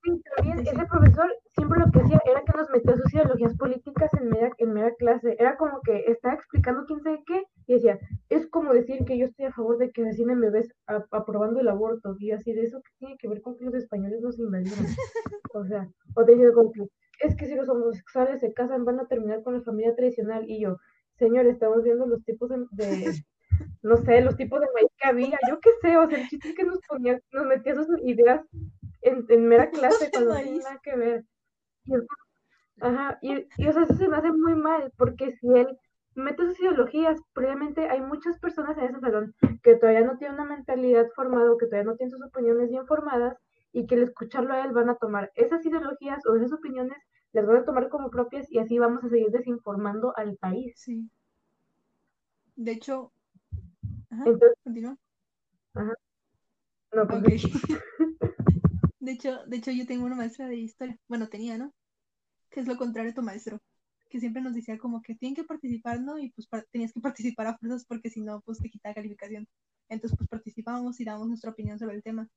sí, 0.03 0.21
también 0.36 0.59
ese 0.59 0.86
profesor 0.86 1.33
siempre 1.55 1.79
lo 1.79 1.91
que 1.91 1.99
hacía 1.99 2.21
era 2.25 2.43
que 2.43 2.57
nos 2.57 2.69
metía 2.69 2.95
sus 2.95 3.13
ideologías 3.13 3.55
políticas 3.55 4.11
en 4.19 4.29
media, 4.29 4.51
en 4.57 4.73
media 4.73 4.93
clase. 4.97 5.36
Era 5.39 5.57
como 5.57 5.81
que 5.81 6.05
estaba 6.07 6.36
explicando 6.36 6.86
quién 6.86 7.01
sabe 7.01 7.23
qué 7.25 7.43
y 7.67 7.73
decía, 7.73 7.99
es 8.29 8.47
como 8.49 8.73
decir 8.73 9.03
que 9.05 9.17
yo 9.17 9.25
estoy 9.25 9.45
a 9.45 9.53
favor 9.53 9.77
de 9.77 9.91
que 9.91 10.03
asesinen 10.03 10.39
bebés 10.39 10.71
aprobando 11.11 11.59
el 11.59 11.67
aborto. 11.67 12.15
Y 12.19 12.31
así, 12.31 12.53
de 12.53 12.63
eso 12.63 12.81
que 12.81 12.91
tiene 12.99 13.17
que 13.17 13.27
ver 13.27 13.41
con 13.41 13.57
que 13.57 13.65
los 13.65 13.73
españoles 13.73 14.21
nos 14.21 14.39
invadieron. 14.39 14.86
o 15.53 15.65
sea, 15.65 15.89
o 16.15 16.23
te 16.23 16.36
dice 16.36 16.53
como 16.53 16.71
que 16.71 16.86
es 17.21 17.36
que 17.36 17.45
si 17.45 17.55
los 17.55 17.69
homosexuales 17.69 18.41
se 18.41 18.53
casan 18.53 18.83
van 18.83 18.99
a 18.99 19.07
terminar 19.07 19.41
con 19.43 19.53
la 19.53 19.61
familia 19.61 19.95
tradicional. 19.95 20.45
Y 20.47 20.61
yo, 20.61 20.77
señor, 21.18 21.45
estamos 21.47 21.84
viendo 21.84 22.05
los 22.05 22.24
tipos 22.24 22.49
de, 22.49 23.24
no 23.82 23.97
sé, 23.97 24.22
los 24.22 24.36
tipos 24.36 24.59
de 24.59 24.68
maíz 24.74 24.89
que 24.97 25.07
había, 25.07 25.39
yo 25.49 25.59
qué 25.59 25.70
sé, 25.82 25.97
o 25.97 26.09
sea, 26.09 26.20
el 26.20 26.28
chiste 26.28 26.49
es 26.49 26.55
que 26.55 26.63
nos 26.63 26.80
ponía, 26.88 27.20
nos 27.32 27.45
metía 27.45 27.76
sus 27.76 27.88
ideas 28.03 28.41
en, 29.01 29.26
en 29.30 29.47
mera 29.47 29.70
clase 29.70 30.09
cuando 30.11 30.34
no 30.34 30.41
tiene 30.41 30.57
nada 30.59 30.80
que 30.84 30.95
ver. 30.95 31.26
Y, 31.86 31.93
ajá, 32.82 33.18
y, 33.22 33.47
y, 33.57 33.68
o 33.68 33.74
sea, 33.74 33.84
eso 33.84 33.93
se 33.93 34.07
me 34.07 34.18
hace 34.18 34.32
muy 34.32 34.55
mal, 34.55 34.91
porque 34.97 35.36
si 35.39 35.47
él 35.47 35.78
mete 36.16 36.43
sus 36.43 36.59
ideologías, 36.59 37.20
previamente 37.34 37.88
hay 37.89 38.01
muchas 38.01 38.39
personas 38.39 38.78
en 38.78 38.86
ese 38.86 38.99
salón 38.99 39.36
que 39.63 39.76
todavía 39.76 40.01
no 40.01 40.18
tienen 40.18 40.36
una 40.39 40.55
mentalidad 40.55 41.07
formada, 41.16 41.51
que 41.59 41.68
todavía 41.68 41.91
no 41.91 41.97
tienen 41.97 42.11
sus 42.11 42.26
opiniones 42.26 42.70
bien 42.70 42.86
formadas, 42.88 43.38
y 43.72 43.86
que 43.88 43.95
al 43.95 44.03
escucharlo 44.03 44.53
a 44.53 44.63
él 44.63 44.72
van 44.72 44.89
a 44.89 44.95
tomar 44.95 45.32
esas 45.36 45.66
ideologías 45.66 46.26
o 46.26 46.36
esas 46.36 46.53
opiniones, 46.53 46.97
las 47.36 47.45
van 47.45 47.57
a 47.57 47.65
tomar 47.65 47.89
como 47.89 48.09
propias 48.09 48.49
y 48.49 48.59
así 48.59 48.79
vamos 48.79 49.03
a 49.03 49.09
seguir 49.09 49.29
desinformando 49.29 50.15
al 50.15 50.38
país. 50.38 50.73
Sí. 50.77 51.09
De 52.55 52.71
hecho, 52.71 53.11
ajá, 54.09 54.23
continúa. 54.63 54.97
Ajá. 55.73 55.93
No, 56.93 57.05
pues 57.05 57.19
okay. 57.19 57.39
de 58.99 59.11
hecho, 59.11 59.45
de 59.47 59.57
hecho, 59.57 59.71
yo 59.71 59.86
tengo 59.86 60.05
una 60.05 60.15
maestra 60.15 60.47
de 60.47 60.55
historia, 60.55 60.97
bueno, 61.09 61.27
tenía, 61.27 61.57
¿no? 61.57 61.73
Que 62.49 62.61
es 62.61 62.67
lo 62.67 62.77
contrario 62.77 63.11
a 63.11 63.15
tu 63.15 63.21
maestro, 63.21 63.61
que 64.09 64.21
siempre 64.21 64.41
nos 64.41 64.55
decía 64.55 64.77
como 64.77 65.01
que 65.01 65.15
tienen 65.15 65.36
que 65.36 65.43
participar, 65.43 65.99
¿no? 65.99 66.17
Y 66.17 66.31
pues 66.31 66.47
tenías 66.71 66.93
que 66.93 67.01
participar 67.01 67.47
a 67.47 67.57
fuerzas 67.57 67.83
porque 67.86 68.09
si 68.09 68.21
no, 68.21 68.39
pues 68.45 68.59
te 68.59 68.69
quita 68.69 68.93
calificación. 68.93 69.45
Entonces, 69.89 70.17
pues 70.17 70.29
participábamos 70.29 71.01
y 71.01 71.03
dábamos 71.03 71.27
nuestra 71.27 71.51
opinión 71.51 71.77
sobre 71.79 71.95
el 71.95 72.03
tema 72.03 72.29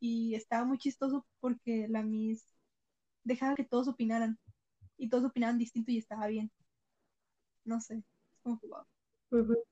y 0.00 0.34
estaba 0.34 0.64
muy 0.64 0.78
chistoso 0.78 1.26
porque 1.40 1.88
la 1.88 2.02
Miss 2.02 2.42
dejaba 3.24 3.54
que 3.54 3.64
todos 3.64 3.88
opinaran 3.88 4.38
y 4.96 5.08
todos 5.08 5.24
opinaban 5.24 5.58
distinto 5.58 5.90
y 5.90 5.98
estaba 5.98 6.26
bien. 6.26 6.50
No 7.64 7.80
sé, 7.80 8.04
como 8.42 8.60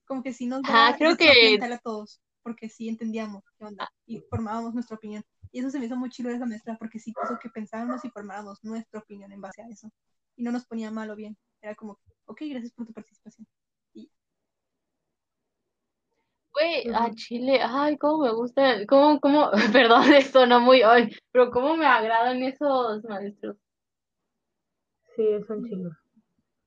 Como 0.07 0.23
que 0.23 0.33
si 0.33 0.47
nos 0.47 0.63
daba 0.63 0.97
creo 0.97 1.17
que 1.17 1.59
a 1.63 1.79
todos, 1.79 2.21
porque 2.43 2.69
sí 2.69 2.89
entendíamos 2.89 3.45
qué 3.57 3.65
onda 3.65 3.91
y 4.07 4.21
formábamos 4.31 4.75
nuestra 4.75 4.97
opinión. 4.97 5.25
Y 5.53 5.61
eso 5.61 5.71
se 5.71 5.79
me 5.79 5.87
hizo 5.87 5.97
muy 5.97 6.11
chido 6.11 6.31
de 6.31 6.37
esa 6.37 6.47
maestra 6.47 6.77
porque 6.79 6.99
sí 6.99 7.13
puso 7.13 7.39
que 7.39 7.51
pensábamos 7.51 8.05
y 8.05 8.11
formábamos 8.11 8.59
nuestra 8.63 9.01
opinión 9.01 9.31
en 9.33 9.41
base 9.41 9.63
a 9.63 9.69
eso. 9.69 9.93
Y 10.35 10.43
no 10.43 10.51
nos 10.51 10.67
ponía 10.67 10.91
mal 10.91 11.11
o 11.11 11.17
bien. 11.17 11.37
Era 11.61 11.75
como, 11.75 12.01
ok, 12.25 12.41
gracias 12.49 12.73
por 12.73 12.87
tu 12.87 12.93
participación. 12.93 13.47
A 16.95 17.11
Chile, 17.15 17.61
ay, 17.63 17.97
cómo 17.99 18.25
me 18.25 18.33
gusta, 18.33 18.87
cómo, 18.87 19.21
cómo, 19.21 19.51
perdón, 19.73 20.03
esto 20.15 20.47
no 20.47 20.61
muy 20.61 20.83
hoy, 20.83 21.15
pero 21.33 21.51
cómo 21.51 21.77
me 21.77 21.87
agradan 21.87 22.43
esos 22.43 23.05
maestros. 23.05 23.57
Sí, 25.17 25.25
son 25.47 25.65
chilos. 25.65 25.93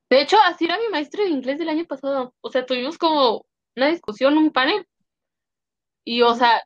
De 0.10 0.22
hecho, 0.22 0.38
así 0.46 0.66
era 0.66 0.78
mi 0.78 0.88
maestro 0.90 1.24
de 1.24 1.30
inglés 1.30 1.58
del 1.58 1.70
año 1.70 1.86
pasado. 1.86 2.34
O 2.42 2.50
sea, 2.52 2.66
tuvimos 2.66 2.98
como 2.98 3.46
una 3.76 3.88
discusión, 3.88 4.38
un 4.38 4.52
panel. 4.52 4.86
Y, 6.04 6.22
o 6.22 6.36
sea, 6.36 6.62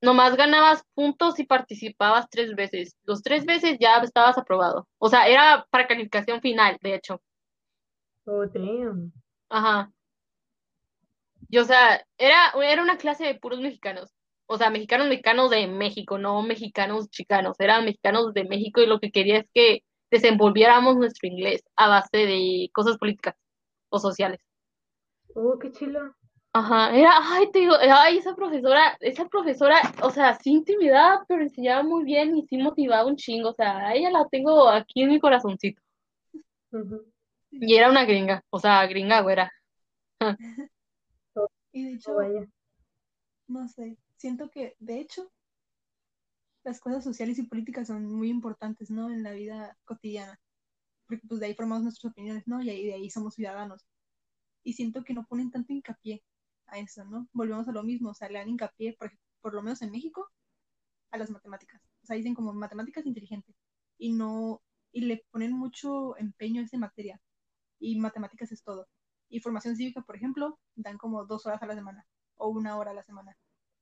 nomás 0.00 0.36
ganabas 0.36 0.84
puntos 0.94 1.38
y 1.40 1.44
participabas 1.44 2.28
tres 2.30 2.54
veces. 2.54 2.96
Los 3.04 3.22
tres 3.22 3.44
veces 3.44 3.76
ya 3.80 3.96
estabas 3.98 4.38
aprobado. 4.38 4.86
O 4.98 5.08
sea, 5.08 5.26
era 5.26 5.66
para 5.70 5.88
calificación 5.88 6.40
final, 6.40 6.78
de 6.80 6.94
hecho. 6.94 7.20
Oh, 8.26 8.46
damn. 8.46 9.12
Ajá. 9.48 9.90
Y 11.54 11.58
o 11.58 11.64
sea, 11.64 12.04
era, 12.18 12.52
era 12.68 12.82
una 12.82 12.98
clase 12.98 13.22
de 13.22 13.36
puros 13.36 13.60
mexicanos. 13.60 14.12
O 14.46 14.58
sea, 14.58 14.70
mexicanos 14.70 15.06
mexicanos 15.06 15.50
de 15.50 15.68
México, 15.68 16.18
no 16.18 16.42
mexicanos 16.42 17.08
chicanos. 17.10 17.54
Eran 17.60 17.84
mexicanos 17.84 18.34
de 18.34 18.42
México 18.42 18.80
y 18.80 18.86
lo 18.86 18.98
que 18.98 19.12
quería 19.12 19.38
es 19.38 19.46
que 19.54 19.84
desenvolviéramos 20.10 20.96
nuestro 20.96 21.28
inglés 21.28 21.62
a 21.76 21.86
base 21.86 22.26
de 22.26 22.68
cosas 22.72 22.98
políticas 22.98 23.36
o 23.88 24.00
sociales. 24.00 24.40
Oh, 25.36 25.56
qué 25.60 25.70
chilo. 25.70 26.16
Ajá, 26.54 26.92
era, 26.92 27.12
ay, 27.22 27.48
te 27.52 27.60
digo, 27.60 27.76
ay, 27.78 28.18
esa 28.18 28.34
profesora, 28.34 28.96
esa 28.98 29.28
profesora, 29.28 29.80
o 30.02 30.10
sea, 30.10 30.34
sí 30.34 30.50
intimidaba, 30.50 31.24
pero 31.28 31.42
enseñaba 31.42 31.84
muy 31.84 32.02
bien 32.02 32.36
y 32.36 32.42
sí 32.48 32.56
motivaba 32.56 33.06
un 33.06 33.14
chingo, 33.14 33.50
o 33.50 33.54
sea, 33.54 33.94
ella 33.94 34.10
la 34.10 34.26
tengo 34.28 34.68
aquí 34.68 35.02
en 35.02 35.10
mi 35.10 35.20
corazoncito. 35.20 35.80
Y 37.52 37.76
era 37.76 37.88
una 37.90 38.04
gringa, 38.04 38.42
o 38.50 38.58
sea, 38.58 38.84
gringa 38.88 39.20
güera. 39.20 39.52
Y 41.74 41.84
de 41.86 41.94
hecho, 41.94 42.12
no 43.48 43.68
sé, 43.68 43.98
siento 44.16 44.48
que 44.48 44.76
de 44.78 45.00
hecho 45.00 45.28
las 46.62 46.78
cosas 46.78 47.02
sociales 47.02 47.36
y 47.38 47.42
políticas 47.42 47.88
son 47.88 48.06
muy 48.06 48.30
importantes, 48.30 48.90
¿no? 48.90 49.10
En 49.10 49.24
la 49.24 49.32
vida 49.32 49.76
cotidiana. 49.84 50.40
Porque 51.06 51.26
pues 51.26 51.40
de 51.40 51.46
ahí 51.46 51.54
formamos 51.54 51.82
nuestras 51.82 52.12
opiniones, 52.12 52.44
¿no? 52.46 52.62
Y 52.62 52.70
ahí, 52.70 52.86
de 52.86 52.94
ahí 52.94 53.10
somos 53.10 53.34
ciudadanos. 53.34 53.84
Y 54.62 54.74
siento 54.74 55.02
que 55.02 55.14
no 55.14 55.26
ponen 55.26 55.50
tanto 55.50 55.72
hincapié 55.72 56.22
a 56.66 56.78
eso, 56.78 57.04
¿no? 57.06 57.28
Volvemos 57.32 57.66
a 57.66 57.72
lo 57.72 57.82
mismo, 57.82 58.10
o 58.10 58.14
sea, 58.14 58.28
le 58.28 58.38
dan 58.38 58.48
hincapié, 58.48 58.94
por, 58.94 59.12
por 59.40 59.52
lo 59.52 59.62
menos 59.62 59.82
en 59.82 59.90
México, 59.90 60.30
a 61.10 61.18
las 61.18 61.30
matemáticas. 61.30 61.82
O 62.04 62.06
sea, 62.06 62.16
dicen 62.16 62.34
como 62.34 62.52
matemáticas 62.54 63.04
inteligentes. 63.04 63.56
Y 63.98 64.12
no, 64.12 64.62
y 64.92 65.02
le 65.02 65.24
ponen 65.32 65.52
mucho 65.52 66.16
empeño 66.18 66.62
a 66.62 66.66
esa 66.66 66.78
materia. 66.78 67.20
Y 67.80 67.98
matemáticas 67.98 68.52
es 68.52 68.62
todo 68.62 68.86
y 69.28 69.40
formación 69.40 69.76
cívica, 69.76 70.02
por 70.02 70.16
ejemplo, 70.16 70.58
dan 70.74 70.98
como 70.98 71.24
dos 71.24 71.46
horas 71.46 71.62
a 71.62 71.66
la 71.66 71.74
semana 71.74 72.06
o 72.36 72.48
una 72.48 72.76
hora 72.76 72.92
a 72.92 72.94
la 72.94 73.02
semana. 73.02 73.36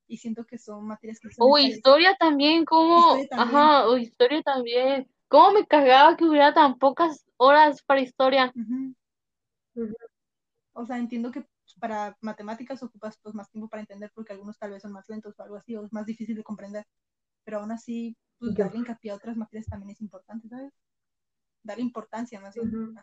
Y 0.07 0.19
siento 0.19 0.45
que 0.45 0.59
son 0.59 0.87
materias 0.87 1.21
que... 1.21 1.29
O 1.39 1.59
historia 1.59 2.15
también, 2.19 2.65
como... 2.65 3.17
Ajá, 3.31 3.89
o 3.89 3.97
historia 3.97 4.43
también. 4.43 5.09
¿Cómo 5.29 5.53
me 5.53 5.67
cagaba 5.67 6.17
que 6.17 6.25
hubiera 6.25 6.53
tan 6.53 6.79
pocas 6.79 7.25
horas 7.39 7.83
para 7.83 8.01
historia? 8.01 8.53
O 10.75 10.85
sea, 10.85 10.99
entiendo 10.99 11.31
que 11.31 11.47
para 11.81 12.17
matemáticas 12.21 12.83
ocupas 12.83 13.19
pues 13.23 13.35
más 13.35 13.51
tiempo 13.51 13.69
para 13.69 13.81
entender 13.81 14.11
porque 14.15 14.33
algunos 14.33 14.59
tal 14.59 14.73
vez 14.73 14.83
son 14.83 14.93
más 14.93 15.09
lentos 15.09 15.39
o 15.39 15.43
algo 15.43 15.57
así, 15.57 15.75
o 15.75 15.85
es 15.85 15.93
más 15.93 16.05
difícil 16.05 16.37
de 16.37 16.45
comprender. 16.45 16.87
Pero 17.45 17.61
aún 17.61 17.73
así, 17.73 18.17
pues 18.39 18.55
darle 18.55 18.79
hincapié 18.79 19.11
a 19.11 19.15
otras 19.15 19.37
materias 19.37 19.67
también 19.67 19.91
es 19.91 20.01
importante, 20.01 20.49
¿sabes? 20.49 20.73
Darle 21.63 21.83
importancia 21.83 22.41
más 22.41 22.55
bien 22.55 22.95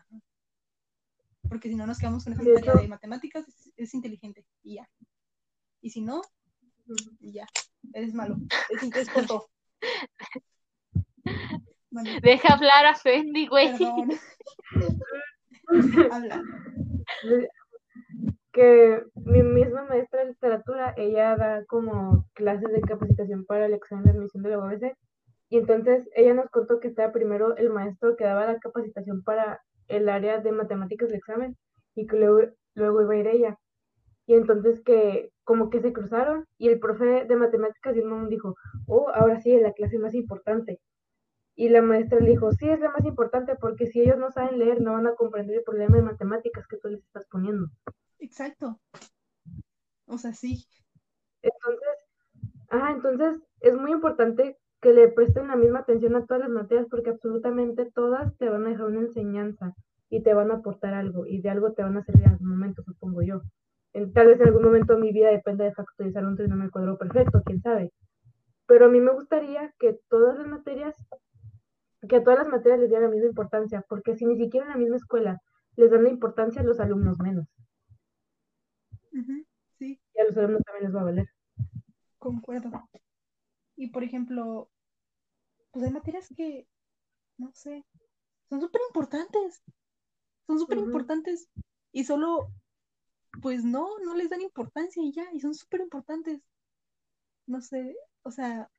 porque 1.48 1.68
si 1.68 1.74
no 1.74 1.86
nos 1.86 1.98
quedamos 1.98 2.24
con 2.24 2.32
esa 2.32 2.42
materia 2.42 2.74
de 2.74 2.88
matemáticas, 2.88 3.44
es, 3.76 3.94
inteligente 3.94 4.44
y 4.62 4.76
ya. 4.76 4.88
Y 5.80 5.90
si 5.90 6.02
no, 6.02 6.22
y 7.20 7.32
ya, 7.32 7.46
eres 7.92 8.14
malo, 8.14 8.36
es, 8.70 8.82
es 8.82 8.92
Deja 12.22 12.54
hablar 12.54 12.86
a 12.86 12.94
Fendi, 12.94 13.48
güey. 13.48 13.70
Habla. 16.12 16.42
Que 18.52 19.02
mi 19.14 19.42
misma 19.42 19.84
maestra 19.84 20.20
de 20.20 20.30
literatura, 20.30 20.94
ella 20.96 21.36
da 21.36 21.64
como 21.66 22.26
clases 22.34 22.72
de 22.72 22.80
capacitación 22.80 23.44
para 23.44 23.66
el 23.66 23.74
examen 23.74 24.04
de 24.04 24.10
admisión 24.10 24.42
de 24.42 24.50
la 24.50 24.58
UABC. 24.58 24.96
Y 25.48 25.58
entonces 25.58 26.08
ella 26.14 26.34
nos 26.34 26.50
contó 26.50 26.78
que 26.78 26.88
estaba 26.88 27.12
primero 27.12 27.56
el 27.56 27.70
maestro 27.70 28.16
que 28.16 28.24
daba 28.24 28.46
la 28.46 28.58
capacitación 28.58 29.22
para 29.22 29.60
el 29.90 30.08
área 30.08 30.38
de 30.38 30.52
matemáticas 30.52 31.10
de 31.10 31.16
examen 31.16 31.56
y 31.94 32.06
que 32.06 32.16
luego, 32.16 32.52
luego 32.74 33.02
iba 33.02 33.14
a 33.14 33.16
ir 33.16 33.26
ella. 33.26 33.58
Y 34.26 34.34
entonces 34.34 34.80
que 34.82 35.30
como 35.44 35.70
que 35.70 35.80
se 35.80 35.92
cruzaron 35.92 36.46
y 36.58 36.68
el 36.68 36.78
profe 36.78 37.24
de 37.24 37.36
matemáticas 37.36 37.96
y 37.96 38.00
el 38.00 38.28
dijo, 38.28 38.54
oh, 38.86 39.10
ahora 39.12 39.40
sí 39.40 39.52
es 39.52 39.62
la 39.62 39.72
clase 39.72 39.98
más 39.98 40.14
importante. 40.14 40.80
Y 41.56 41.68
la 41.68 41.82
maestra 41.82 42.20
le 42.20 42.30
dijo, 42.30 42.52
sí, 42.52 42.68
es 42.68 42.80
la 42.80 42.90
más 42.90 43.04
importante 43.04 43.56
porque 43.56 43.86
si 43.86 44.00
ellos 44.00 44.18
no 44.18 44.30
saben 44.30 44.58
leer, 44.58 44.80
no 44.80 44.92
van 44.92 45.08
a 45.08 45.14
comprender 45.14 45.56
el 45.56 45.64
problema 45.64 45.96
de 45.96 46.02
matemáticas 46.02 46.66
que 46.68 46.76
tú 46.78 46.88
les 46.88 47.02
estás 47.02 47.26
poniendo. 47.26 47.66
Exacto. 48.20 48.80
O 50.06 50.16
sea, 50.16 50.32
sí. 50.32 50.64
Entonces, 51.42 52.08
ah, 52.70 52.92
entonces 52.92 53.42
es 53.60 53.74
muy 53.74 53.92
importante 53.92 54.58
que 54.80 54.92
le 54.94 55.08
presten 55.08 55.48
la 55.48 55.56
misma 55.56 55.80
atención 55.80 56.16
a 56.16 56.24
todas 56.24 56.40
las 56.40 56.50
materias 56.50 56.86
porque 56.90 57.10
absolutamente 57.10 57.90
todas 57.94 58.36
te 58.38 58.48
van 58.48 58.66
a 58.66 58.70
dejar 58.70 58.86
una 58.86 59.00
enseñanza 59.00 59.74
y 60.08 60.22
te 60.22 60.34
van 60.34 60.50
a 60.50 60.54
aportar 60.54 60.94
algo 60.94 61.26
y 61.26 61.40
de 61.40 61.50
algo 61.50 61.72
te 61.72 61.82
van 61.82 61.96
a 61.96 62.02
servir 62.02 62.24
en 62.24 62.32
algún 62.32 62.48
momento, 62.48 62.82
supongo 62.82 63.22
yo. 63.22 63.42
En, 63.92 64.12
tal 64.12 64.28
vez 64.28 64.40
en 64.40 64.48
algún 64.48 64.64
momento 64.64 64.94
de 64.94 65.00
mi 65.00 65.12
vida 65.12 65.30
depende 65.30 65.64
de 65.64 65.74
factorizar 65.74 66.24
un 66.24 66.36
trinomio 66.36 66.70
cuadrado 66.70 66.98
perfecto, 66.98 67.42
quién 67.44 67.60
sabe. 67.60 67.92
Pero 68.66 68.86
a 68.86 68.88
mí 68.88 69.00
me 69.00 69.12
gustaría 69.12 69.72
que 69.78 69.98
todas 70.08 70.38
las 70.38 70.46
materias, 70.46 70.96
que 72.08 72.16
a 72.16 72.24
todas 72.24 72.38
las 72.40 72.48
materias 72.48 72.80
les 72.80 72.88
dieran 72.88 73.08
la 73.08 73.14
misma 73.14 73.28
importancia, 73.28 73.84
porque 73.88 74.16
si 74.16 74.26
ni 74.26 74.36
siquiera 74.36 74.66
en 74.66 74.72
la 74.72 74.78
misma 74.78 74.96
escuela 74.96 75.40
les 75.76 75.90
dan 75.90 76.04
la 76.04 76.10
importancia 76.10 76.62
a 76.62 76.64
los 76.64 76.80
alumnos 76.80 77.18
menos. 77.18 77.46
sí. 79.78 80.00
Y 80.14 80.20
a 80.20 80.24
los 80.24 80.36
alumnos 80.36 80.62
también 80.62 80.84
les 80.84 80.94
va 80.94 81.00
a 81.00 81.04
valer. 81.04 81.26
Concuerdo. 82.18 82.70
Y 83.80 83.88
por 83.88 84.04
ejemplo, 84.04 84.68
pues 85.70 85.86
hay 85.86 85.90
materias 85.90 86.28
que 86.36 86.68
no 87.38 87.50
sé, 87.54 87.82
son 88.50 88.60
súper 88.60 88.82
importantes, 88.88 89.62
son 90.46 90.58
súper 90.58 90.76
importantes 90.76 91.48
y 91.90 92.04
solo, 92.04 92.52
pues 93.40 93.64
no, 93.64 93.88
no 94.04 94.14
les 94.14 94.28
dan 94.28 94.42
importancia 94.42 95.02
y 95.02 95.12
ya, 95.12 95.24
y 95.32 95.40
son 95.40 95.54
súper 95.54 95.80
importantes. 95.80 96.42
No 97.46 97.62
sé, 97.62 97.96
o 98.22 98.30
sea, 98.30 98.70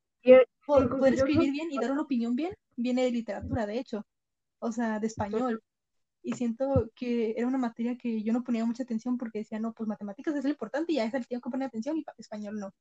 poder 0.68 1.15
escribir 1.15 1.52
bien 1.52 1.72
y 1.72 1.80
dar 1.80 1.91
una 1.91 2.03
opinión 2.03 2.36
bien 2.36 2.53
viene 2.76 3.03
de 3.03 3.11
literatura, 3.11 3.65
de 3.65 3.80
hecho, 3.80 4.06
o 4.60 4.72
sea, 4.72 4.99
de 4.99 5.07
español. 5.07 5.64
Y 6.22 6.34
siento 6.34 6.91
que 6.94 7.34
era 7.36 7.48
una 7.48 7.57
materia 7.57 7.98
que 7.98 8.22
yo 8.22 8.34
no 8.34 8.44
ponía 8.44 8.65
mucha 8.65 8.84
atención 8.84 9.18
porque 9.18 9.40
decía, 9.40 9.60
no, 9.60 9.73
pues 9.73 9.90
matemáticas 9.90 10.36
es 10.36 10.44
lo 10.44 10.52
importante 10.52 10.94
y 10.94 10.99
a 10.99 11.06
esa 11.06 11.18
le 11.18 11.26
tengo 11.26 11.41
que 11.41 11.49
poner 11.49 11.69
atención 11.69 11.98
y 11.98 12.06
español 12.19 12.60
no. 12.60 12.72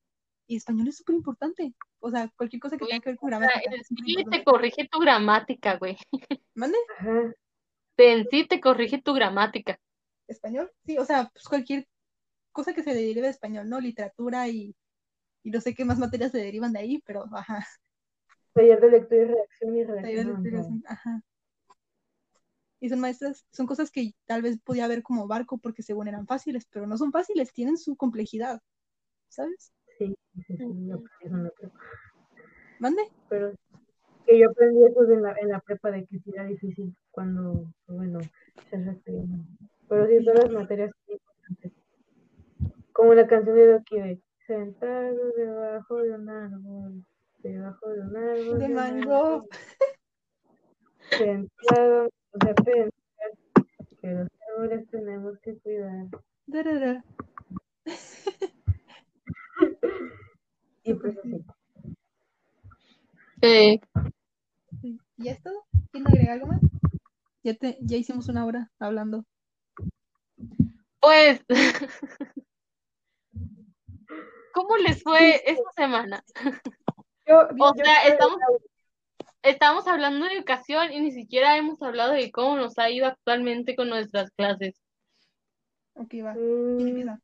Y 0.51 0.57
español 0.57 0.89
es 0.89 0.97
súper 0.97 1.15
importante. 1.15 1.73
O 2.01 2.11
sea, 2.11 2.29
cualquier 2.37 2.59
cosa 2.59 2.77
que 2.77 2.85
tenga 2.85 2.99
que 2.99 3.11
ver 3.11 3.19
con 3.19 3.29
gramática. 3.31 3.71
Sí, 4.05 4.17
te 4.29 4.43
corrige 4.43 4.89
tu 4.91 4.99
gramática, 4.99 5.77
güey. 5.77 5.97
¿Mande? 6.57 6.77
En 7.97 8.27
sí 8.29 8.49
te 8.49 8.61
corrige 8.61 9.01
tu 9.01 9.13
gramática. 9.15 9.79
¿Español? 10.27 10.69
Sí, 10.85 10.99
o 10.99 11.05
sea, 11.05 11.31
pues 11.33 11.45
cualquier 11.45 11.87
cosa 12.51 12.75
que 12.75 12.83
se 12.83 12.93
derive 12.93 13.21
de 13.21 13.29
español, 13.29 13.69
¿no? 13.69 13.79
Literatura 13.79 14.49
y, 14.49 14.75
y 15.45 15.53
no 15.53 15.61
sé 15.61 15.73
qué 15.73 15.85
más 15.85 16.01
materias 16.01 16.33
se 16.33 16.39
derivan 16.39 16.73
de 16.73 16.81
ahí, 16.81 17.01
pero 17.07 17.27
ajá. 17.33 17.65
Taller 18.53 18.81
de 18.81 18.91
lectura 18.91 19.23
y 19.23 19.25
redacción 19.27 19.77
y 19.77 19.85
redacción. 19.85 20.83
Ajá. 20.89 21.23
Y 22.81 22.89
son 22.89 22.99
maestras, 22.99 23.47
son 23.53 23.67
cosas 23.67 23.93
que 23.93 24.17
tal 24.27 24.43
vez 24.43 24.59
podía 24.59 24.89
ver 24.89 25.05
como 25.05 25.29
barco 25.29 25.59
porque 25.59 25.85
según 25.85 26.09
eran 26.09 26.27
fáciles, 26.27 26.67
pero 26.69 26.89
no 26.89 26.99
son 26.99 27.13
fáciles, 27.13 27.53
tienen 27.53 27.79
su 27.79 27.95
complejidad, 27.95 28.61
¿sabes? 29.29 29.73
Sí, 30.01 30.17
sí, 30.47 30.57
sí, 30.57 30.65
no, 30.65 31.03
¿Mande? 32.79 33.03
Pero 33.29 33.53
que 34.25 34.39
yo 34.39 34.49
aprendí 34.49 34.83
eso 34.87 35.03
en 35.13 35.23
la, 35.23 35.35
en 35.39 35.49
la 35.49 35.61
prepa 35.61 35.91
de 35.91 36.07
que 36.07 36.19
sí 36.21 36.31
era 36.33 36.45
difícil 36.45 36.97
cuando, 37.11 37.71
bueno, 37.87 38.19
se 38.71 38.79
Pero 39.89 40.07
sí, 40.07 40.25
todas 40.25 40.45
las 40.45 40.53
materias 40.53 40.91
son 40.91 41.13
importantes. 41.13 41.73
Como 42.95 43.13
la 43.13 43.27
canción 43.27 43.57
de 43.57 43.73
Doki 43.73 44.01
de 44.01 44.23
Sentado 44.47 45.33
debajo 45.37 45.97
de 45.99 46.15
un 46.15 46.31
árbol, 46.31 47.05
debajo 47.43 47.91
de 47.91 48.01
un 48.01 48.17
árbol. 48.17 48.59
De 48.59 48.69
mango. 48.71 49.45
Sentado, 51.11 52.07
o 52.07 52.39
sea, 52.43 52.55
pensar 52.55 52.91
que 54.01 54.11
los 54.13 54.29
árboles 54.49 54.89
tenemos 54.89 55.39
que 55.41 55.59
cuidar. 55.59 56.07
y 60.85 60.95
pues 60.95 61.19
así. 61.19 61.45
Eh, 63.43 63.81
¿Y 65.17 65.29
esto? 65.29 65.51
¿Quién 65.93 66.07
agrega 66.07 66.35
algo 66.35 66.47
más? 66.47 66.61
Ya, 67.43 67.55
te, 67.55 67.79
ya 67.81 67.97
hicimos 67.97 68.29
una 68.29 68.45
hora 68.45 68.71
hablando. 68.79 69.25
Pues, 71.01 71.43
¿cómo 74.53 74.77
les 74.77 75.03
fue 75.03 75.43
esta 75.51 75.71
semana? 75.75 76.23
o 77.27 77.75
sea, 77.75 78.03
estamos, 78.09 78.39
estamos 79.43 79.87
hablando 79.87 80.27
de 80.27 80.35
educación 80.35 80.93
y 80.93 81.01
ni 81.01 81.13
siquiera 81.13 81.57
hemos 81.57 81.81
hablado 81.83 82.13
de 82.13 82.31
cómo 82.31 82.57
nos 82.57 82.79
ha 82.79 82.91
ido 82.91 83.07
actualmente 83.07 83.75
con 83.75 83.89
nuestras 83.89 84.31
clases. 84.33 84.81
Ok, 85.95 86.15
va. 86.25 86.35
Mm. 86.35 87.19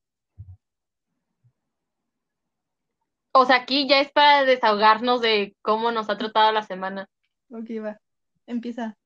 O 3.39 3.45
sea, 3.45 3.57
aquí 3.57 3.87
ya 3.87 4.01
es 4.01 4.11
para 4.11 4.47
desahogarnos 4.47 5.21
de 5.21 5.55
cómo 5.61 5.93
nos 5.93 6.09
ha 6.09 6.17
tratado 6.17 6.53
la 6.53 6.63
semana. 6.63 7.07
Ok, 7.51 7.69
va. 7.85 7.99
Empieza. 8.47 8.97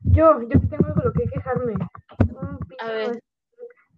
Yo, 0.00 0.40
yo 0.40 0.58
tengo 0.70 0.86
algo 0.86 1.02
lo 1.02 1.12
que 1.12 1.24
quejarme. 1.24 1.74
A 2.78 2.86
ver. 2.86 3.22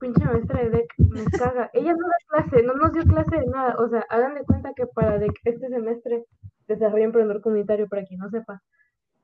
Pinche 0.01 0.25
maestra 0.25 0.65
de 0.65 0.71
DEC 0.71 0.93
me 0.99 1.25
caga. 1.39 1.71
Ella 1.75 1.93
no 1.93 2.09
da 2.09 2.17
clase, 2.27 2.65
no 2.65 2.75
nos 2.75 2.93
dio 2.93 3.05
clase 3.05 3.37
de 3.37 3.47
nada. 3.47 3.77
O 3.79 3.89
sea, 3.89 4.05
hagan 4.09 4.35
de 4.35 4.43
cuenta 4.43 4.73
que 4.75 4.87
para 4.87 5.19
DEC 5.19 5.33
este 5.45 5.69
semestre, 5.69 6.25
desarrollo 6.67 7.05
emprendedor 7.05 7.41
comunitario, 7.41 7.89
para 7.89 8.05
quien 8.05 8.19
no 8.19 8.31
sepa, 8.31 8.61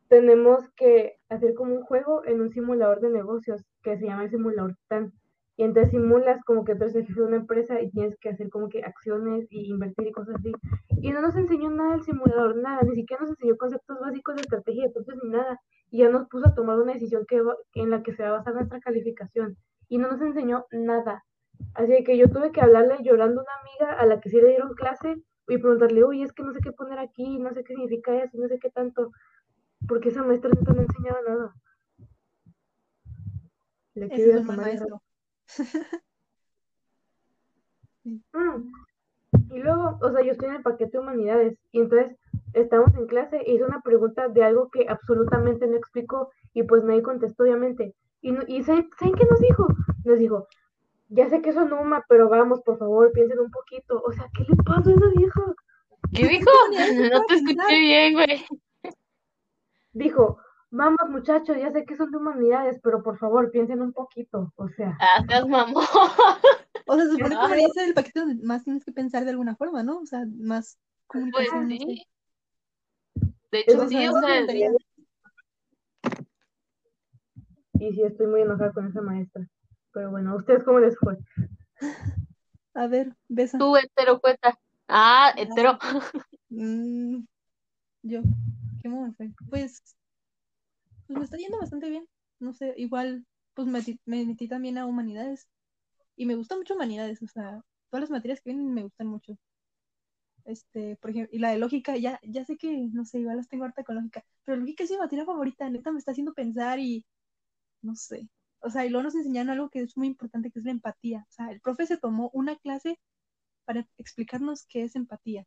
tenemos 0.06 0.70
que 0.76 1.16
hacer 1.28 1.54
como 1.54 1.74
un 1.74 1.82
juego 1.82 2.24
en 2.24 2.42
un 2.42 2.52
simulador 2.52 3.00
de 3.00 3.10
negocios 3.10 3.64
que 3.82 3.98
se 3.98 4.06
llama 4.06 4.22
el 4.22 4.30
simulador 4.30 4.76
TAN. 4.86 5.12
Y 5.58 5.64
entonces 5.64 5.90
simulas 5.90 6.40
como 6.44 6.64
que 6.64 6.76
tú 6.76 6.84
eres 6.84 6.94
el 6.94 7.04
jefe 7.04 7.20
de 7.20 7.26
una 7.26 7.36
empresa 7.36 7.82
y 7.82 7.90
tienes 7.90 8.16
que 8.20 8.28
hacer 8.28 8.48
como 8.48 8.68
que 8.68 8.84
acciones 8.84 9.48
y 9.50 9.68
invertir 9.68 10.06
y 10.06 10.12
cosas 10.12 10.36
así. 10.36 10.52
Y 11.02 11.10
no 11.10 11.20
nos 11.20 11.34
enseñó 11.34 11.68
nada 11.68 11.96
el 11.96 12.04
simulador, 12.04 12.56
nada, 12.58 12.82
ni 12.82 12.94
siquiera 12.94 13.22
nos 13.22 13.30
enseñó 13.30 13.56
conceptos 13.56 13.98
básicos 13.98 14.36
de 14.36 14.42
estrategia 14.42 14.84
de 14.84 14.90
precios 14.90 15.18
ni 15.20 15.30
nada. 15.30 15.60
Y 15.90 15.98
ya 15.98 16.10
nos 16.10 16.28
puso 16.28 16.46
a 16.46 16.54
tomar 16.54 16.78
una 16.78 16.92
decisión 16.92 17.26
que, 17.26 17.42
en 17.74 17.90
la 17.90 18.04
que 18.04 18.12
se 18.12 18.22
va 18.22 18.28
a 18.28 18.32
basar 18.34 18.54
nuestra 18.54 18.78
calificación. 18.78 19.56
Y 19.88 19.98
no 19.98 20.08
nos 20.08 20.22
enseñó 20.22 20.64
nada. 20.70 21.24
Así 21.74 22.04
que 22.04 22.16
yo 22.16 22.30
tuve 22.30 22.52
que 22.52 22.60
hablarle 22.60 22.98
llorando 23.02 23.40
a 23.40 23.42
una 23.42 23.52
amiga 23.60 24.00
a 24.00 24.06
la 24.06 24.20
que 24.20 24.30
sí 24.30 24.40
le 24.40 24.50
dieron 24.50 24.74
clase 24.74 25.16
y 25.48 25.58
preguntarle, 25.58 26.04
uy, 26.04 26.22
es 26.22 26.32
que 26.32 26.44
no 26.44 26.52
sé 26.52 26.60
qué 26.62 26.70
poner 26.70 27.00
aquí, 27.00 27.40
no 27.40 27.52
sé 27.52 27.64
qué 27.64 27.74
significa 27.74 28.14
eso, 28.22 28.38
no 28.38 28.46
sé 28.46 28.60
qué 28.60 28.70
tanto, 28.70 29.10
porque 29.88 30.10
esa 30.10 30.22
maestra 30.22 30.52
no 30.52 30.80
enseñaba 30.80 31.18
nada. 31.26 31.54
Le 33.94 34.08
quiero 34.08 34.44
maestro. 34.44 35.02
Mm. 38.32 38.72
Y 39.50 39.58
luego, 39.58 39.98
o 40.00 40.10
sea, 40.10 40.22
yo 40.22 40.32
estoy 40.32 40.48
en 40.48 40.56
el 40.56 40.62
paquete 40.62 40.92
de 40.92 40.98
humanidades 41.00 41.58
y 41.72 41.80
entonces 41.80 42.16
estamos 42.54 42.94
en 42.94 43.06
clase 43.06 43.42
y 43.46 43.54
hizo 43.54 43.66
una 43.66 43.80
pregunta 43.82 44.28
de 44.28 44.44
algo 44.44 44.70
que 44.70 44.86
absolutamente 44.88 45.66
no 45.66 45.76
explicó 45.76 46.30
y 46.54 46.62
pues 46.62 46.84
nadie 46.84 47.02
contestó 47.02 47.42
obviamente. 47.42 47.94
Y, 48.22 48.34
y 48.52 48.62
¿saben, 48.62 48.88
qué 48.98 49.24
nos 49.24 49.40
dijo? 49.40 49.66
Nos 50.04 50.18
dijo, 50.18 50.48
ya 51.08 51.28
sé 51.28 51.40
que 51.40 51.50
eso 51.50 51.64
Numa, 51.64 52.04
pero 52.08 52.28
vamos, 52.28 52.60
por 52.62 52.78
favor, 52.78 53.12
piensen 53.12 53.38
un 53.38 53.50
poquito. 53.50 54.02
O 54.04 54.12
sea, 54.12 54.26
¿qué 54.34 54.44
le 54.48 54.56
pasó 54.56 54.90
a 54.90 54.94
esa 54.94 55.08
vieja? 55.16 55.42
¿Qué 56.14 56.28
dijo? 56.28 56.50
No 57.12 57.20
te 57.26 57.34
escuché 57.34 57.78
bien, 57.78 58.14
güey. 58.14 58.44
Dijo, 59.92 60.38
Vamos, 60.70 61.08
muchachos, 61.08 61.56
ya 61.56 61.72
sé 61.72 61.84
que 61.84 61.96
son 61.96 62.10
de 62.10 62.18
humanidades, 62.18 62.78
pero 62.82 63.02
por 63.02 63.18
favor, 63.18 63.50
piensen 63.50 63.80
un 63.80 63.92
poquito, 63.92 64.52
o 64.56 64.68
sea. 64.68 64.96
Ah, 65.00 65.24
seas 65.26 65.48
mamón. 65.48 65.84
O 66.86 66.94
sea, 66.94 67.04
se 67.04 67.12
supone 67.12 67.30
que 67.30 67.36
humanidades 67.36 67.76
es 67.76 67.88
el 67.88 67.94
paquete 67.94 68.20
donde 68.20 68.46
más 68.46 68.64
tienes 68.64 68.84
que 68.84 68.92
pensar 68.92 69.24
de 69.24 69.30
alguna 69.30 69.56
forma, 69.56 69.82
¿no? 69.82 69.98
O 69.98 70.06
sea, 70.06 70.24
más 70.38 70.78
pues 71.08 71.48
sí. 71.68 72.06
De 73.50 73.60
hecho, 73.60 73.88
sí, 73.88 74.08
o 74.08 74.20
sea. 74.20 74.46
Y 77.80 77.92
sí, 77.92 78.02
estoy 78.02 78.26
muy 78.26 78.42
enojada 78.42 78.72
con 78.72 78.88
esa 78.88 79.00
maestra. 79.00 79.48
Pero 79.92 80.10
bueno, 80.10 80.32
¿a 80.32 80.36
ustedes 80.36 80.64
cómo 80.64 80.80
les 80.80 80.98
fue? 80.98 81.16
A 82.74 82.86
ver, 82.88 83.14
besa. 83.28 83.58
Tú, 83.58 83.76
hetero, 83.76 84.20
cuenta. 84.20 84.58
Ah, 84.86 85.32
hetero. 85.36 85.78
Mm, 86.50 87.24
yo, 88.04 88.22
¿qué 88.80 88.88
me 88.88 89.12
fue? 89.12 89.30
Pues 89.50 89.82
pues 91.08 91.18
me 91.18 91.24
está 91.24 91.38
yendo 91.38 91.58
bastante 91.58 91.90
bien. 91.90 92.06
No 92.40 92.52
sé, 92.52 92.74
igual, 92.76 93.26
pues 93.54 93.66
me, 93.66 94.26
metí 94.26 94.48
también 94.48 94.78
a 94.78 94.86
humanidades. 94.86 95.48
Y 96.16 96.26
me 96.26 96.36
gusta 96.36 96.56
mucho 96.56 96.74
humanidades, 96.74 97.22
o 97.22 97.28
sea, 97.28 97.62
todas 97.90 98.02
las 98.02 98.10
materias 98.10 98.40
que 98.40 98.50
vienen 98.50 98.72
me 98.74 98.82
gustan 98.82 99.08
mucho. 99.08 99.38
Este, 100.44 100.96
por 100.96 101.10
ejemplo, 101.10 101.34
y 101.36 101.40
la 101.40 101.50
de 101.50 101.58
lógica, 101.58 101.96
ya, 101.96 102.20
ya 102.22 102.44
sé 102.44 102.56
que, 102.56 102.88
no 102.92 103.04
sé, 103.04 103.20
igual 103.20 103.36
las 103.38 103.48
tengo 103.48 103.64
harta 103.64 103.84
con 103.84 103.96
lógica, 103.96 104.24
pero 104.44 104.56
lógica 104.58 104.84
es 104.84 104.90
mi 104.90 104.96
materia 104.98 105.26
favorita, 105.26 105.68
neta 105.70 105.92
me 105.92 105.98
está 105.98 106.12
haciendo 106.12 106.34
pensar 106.34 106.78
y, 106.78 107.04
no 107.82 107.94
sé. 107.96 108.28
O 108.60 108.70
sea, 108.70 108.86
y 108.86 108.90
luego 108.90 109.04
nos 109.04 109.14
enseñaron 109.14 109.50
algo 109.50 109.70
que 109.70 109.80
es 109.82 109.96
muy 109.96 110.08
importante, 110.08 110.50
que 110.50 110.58
es 110.60 110.64
la 110.64 110.72
empatía. 110.72 111.26
O 111.28 111.32
sea, 111.32 111.50
el 111.52 111.60
profe 111.60 111.86
se 111.86 111.98
tomó 111.98 112.30
una 112.34 112.56
clase 112.56 112.98
para 113.64 113.86
explicarnos 113.98 114.66
qué 114.68 114.84
es 114.84 114.96
empatía 114.96 115.46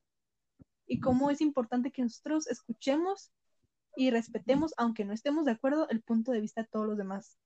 y 0.88 0.99
cómo 0.99 1.29
es 1.31 1.41
importante 1.41 1.91
que 1.91 2.03
nosotros 2.03 2.47
escuchemos 2.47 3.31
y 3.95 4.11
respetemos, 4.11 4.73
aunque 4.77 5.05
no 5.05 5.13
estemos 5.13 5.45
de 5.45 5.51
acuerdo, 5.51 5.88
el 5.89 6.01
punto 6.01 6.31
de 6.31 6.41
vista 6.41 6.61
de 6.61 6.68
todos 6.68 6.88
los 6.88 6.97
demás. 6.97 7.38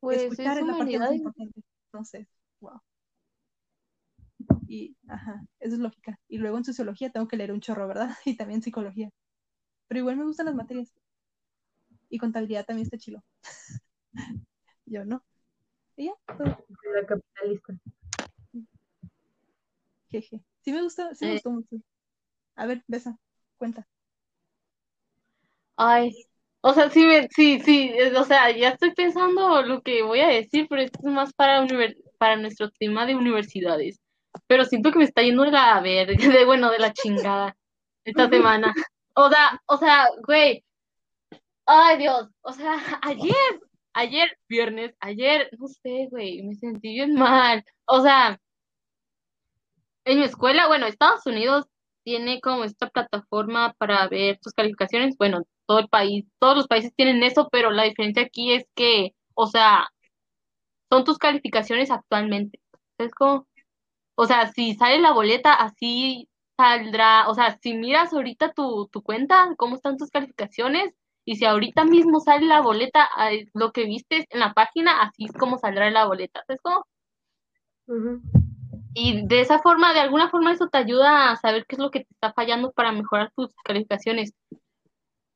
Pues 0.00 0.22
Escuchar 0.22 0.58
es 0.58 0.66
la 0.66 0.76
parte 0.76 0.98
más 0.98 1.14
importante. 1.14 1.62
No 1.92 2.04
sé, 2.04 2.28
wow. 2.60 2.80
Y, 4.66 4.96
ajá, 5.08 5.44
eso 5.60 5.74
es 5.74 5.80
lógica. 5.80 6.18
Y 6.28 6.38
luego 6.38 6.56
en 6.56 6.64
sociología 6.64 7.10
tengo 7.10 7.28
que 7.28 7.36
leer 7.36 7.52
un 7.52 7.60
chorro, 7.60 7.86
¿verdad? 7.86 8.08
Y 8.26 8.36
también 8.36 8.62
psicología. 8.62 9.10
Pero 9.88 10.00
igual 10.00 10.16
me 10.16 10.24
gustan 10.24 10.46
las 10.46 10.54
materias. 10.54 10.92
Y 12.08 12.18
contabilidad 12.18 12.64
también 12.64 12.86
está 12.86 12.98
chilo. 12.98 13.22
Yo 14.86 15.04
no. 15.04 15.22
¿Y 15.96 16.06
ya? 16.06 16.12
La 16.38 17.06
capitalista. 17.06 17.74
Jeje. 20.08 20.42
Sí 20.60 20.72
me 20.72 20.82
gusta, 20.82 21.14
sí 21.14 21.26
me 21.26 21.32
gustó 21.34 21.50
mucho. 21.50 21.76
A 22.54 22.66
ver, 22.66 22.84
Besa, 22.86 23.18
cuenta. 23.56 23.86
Ay, 25.84 26.12
o 26.60 26.72
sea, 26.74 26.90
sí, 26.90 27.02
sí, 27.34 27.60
sí, 27.60 27.92
o 28.16 28.24
sea, 28.24 28.50
ya 28.52 28.70
estoy 28.70 28.94
pensando 28.94 29.62
lo 29.62 29.82
que 29.82 30.02
voy 30.02 30.20
a 30.20 30.28
decir, 30.28 30.66
pero 30.70 30.82
esto 30.82 31.00
es 31.04 31.12
más 31.12 31.32
para, 31.34 31.66
para 32.18 32.36
nuestro 32.36 32.70
tema 32.70 33.04
de 33.04 33.16
universidades. 33.16 34.00
Pero 34.46 34.64
siento 34.64 34.92
que 34.92 34.98
me 34.98 35.04
está 35.04 35.22
yendo 35.22 35.42
de 35.42 35.50
la 35.50 35.80
verga, 35.80 36.14
de 36.40 36.44
bueno, 36.44 36.70
de 36.70 36.78
la 36.78 36.92
chingada 36.92 37.56
esta 38.04 38.28
semana. 38.28 38.72
O 39.14 39.28
sea, 39.28 39.60
o 39.66 39.76
sea, 39.76 40.06
güey. 40.26 40.64
Ay, 41.66 41.98
Dios. 41.98 42.28
O 42.42 42.52
sea, 42.52 42.76
ayer, 43.02 43.60
ayer, 43.94 44.38
viernes, 44.48 44.94
ayer, 45.00 45.50
no 45.58 45.66
sé, 45.68 46.08
güey, 46.10 46.42
me 46.44 46.54
sentí 46.54 46.94
bien 46.94 47.14
mal. 47.14 47.64
O 47.86 48.00
sea, 48.02 48.38
en 50.04 50.18
mi 50.18 50.24
escuela, 50.24 50.68
bueno, 50.68 50.86
Estados 50.86 51.26
Unidos 51.26 51.66
tiene 52.04 52.40
como 52.40 52.64
esta 52.64 52.88
plataforma 52.88 53.74
para 53.78 54.08
ver 54.08 54.38
tus 54.40 54.52
calificaciones. 54.52 55.16
Bueno, 55.18 55.42
todo 55.66 55.78
el 55.80 55.88
país, 55.88 56.26
todos 56.38 56.56
los 56.56 56.66
países 56.68 56.92
tienen 56.94 57.22
eso, 57.22 57.48
pero 57.50 57.70
la 57.70 57.84
diferencia 57.84 58.22
aquí 58.22 58.52
es 58.52 58.66
que, 58.74 59.14
o 59.34 59.46
sea, 59.46 59.88
son 60.90 61.04
tus 61.04 61.18
calificaciones 61.18 61.90
actualmente. 61.90 62.60
¿Sabes 62.98 63.14
cómo? 63.14 63.46
O 64.14 64.26
sea, 64.26 64.52
si 64.52 64.74
sale 64.74 64.98
la 64.98 65.12
boleta, 65.12 65.54
así 65.54 66.28
saldrá, 66.56 67.28
o 67.28 67.34
sea, 67.34 67.58
si 67.62 67.74
miras 67.74 68.12
ahorita 68.12 68.52
tu, 68.52 68.88
tu 68.92 69.02
cuenta, 69.02 69.54
cómo 69.56 69.76
están 69.76 69.96
tus 69.96 70.10
calificaciones, 70.10 70.94
y 71.24 71.36
si 71.36 71.44
ahorita 71.44 71.84
mismo 71.84 72.20
sale 72.20 72.46
la 72.46 72.60
boleta, 72.60 73.08
es 73.30 73.48
lo 73.54 73.72
que 73.72 73.84
viste 73.84 74.26
en 74.28 74.40
la 74.40 74.52
página, 74.54 75.02
así 75.02 75.26
es 75.26 75.32
como 75.32 75.58
saldrá 75.58 75.90
la 75.90 76.06
boleta. 76.06 76.42
¿Sabes 76.46 76.60
cómo? 76.62 76.84
Ujú. 77.86 78.20
Y 78.94 79.26
de 79.26 79.40
esa 79.40 79.60
forma, 79.60 79.94
de 79.94 80.00
alguna 80.00 80.28
forma, 80.30 80.52
eso 80.52 80.68
te 80.68 80.78
ayuda 80.78 81.30
a 81.30 81.36
saber 81.36 81.64
qué 81.66 81.76
es 81.76 81.78
lo 81.78 81.90
que 81.90 82.00
te 82.00 82.12
está 82.12 82.32
fallando 82.32 82.72
para 82.72 82.92
mejorar 82.92 83.32
tus 83.34 83.54
calificaciones. 83.64 84.34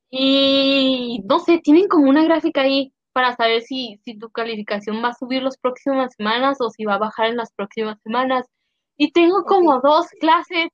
Y 0.09 1.21
no 1.25 1.39
sé, 1.39 1.59
tienen 1.59 1.87
como 1.87 2.09
una 2.09 2.23
gráfica 2.23 2.61
ahí 2.61 2.93
para 3.13 3.35
saber 3.35 3.61
si, 3.63 3.99
si 4.05 4.17
tu 4.17 4.29
calificación 4.29 5.03
va 5.03 5.09
a 5.09 5.13
subir 5.13 5.43
las 5.43 5.57
próximas 5.57 6.13
semanas 6.15 6.57
o 6.61 6.69
si 6.69 6.85
va 6.85 6.95
a 6.95 6.99
bajar 6.99 7.27
en 7.27 7.37
las 7.37 7.51
próximas 7.53 7.99
semanas. 8.03 8.45
Y 8.97 9.11
tengo 9.11 9.43
como 9.43 9.81
dos 9.81 10.07
clases, 10.19 10.69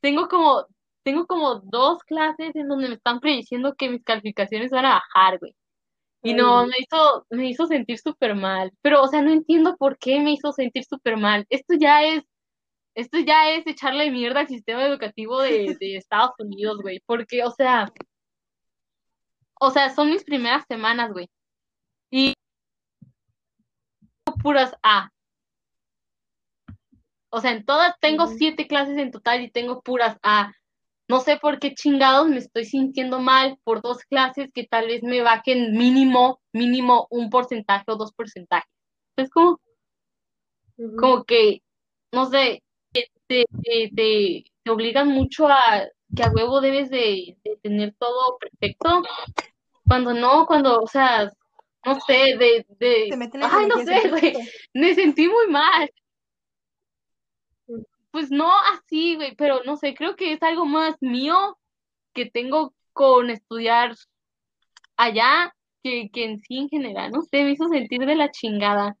tengo 0.00 0.28
como, 0.28 0.66
tengo 1.02 1.26
como 1.26 1.60
dos 1.60 2.02
clases 2.04 2.54
en 2.56 2.68
donde 2.68 2.88
me 2.88 2.94
están 2.94 3.20
prediciendo 3.20 3.74
que 3.76 3.90
mis 3.90 4.04
calificaciones 4.04 4.70
van 4.70 4.86
a 4.86 4.94
bajar, 4.94 5.38
güey. 5.38 5.54
Y 6.22 6.34
no, 6.34 6.66
me 6.66 6.74
hizo, 6.78 7.26
me 7.30 7.48
hizo 7.48 7.66
sentir 7.66 7.98
súper 7.98 8.36
mal. 8.36 8.72
Pero, 8.80 9.02
o 9.02 9.08
sea, 9.08 9.22
no 9.22 9.32
entiendo 9.32 9.76
por 9.76 9.98
qué 9.98 10.20
me 10.20 10.32
hizo 10.32 10.52
sentir 10.52 10.84
súper 10.84 11.16
mal. 11.16 11.46
Esto 11.50 11.74
ya 11.74 12.04
es, 12.04 12.22
esto 12.94 13.18
ya 13.18 13.50
es 13.50 13.66
echarle 13.66 14.10
mierda 14.10 14.40
al 14.40 14.48
sistema 14.48 14.86
educativo 14.86 15.40
de, 15.42 15.76
de 15.80 15.96
Estados 15.96 16.32
Unidos, 16.38 16.78
güey. 16.80 17.00
Porque, 17.06 17.42
o 17.44 17.50
sea, 17.50 17.92
o 19.64 19.70
sea, 19.70 19.94
son 19.94 20.10
mis 20.10 20.24
primeras 20.24 20.64
semanas, 20.66 21.12
güey. 21.12 21.28
Y 22.10 22.34
puras 24.42 24.74
A. 24.82 25.08
O 27.30 27.40
sea, 27.40 27.52
en 27.52 27.64
todas 27.64 27.94
tengo 28.00 28.26
siete 28.26 28.66
clases 28.66 28.98
en 28.98 29.12
total 29.12 29.40
y 29.40 29.52
tengo 29.52 29.80
puras 29.80 30.18
A. 30.24 30.52
No 31.08 31.20
sé 31.20 31.36
por 31.36 31.60
qué 31.60 31.74
chingados 31.76 32.26
me 32.28 32.38
estoy 32.38 32.64
sintiendo 32.64 33.20
mal 33.20 33.56
por 33.62 33.82
dos 33.82 33.98
clases 34.04 34.50
que 34.52 34.66
tal 34.66 34.88
vez 34.88 35.04
me 35.04 35.22
bajen 35.22 35.72
mínimo, 35.76 36.40
mínimo 36.52 37.06
un 37.10 37.30
porcentaje 37.30 37.84
o 37.86 37.96
dos 37.96 38.12
porcentajes. 38.12 38.68
Es 39.16 39.30
como, 39.30 39.60
como 40.98 41.22
que, 41.24 41.62
no 42.12 42.26
sé, 42.26 42.64
te, 42.92 43.06
te, 43.28 43.46
te, 43.62 43.90
te- 43.94 44.44
te 44.64 44.70
obligan 44.70 45.06
mucho 45.06 45.46
a 45.46 45.86
que 46.14 46.22
a 46.24 46.30
huevo 46.30 46.60
debes 46.60 46.90
de, 46.90 47.36
de 47.44 47.56
tener 47.62 47.94
todo 47.98 48.38
perfecto. 48.38 49.02
Cuando 49.92 50.14
no, 50.14 50.46
cuando, 50.46 50.80
o 50.80 50.86
sea, 50.86 51.30
no 51.84 52.00
sé, 52.00 52.38
de, 52.38 52.64
de, 52.78 53.10
ay, 53.42 53.66
no 53.66 53.76
sé, 53.84 54.08
güey, 54.08 54.32
me 54.72 54.94
sentí 54.94 55.28
muy 55.28 55.48
mal. 55.48 55.92
Pues 58.10 58.30
no 58.30 58.50
así, 58.72 59.16
güey, 59.16 59.36
pero 59.36 59.60
no 59.66 59.76
sé, 59.76 59.94
creo 59.94 60.16
que 60.16 60.32
es 60.32 60.42
algo 60.42 60.64
más 60.64 60.96
mío 61.02 61.58
que 62.14 62.24
tengo 62.24 62.72
con 62.94 63.28
estudiar 63.28 63.94
allá 64.96 65.54
que, 65.82 66.08
que 66.10 66.24
en 66.24 66.38
sí 66.38 66.56
en 66.56 66.68
general, 66.70 67.10
no 67.10 67.20
sé, 67.20 67.44
me 67.44 67.50
hizo 67.50 67.68
sentir 67.68 68.06
de 68.06 68.14
la 68.14 68.30
chingada. 68.30 68.96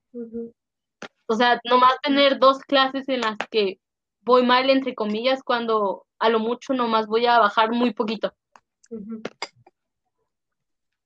O 1.24 1.34
sea, 1.34 1.58
nomás 1.64 1.94
tener 2.02 2.38
dos 2.38 2.58
clases 2.58 3.08
en 3.08 3.22
las 3.22 3.38
que 3.50 3.80
voy 4.20 4.44
mal, 4.44 4.68
entre 4.68 4.94
comillas, 4.94 5.42
cuando 5.42 6.04
a 6.18 6.28
lo 6.28 6.38
mucho 6.38 6.74
nomás 6.74 7.06
voy 7.06 7.24
a 7.24 7.38
bajar 7.38 7.72
muy 7.72 7.94
poquito. 7.94 8.34
Ujú. 8.90 9.22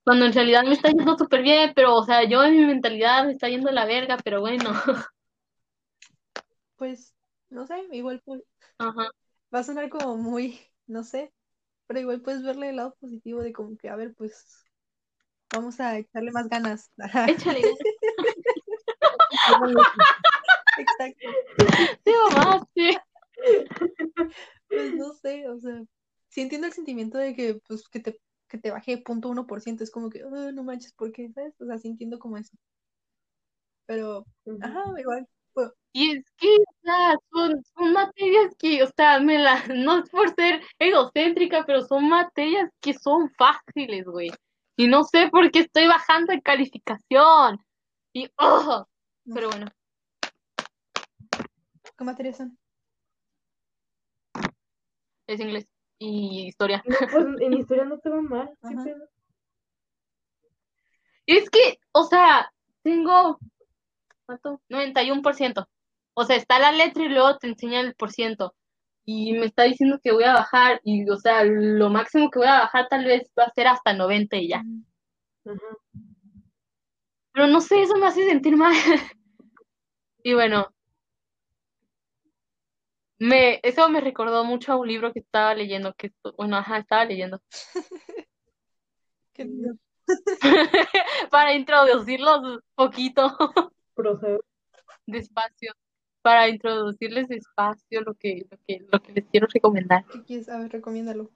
Cuando 0.07 0.25
en 0.27 0.33
realidad 0.33 0.63
me 0.63 0.75
está 0.75 0.89
yendo 0.89 1.19
súper 1.19 1.43
bien, 1.43 1.73
pero, 1.75 1.97
o 1.97 2.05
sea, 2.05 2.23
yo 2.23 2.45
en 2.45 2.57
mi 2.57 2.65
mentalidad 2.65 3.25
me 3.25 3.33
está 3.33 3.49
yendo 3.49 3.73
la 3.73 3.87
verga, 3.87 4.17
pero 4.23 4.41
bueno. 4.41 4.71
Pues, 6.77 7.13
no 7.49 7.67
sé, 7.67 7.75
igual 7.91 8.21
pues, 8.25 8.43
Ajá. 8.79 9.11
va 9.53 9.59
a 9.61 9.65
sonar 9.65 9.89
como 9.89 10.19
muy, 10.19 10.61
no 10.87 11.03
sé, 11.05 11.33
pero 11.87 12.01
igual 12.01 12.21
puedes 12.21 12.43
verle 12.43 12.69
el 12.69 12.77
lado 12.77 12.95
positivo 13.01 13.43
de 13.43 13.53
como 13.53 13.79
que, 13.79 13.89
a 13.89 13.97
ver, 13.97 14.15
pues, 14.15 14.63
vamos 15.53 15.81
a 15.81 15.97
echarle 15.99 16.31
más 16.33 16.49
ganas. 16.49 16.91
Échale 17.27 17.63
exacto. 20.79 21.29
Sí, 22.05 22.13
mamá, 22.31 22.69
sí. 22.75 22.97
Pues 24.69 24.95
no 24.95 25.15
sé, 25.15 25.49
o 25.49 25.59
sea, 25.59 25.83
sí 26.29 26.43
entiendo 26.43 26.67
el 26.67 26.75
sentimiento 26.75 27.17
de 27.17 27.35
que, 27.35 27.59
pues, 27.67 27.89
que 27.89 28.01
te, 28.01 28.21
que 28.49 28.59
te 28.59 28.71
baje 28.71 28.99
punto 28.99 29.29
uno 29.29 29.47
por 29.47 29.61
ciento, 29.61 29.85
es 29.85 29.91
como 29.91 30.11
que, 30.11 30.23
"Ah, 30.23 30.53
no 30.53 30.63
manches, 30.65 30.93
¿por 30.95 31.13
qué? 31.13 31.31
¿Sabes? 31.33 31.55
O 31.61 31.67
sea, 31.67 31.79
sí 31.79 31.89
entiendo 31.89 32.19
como 32.19 32.37
eso. 32.39 32.57
Pero, 33.87 34.25
ajá, 34.63 34.83
igual, 34.99 35.27
pues, 35.55 35.71
Y 35.93 36.17
es 36.19 36.25
que, 36.37 36.49
o 36.49 36.75
sea, 36.83 37.15
son, 37.31 37.63
son 37.77 37.93
materias 37.93 38.55
que, 38.59 38.83
o 38.83 38.89
sea, 38.97 39.21
me 39.21 39.39
la, 39.39 39.55
no 39.77 39.99
es 39.99 40.11
por 40.11 40.35
ser 40.35 40.63
egocéntrica, 40.79 41.65
pero 41.67 41.83
son 41.83 42.09
materias 42.09 42.71
que 42.81 42.95
son 42.95 43.31
fáciles, 43.39 44.05
güey. 44.07 44.31
Y 44.77 44.89
no 44.89 45.05
sé 45.05 45.29
por 45.31 45.51
qué 45.51 45.61
estoy 45.61 45.87
bajando 45.87 46.33
en 46.33 46.41
calificación. 46.41 47.59
Y, 48.13 48.29
oh, 48.39 48.87
pero 49.33 49.49
bueno, 49.51 49.67
¿qué 51.97 52.05
materias 52.05 52.37
son? 52.39 52.59
es 55.29 55.41
inglés 55.41 55.67
y 55.99 56.47
historia. 56.47 56.83
No, 56.87 56.97
pues 56.99 57.27
en 57.41 57.53
historia 57.55 57.85
no 57.85 57.99
te 57.99 58.09
va 58.09 58.21
mal. 58.21 58.51
¿Qué 58.63 58.75
Ajá. 58.75 58.85
pedo? 58.85 59.09
Es 61.27 61.51
que, 61.51 61.79
o 61.93 62.05
sea, 62.05 62.53
tengo, 62.83 63.39
¿cuánto? 64.27 64.61
91%. 64.69 65.69
O 66.15 66.25
sea, 66.25 66.37
está 66.37 66.59
la 66.59 66.73
letra 66.73 67.05
y 67.05 67.09
luego 67.09 67.37
te 67.39 67.49
enseñan 67.49 67.87
el 67.87 67.95
por 67.95 68.13
ciento. 68.13 68.55
Y 69.05 69.33
me 69.35 69.47
está 69.47 69.65
diciendo 69.65 70.01
que 70.03 70.13
voy 70.13 70.25
a 70.25 70.35
bajar 70.35 70.81
y, 70.83 71.09
o 71.09 71.17
sea, 71.17 71.45
lo 71.45 71.91
máximo 71.91 72.31
que 72.31 72.39
voy 72.41 72.49
a 72.49 72.61
bajar 72.61 72.89
tal 72.89 73.05
vez 73.05 73.31
va 73.39 73.45
a 73.45 73.53
ser 73.53 73.69
hasta 73.69 73.93
90 73.93 74.37
y 74.37 74.49
ya. 74.49 74.65
Pero 77.33 77.47
no 77.47 77.61
sé, 77.61 77.83
eso 77.83 77.97
me 77.97 78.07
hace 78.07 78.27
sentir 78.29 78.57
mal. 78.57 78.73
Y 80.23 80.35
bueno, 80.35 80.75
me, 83.19 83.61
eso 83.63 83.89
me 83.89 84.01
recordó 84.01 84.45
mucho 84.45 84.73
a 84.73 84.77
un 84.77 84.89
libro 84.89 85.13
que 85.13 85.21
estaba 85.21 85.55
leyendo, 85.55 85.95
que, 85.95 86.13
bueno, 86.37 86.57
ajá, 86.57 86.79
estaba 86.79 87.05
leyendo. 87.05 87.41
qué 89.33 89.45
lindo. 89.45 89.75
Para 91.31 91.55
introducirlos 91.55 92.61
poquito, 92.75 93.37
Procede. 93.95 94.41
despacio. 95.07 95.73
Para 96.23 96.49
introducirles 96.49 97.29
despacio 97.29 98.01
lo 98.01 98.15
que, 98.15 98.47
lo 98.51 98.59
que, 98.67 98.85
lo 98.91 99.01
que 99.01 99.13
les 99.13 99.25
quiero 99.27 99.47
recomendar. 99.53 100.05
¿Qué 100.07 100.23
quieres? 100.23 100.49
A 100.49 100.59
ver, 100.59 100.73
recomiéndalo. 100.73 101.31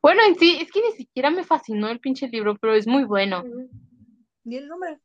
Bueno, 0.00 0.22
en 0.22 0.36
sí, 0.36 0.58
es 0.60 0.70
que 0.70 0.80
ni 0.82 0.92
siquiera 0.92 1.30
me 1.30 1.44
fascinó 1.44 1.88
el 1.88 2.00
pinche 2.00 2.28
libro, 2.28 2.56
pero 2.56 2.74
es 2.74 2.86
muy 2.86 3.04
bueno. 3.04 3.44
Di 4.44 4.56
el 4.56 4.68
nombre. 4.68 4.98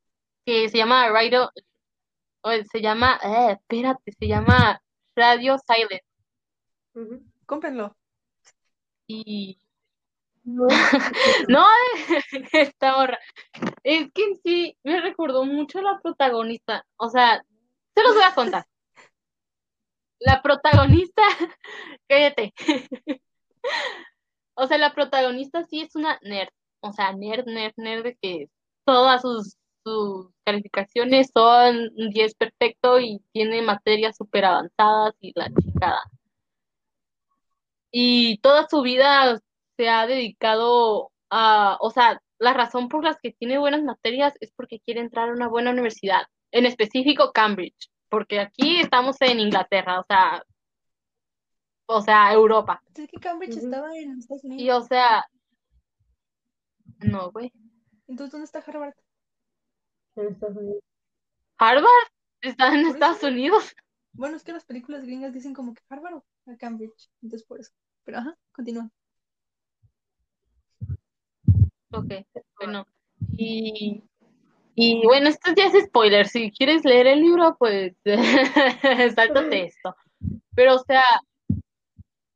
Que 0.45 0.69
se 0.69 0.77
llama 0.77 1.07
o 1.11 1.51
se 2.71 2.81
llama, 2.81 3.19
eh, 3.23 3.51
espérate, 3.53 4.11
se 4.11 4.27
llama 4.27 4.81
Radio 5.15 5.57
Silent. 5.59 6.03
Ujú. 6.93 7.23
Cómprenlo. 7.45 7.95
Y 9.07 9.59
No. 10.43 10.67
no, 11.49 11.65
esta 12.53 12.97
morra. 12.97 13.19
Es 13.83 14.11
que 14.13 14.23
en 14.23 14.35
sí 14.43 14.77
me 14.83 15.01
recordó 15.01 15.45
mucho 15.45 15.79
a 15.79 15.83
la 15.83 15.99
protagonista. 16.01 16.85
O 16.97 17.09
sea, 17.09 17.43
se 17.95 18.03
los 18.03 18.13
voy 18.13 18.23
a 18.23 18.35
contar. 18.35 18.65
La 20.19 20.41
protagonista, 20.41 21.23
cállate. 22.07 22.53
O 24.55 24.67
sea, 24.67 24.77
la 24.77 24.93
protagonista 24.93 25.63
sí 25.63 25.81
es 25.81 25.95
una 25.95 26.19
nerd. 26.21 26.49
O 26.81 26.91
sea, 26.91 27.13
nerd, 27.13 27.45
nerd, 27.47 27.73
nerd 27.77 28.03
de 28.03 28.15
que 28.21 28.49
todas 28.85 29.21
sus, 29.21 29.57
sus 29.83 30.27
calificaciones 30.45 31.31
son 31.33 31.91
un 31.95 32.09
10 32.09 32.35
perfecto 32.35 32.99
y 32.99 33.21
tiene 33.31 33.61
materias 33.61 34.17
súper 34.17 34.45
avanzadas 34.45 35.13
y 35.19 35.31
la 35.35 35.49
chingada. 35.49 36.01
Y 37.91 38.37
toda 38.39 38.67
su 38.69 38.81
vida 38.81 39.39
se 39.77 39.89
ha 39.89 40.07
dedicado 40.07 41.11
a, 41.29 41.77
o 41.81 41.89
sea, 41.91 42.21
la 42.39 42.53
razón 42.53 42.87
por 42.89 43.03
las 43.03 43.19
que 43.19 43.31
tiene 43.33 43.57
buenas 43.57 43.83
materias 43.83 44.33
es 44.39 44.51
porque 44.55 44.79
quiere 44.79 45.01
entrar 45.01 45.29
a 45.29 45.33
una 45.33 45.47
buena 45.47 45.71
universidad, 45.71 46.23
en 46.51 46.65
específico 46.65 47.31
Cambridge, 47.33 47.89
porque 48.09 48.39
aquí 48.39 48.79
estamos 48.79 49.17
en 49.21 49.39
Inglaterra, 49.39 49.99
o 49.99 50.05
sea, 50.07 50.43
o 51.85 52.01
sea, 52.01 52.31
Europa. 52.33 52.81
Es 52.95 53.07
que 53.09 53.17
Cambridge 53.19 53.57
Ujú. 53.57 53.65
estaba 53.65 53.97
en 53.97 54.19
Estados 54.19 54.43
Unidos. 54.43 54.63
Y 54.63 54.69
o 54.71 54.81
sea, 54.81 55.25
no, 56.99 57.31
güey. 57.31 57.51
Entonces, 58.07 58.31
¿dónde 58.31 58.45
está 58.45 58.59
Harvard? 58.59 58.93
En 60.15 60.27
Estados 60.27 60.57
Unidos. 60.57 60.83
Harvard 61.57 62.07
está 62.41 62.73
en 62.73 62.87
Estados. 62.87 63.23
Unidos. 63.23 63.75
Bueno, 64.13 64.35
es 64.35 64.43
que 64.43 64.51
las 64.51 64.65
películas 64.65 65.03
gringas 65.03 65.33
dicen 65.33 65.53
como 65.53 65.73
que 65.73 65.81
Harvard 65.89 66.15
o 66.15 66.23
Cambridge. 66.59 67.09
Entonces, 67.21 67.47
por 67.47 67.59
eso. 67.59 67.71
Pero, 68.03 68.17
ajá, 68.17 68.37
continúa. 68.51 68.89
Ok, 71.93 72.13
bueno. 72.59 72.85
Y, 73.37 74.03
y 74.75 75.05
bueno, 75.05 75.29
esto 75.29 75.51
ya 75.55 75.67
es 75.67 75.85
spoiler. 75.85 76.27
Si 76.27 76.51
quieres 76.51 76.83
leer 76.83 77.07
el 77.07 77.21
libro, 77.21 77.55
pues 77.57 77.93
sáltate 79.15 79.65
esto. 79.65 79.95
Pero, 80.55 80.75
o 80.75 80.79
sea, 80.79 81.03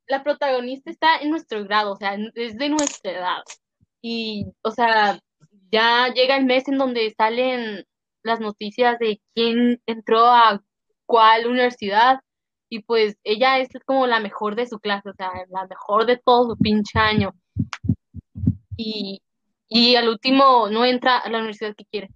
la 0.06 0.22
protagonista 0.22 0.90
está 0.90 1.18
en 1.18 1.30
nuestro 1.30 1.64
grado, 1.64 1.92
o 1.92 1.96
sea, 1.96 2.16
es 2.34 2.56
de 2.56 2.68
nuestra 2.68 3.12
edad. 3.12 3.42
Y, 4.00 4.46
o 4.62 4.70
sea, 4.70 5.18
ya 5.70 6.12
llega 6.14 6.36
el 6.36 6.44
mes 6.44 6.68
en 6.68 6.78
donde 6.78 7.14
salen 7.16 7.84
las 8.22 8.40
noticias 8.40 8.98
de 8.98 9.20
quién 9.34 9.80
entró 9.86 10.26
a 10.26 10.62
cuál 11.06 11.46
universidad. 11.46 12.20
Y 12.68 12.80
pues 12.82 13.16
ella 13.22 13.58
es 13.58 13.68
como 13.84 14.06
la 14.06 14.20
mejor 14.20 14.56
de 14.56 14.66
su 14.66 14.80
clase, 14.80 15.10
o 15.10 15.14
sea, 15.14 15.30
la 15.50 15.66
mejor 15.66 16.06
de 16.06 16.16
todo 16.16 16.50
su 16.50 16.56
pinche 16.58 16.98
año. 16.98 17.32
Y, 18.76 19.22
y 19.68 19.96
al 19.96 20.08
último 20.08 20.68
no 20.68 20.84
entra 20.84 21.18
a 21.18 21.30
la 21.30 21.38
universidad 21.38 21.74
que 21.76 21.84
quiere, 21.84 22.10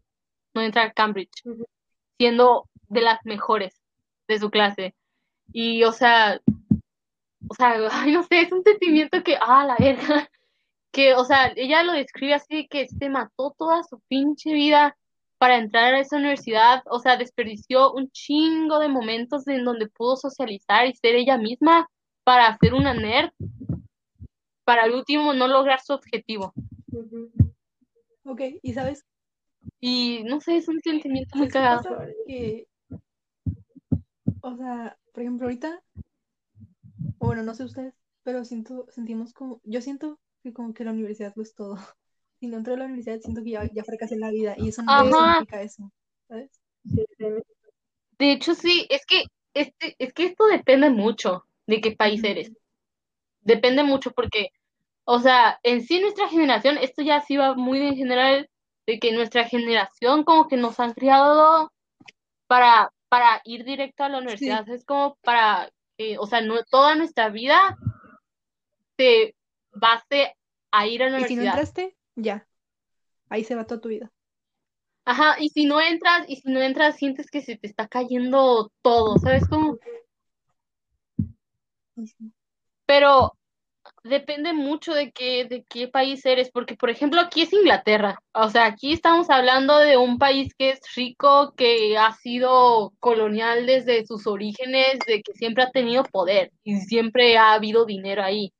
no 0.54 0.62
entra 0.62 0.82
a 0.82 0.92
Cambridge, 0.92 1.42
siendo 2.18 2.68
de 2.88 3.00
las 3.00 3.20
mejores 3.24 3.80
de 4.28 4.38
su 4.38 4.50
clase. 4.50 4.94
Y, 5.52 5.84
o 5.84 5.92
sea, 5.92 6.40
o 7.48 7.54
sea, 7.54 7.74
ay, 7.92 8.12
no 8.12 8.22
sé, 8.22 8.42
es 8.42 8.52
un 8.52 8.62
sentimiento 8.62 9.22
que, 9.22 9.36
ah, 9.40 9.64
la 9.64 9.76
verga, 9.78 10.28
que, 10.92 11.14
o 11.14 11.24
sea, 11.24 11.52
ella 11.56 11.82
lo 11.82 11.92
describe 11.92 12.34
así 12.34 12.66
que 12.68 12.88
se 12.88 13.08
mató 13.08 13.54
toda 13.56 13.82
su 13.84 14.00
pinche 14.08 14.52
vida 14.52 14.96
para 15.38 15.56
entrar 15.56 15.94
a 15.94 16.00
esa 16.00 16.16
universidad, 16.16 16.82
o 16.86 16.98
sea, 16.98 17.16
desperdició 17.16 17.92
un 17.94 18.10
chingo 18.10 18.78
de 18.78 18.88
momentos 18.88 19.48
en 19.48 19.64
donde 19.64 19.88
pudo 19.88 20.16
socializar 20.16 20.86
y 20.86 20.94
ser 20.94 21.14
ella 21.14 21.38
misma 21.38 21.88
para 22.24 22.56
ser 22.58 22.74
una 22.74 22.92
nerd, 22.92 23.30
para 24.64 24.82
al 24.82 24.92
último 24.92 25.32
no 25.32 25.48
lograr 25.48 25.80
su 25.80 25.94
objetivo. 25.94 26.52
Ok, 28.24 28.42
y 28.62 28.72
sabes, 28.74 29.06
Y 29.80 30.22
no 30.24 30.40
sé, 30.40 30.58
es 30.58 30.68
un 30.68 30.80
sentimiento 30.80 31.38
muy 31.38 31.50
¿sabes 31.50 31.82
qué 31.82 31.88
cagado. 31.88 32.12
Que, 32.26 32.68
o 34.42 34.56
sea, 34.56 34.98
por 35.12 35.22
ejemplo, 35.22 35.46
ahorita, 35.46 35.82
bueno, 37.18 37.42
no 37.42 37.54
sé 37.54 37.64
ustedes, 37.64 37.94
pero 38.22 38.44
siento, 38.44 38.86
sentimos 38.90 39.32
como, 39.32 39.60
yo 39.64 39.80
siento 39.80 40.18
que 40.42 40.52
como 40.52 40.74
que 40.74 40.84
la 40.84 40.92
universidad 40.92 41.32
lo 41.36 41.42
es 41.42 41.54
todo. 41.54 41.76
Si 42.40 42.46
no 42.46 42.56
entro 42.56 42.72
a 42.72 42.78
la 42.78 42.86
universidad, 42.86 43.20
siento 43.20 43.44
que 43.44 43.50
ya, 43.50 43.70
ya 43.70 43.84
fracasé 43.84 44.14
en 44.14 44.20
la 44.20 44.30
vida 44.30 44.54
y 44.56 44.68
eso 44.68 44.82
no 44.82 44.90
Ajá. 44.90 45.34
significa 45.34 45.60
eso, 45.60 45.92
¿sabes? 46.26 46.50
De 48.18 48.32
hecho, 48.32 48.54
sí, 48.54 48.86
es 48.88 49.04
que, 49.04 49.24
este, 49.52 49.94
es 49.98 50.14
que 50.14 50.24
esto 50.24 50.46
depende 50.46 50.88
mucho 50.88 51.44
de 51.66 51.82
qué 51.82 51.92
país 51.92 52.24
eres. 52.24 52.50
Depende 53.42 53.82
mucho 53.82 54.12
porque, 54.12 54.52
o 55.04 55.18
sea, 55.18 55.60
en 55.62 55.82
sí 55.82 56.00
nuestra 56.00 56.28
generación, 56.28 56.78
esto 56.78 57.02
ya 57.02 57.20
sí 57.20 57.36
va 57.36 57.54
muy 57.56 57.78
en 57.82 57.96
general, 57.96 58.48
de 58.86 58.98
que 58.98 59.12
nuestra 59.12 59.44
generación 59.44 60.24
como 60.24 60.48
que 60.48 60.56
nos 60.56 60.80
han 60.80 60.94
criado 60.94 61.70
para, 62.46 62.90
para 63.10 63.42
ir 63.44 63.64
directo 63.64 64.04
a 64.04 64.08
la 64.08 64.18
universidad. 64.18 64.66
Es 64.70 64.86
como 64.86 65.16
para, 65.22 65.70
que, 65.98 66.16
o 66.18 66.26
sea, 66.26 66.40
no, 66.40 66.62
toda 66.64 66.94
nuestra 66.94 67.28
vida 67.28 67.76
se 68.96 69.34
base 69.72 70.34
a 70.70 70.86
ir 70.86 71.02
a 71.02 71.10
la 71.10 71.20
Y 71.20 71.24
si 71.24 71.36
no 71.36 71.42
universidad. 71.42 71.44
entraste, 71.44 71.96
ya, 72.16 72.46
ahí 73.28 73.44
se 73.44 73.54
va 73.54 73.66
toda 73.66 73.80
tu 73.80 73.88
vida. 73.88 74.10
Ajá, 75.04 75.36
y 75.40 75.48
si 75.48 75.64
no 75.64 75.80
entras, 75.80 76.24
y 76.28 76.36
si 76.36 76.50
no 76.50 76.60
entras, 76.60 76.96
sientes 76.96 77.30
que 77.30 77.40
se 77.42 77.56
te 77.56 77.66
está 77.66 77.88
cayendo 77.88 78.70
todo, 78.82 79.18
¿sabes 79.18 79.46
cómo? 79.48 79.78
Pero 82.86 83.32
depende 84.04 84.52
mucho 84.52 84.94
de 84.94 85.10
qué, 85.10 85.44
de 85.44 85.64
qué 85.64 85.88
país 85.88 86.24
eres, 86.26 86.50
porque 86.50 86.76
por 86.76 86.90
ejemplo 86.90 87.20
aquí 87.20 87.42
es 87.42 87.52
Inglaterra, 87.52 88.22
o 88.32 88.48
sea, 88.48 88.66
aquí 88.66 88.92
estamos 88.92 89.30
hablando 89.30 89.78
de 89.78 89.96
un 89.96 90.18
país 90.18 90.54
que 90.56 90.70
es 90.70 90.80
rico, 90.94 91.54
que 91.56 91.96
ha 91.98 92.12
sido 92.12 92.92
colonial 93.00 93.66
desde 93.66 94.06
sus 94.06 94.26
orígenes, 94.26 94.98
de 95.06 95.22
que 95.22 95.32
siempre 95.32 95.64
ha 95.64 95.70
tenido 95.70 96.04
poder 96.04 96.52
y 96.62 96.76
siempre 96.80 97.36
ha 97.38 97.52
habido 97.52 97.84
dinero 97.84 98.22
ahí. 98.22 98.52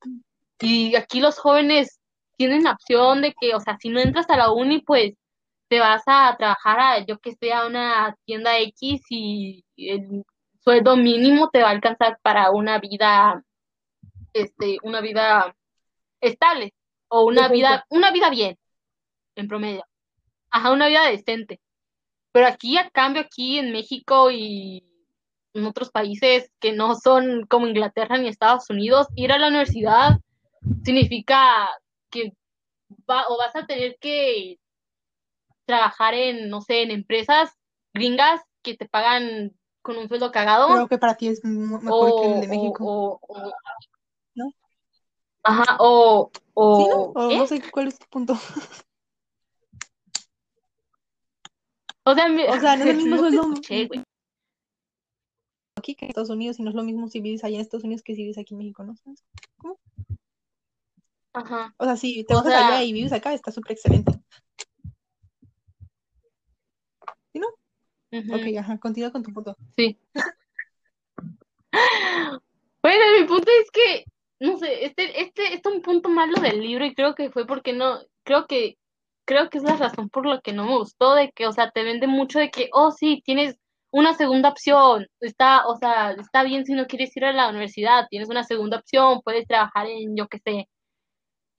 Y 0.61 0.95
aquí 0.97 1.21
los 1.21 1.39
jóvenes 1.39 2.01
tienen 2.37 2.65
la 2.65 2.73
opción 2.73 3.23
de 3.23 3.35
que, 3.39 3.55
o 3.55 3.61
sea, 3.61 3.77
si 3.81 3.89
no 3.89 4.01
entras 4.01 4.29
a 4.31 4.37
la 4.37 4.53
uni, 4.53 4.81
pues 4.81 5.15
te 5.69 5.81
vas 5.81 6.03
a 6.07 6.37
trabajar 6.37 6.81
a, 6.81 7.07
yo 7.07 7.19
que 7.19 7.33
sé, 7.35 7.53
a 7.53 7.67
una 7.67 8.17
tienda 8.25 8.59
X 8.59 9.03
y 9.11 9.65
el 9.77 10.25
sueldo 10.63 10.97
mínimo 10.97 11.51
te 11.51 11.63
va 11.63 11.69
a 11.69 11.73
alcanzar 11.73 12.19
para 12.23 12.51
una 12.51 12.79
vida 12.79 13.43
este, 14.33 14.79
una 14.83 15.01
vida 15.01 15.55
estable 16.21 16.75
o 17.09 17.25
una 17.25 17.49
vida, 17.49 17.85
una 17.89 18.11
vida 18.13 18.31
bien, 18.31 18.59
en 19.37 19.49
promedio. 19.49 19.85
Ajá, 20.51 20.73
una 20.73 20.89
vida 20.89 21.07
decente. 21.07 21.61
Pero 22.33 22.47
aquí, 22.47 22.77
a 22.79 22.91
cambio, 22.91 23.23
aquí 23.23 23.59
en 23.59 23.73
México 23.73 24.31
y 24.31 24.85
en 25.55 25.67
otros 25.67 25.91
países 25.91 26.51
que 26.61 26.73
no 26.73 26.95
son 26.95 27.47
como 27.47 27.67
Inglaterra 27.67 28.19
ni 28.19 28.29
Estados 28.29 28.71
Unidos, 28.71 29.09
ir 29.17 29.33
a 29.33 29.39
la 29.39 29.49
universidad 29.49 30.19
significa 30.85 31.69
que 32.11 32.35
va, 33.09 33.25
o 33.29 33.39
vas 33.39 33.55
a 33.57 33.67
tener 33.67 33.97
que 34.01 34.59
trabajar 35.65 36.15
en, 36.15 36.49
no 36.49 36.61
sé, 36.61 36.83
en 36.83 36.91
empresas 36.91 37.51
gringas 37.95 38.41
que 38.63 38.77
te 38.77 38.89
pagan 38.89 39.53
con 39.83 39.97
un 39.97 40.09
sueldo 40.09 40.31
cagado. 40.33 40.69
Creo 40.69 40.89
que 40.89 40.99
para 40.99 41.17
ti 41.17 41.29
es 41.29 41.45
mejor 41.45 42.21
que 42.21 42.27
el 42.35 42.41
de 42.41 42.47
o, 42.47 42.51
México. 42.51 42.85
o, 42.85 43.21
o- 43.23 43.53
¿No? 44.35 44.53
Ajá, 45.43 45.77
o, 45.81 46.31
o, 46.55 46.77
¿Sí, 46.77 46.89
no? 46.89 47.43
O 47.43 47.47
sé 47.47 47.63
cuál 47.71 47.89
es 47.89 47.99
tu 47.99 48.07
punto. 48.09 48.35
O 52.05 52.15
sea, 52.15 52.29
me- 52.29 52.49
O 52.49 52.61
sea, 52.61 52.77
no 52.77 52.85
es 52.85 52.91
el 52.91 52.97
mismo 52.99 53.17
no 53.17 53.19
sueldo 53.19 53.43
escuché, 53.43 53.89
aquí 55.77 55.95
que 55.95 56.05
en 56.05 56.11
Estados 56.11 56.31
Unidos 56.31 56.59
y 56.59 56.63
no 56.63 56.71
es 56.71 56.77
lo 56.77 56.83
mismo 56.83 57.09
si 57.09 57.21
vives 57.21 57.43
allá 57.45 57.57
en 57.57 57.63
Estados 57.63 57.85
Unidos 57.85 58.03
que 58.03 58.15
si 58.15 58.23
vives 58.23 58.39
aquí 58.39 58.55
en 58.55 58.59
México, 58.59 58.85
¿no? 58.85 58.95
Ajá. 61.33 61.75
O 61.79 61.85
sea, 61.85 61.97
si 61.97 62.25
te 62.25 62.35
vas 62.35 62.45
sea- 62.45 62.69
allá 62.69 62.83
y 62.83 62.93
vives 62.93 63.13
acá, 63.13 63.33
está 63.33 63.53
súper 63.53 63.73
excelente. 63.73 64.13
¿Sí, 67.33 67.39
no? 67.39 67.47
ujú, 68.13 68.35
Ok, 68.35 68.57
ajá, 68.59 68.79
continúa 68.79 69.13
con 69.13 69.23
tu 69.23 69.33
punto. 69.33 69.57
Sí. 69.77 69.99
Bueno, 72.83 73.05
mi 73.19 73.27
punto 73.27 73.51
es 73.63 73.71
que, 73.71 74.05
no 74.41 74.57
sé, 74.59 74.85
este, 74.87 75.21
este, 75.21 75.55
este 75.55 75.69
es 75.69 75.75
un 75.75 75.83
punto 75.83 76.09
malo 76.09 76.41
del 76.41 76.61
libro 76.61 76.85
y 76.87 76.95
creo 76.95 77.15
que 77.15 77.31
fue 77.31 77.47
porque 77.47 77.73
no, 77.75 77.99
creo 78.25 78.47
que, 78.47 78.79
creo 79.27 79.51
que 79.51 79.59
es 79.59 79.65
la 79.65 79.77
razón 79.77 80.09
por 80.09 80.25
la 80.27 80.41
que 80.41 80.53
no 80.53 80.65
me 80.65 80.79
gustó, 80.79 81.15
de 81.15 81.31
que, 81.33 81.47
o 81.47 81.53
sea, 81.53 81.71
te 81.71 81.85
vende 81.85 82.07
mucho 82.07 82.39
de 82.39 82.51
que, 82.51 82.71
oh, 82.73 82.91
sí, 82.91 83.23
tienes 83.25 83.57
una 83.91 84.15
segunda 84.15 84.49
opción, 84.49 85.07
está, 85.21 85.67
o 85.67 85.77
sea, 85.77 86.13
está 86.13 86.43
bien 86.43 86.65
si 86.65 86.73
no 86.73 86.87
quieres 86.87 87.15
ir 87.17 87.25
a 87.27 87.33
la 87.33 87.51
universidad, 87.51 88.07
tienes 88.09 88.31
una 88.31 88.45
segunda 88.45 88.79
opción, 88.79 89.21
puedes 89.23 89.47
trabajar 89.47 89.87
en, 89.87 90.17
yo 90.17 90.27
qué 90.29 90.39
sé, 90.39 90.69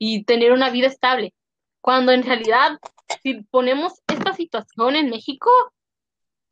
y 0.03 0.23
tener 0.23 0.51
una 0.51 0.71
vida 0.71 0.87
estable. 0.87 1.31
Cuando 1.79 2.11
en 2.11 2.23
realidad, 2.23 2.79
si 3.21 3.43
ponemos 3.43 4.01
esta 4.07 4.33
situación 4.33 4.95
en 4.95 5.11
México, 5.11 5.51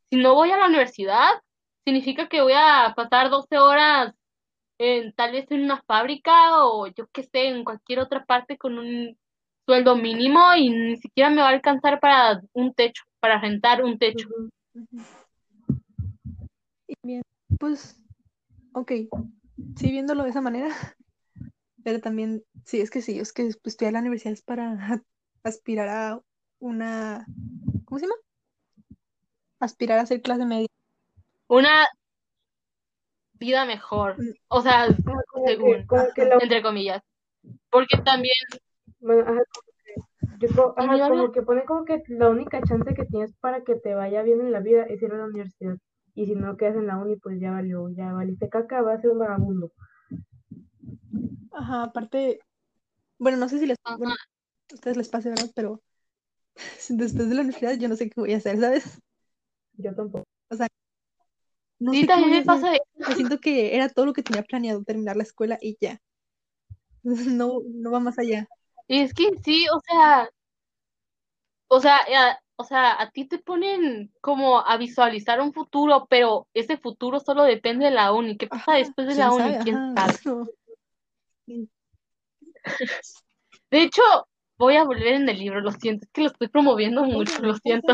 si 0.08 0.18
no 0.18 0.36
voy 0.36 0.52
a 0.52 0.56
la 0.56 0.68
universidad, 0.68 1.30
significa 1.84 2.28
que 2.28 2.42
voy 2.42 2.52
a 2.54 2.94
pasar 2.94 3.28
12 3.28 3.58
horas 3.58 4.14
en, 4.78 5.12
tal 5.14 5.32
vez 5.32 5.50
en 5.50 5.64
una 5.64 5.82
fábrica 5.82 6.64
o 6.64 6.86
yo 6.86 7.08
qué 7.12 7.24
sé, 7.24 7.48
en 7.48 7.64
cualquier 7.64 7.98
otra 7.98 8.24
parte 8.24 8.56
con 8.56 8.78
un 8.78 9.18
sueldo 9.66 9.96
mínimo 9.96 10.54
y 10.56 10.70
ni 10.70 10.96
siquiera 10.98 11.28
me 11.28 11.42
va 11.42 11.48
a 11.48 11.52
alcanzar 11.52 11.98
para 11.98 12.40
un 12.52 12.72
techo, 12.72 13.02
para 13.18 13.40
rentar 13.40 13.82
un 13.82 13.98
techo. 13.98 14.28
Bien, 17.02 17.22
pues, 17.58 18.00
ok, 18.74 18.92
sí, 19.74 19.90
viéndolo 19.90 20.22
de 20.22 20.30
esa 20.30 20.40
manera, 20.40 20.68
pero 21.82 22.00
también, 22.00 22.44
sí, 22.64 22.80
es 22.80 22.90
que 22.90 23.02
sí, 23.02 23.18
es 23.18 23.32
que 23.32 23.44
pues, 23.44 23.74
estudiar 23.74 23.92
la 23.94 24.00
universidad 24.00 24.32
es 24.34 24.42
para 24.42 24.76
aspirar 25.42 25.88
a 25.88 26.22
una, 26.60 27.30
¿cómo 27.86 27.98
se 27.98 28.06
llama? 28.06 28.16
Aspirar 29.58 29.98
a 30.00 30.06
ser 30.06 30.20
clase 30.22 30.44
media. 30.44 30.66
Una 31.48 31.86
vida 33.34 33.64
mejor, 33.64 34.18
Mm. 34.18 34.30
o 34.48 34.60
sea, 34.62 34.86
Ajá, 35.04 35.20
como 35.32 35.44
que, 35.44 35.46
según, 35.50 35.86
como 35.86 36.12
que 36.14 36.24
la- 36.24 36.38
entre 36.38 36.62
comillas. 36.62 37.02
Porque 37.70 37.98
también, 38.04 38.34
bueno, 39.00 39.22
ajá, 39.22 39.42
como 39.54 39.72
que, 39.84 40.46
yo 40.48 40.74
ajá, 40.76 41.00
como 41.08 41.32
que 41.32 41.42
pone 41.42 41.64
como 41.66 41.84
que 41.86 42.02
la 42.08 42.30
única 42.30 42.62
chance 42.62 42.94
que 42.94 43.06
tienes 43.06 43.34
para 43.40 43.62
que 43.64 43.76
te 43.76 43.94
vaya 43.94 44.22
bien 44.22 44.40
en 44.42 44.52
la 44.52 44.60
vida 44.60 44.84
es 44.84 45.02
ir 45.02 45.12
a 45.12 45.18
la 45.18 45.26
universidad. 45.26 45.76
Y 46.14 46.26
si 46.26 46.34
no 46.36 46.56
quedas 46.56 46.76
en 46.76 46.86
la 46.88 46.98
uni, 46.98 47.16
pues 47.16 47.40
ya 47.40 47.52
valió, 47.52 47.88
ya 47.90 48.12
valiste 48.14 48.48
caca, 48.48 48.82
vas 48.82 48.98
a 48.98 49.02
ser 49.02 49.10
un 49.12 49.18
vagabundo. 49.20 49.72
Ajá, 51.52 51.84
aparte, 51.84 52.40
bueno, 53.20 53.38
no 53.38 53.48
sé 53.50 53.60
si 53.60 53.66
les, 53.66 53.78
bueno, 53.98 54.14
a 54.14 54.74
ustedes 54.74 54.96
les 54.98 55.08
pase, 55.10 55.30
¿verdad? 55.30 55.50
Pero 55.54 55.82
después 56.90 57.28
de 57.30 57.34
la 57.36 57.42
universidad 57.42 57.78
yo 57.78 57.88
no 57.88 57.96
sé 57.96 58.10
qué 58.10 58.20
voy 58.20 58.34
a 58.34 58.38
hacer, 58.38 58.60
¿sabes? 58.60 59.00
Yo 59.78 59.94
tampoco. 59.94 60.26
No 61.80 61.94
Sí, 61.94 62.00
sé 62.00 62.08
qué 62.08 62.14
también 62.14 62.30
voy 62.30 62.32
a 62.38 62.40
me 62.40 62.44
pasa 62.44 62.72
eso. 62.74 62.84
Yo 63.06 63.14
siento 63.14 63.38
que 63.40 63.74
era 63.76 63.88
todo 63.88 64.06
lo 64.06 64.12
que 64.12 64.22
tenía 64.22 64.42
planeado, 64.44 64.84
terminar 64.84 65.16
la 65.16 65.24
escuela 65.24 65.58
y 65.60 65.76
ya. 65.80 66.00
No, 67.04 67.62
no 67.66 67.90
va 67.92 68.00
más 68.00 68.18
allá. 68.18 68.48
Y 68.88 69.00
es 69.00 69.14
que 69.14 69.30
sí, 69.42 69.66
o 69.74 69.80
sea, 69.80 70.28
o 71.68 71.80
sea, 71.80 71.98
ya- 72.08 72.38
o 72.56 72.64
sea, 72.64 73.00
a 73.00 73.10
ti 73.10 73.26
te 73.26 73.38
ponen 73.38 74.12
como 74.20 74.60
a 74.60 74.76
visualizar 74.76 75.40
un 75.40 75.52
futuro, 75.54 76.06
pero 76.10 76.46
ese 76.54 76.76
futuro 76.76 77.20
solo 77.20 77.44
depende 77.44 77.86
de 77.86 77.90
la 77.92 78.12
uni. 78.12 78.36
¿Qué 78.36 78.48
pasa 78.48 78.72
Ajá, 78.72 78.74
después 78.74 79.06
de 79.06 79.14
la 79.14 79.32
uni? 79.32 79.56
sabe, 79.56 79.58
¿Quién 79.58 79.82
ajá. 79.84 79.86
sabe? 79.94 80.14
no. 80.26 80.48
De 83.70 83.82
hecho, 83.82 84.02
voy 84.58 84.76
a 84.76 84.84
volver 84.84 85.14
en 85.14 85.28
el 85.28 85.38
libro, 85.38 85.60
lo 85.60 85.72
siento, 85.72 86.04
es 86.04 86.10
que 86.12 86.22
lo 86.22 86.26
estoy 86.28 86.48
promoviendo 86.48 87.04
mucho, 87.04 87.40
lo 87.40 87.40
¿Cómo 87.40 87.54
se 87.54 87.60
siento. 87.62 87.92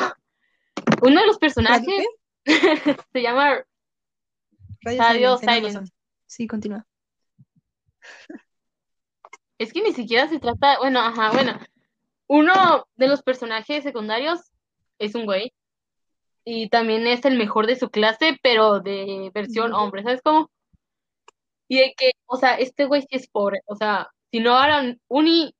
Uno 1.03 1.21
de 1.21 1.27
los 1.27 1.37
¿Radio 1.37 1.41
personajes 1.41 2.07
se 3.13 3.23
llama 3.23 3.65
Radio. 4.83 5.39
Amazon. 5.47 5.89
Sí, 6.27 6.47
continúa. 6.47 6.87
Es 9.59 9.73
que 9.73 9.83
ni 9.83 9.93
siquiera 9.93 10.29
se 10.29 10.39
trata, 10.39 10.79
bueno, 10.79 11.01
ajá, 11.01 11.33
bueno, 11.33 11.59
uno 12.27 12.87
de 12.97 13.09
los 13.09 13.23
personajes 13.23 13.83
secundarios 13.83 14.41
es 14.99 15.15
un 15.15 15.25
güey 15.25 15.53
y 16.45 16.69
también 16.69 17.07
es 17.07 17.25
el 17.25 17.37
mejor 17.37 17.67
de 17.67 17.77
su 17.77 17.91
clase, 17.91 18.39
pero 18.43 18.81
de 18.81 19.31
versión 19.35 19.73
hombre, 19.73 20.03
¿sabes 20.03 20.21
cómo? 20.23 20.51
Y 21.69 21.79
de 21.79 21.95
que, 21.97 22.13
o 22.27 22.37
sea, 22.37 22.55
este 22.55 22.85
güey 22.85 23.03
sí 23.03 23.09
es 23.13 23.29
pobre, 23.29 23.61
o 23.67 23.75
sea, 23.75 24.11
si 24.31 24.40
no 24.40 24.57
harán 24.57 25.01
uni, 25.09 25.55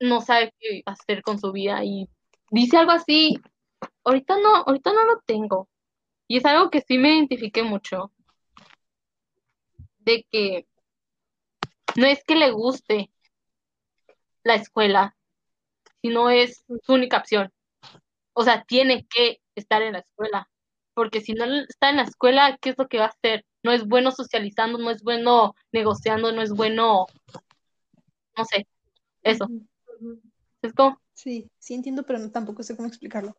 no 0.00 0.20
sabe 0.20 0.52
qué 0.58 0.82
hacer 0.86 1.22
con 1.22 1.38
su 1.38 1.52
vida 1.52 1.84
y 1.84 2.08
dice 2.50 2.76
algo 2.76 2.92
así, 2.92 3.38
ahorita 4.04 4.38
no, 4.38 4.56
ahorita 4.56 4.92
no 4.92 5.04
lo 5.06 5.20
tengo. 5.26 5.68
Y 6.28 6.38
es 6.38 6.44
algo 6.44 6.70
que 6.70 6.80
sí 6.80 6.98
me 6.98 7.14
identifiqué 7.14 7.62
mucho, 7.62 8.12
de 9.98 10.26
que 10.30 10.66
no 11.96 12.06
es 12.06 12.24
que 12.24 12.36
le 12.36 12.50
guste 12.50 13.10
la 14.42 14.54
escuela, 14.54 15.16
sino 16.02 16.30
es 16.30 16.64
su 16.82 16.92
única 16.92 17.18
opción. 17.18 17.52
O 18.34 18.42
sea, 18.42 18.64
tiene 18.64 19.06
que 19.06 19.40
estar 19.54 19.82
en 19.82 19.94
la 19.94 20.00
escuela, 20.00 20.48
porque 20.94 21.20
si 21.20 21.34
no 21.34 21.44
está 21.44 21.90
en 21.90 21.96
la 21.96 22.02
escuela, 22.02 22.58
¿qué 22.60 22.70
es 22.70 22.78
lo 22.78 22.88
que 22.88 22.98
va 22.98 23.06
a 23.06 23.08
hacer? 23.08 23.44
No 23.62 23.72
es 23.72 23.86
bueno 23.86 24.10
socializando, 24.10 24.78
no 24.78 24.90
es 24.90 25.02
bueno 25.02 25.54
negociando, 25.72 26.32
no 26.32 26.42
es 26.42 26.52
bueno, 26.52 27.06
no 28.36 28.44
sé, 28.44 28.66
eso. 29.22 29.48
Es 30.62 30.72
como, 30.74 31.00
Sí, 31.14 31.50
sí 31.58 31.74
entiendo, 31.74 32.04
pero 32.04 32.18
no, 32.18 32.30
tampoco 32.30 32.62
sé 32.62 32.76
cómo 32.76 32.88
explicarlo. 32.88 33.34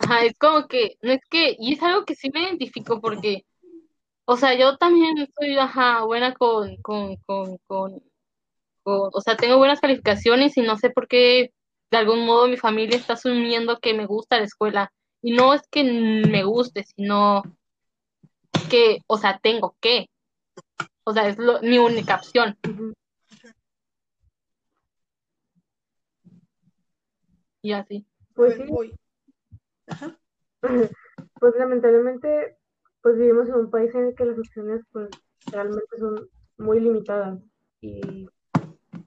ajá, 0.00 0.24
es 0.24 0.36
como 0.38 0.66
que, 0.68 0.96
no 1.02 1.12
es 1.12 1.20
que, 1.30 1.56
y 1.58 1.74
es 1.74 1.82
algo 1.82 2.04
que 2.04 2.14
sí 2.14 2.30
me 2.32 2.42
identifico 2.42 3.00
porque, 3.00 3.44
o 4.26 4.36
sea, 4.38 4.54
yo 4.58 4.76
también 4.78 5.14
soy, 5.38 5.56
ajá, 5.58 6.04
buena 6.04 6.34
con, 6.34 6.76
con, 6.78 7.16
con, 7.26 7.58
con, 7.66 7.92
con- 8.82 9.10
o 9.14 9.20
sea, 9.20 9.36
tengo 9.36 9.58
buenas 9.58 9.80
calificaciones 9.80 10.56
y 10.56 10.62
no 10.62 10.76
sé 10.78 10.90
por 10.90 11.08
qué 11.08 11.52
de 11.90 11.98
algún 11.98 12.26
modo 12.26 12.48
mi 12.48 12.56
familia 12.56 12.96
está 12.98 13.14
asumiendo 13.14 13.78
que 13.80 13.94
me 13.94 14.06
gusta 14.06 14.38
la 14.38 14.44
escuela. 14.46 14.92
Y 15.22 15.32
no 15.32 15.54
es 15.54 15.62
que 15.70 15.84
me 15.84 16.44
guste, 16.44 16.84
sino 16.96 17.42
que, 18.70 18.98
o 19.06 19.18
sea, 19.18 19.38
tengo 19.42 19.76
que. 19.80 20.08
O 21.08 21.12
sea, 21.14 21.26
es 21.26 21.38
lo- 21.38 21.58
mi 21.62 21.78
única 21.78 22.16
opción. 22.16 22.54
Y 27.62 27.72
así. 27.72 28.06
Pues 28.34 28.56
sí. 28.56 28.94
Ajá. 29.86 30.18
pues 31.40 31.54
lamentablemente, 31.56 32.58
pues 33.00 33.16
vivimos 33.16 33.48
en 33.48 33.54
un 33.54 33.70
país 33.70 33.94
en 33.94 34.08
el 34.08 34.14
que 34.14 34.26
las 34.26 34.38
opciones 34.38 34.82
pues 34.92 35.08
realmente 35.50 35.96
son 35.98 36.28
muy 36.58 36.78
limitadas 36.80 37.38
y 37.80 38.28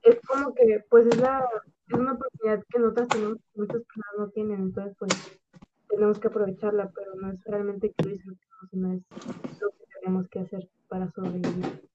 es 0.02 0.18
como 0.26 0.52
que 0.54 0.84
pues 0.90 1.06
es 1.06 1.18
la 1.18 1.48
es 1.86 1.94
una 1.94 2.14
oportunidad 2.14 2.64
que 2.68 2.78
nosotros 2.80 3.06
tenemos 3.10 3.36
que 3.36 3.60
muchas 3.60 3.82
personas 3.84 4.14
no 4.18 4.28
tienen, 4.30 4.60
entonces 4.60 4.96
pues 4.98 5.12
tenemos 5.88 6.18
que 6.18 6.26
aprovecharla, 6.26 6.90
pero 6.92 7.14
no 7.14 7.30
es 7.30 7.44
realmente 7.44 7.92
que 7.92 8.04
lo 8.06 8.10
disfrutemos, 8.10 8.70
sino 8.72 8.92
es 8.92 9.60
lo 9.60 9.68
que 9.70 9.84
tenemos 10.00 10.28
que 10.30 10.40
hacer 10.40 10.68
para 10.88 11.08
sobrevivir. 11.12 11.91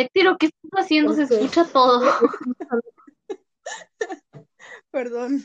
Etiro, 0.00 0.36
¿qué 0.38 0.46
estás 0.46 0.84
haciendo? 0.84 1.14
Se 1.14 1.22
escucha 1.22 1.64
todo. 1.66 2.00
Perdón. 4.90 5.42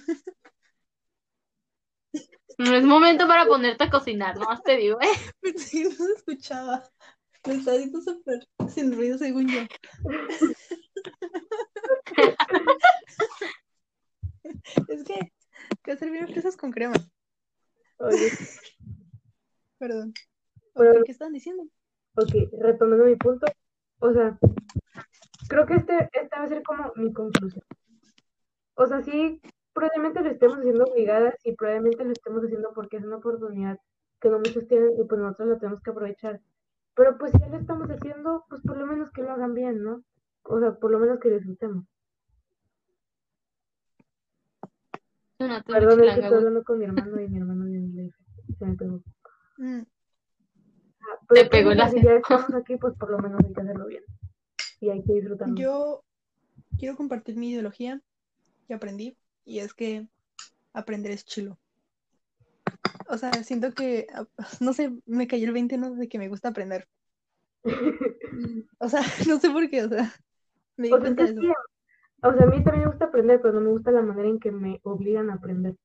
No 2.57 2.75
es 2.75 2.85
momento 2.85 3.27
para 3.27 3.45
ponerte 3.45 3.83
a 3.83 3.89
cocinar, 3.89 4.37
nomás 4.37 4.63
te 4.63 4.77
digo, 4.77 4.97
¿eh? 5.01 5.07
Pensé 5.41 5.83
que 5.83 5.83
no 5.89 5.91
se 5.91 6.13
escuchaba. 6.13 6.89
Diciendo 7.43 8.01
súper 8.01 8.47
sin 8.69 8.95
ruido, 8.95 9.19
según 9.19 9.47
yo. 9.47 9.59
es 14.87 15.03
que, 15.03 15.31
que 15.83 15.97
servir 15.97 16.25
fresas 16.25 16.57
con 16.57 16.71
crema. 16.71 16.95
Oye, 17.99 18.31
Perdón. 19.77 20.13
¿Qué 21.05 21.11
estaban 21.11 21.33
diciendo? 21.33 21.63
ok, 22.15 22.33
retomando 22.59 23.05
mi 23.05 23.15
punto, 23.15 23.45
o 24.05 24.13
sea, 24.13 24.37
creo 25.49 25.65
que 25.65 25.75
este, 25.75 26.09
esta 26.13 26.39
va 26.39 26.45
a 26.45 26.47
ser 26.47 26.63
como 26.63 26.91
mi 26.95 27.11
conclusión. 27.11 27.63
O 28.75 28.85
sea, 28.85 29.01
sí, 29.01 29.41
probablemente 29.73 30.21
lo 30.21 30.29
estemos 30.29 30.57
haciendo 30.57 30.83
obligadas 30.85 31.35
y 31.43 31.55
probablemente 31.55 32.05
lo 32.05 32.11
estemos 32.11 32.43
haciendo 32.43 32.71
porque 32.73 32.97
es 32.97 33.03
una 33.03 33.17
oportunidad 33.17 33.79
que 34.19 34.29
no 34.29 34.37
muchos 34.37 34.67
tienen 34.67 34.91
y 34.99 35.03
pues 35.03 35.19
nosotros 35.19 35.49
la 35.49 35.57
tenemos 35.57 35.81
que 35.81 35.89
aprovechar. 35.89 36.41
Pero 36.95 37.17
pues 37.17 37.31
si 37.31 37.39
ya 37.39 37.47
lo 37.47 37.57
estamos 37.57 37.89
haciendo, 37.89 38.45
pues 38.49 38.61
por 38.61 38.77
lo 38.77 38.85
menos 38.85 39.11
que 39.11 39.21
lo 39.21 39.31
hagan 39.31 39.53
bien, 39.53 39.83
¿no? 39.83 40.03
O 40.43 40.59
sea, 40.59 40.73
por 40.73 40.91
lo 40.91 40.99
menos 40.99 41.19
que 41.19 41.29
disfrutemos. 41.29 41.85
No, 45.39 45.61
Perdón, 45.67 46.03
es 46.03 46.13
que 46.13 46.21
estoy 46.21 46.37
hablando 46.37 46.63
con 46.63 46.79
mi 46.79 46.85
hermano 46.85 47.19
y 47.19 47.27
mi 47.27 47.37
hermano 47.37 47.65
viene 47.65 47.87
de 47.89 48.03
DF. 48.03 48.57
Se 48.57 48.65
me 48.65 48.75
pegó. 48.75 49.01
Mm, 49.57 49.81
Pero 51.27 51.43
Te 51.43 51.49
pegó 51.49 51.69
pues, 51.69 51.77
sea, 51.77 51.89
si 51.89 52.01
ya 52.01 52.13
estamos 52.15 52.53
aquí, 52.53 52.77
pues 52.77 52.95
por 52.97 53.09
lo 53.09 53.19
menos 53.19 53.41
hay 53.43 53.53
que 53.53 53.61
hacerlo 53.61 53.87
bien. 53.87 54.03
Y 54.79 54.89
hay 54.89 55.03
que 55.03 55.13
disfrutarlo. 55.13 55.55
Yo 55.55 56.03
quiero 56.77 56.95
compartir 56.95 57.35
mi 57.35 57.51
ideología 57.51 58.01
que 58.67 58.73
aprendí 58.73 59.17
y 59.45 59.59
es 59.59 59.73
que 59.73 60.07
aprender 60.73 61.11
es 61.11 61.25
chilo. 61.25 61.57
O 63.07 63.17
sea, 63.17 63.31
siento 63.43 63.73
que, 63.73 64.07
no 64.59 64.73
sé, 64.73 64.91
me 65.05 65.27
cayó 65.27 65.47
el 65.47 65.53
20, 65.53 65.77
¿no? 65.77 65.95
De 65.95 66.07
que 66.07 66.19
me 66.19 66.29
gusta 66.29 66.49
aprender. 66.49 66.87
O 68.79 68.89
sea, 68.89 69.01
no 69.27 69.39
sé 69.39 69.49
por 69.49 69.69
qué, 69.69 69.83
o 69.83 69.89
sea, 69.89 70.13
me 70.77 70.87
di 70.87 70.93
O 70.93 70.99
sea, 70.99 71.09
es 71.09 71.15
cuenta 71.15 71.25
que 71.25 71.33
de 71.33 71.39
sí, 71.39 71.47
eso. 71.47 71.53
o 72.23 72.33
sea, 72.33 72.43
a 72.43 72.49
mí 72.49 72.63
también 72.63 72.85
me 72.85 72.89
gusta 72.89 73.05
aprender, 73.05 73.41
pero 73.41 73.53
no 73.55 73.61
me 73.61 73.71
gusta 73.71 73.91
la 73.91 74.01
manera 74.01 74.29
en 74.29 74.39
que 74.39 74.51
me 74.51 74.79
obligan 74.83 75.29
a 75.29 75.35
aprender. 75.35 75.75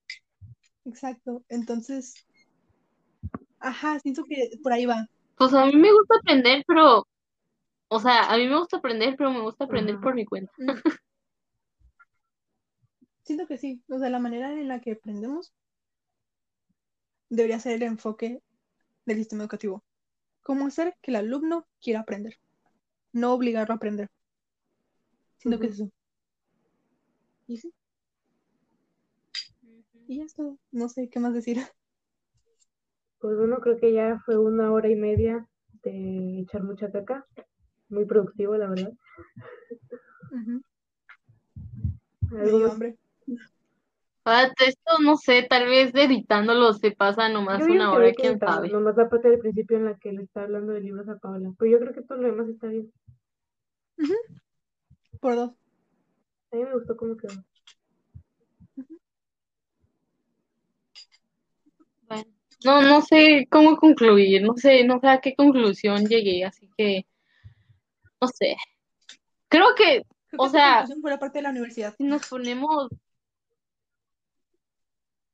Exacto. 0.85 1.45
Entonces, 1.49 2.27
ajá, 3.61 3.99
siento 4.01 4.25
que 4.25 4.51
por 4.63 4.73
ahí 4.73 4.87
va. 4.87 5.07
Pues 5.37 5.55
a 5.55 5.65
mí 5.67 5.77
me 5.77 5.93
gusta 5.93 6.17
aprender, 6.17 6.65
pero, 6.67 7.07
o 7.89 8.01
sea, 8.01 8.31
a 8.31 8.37
mí 8.37 8.47
me 8.47 8.59
gusta 8.59 8.79
aprender, 8.79 9.15
pero 9.17 9.31
me 9.31 9.41
gusta 9.41 9.65
aprender 9.65 10.01
por 10.01 10.15
mi 10.15 10.25
cuenta. 10.25 10.53
Mm. 10.59 10.73
Siento 13.23 13.47
que 13.47 13.59
sí. 13.59 13.81
O 13.89 13.99
sea, 13.99 14.11
la 14.11 14.19
manera 14.19 14.53
en 14.53 14.69
la 14.69 14.81
que 14.81 14.93
aprendemos 14.93 15.53
debería 17.29 17.61
ser 17.61 17.75
el 17.75 17.83
enfoque 17.83 18.43
del 19.07 19.19
sistema 19.19 19.45
educativo. 19.45 19.85
¿Cómo 20.43 20.67
hacer 20.67 20.97
que 21.01 21.13
el 21.13 21.17
alumno 21.17 21.67
quiera 21.81 22.01
aprender? 22.01 22.39
No 23.13 23.33
obligarlo 23.33 23.75
a 23.75 23.77
aprender. 23.77 24.09
Siento 25.39 25.61
que 25.61 25.67
es 25.69 25.75
eso. 25.75 25.91
Y 27.47 27.57
sí, 27.59 27.73
y 30.11 30.17
ya 30.17 30.25
es 30.25 30.35
todo. 30.35 30.59
No 30.73 30.89
sé 30.89 31.09
qué 31.09 31.21
más 31.21 31.33
decir. 31.35 31.59
Pues 33.21 33.37
bueno, 33.37 33.59
creo 33.61 33.77
que 33.77 33.93
ya 33.93 34.19
fue 34.25 34.39
una 34.39 34.73
hora 34.73 34.89
y 34.89 34.97
media 34.97 35.47
de 35.83 36.41
echar 36.41 36.63
mucha 36.63 36.91
caca. 36.91 37.27
Muy 37.89 38.05
productivo, 38.07 38.57
la 38.57 38.69
verdad. 38.69 38.93
Algo 42.31 42.57
dio 42.59 42.59
más- 42.61 42.73
hambre. 42.73 42.97
Ah, 44.25 44.49
esto 44.65 44.99
no 45.03 45.17
sé, 45.17 45.47
tal 45.49 45.67
vez 45.67 45.95
editándolo 45.95 46.73
se 46.75 46.93
pasa 46.93 47.29
nomás 47.29 47.63
una 47.65 47.91
hora, 47.91 48.13
quién 48.13 48.39
sabe. 48.39 48.69
Nomás 48.69 48.97
la 48.97 49.09
parte 49.09 49.29
del 49.31 49.39
principio 49.41 49.79
en 49.79 49.87
la 49.87 49.97
que 49.99 50.13
le 50.13 50.23
está 50.23 50.43
hablando 50.43 50.73
de 50.73 50.81
libros 50.81 51.09
a 51.09 51.17
Paola. 51.19 51.53
Pero 51.59 51.71
yo 51.71 51.79
creo 51.81 51.95
que 51.95 52.03
todo 52.03 52.19
lo 52.19 52.29
demás 52.29 52.49
está 52.49 52.69
bien. 52.69 52.93
Por 55.21 55.37
dos. 55.37 55.51
A 56.53 56.57
mí 56.57 56.65
me 56.65 56.75
gustó 56.75 56.97
cómo 56.97 57.17
quedó. 57.17 57.33
Bueno, 62.09 62.25
no, 62.65 62.83
no 62.83 63.01
sé 63.03 63.47
cómo 63.51 63.77
concluir, 63.77 64.43
no 64.43 64.55
sé, 64.57 64.85
no 64.85 65.01
sé 65.01 65.09
a 65.09 65.21
qué 65.21 65.35
conclusión 65.35 66.05
llegué, 66.07 66.45
así 66.45 66.69
que, 66.77 67.07
no 68.21 68.29
sé. 68.29 68.57
Creo 69.49 69.75
que, 69.77 70.03
Creo 70.29 70.43
o 70.43 70.45
que 70.45 70.51
sea, 70.51 70.75
conclusión 70.79 71.01
fue 71.01 71.11
la 71.11 71.19
parte 71.19 71.39
de 71.39 71.43
la 71.43 71.51
universidad. 71.51 71.95
si 71.97 72.05
nos 72.05 72.27
ponemos, 72.29 72.89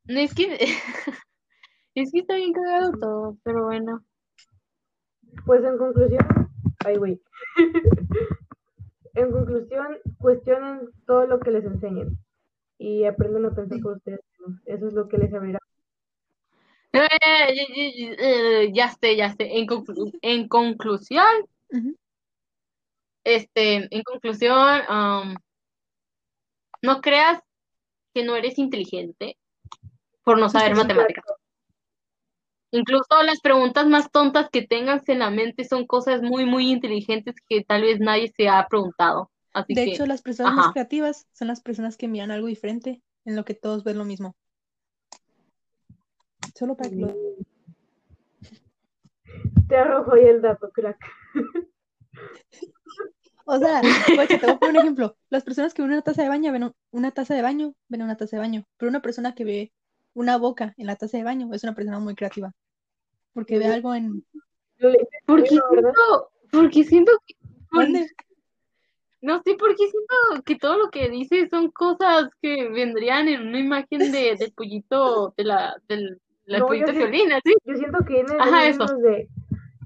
no 0.05 0.21
es 0.21 0.35
que, 0.35 0.57
es 1.95 2.13
que 2.13 2.19
está 2.21 2.37
bien 2.37 2.53
cagado 2.53 2.93
todo, 2.93 3.39
pero 3.43 3.65
bueno. 3.65 4.05
Pues 5.45 5.63
en 5.65 5.77
conclusión, 5.77 6.27
ay 6.85 6.97
güey. 6.97 7.21
en 9.15 9.31
conclusión, 9.33 9.99
cuestionen 10.19 10.89
todo 11.07 11.27
lo 11.27 11.41
que 11.41 11.51
les 11.51 11.65
enseñen 11.65 12.17
y 12.79 13.05
aprendan 13.05 13.47
a 13.47 13.55
pensar 13.55 13.77
Sí. 13.79 13.83
por 13.83 13.97
ustedes. 13.97 14.21
Eso 14.65 14.87
es 14.89 14.93
lo 14.95 15.09
que 15.09 15.19
les 15.19 15.33
abrirá. 15.35 15.59
Ya 18.75 18.89
sé, 19.01 19.17
ya 19.17 19.31
sé. 19.35 19.59
En, 19.59 19.67
conclu- 19.67 20.19
en 20.23 20.49
conclusión, 20.49 21.27
este, 23.25 23.89
en 23.95 24.03
conclusión, 24.03 24.81
um, 24.89 25.35
no 26.83 27.01
creas 27.01 27.41
que 28.15 28.25
no 28.25 28.37
eres 28.37 28.59
inteligente 28.59 29.37
por 30.25 30.39
no 30.39 30.49
saber 30.49 30.75
matemáticas. 30.75 31.25
Incluso 32.73 33.23
las 33.25 33.41
preguntas 33.41 33.87
más 33.87 34.11
tontas 34.11 34.49
que 34.51 34.63
tengas 34.63 35.09
en 35.09 35.21
la 35.21 35.31
mente 35.31 35.65
son 35.65 35.87
cosas 35.87 36.21
muy, 36.21 36.45
muy 36.45 36.71
inteligentes 36.71 37.37
que 37.49 37.63
tal 37.65 37.83
vez 37.83 38.01
nadie 38.01 38.33
se 38.37 38.49
ha 38.49 38.67
preguntado. 38.69 39.31
Así 39.53 39.75
De 39.75 39.85
que, 39.85 39.95
hecho, 39.95 40.07
las 40.07 40.21
personas 40.21 40.55
más 40.55 40.73
creativas 40.73 41.27
son 41.33 41.49
las 41.49 41.61
personas 41.61 41.97
que 41.97 42.09
miran 42.09 42.31
algo 42.31 42.49
diferente 42.49 43.03
en 43.25 43.37
lo 43.37 43.45
que 43.45 43.55
todos 43.55 43.85
ven 43.85 43.99
lo 43.99 44.05
mismo. 44.05 44.35
Solo 46.57 46.75
para 46.75 46.89
que 46.89 46.97
lo... 46.97 47.15
Te 49.69 49.77
arrojo 49.77 50.15
ahí 50.15 50.25
el 50.25 50.41
dato, 50.41 50.71
crack. 50.71 50.97
O 53.45 53.59
sea, 53.59 53.83
te 53.83 54.17
voy 54.17 54.25
a 54.25 54.59
poner 54.59 54.75
un 54.75 54.77
ejemplo. 54.81 55.17
Las 55.29 55.45
personas 55.45 55.75
que 55.75 55.83
ven 55.83 55.93
una 55.93 56.01
taza 56.01 56.23
de 56.23 56.31
baño 56.31 56.53
ven 56.53 56.65
un- 56.65 56.75
una 56.93 57.11
taza 57.11 57.35
de 57.35 57.43
baño, 57.43 57.75
ven 57.89 58.03
una 58.03 58.17
taza 58.17 58.37
de 58.37 58.41
baño. 58.41 58.65
Pero 58.79 58.89
una 58.89 59.03
persona 59.03 59.35
que 59.35 59.45
ve 59.45 59.73
una 60.15 60.39
boca 60.39 60.73
en 60.79 60.87
la 60.87 60.97
taza 60.97 61.19
de 61.19 61.25
baño 61.25 61.53
es 61.53 61.63
una 61.63 61.75
persona 61.75 61.99
muy 61.99 62.15
creativa. 62.15 62.53
Porque 63.35 63.59
ve 63.59 63.67
algo 63.67 63.95
en... 63.95 64.25
Porque 65.27 65.49
siento, 65.49 66.31
porque 66.51 66.85
siento 66.85 67.13
que, 67.27 67.35
no 69.21 69.43
sé 69.43 69.57
por 69.57 69.77
qué 69.77 69.89
siento 69.91 70.43
que 70.45 70.57
todo 70.57 70.79
lo 70.79 70.91
que 70.91 71.11
dice 71.11 71.49
son 71.51 71.71
cosas 71.71 72.31
que 72.41 72.69
vendrían 72.71 73.29
en 73.29 73.47
una 73.47 73.59
imagen 73.59 74.11
de, 74.11 74.37
del 74.39 74.53
pollito, 74.53 75.35
de 75.37 75.45
la, 75.45 75.77
del, 75.89 76.21
del 76.47 76.61
No, 76.61 76.75
yo 76.75 76.87
sí- 76.87 76.93
violín, 76.93 77.29
¿sí? 77.45 77.55
Yo 77.65 77.77
siento 77.77 77.99
que 78.07 78.15
viene 78.15 78.33
de 78.35 78.41
Ajá, 78.41 78.69
eso. 78.69 78.85
de 78.99 79.29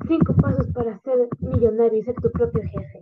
cinco 0.08 0.34
pasos 0.36 0.66
para 0.74 0.98
ser 1.00 1.28
millonario 1.40 1.98
y 1.98 2.02
ser 2.04 2.14
tu 2.16 2.30
propio 2.30 2.62
jefe. 2.62 3.00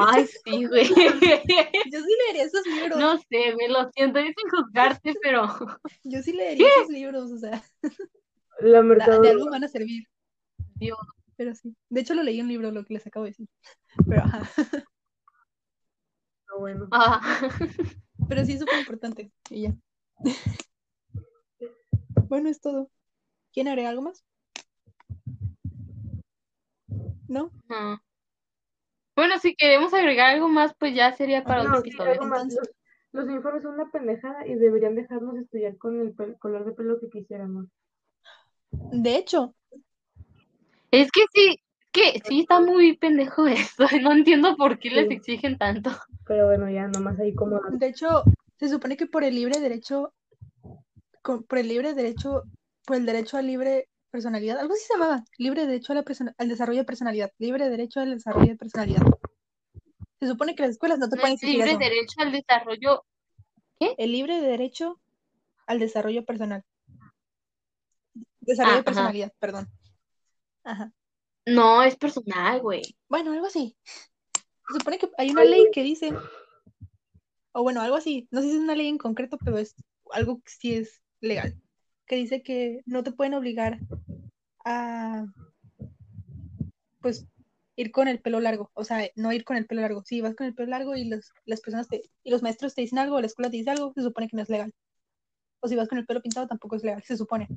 Ay, 0.00 0.26
sí, 0.26 0.64
güey. 0.66 0.84
Yo 1.92 2.00
sí 2.00 2.16
leería 2.26 2.44
esos 2.44 2.66
libros. 2.66 2.98
No 2.98 3.18
sé, 3.18 3.52
güey, 3.54 3.68
lo 3.68 3.90
siento, 3.92 4.18
es 4.20 4.34
sin 4.36 4.48
juzgarte, 4.50 5.14
pero 5.22 5.46
Yo 6.04 6.22
sí 6.22 6.32
leería 6.32 6.68
esos 6.76 6.88
libros, 6.88 7.30
o 7.32 7.38
sea, 7.38 7.62
La 8.60 8.82
mercado. 8.82 9.20
de 9.22 9.30
algo 9.30 9.50
van 9.50 9.64
a 9.64 9.68
servir. 9.68 10.04
Dios. 10.76 10.98
Pero 11.36 11.54
sí. 11.54 11.74
De 11.88 12.00
hecho, 12.00 12.14
lo 12.14 12.22
leí 12.22 12.38
en 12.40 12.46
un 12.46 12.52
libro, 12.52 12.70
lo 12.70 12.84
que 12.84 12.94
les 12.94 13.06
acabo 13.06 13.24
de 13.24 13.30
decir. 13.30 13.48
Pero 14.08 14.22
ajá. 14.22 14.48
bueno. 16.58 16.88
Ah, 16.90 17.40
Pero 18.28 18.44
sí 18.44 18.52
es 18.54 18.60
súper 18.60 18.80
importante. 18.80 19.30
Y 19.50 19.62
ya. 19.62 19.74
Bueno, 22.28 22.48
es 22.48 22.60
todo. 22.60 22.90
¿Quién 23.52 23.68
agrega 23.68 23.88
algo 23.90 24.02
más? 24.02 24.24
¿No? 27.28 27.50
ah. 27.68 27.98
Bueno, 29.16 29.38
si 29.40 29.54
queremos 29.56 29.92
agregar 29.92 30.30
algo 30.30 30.48
más, 30.48 30.72
pues 30.78 30.94
ya 30.94 31.12
sería 31.12 31.42
para 31.42 31.64
No, 31.64 31.70
otro 31.70 31.82
sí, 31.82 31.88
episodio. 31.88 32.12
algo 32.12 32.26
más. 32.26 32.42
Entonces- 32.44 32.74
Los, 33.12 33.24
los 33.24 33.32
uniformes 33.34 33.62
son 33.62 33.74
una 33.74 33.90
pendejada 33.90 34.46
y 34.46 34.54
deberían 34.54 34.94
dejarnos 34.94 35.36
estudiar 35.38 35.76
con 35.76 36.00
el 36.00 36.14
pel- 36.14 36.38
color 36.38 36.64
de 36.64 36.72
pelo 36.72 37.00
que 37.00 37.08
quisiéramos. 37.08 37.66
De 38.70 39.16
hecho, 39.16 39.54
Es 40.90 41.10
que 41.10 41.22
sí, 41.34 41.60
que 41.92 42.20
sí 42.24 42.40
está 42.40 42.60
muy 42.60 42.96
pendejo 42.96 43.46
esto. 43.46 43.86
No 44.02 44.12
entiendo 44.12 44.56
por 44.56 44.78
qué 44.78 44.90
les 44.90 45.10
exigen 45.10 45.58
tanto. 45.58 45.90
Pero 46.26 46.46
bueno, 46.46 46.70
ya 46.70 46.86
nomás 46.86 47.18
ahí 47.18 47.34
como 47.34 47.60
de 47.60 47.86
hecho, 47.88 48.22
se 48.58 48.68
supone 48.68 48.96
que 48.96 49.06
por 49.06 49.24
el 49.24 49.34
libre 49.34 49.58
derecho, 49.60 50.12
con- 51.22 51.42
por 51.44 51.58
el 51.58 51.68
libre 51.68 51.94
derecho, 51.94 52.42
por 52.84 52.96
el 52.96 53.06
derecho 53.06 53.36
a 53.36 53.42
libre 53.42 53.88
personalidad, 54.10 54.58
algo 54.58 54.72
así 54.74 54.84
se 54.86 54.94
llamaba, 54.94 55.24
libre 55.36 55.66
derecho 55.66 55.92
a 55.92 55.96
la 55.96 56.02
persona- 56.02 56.34
al 56.38 56.48
desarrollo 56.48 56.80
de 56.80 56.84
personalidad, 56.86 57.30
libre 57.38 57.68
derecho 57.68 58.00
al 58.00 58.10
desarrollo 58.14 58.48
de 58.48 58.56
personalidad. 58.56 59.02
Se 60.20 60.26
supone 60.26 60.54
que 60.54 60.62
las 60.62 60.72
escuelas 60.72 60.98
no 60.98 61.08
te 61.08 61.16
No 61.16 61.20
pueden 61.20 61.34
exigir 61.34 61.56
libre 61.56 61.70
eso. 61.72 61.78
derecho 61.78 62.14
al 62.18 62.32
desarrollo. 62.32 63.04
El 63.80 64.12
libre 64.12 64.40
derecho 64.40 64.98
al 65.66 65.78
desarrollo 65.78 66.24
personal. 66.24 66.64
Desarrollo 68.40 68.72
Ah, 68.72 68.76
de 68.76 68.80
ajá. 68.80 68.84
personalidad, 68.84 69.32
perdón. 69.38 69.68
Ajá. 70.64 70.92
No, 71.46 71.82
es 71.82 71.96
personal, 71.96 72.60
güey. 72.60 72.82
Bueno, 73.08 73.32
algo 73.32 73.46
así. 73.46 73.76
Se 74.34 74.78
supone 74.78 74.98
que 74.98 75.08
hay 75.18 75.30
una 75.30 75.44
ley 75.44 75.66
que 75.72 75.82
dice, 75.82 76.12
o 77.52 77.62
bueno, 77.62 77.80
algo 77.80 77.96
así, 77.96 78.26
no 78.30 78.40
sé 78.42 78.48
si 78.48 78.54
es 78.56 78.60
una 78.60 78.74
ley 78.74 78.88
en 78.88 78.98
concreto, 78.98 79.38
pero 79.44 79.58
es 79.58 79.74
algo 80.10 80.40
que 80.40 80.50
sí 80.50 80.74
es 80.74 81.00
legal, 81.20 81.54
que 82.06 82.16
dice 82.16 82.42
que 82.42 82.82
no 82.86 83.02
te 83.02 83.12
pueden 83.12 83.34
obligar 83.34 83.78
a, 84.64 85.26
pues, 87.00 87.26
ir 87.76 87.92
con 87.92 88.08
el 88.08 88.20
pelo 88.20 88.40
largo, 88.40 88.70
o 88.74 88.84
sea, 88.84 89.08
no 89.14 89.32
ir 89.32 89.44
con 89.44 89.56
el 89.56 89.66
pelo 89.66 89.82
largo. 89.82 90.02
Si 90.04 90.20
vas 90.20 90.34
con 90.34 90.46
el 90.46 90.54
pelo 90.54 90.70
largo 90.70 90.96
y 90.96 91.04
los, 91.04 91.32
las 91.44 91.60
personas 91.60 91.88
te, 91.88 92.02
y 92.24 92.30
los 92.30 92.42
maestros 92.42 92.74
te 92.74 92.80
dicen 92.80 92.98
algo, 92.98 93.20
la 93.20 93.26
escuela 93.26 93.50
te 93.50 93.56
dice 93.56 93.70
algo, 93.70 93.92
se 93.94 94.02
supone 94.02 94.28
que 94.28 94.36
no 94.36 94.42
es 94.42 94.48
legal. 94.48 94.74
O 95.60 95.68
si 95.68 95.76
vas 95.76 95.88
con 95.88 95.98
el 95.98 96.06
pelo 96.06 96.22
pintado, 96.22 96.46
tampoco 96.48 96.76
es 96.76 96.84
legal, 96.84 97.02
se 97.04 97.16
supone. 97.16 97.48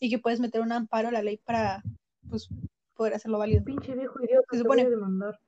Y 0.00 0.10
que 0.10 0.18
puedes 0.18 0.40
meter 0.40 0.60
un 0.60 0.72
amparo 0.72 1.08
a 1.08 1.12
la 1.12 1.22
ley 1.22 1.38
para, 1.38 1.82
pues, 2.28 2.48
poder 2.94 3.14
hacerlo 3.14 3.38
válido. 3.38 3.64
pinche 3.64 3.94
viejo 3.94 4.22
idiota, 4.22 4.46
Se 4.50 4.56
te 4.56 4.58
supone. 4.58 4.84
voy 4.84 4.92
a 4.92 4.96
demandar. 4.96 5.40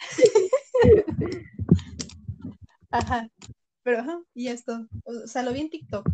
Ajá, 2.90 3.28
pero 3.82 4.00
ajá, 4.00 4.20
y 4.34 4.48
esto, 4.48 4.86
o 5.04 5.26
sea, 5.26 5.42
lo 5.42 5.52
vi 5.52 5.60
en 5.60 5.70
TikTok, 5.70 6.08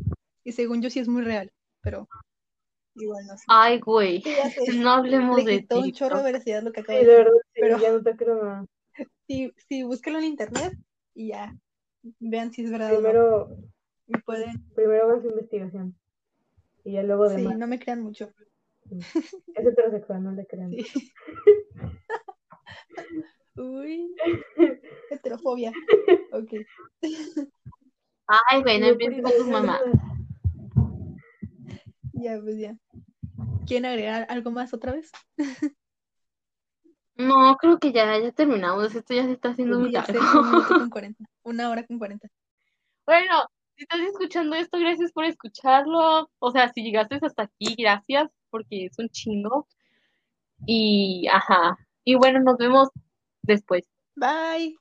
y 0.45 0.53
según 0.53 0.83
yo 0.83 0.91
sí 0.91 0.99
es 1.01 1.09
muy 1.09 1.23
real, 1.23 1.53
pero 1.83 2.09
igual 2.95 3.27
no 3.27 3.37
sé. 3.37 3.45
Ay, 3.49 3.79
güey. 3.81 4.23
Sí, 4.23 4.79
No 4.79 4.91
hablemos 4.93 5.45
le 5.45 5.51
de 5.53 5.61
quitó 5.61 5.81
un 5.81 5.93
chorro 5.93 6.19
de 6.19 6.25
veracidad 6.25 6.63
lo 6.63 6.73
que 6.73 6.81
Sí, 6.81 6.85
acabo 6.85 6.99
de 6.99 7.05
de 7.05 7.11
decir. 7.11 7.25
verdad, 7.25 7.41
sí, 7.55 7.61
Pero- 7.61 7.79
ya 7.79 7.93
no 7.93 8.03
te 8.03 8.17
creo 8.17 8.45
nada. 8.45 8.65
Sí, 9.29 9.53
sí, 9.69 9.83
búsquenlo 9.85 10.19
en 10.19 10.25
internet 10.25 10.77
y 11.15 11.29
ya, 11.29 11.55
vean 12.19 12.53
si 12.53 12.65
es 12.65 12.71
verdad 12.71 12.91
o 12.91 12.95
no. 12.95 12.99
Primero, 13.01 13.57
Y 14.07 14.19
pueden, 14.23 14.69
primero 14.75 15.05
hagan 15.05 15.23
su 15.23 15.29
investigación. 15.29 15.95
Y 16.85 16.93
ya 16.93 17.03
luego 17.03 17.29
sí, 17.29 17.37
demás. 17.37 17.59
no 17.59 17.67
me 17.67 17.79
crean 17.79 18.03
mucho. 18.03 18.33
Es 18.91 19.35
heterosexual, 19.67 20.23
no 20.25 20.33
le 20.33 20.47
crean. 20.47 20.71
Uy, 23.59 24.15
heterofobia. 25.11 25.73
Ok. 26.33 26.53
Ay, 28.27 28.63
güey, 28.63 28.81
no 28.81 28.87
empieces 28.87 29.23
con 29.23 29.33
igual, 29.33 29.51
mamás. 29.51 29.81
Ya, 32.21 32.37
pues 32.43 32.59
ya. 32.59 32.77
¿Quieren 33.65 33.85
agregar 33.85 34.27
algo 34.29 34.51
más 34.51 34.75
otra 34.75 34.91
vez? 34.91 35.13
No, 37.15 37.57
creo 37.61 37.79
que 37.79 37.93
ya, 37.93 38.19
ya 38.19 38.33
terminamos. 38.33 38.93
Esto 38.93 39.15
ya 39.15 39.23
se 39.25 39.33
está 39.33 39.51
haciendo 39.51 39.79
muy 39.79 39.93
40. 39.93 41.25
Una 41.45 41.71
hora 41.71 41.87
con 41.87 41.99
40. 41.99 42.29
Bueno, 43.07 43.47
si 43.77 43.85
estás 43.85 44.01
escuchando 44.01 44.57
esto, 44.57 44.81
gracias 44.81 45.13
por 45.13 45.27
escucharlo. 45.27 46.29
O 46.41 46.51
sea, 46.51 46.73
si 46.73 46.83
llegaste 46.83 47.21
hasta 47.23 47.45
aquí, 47.45 47.77
gracias, 47.79 48.29
porque 48.51 48.87
es 48.87 48.99
un 48.99 49.09
chingo. 49.11 49.69
Y, 50.67 51.29
ajá. 51.29 51.79
Y 52.03 52.17
bueno, 52.17 52.41
nos 52.41 52.57
vemos 52.57 52.89
después. 53.49 53.85
Bye. 54.17 54.77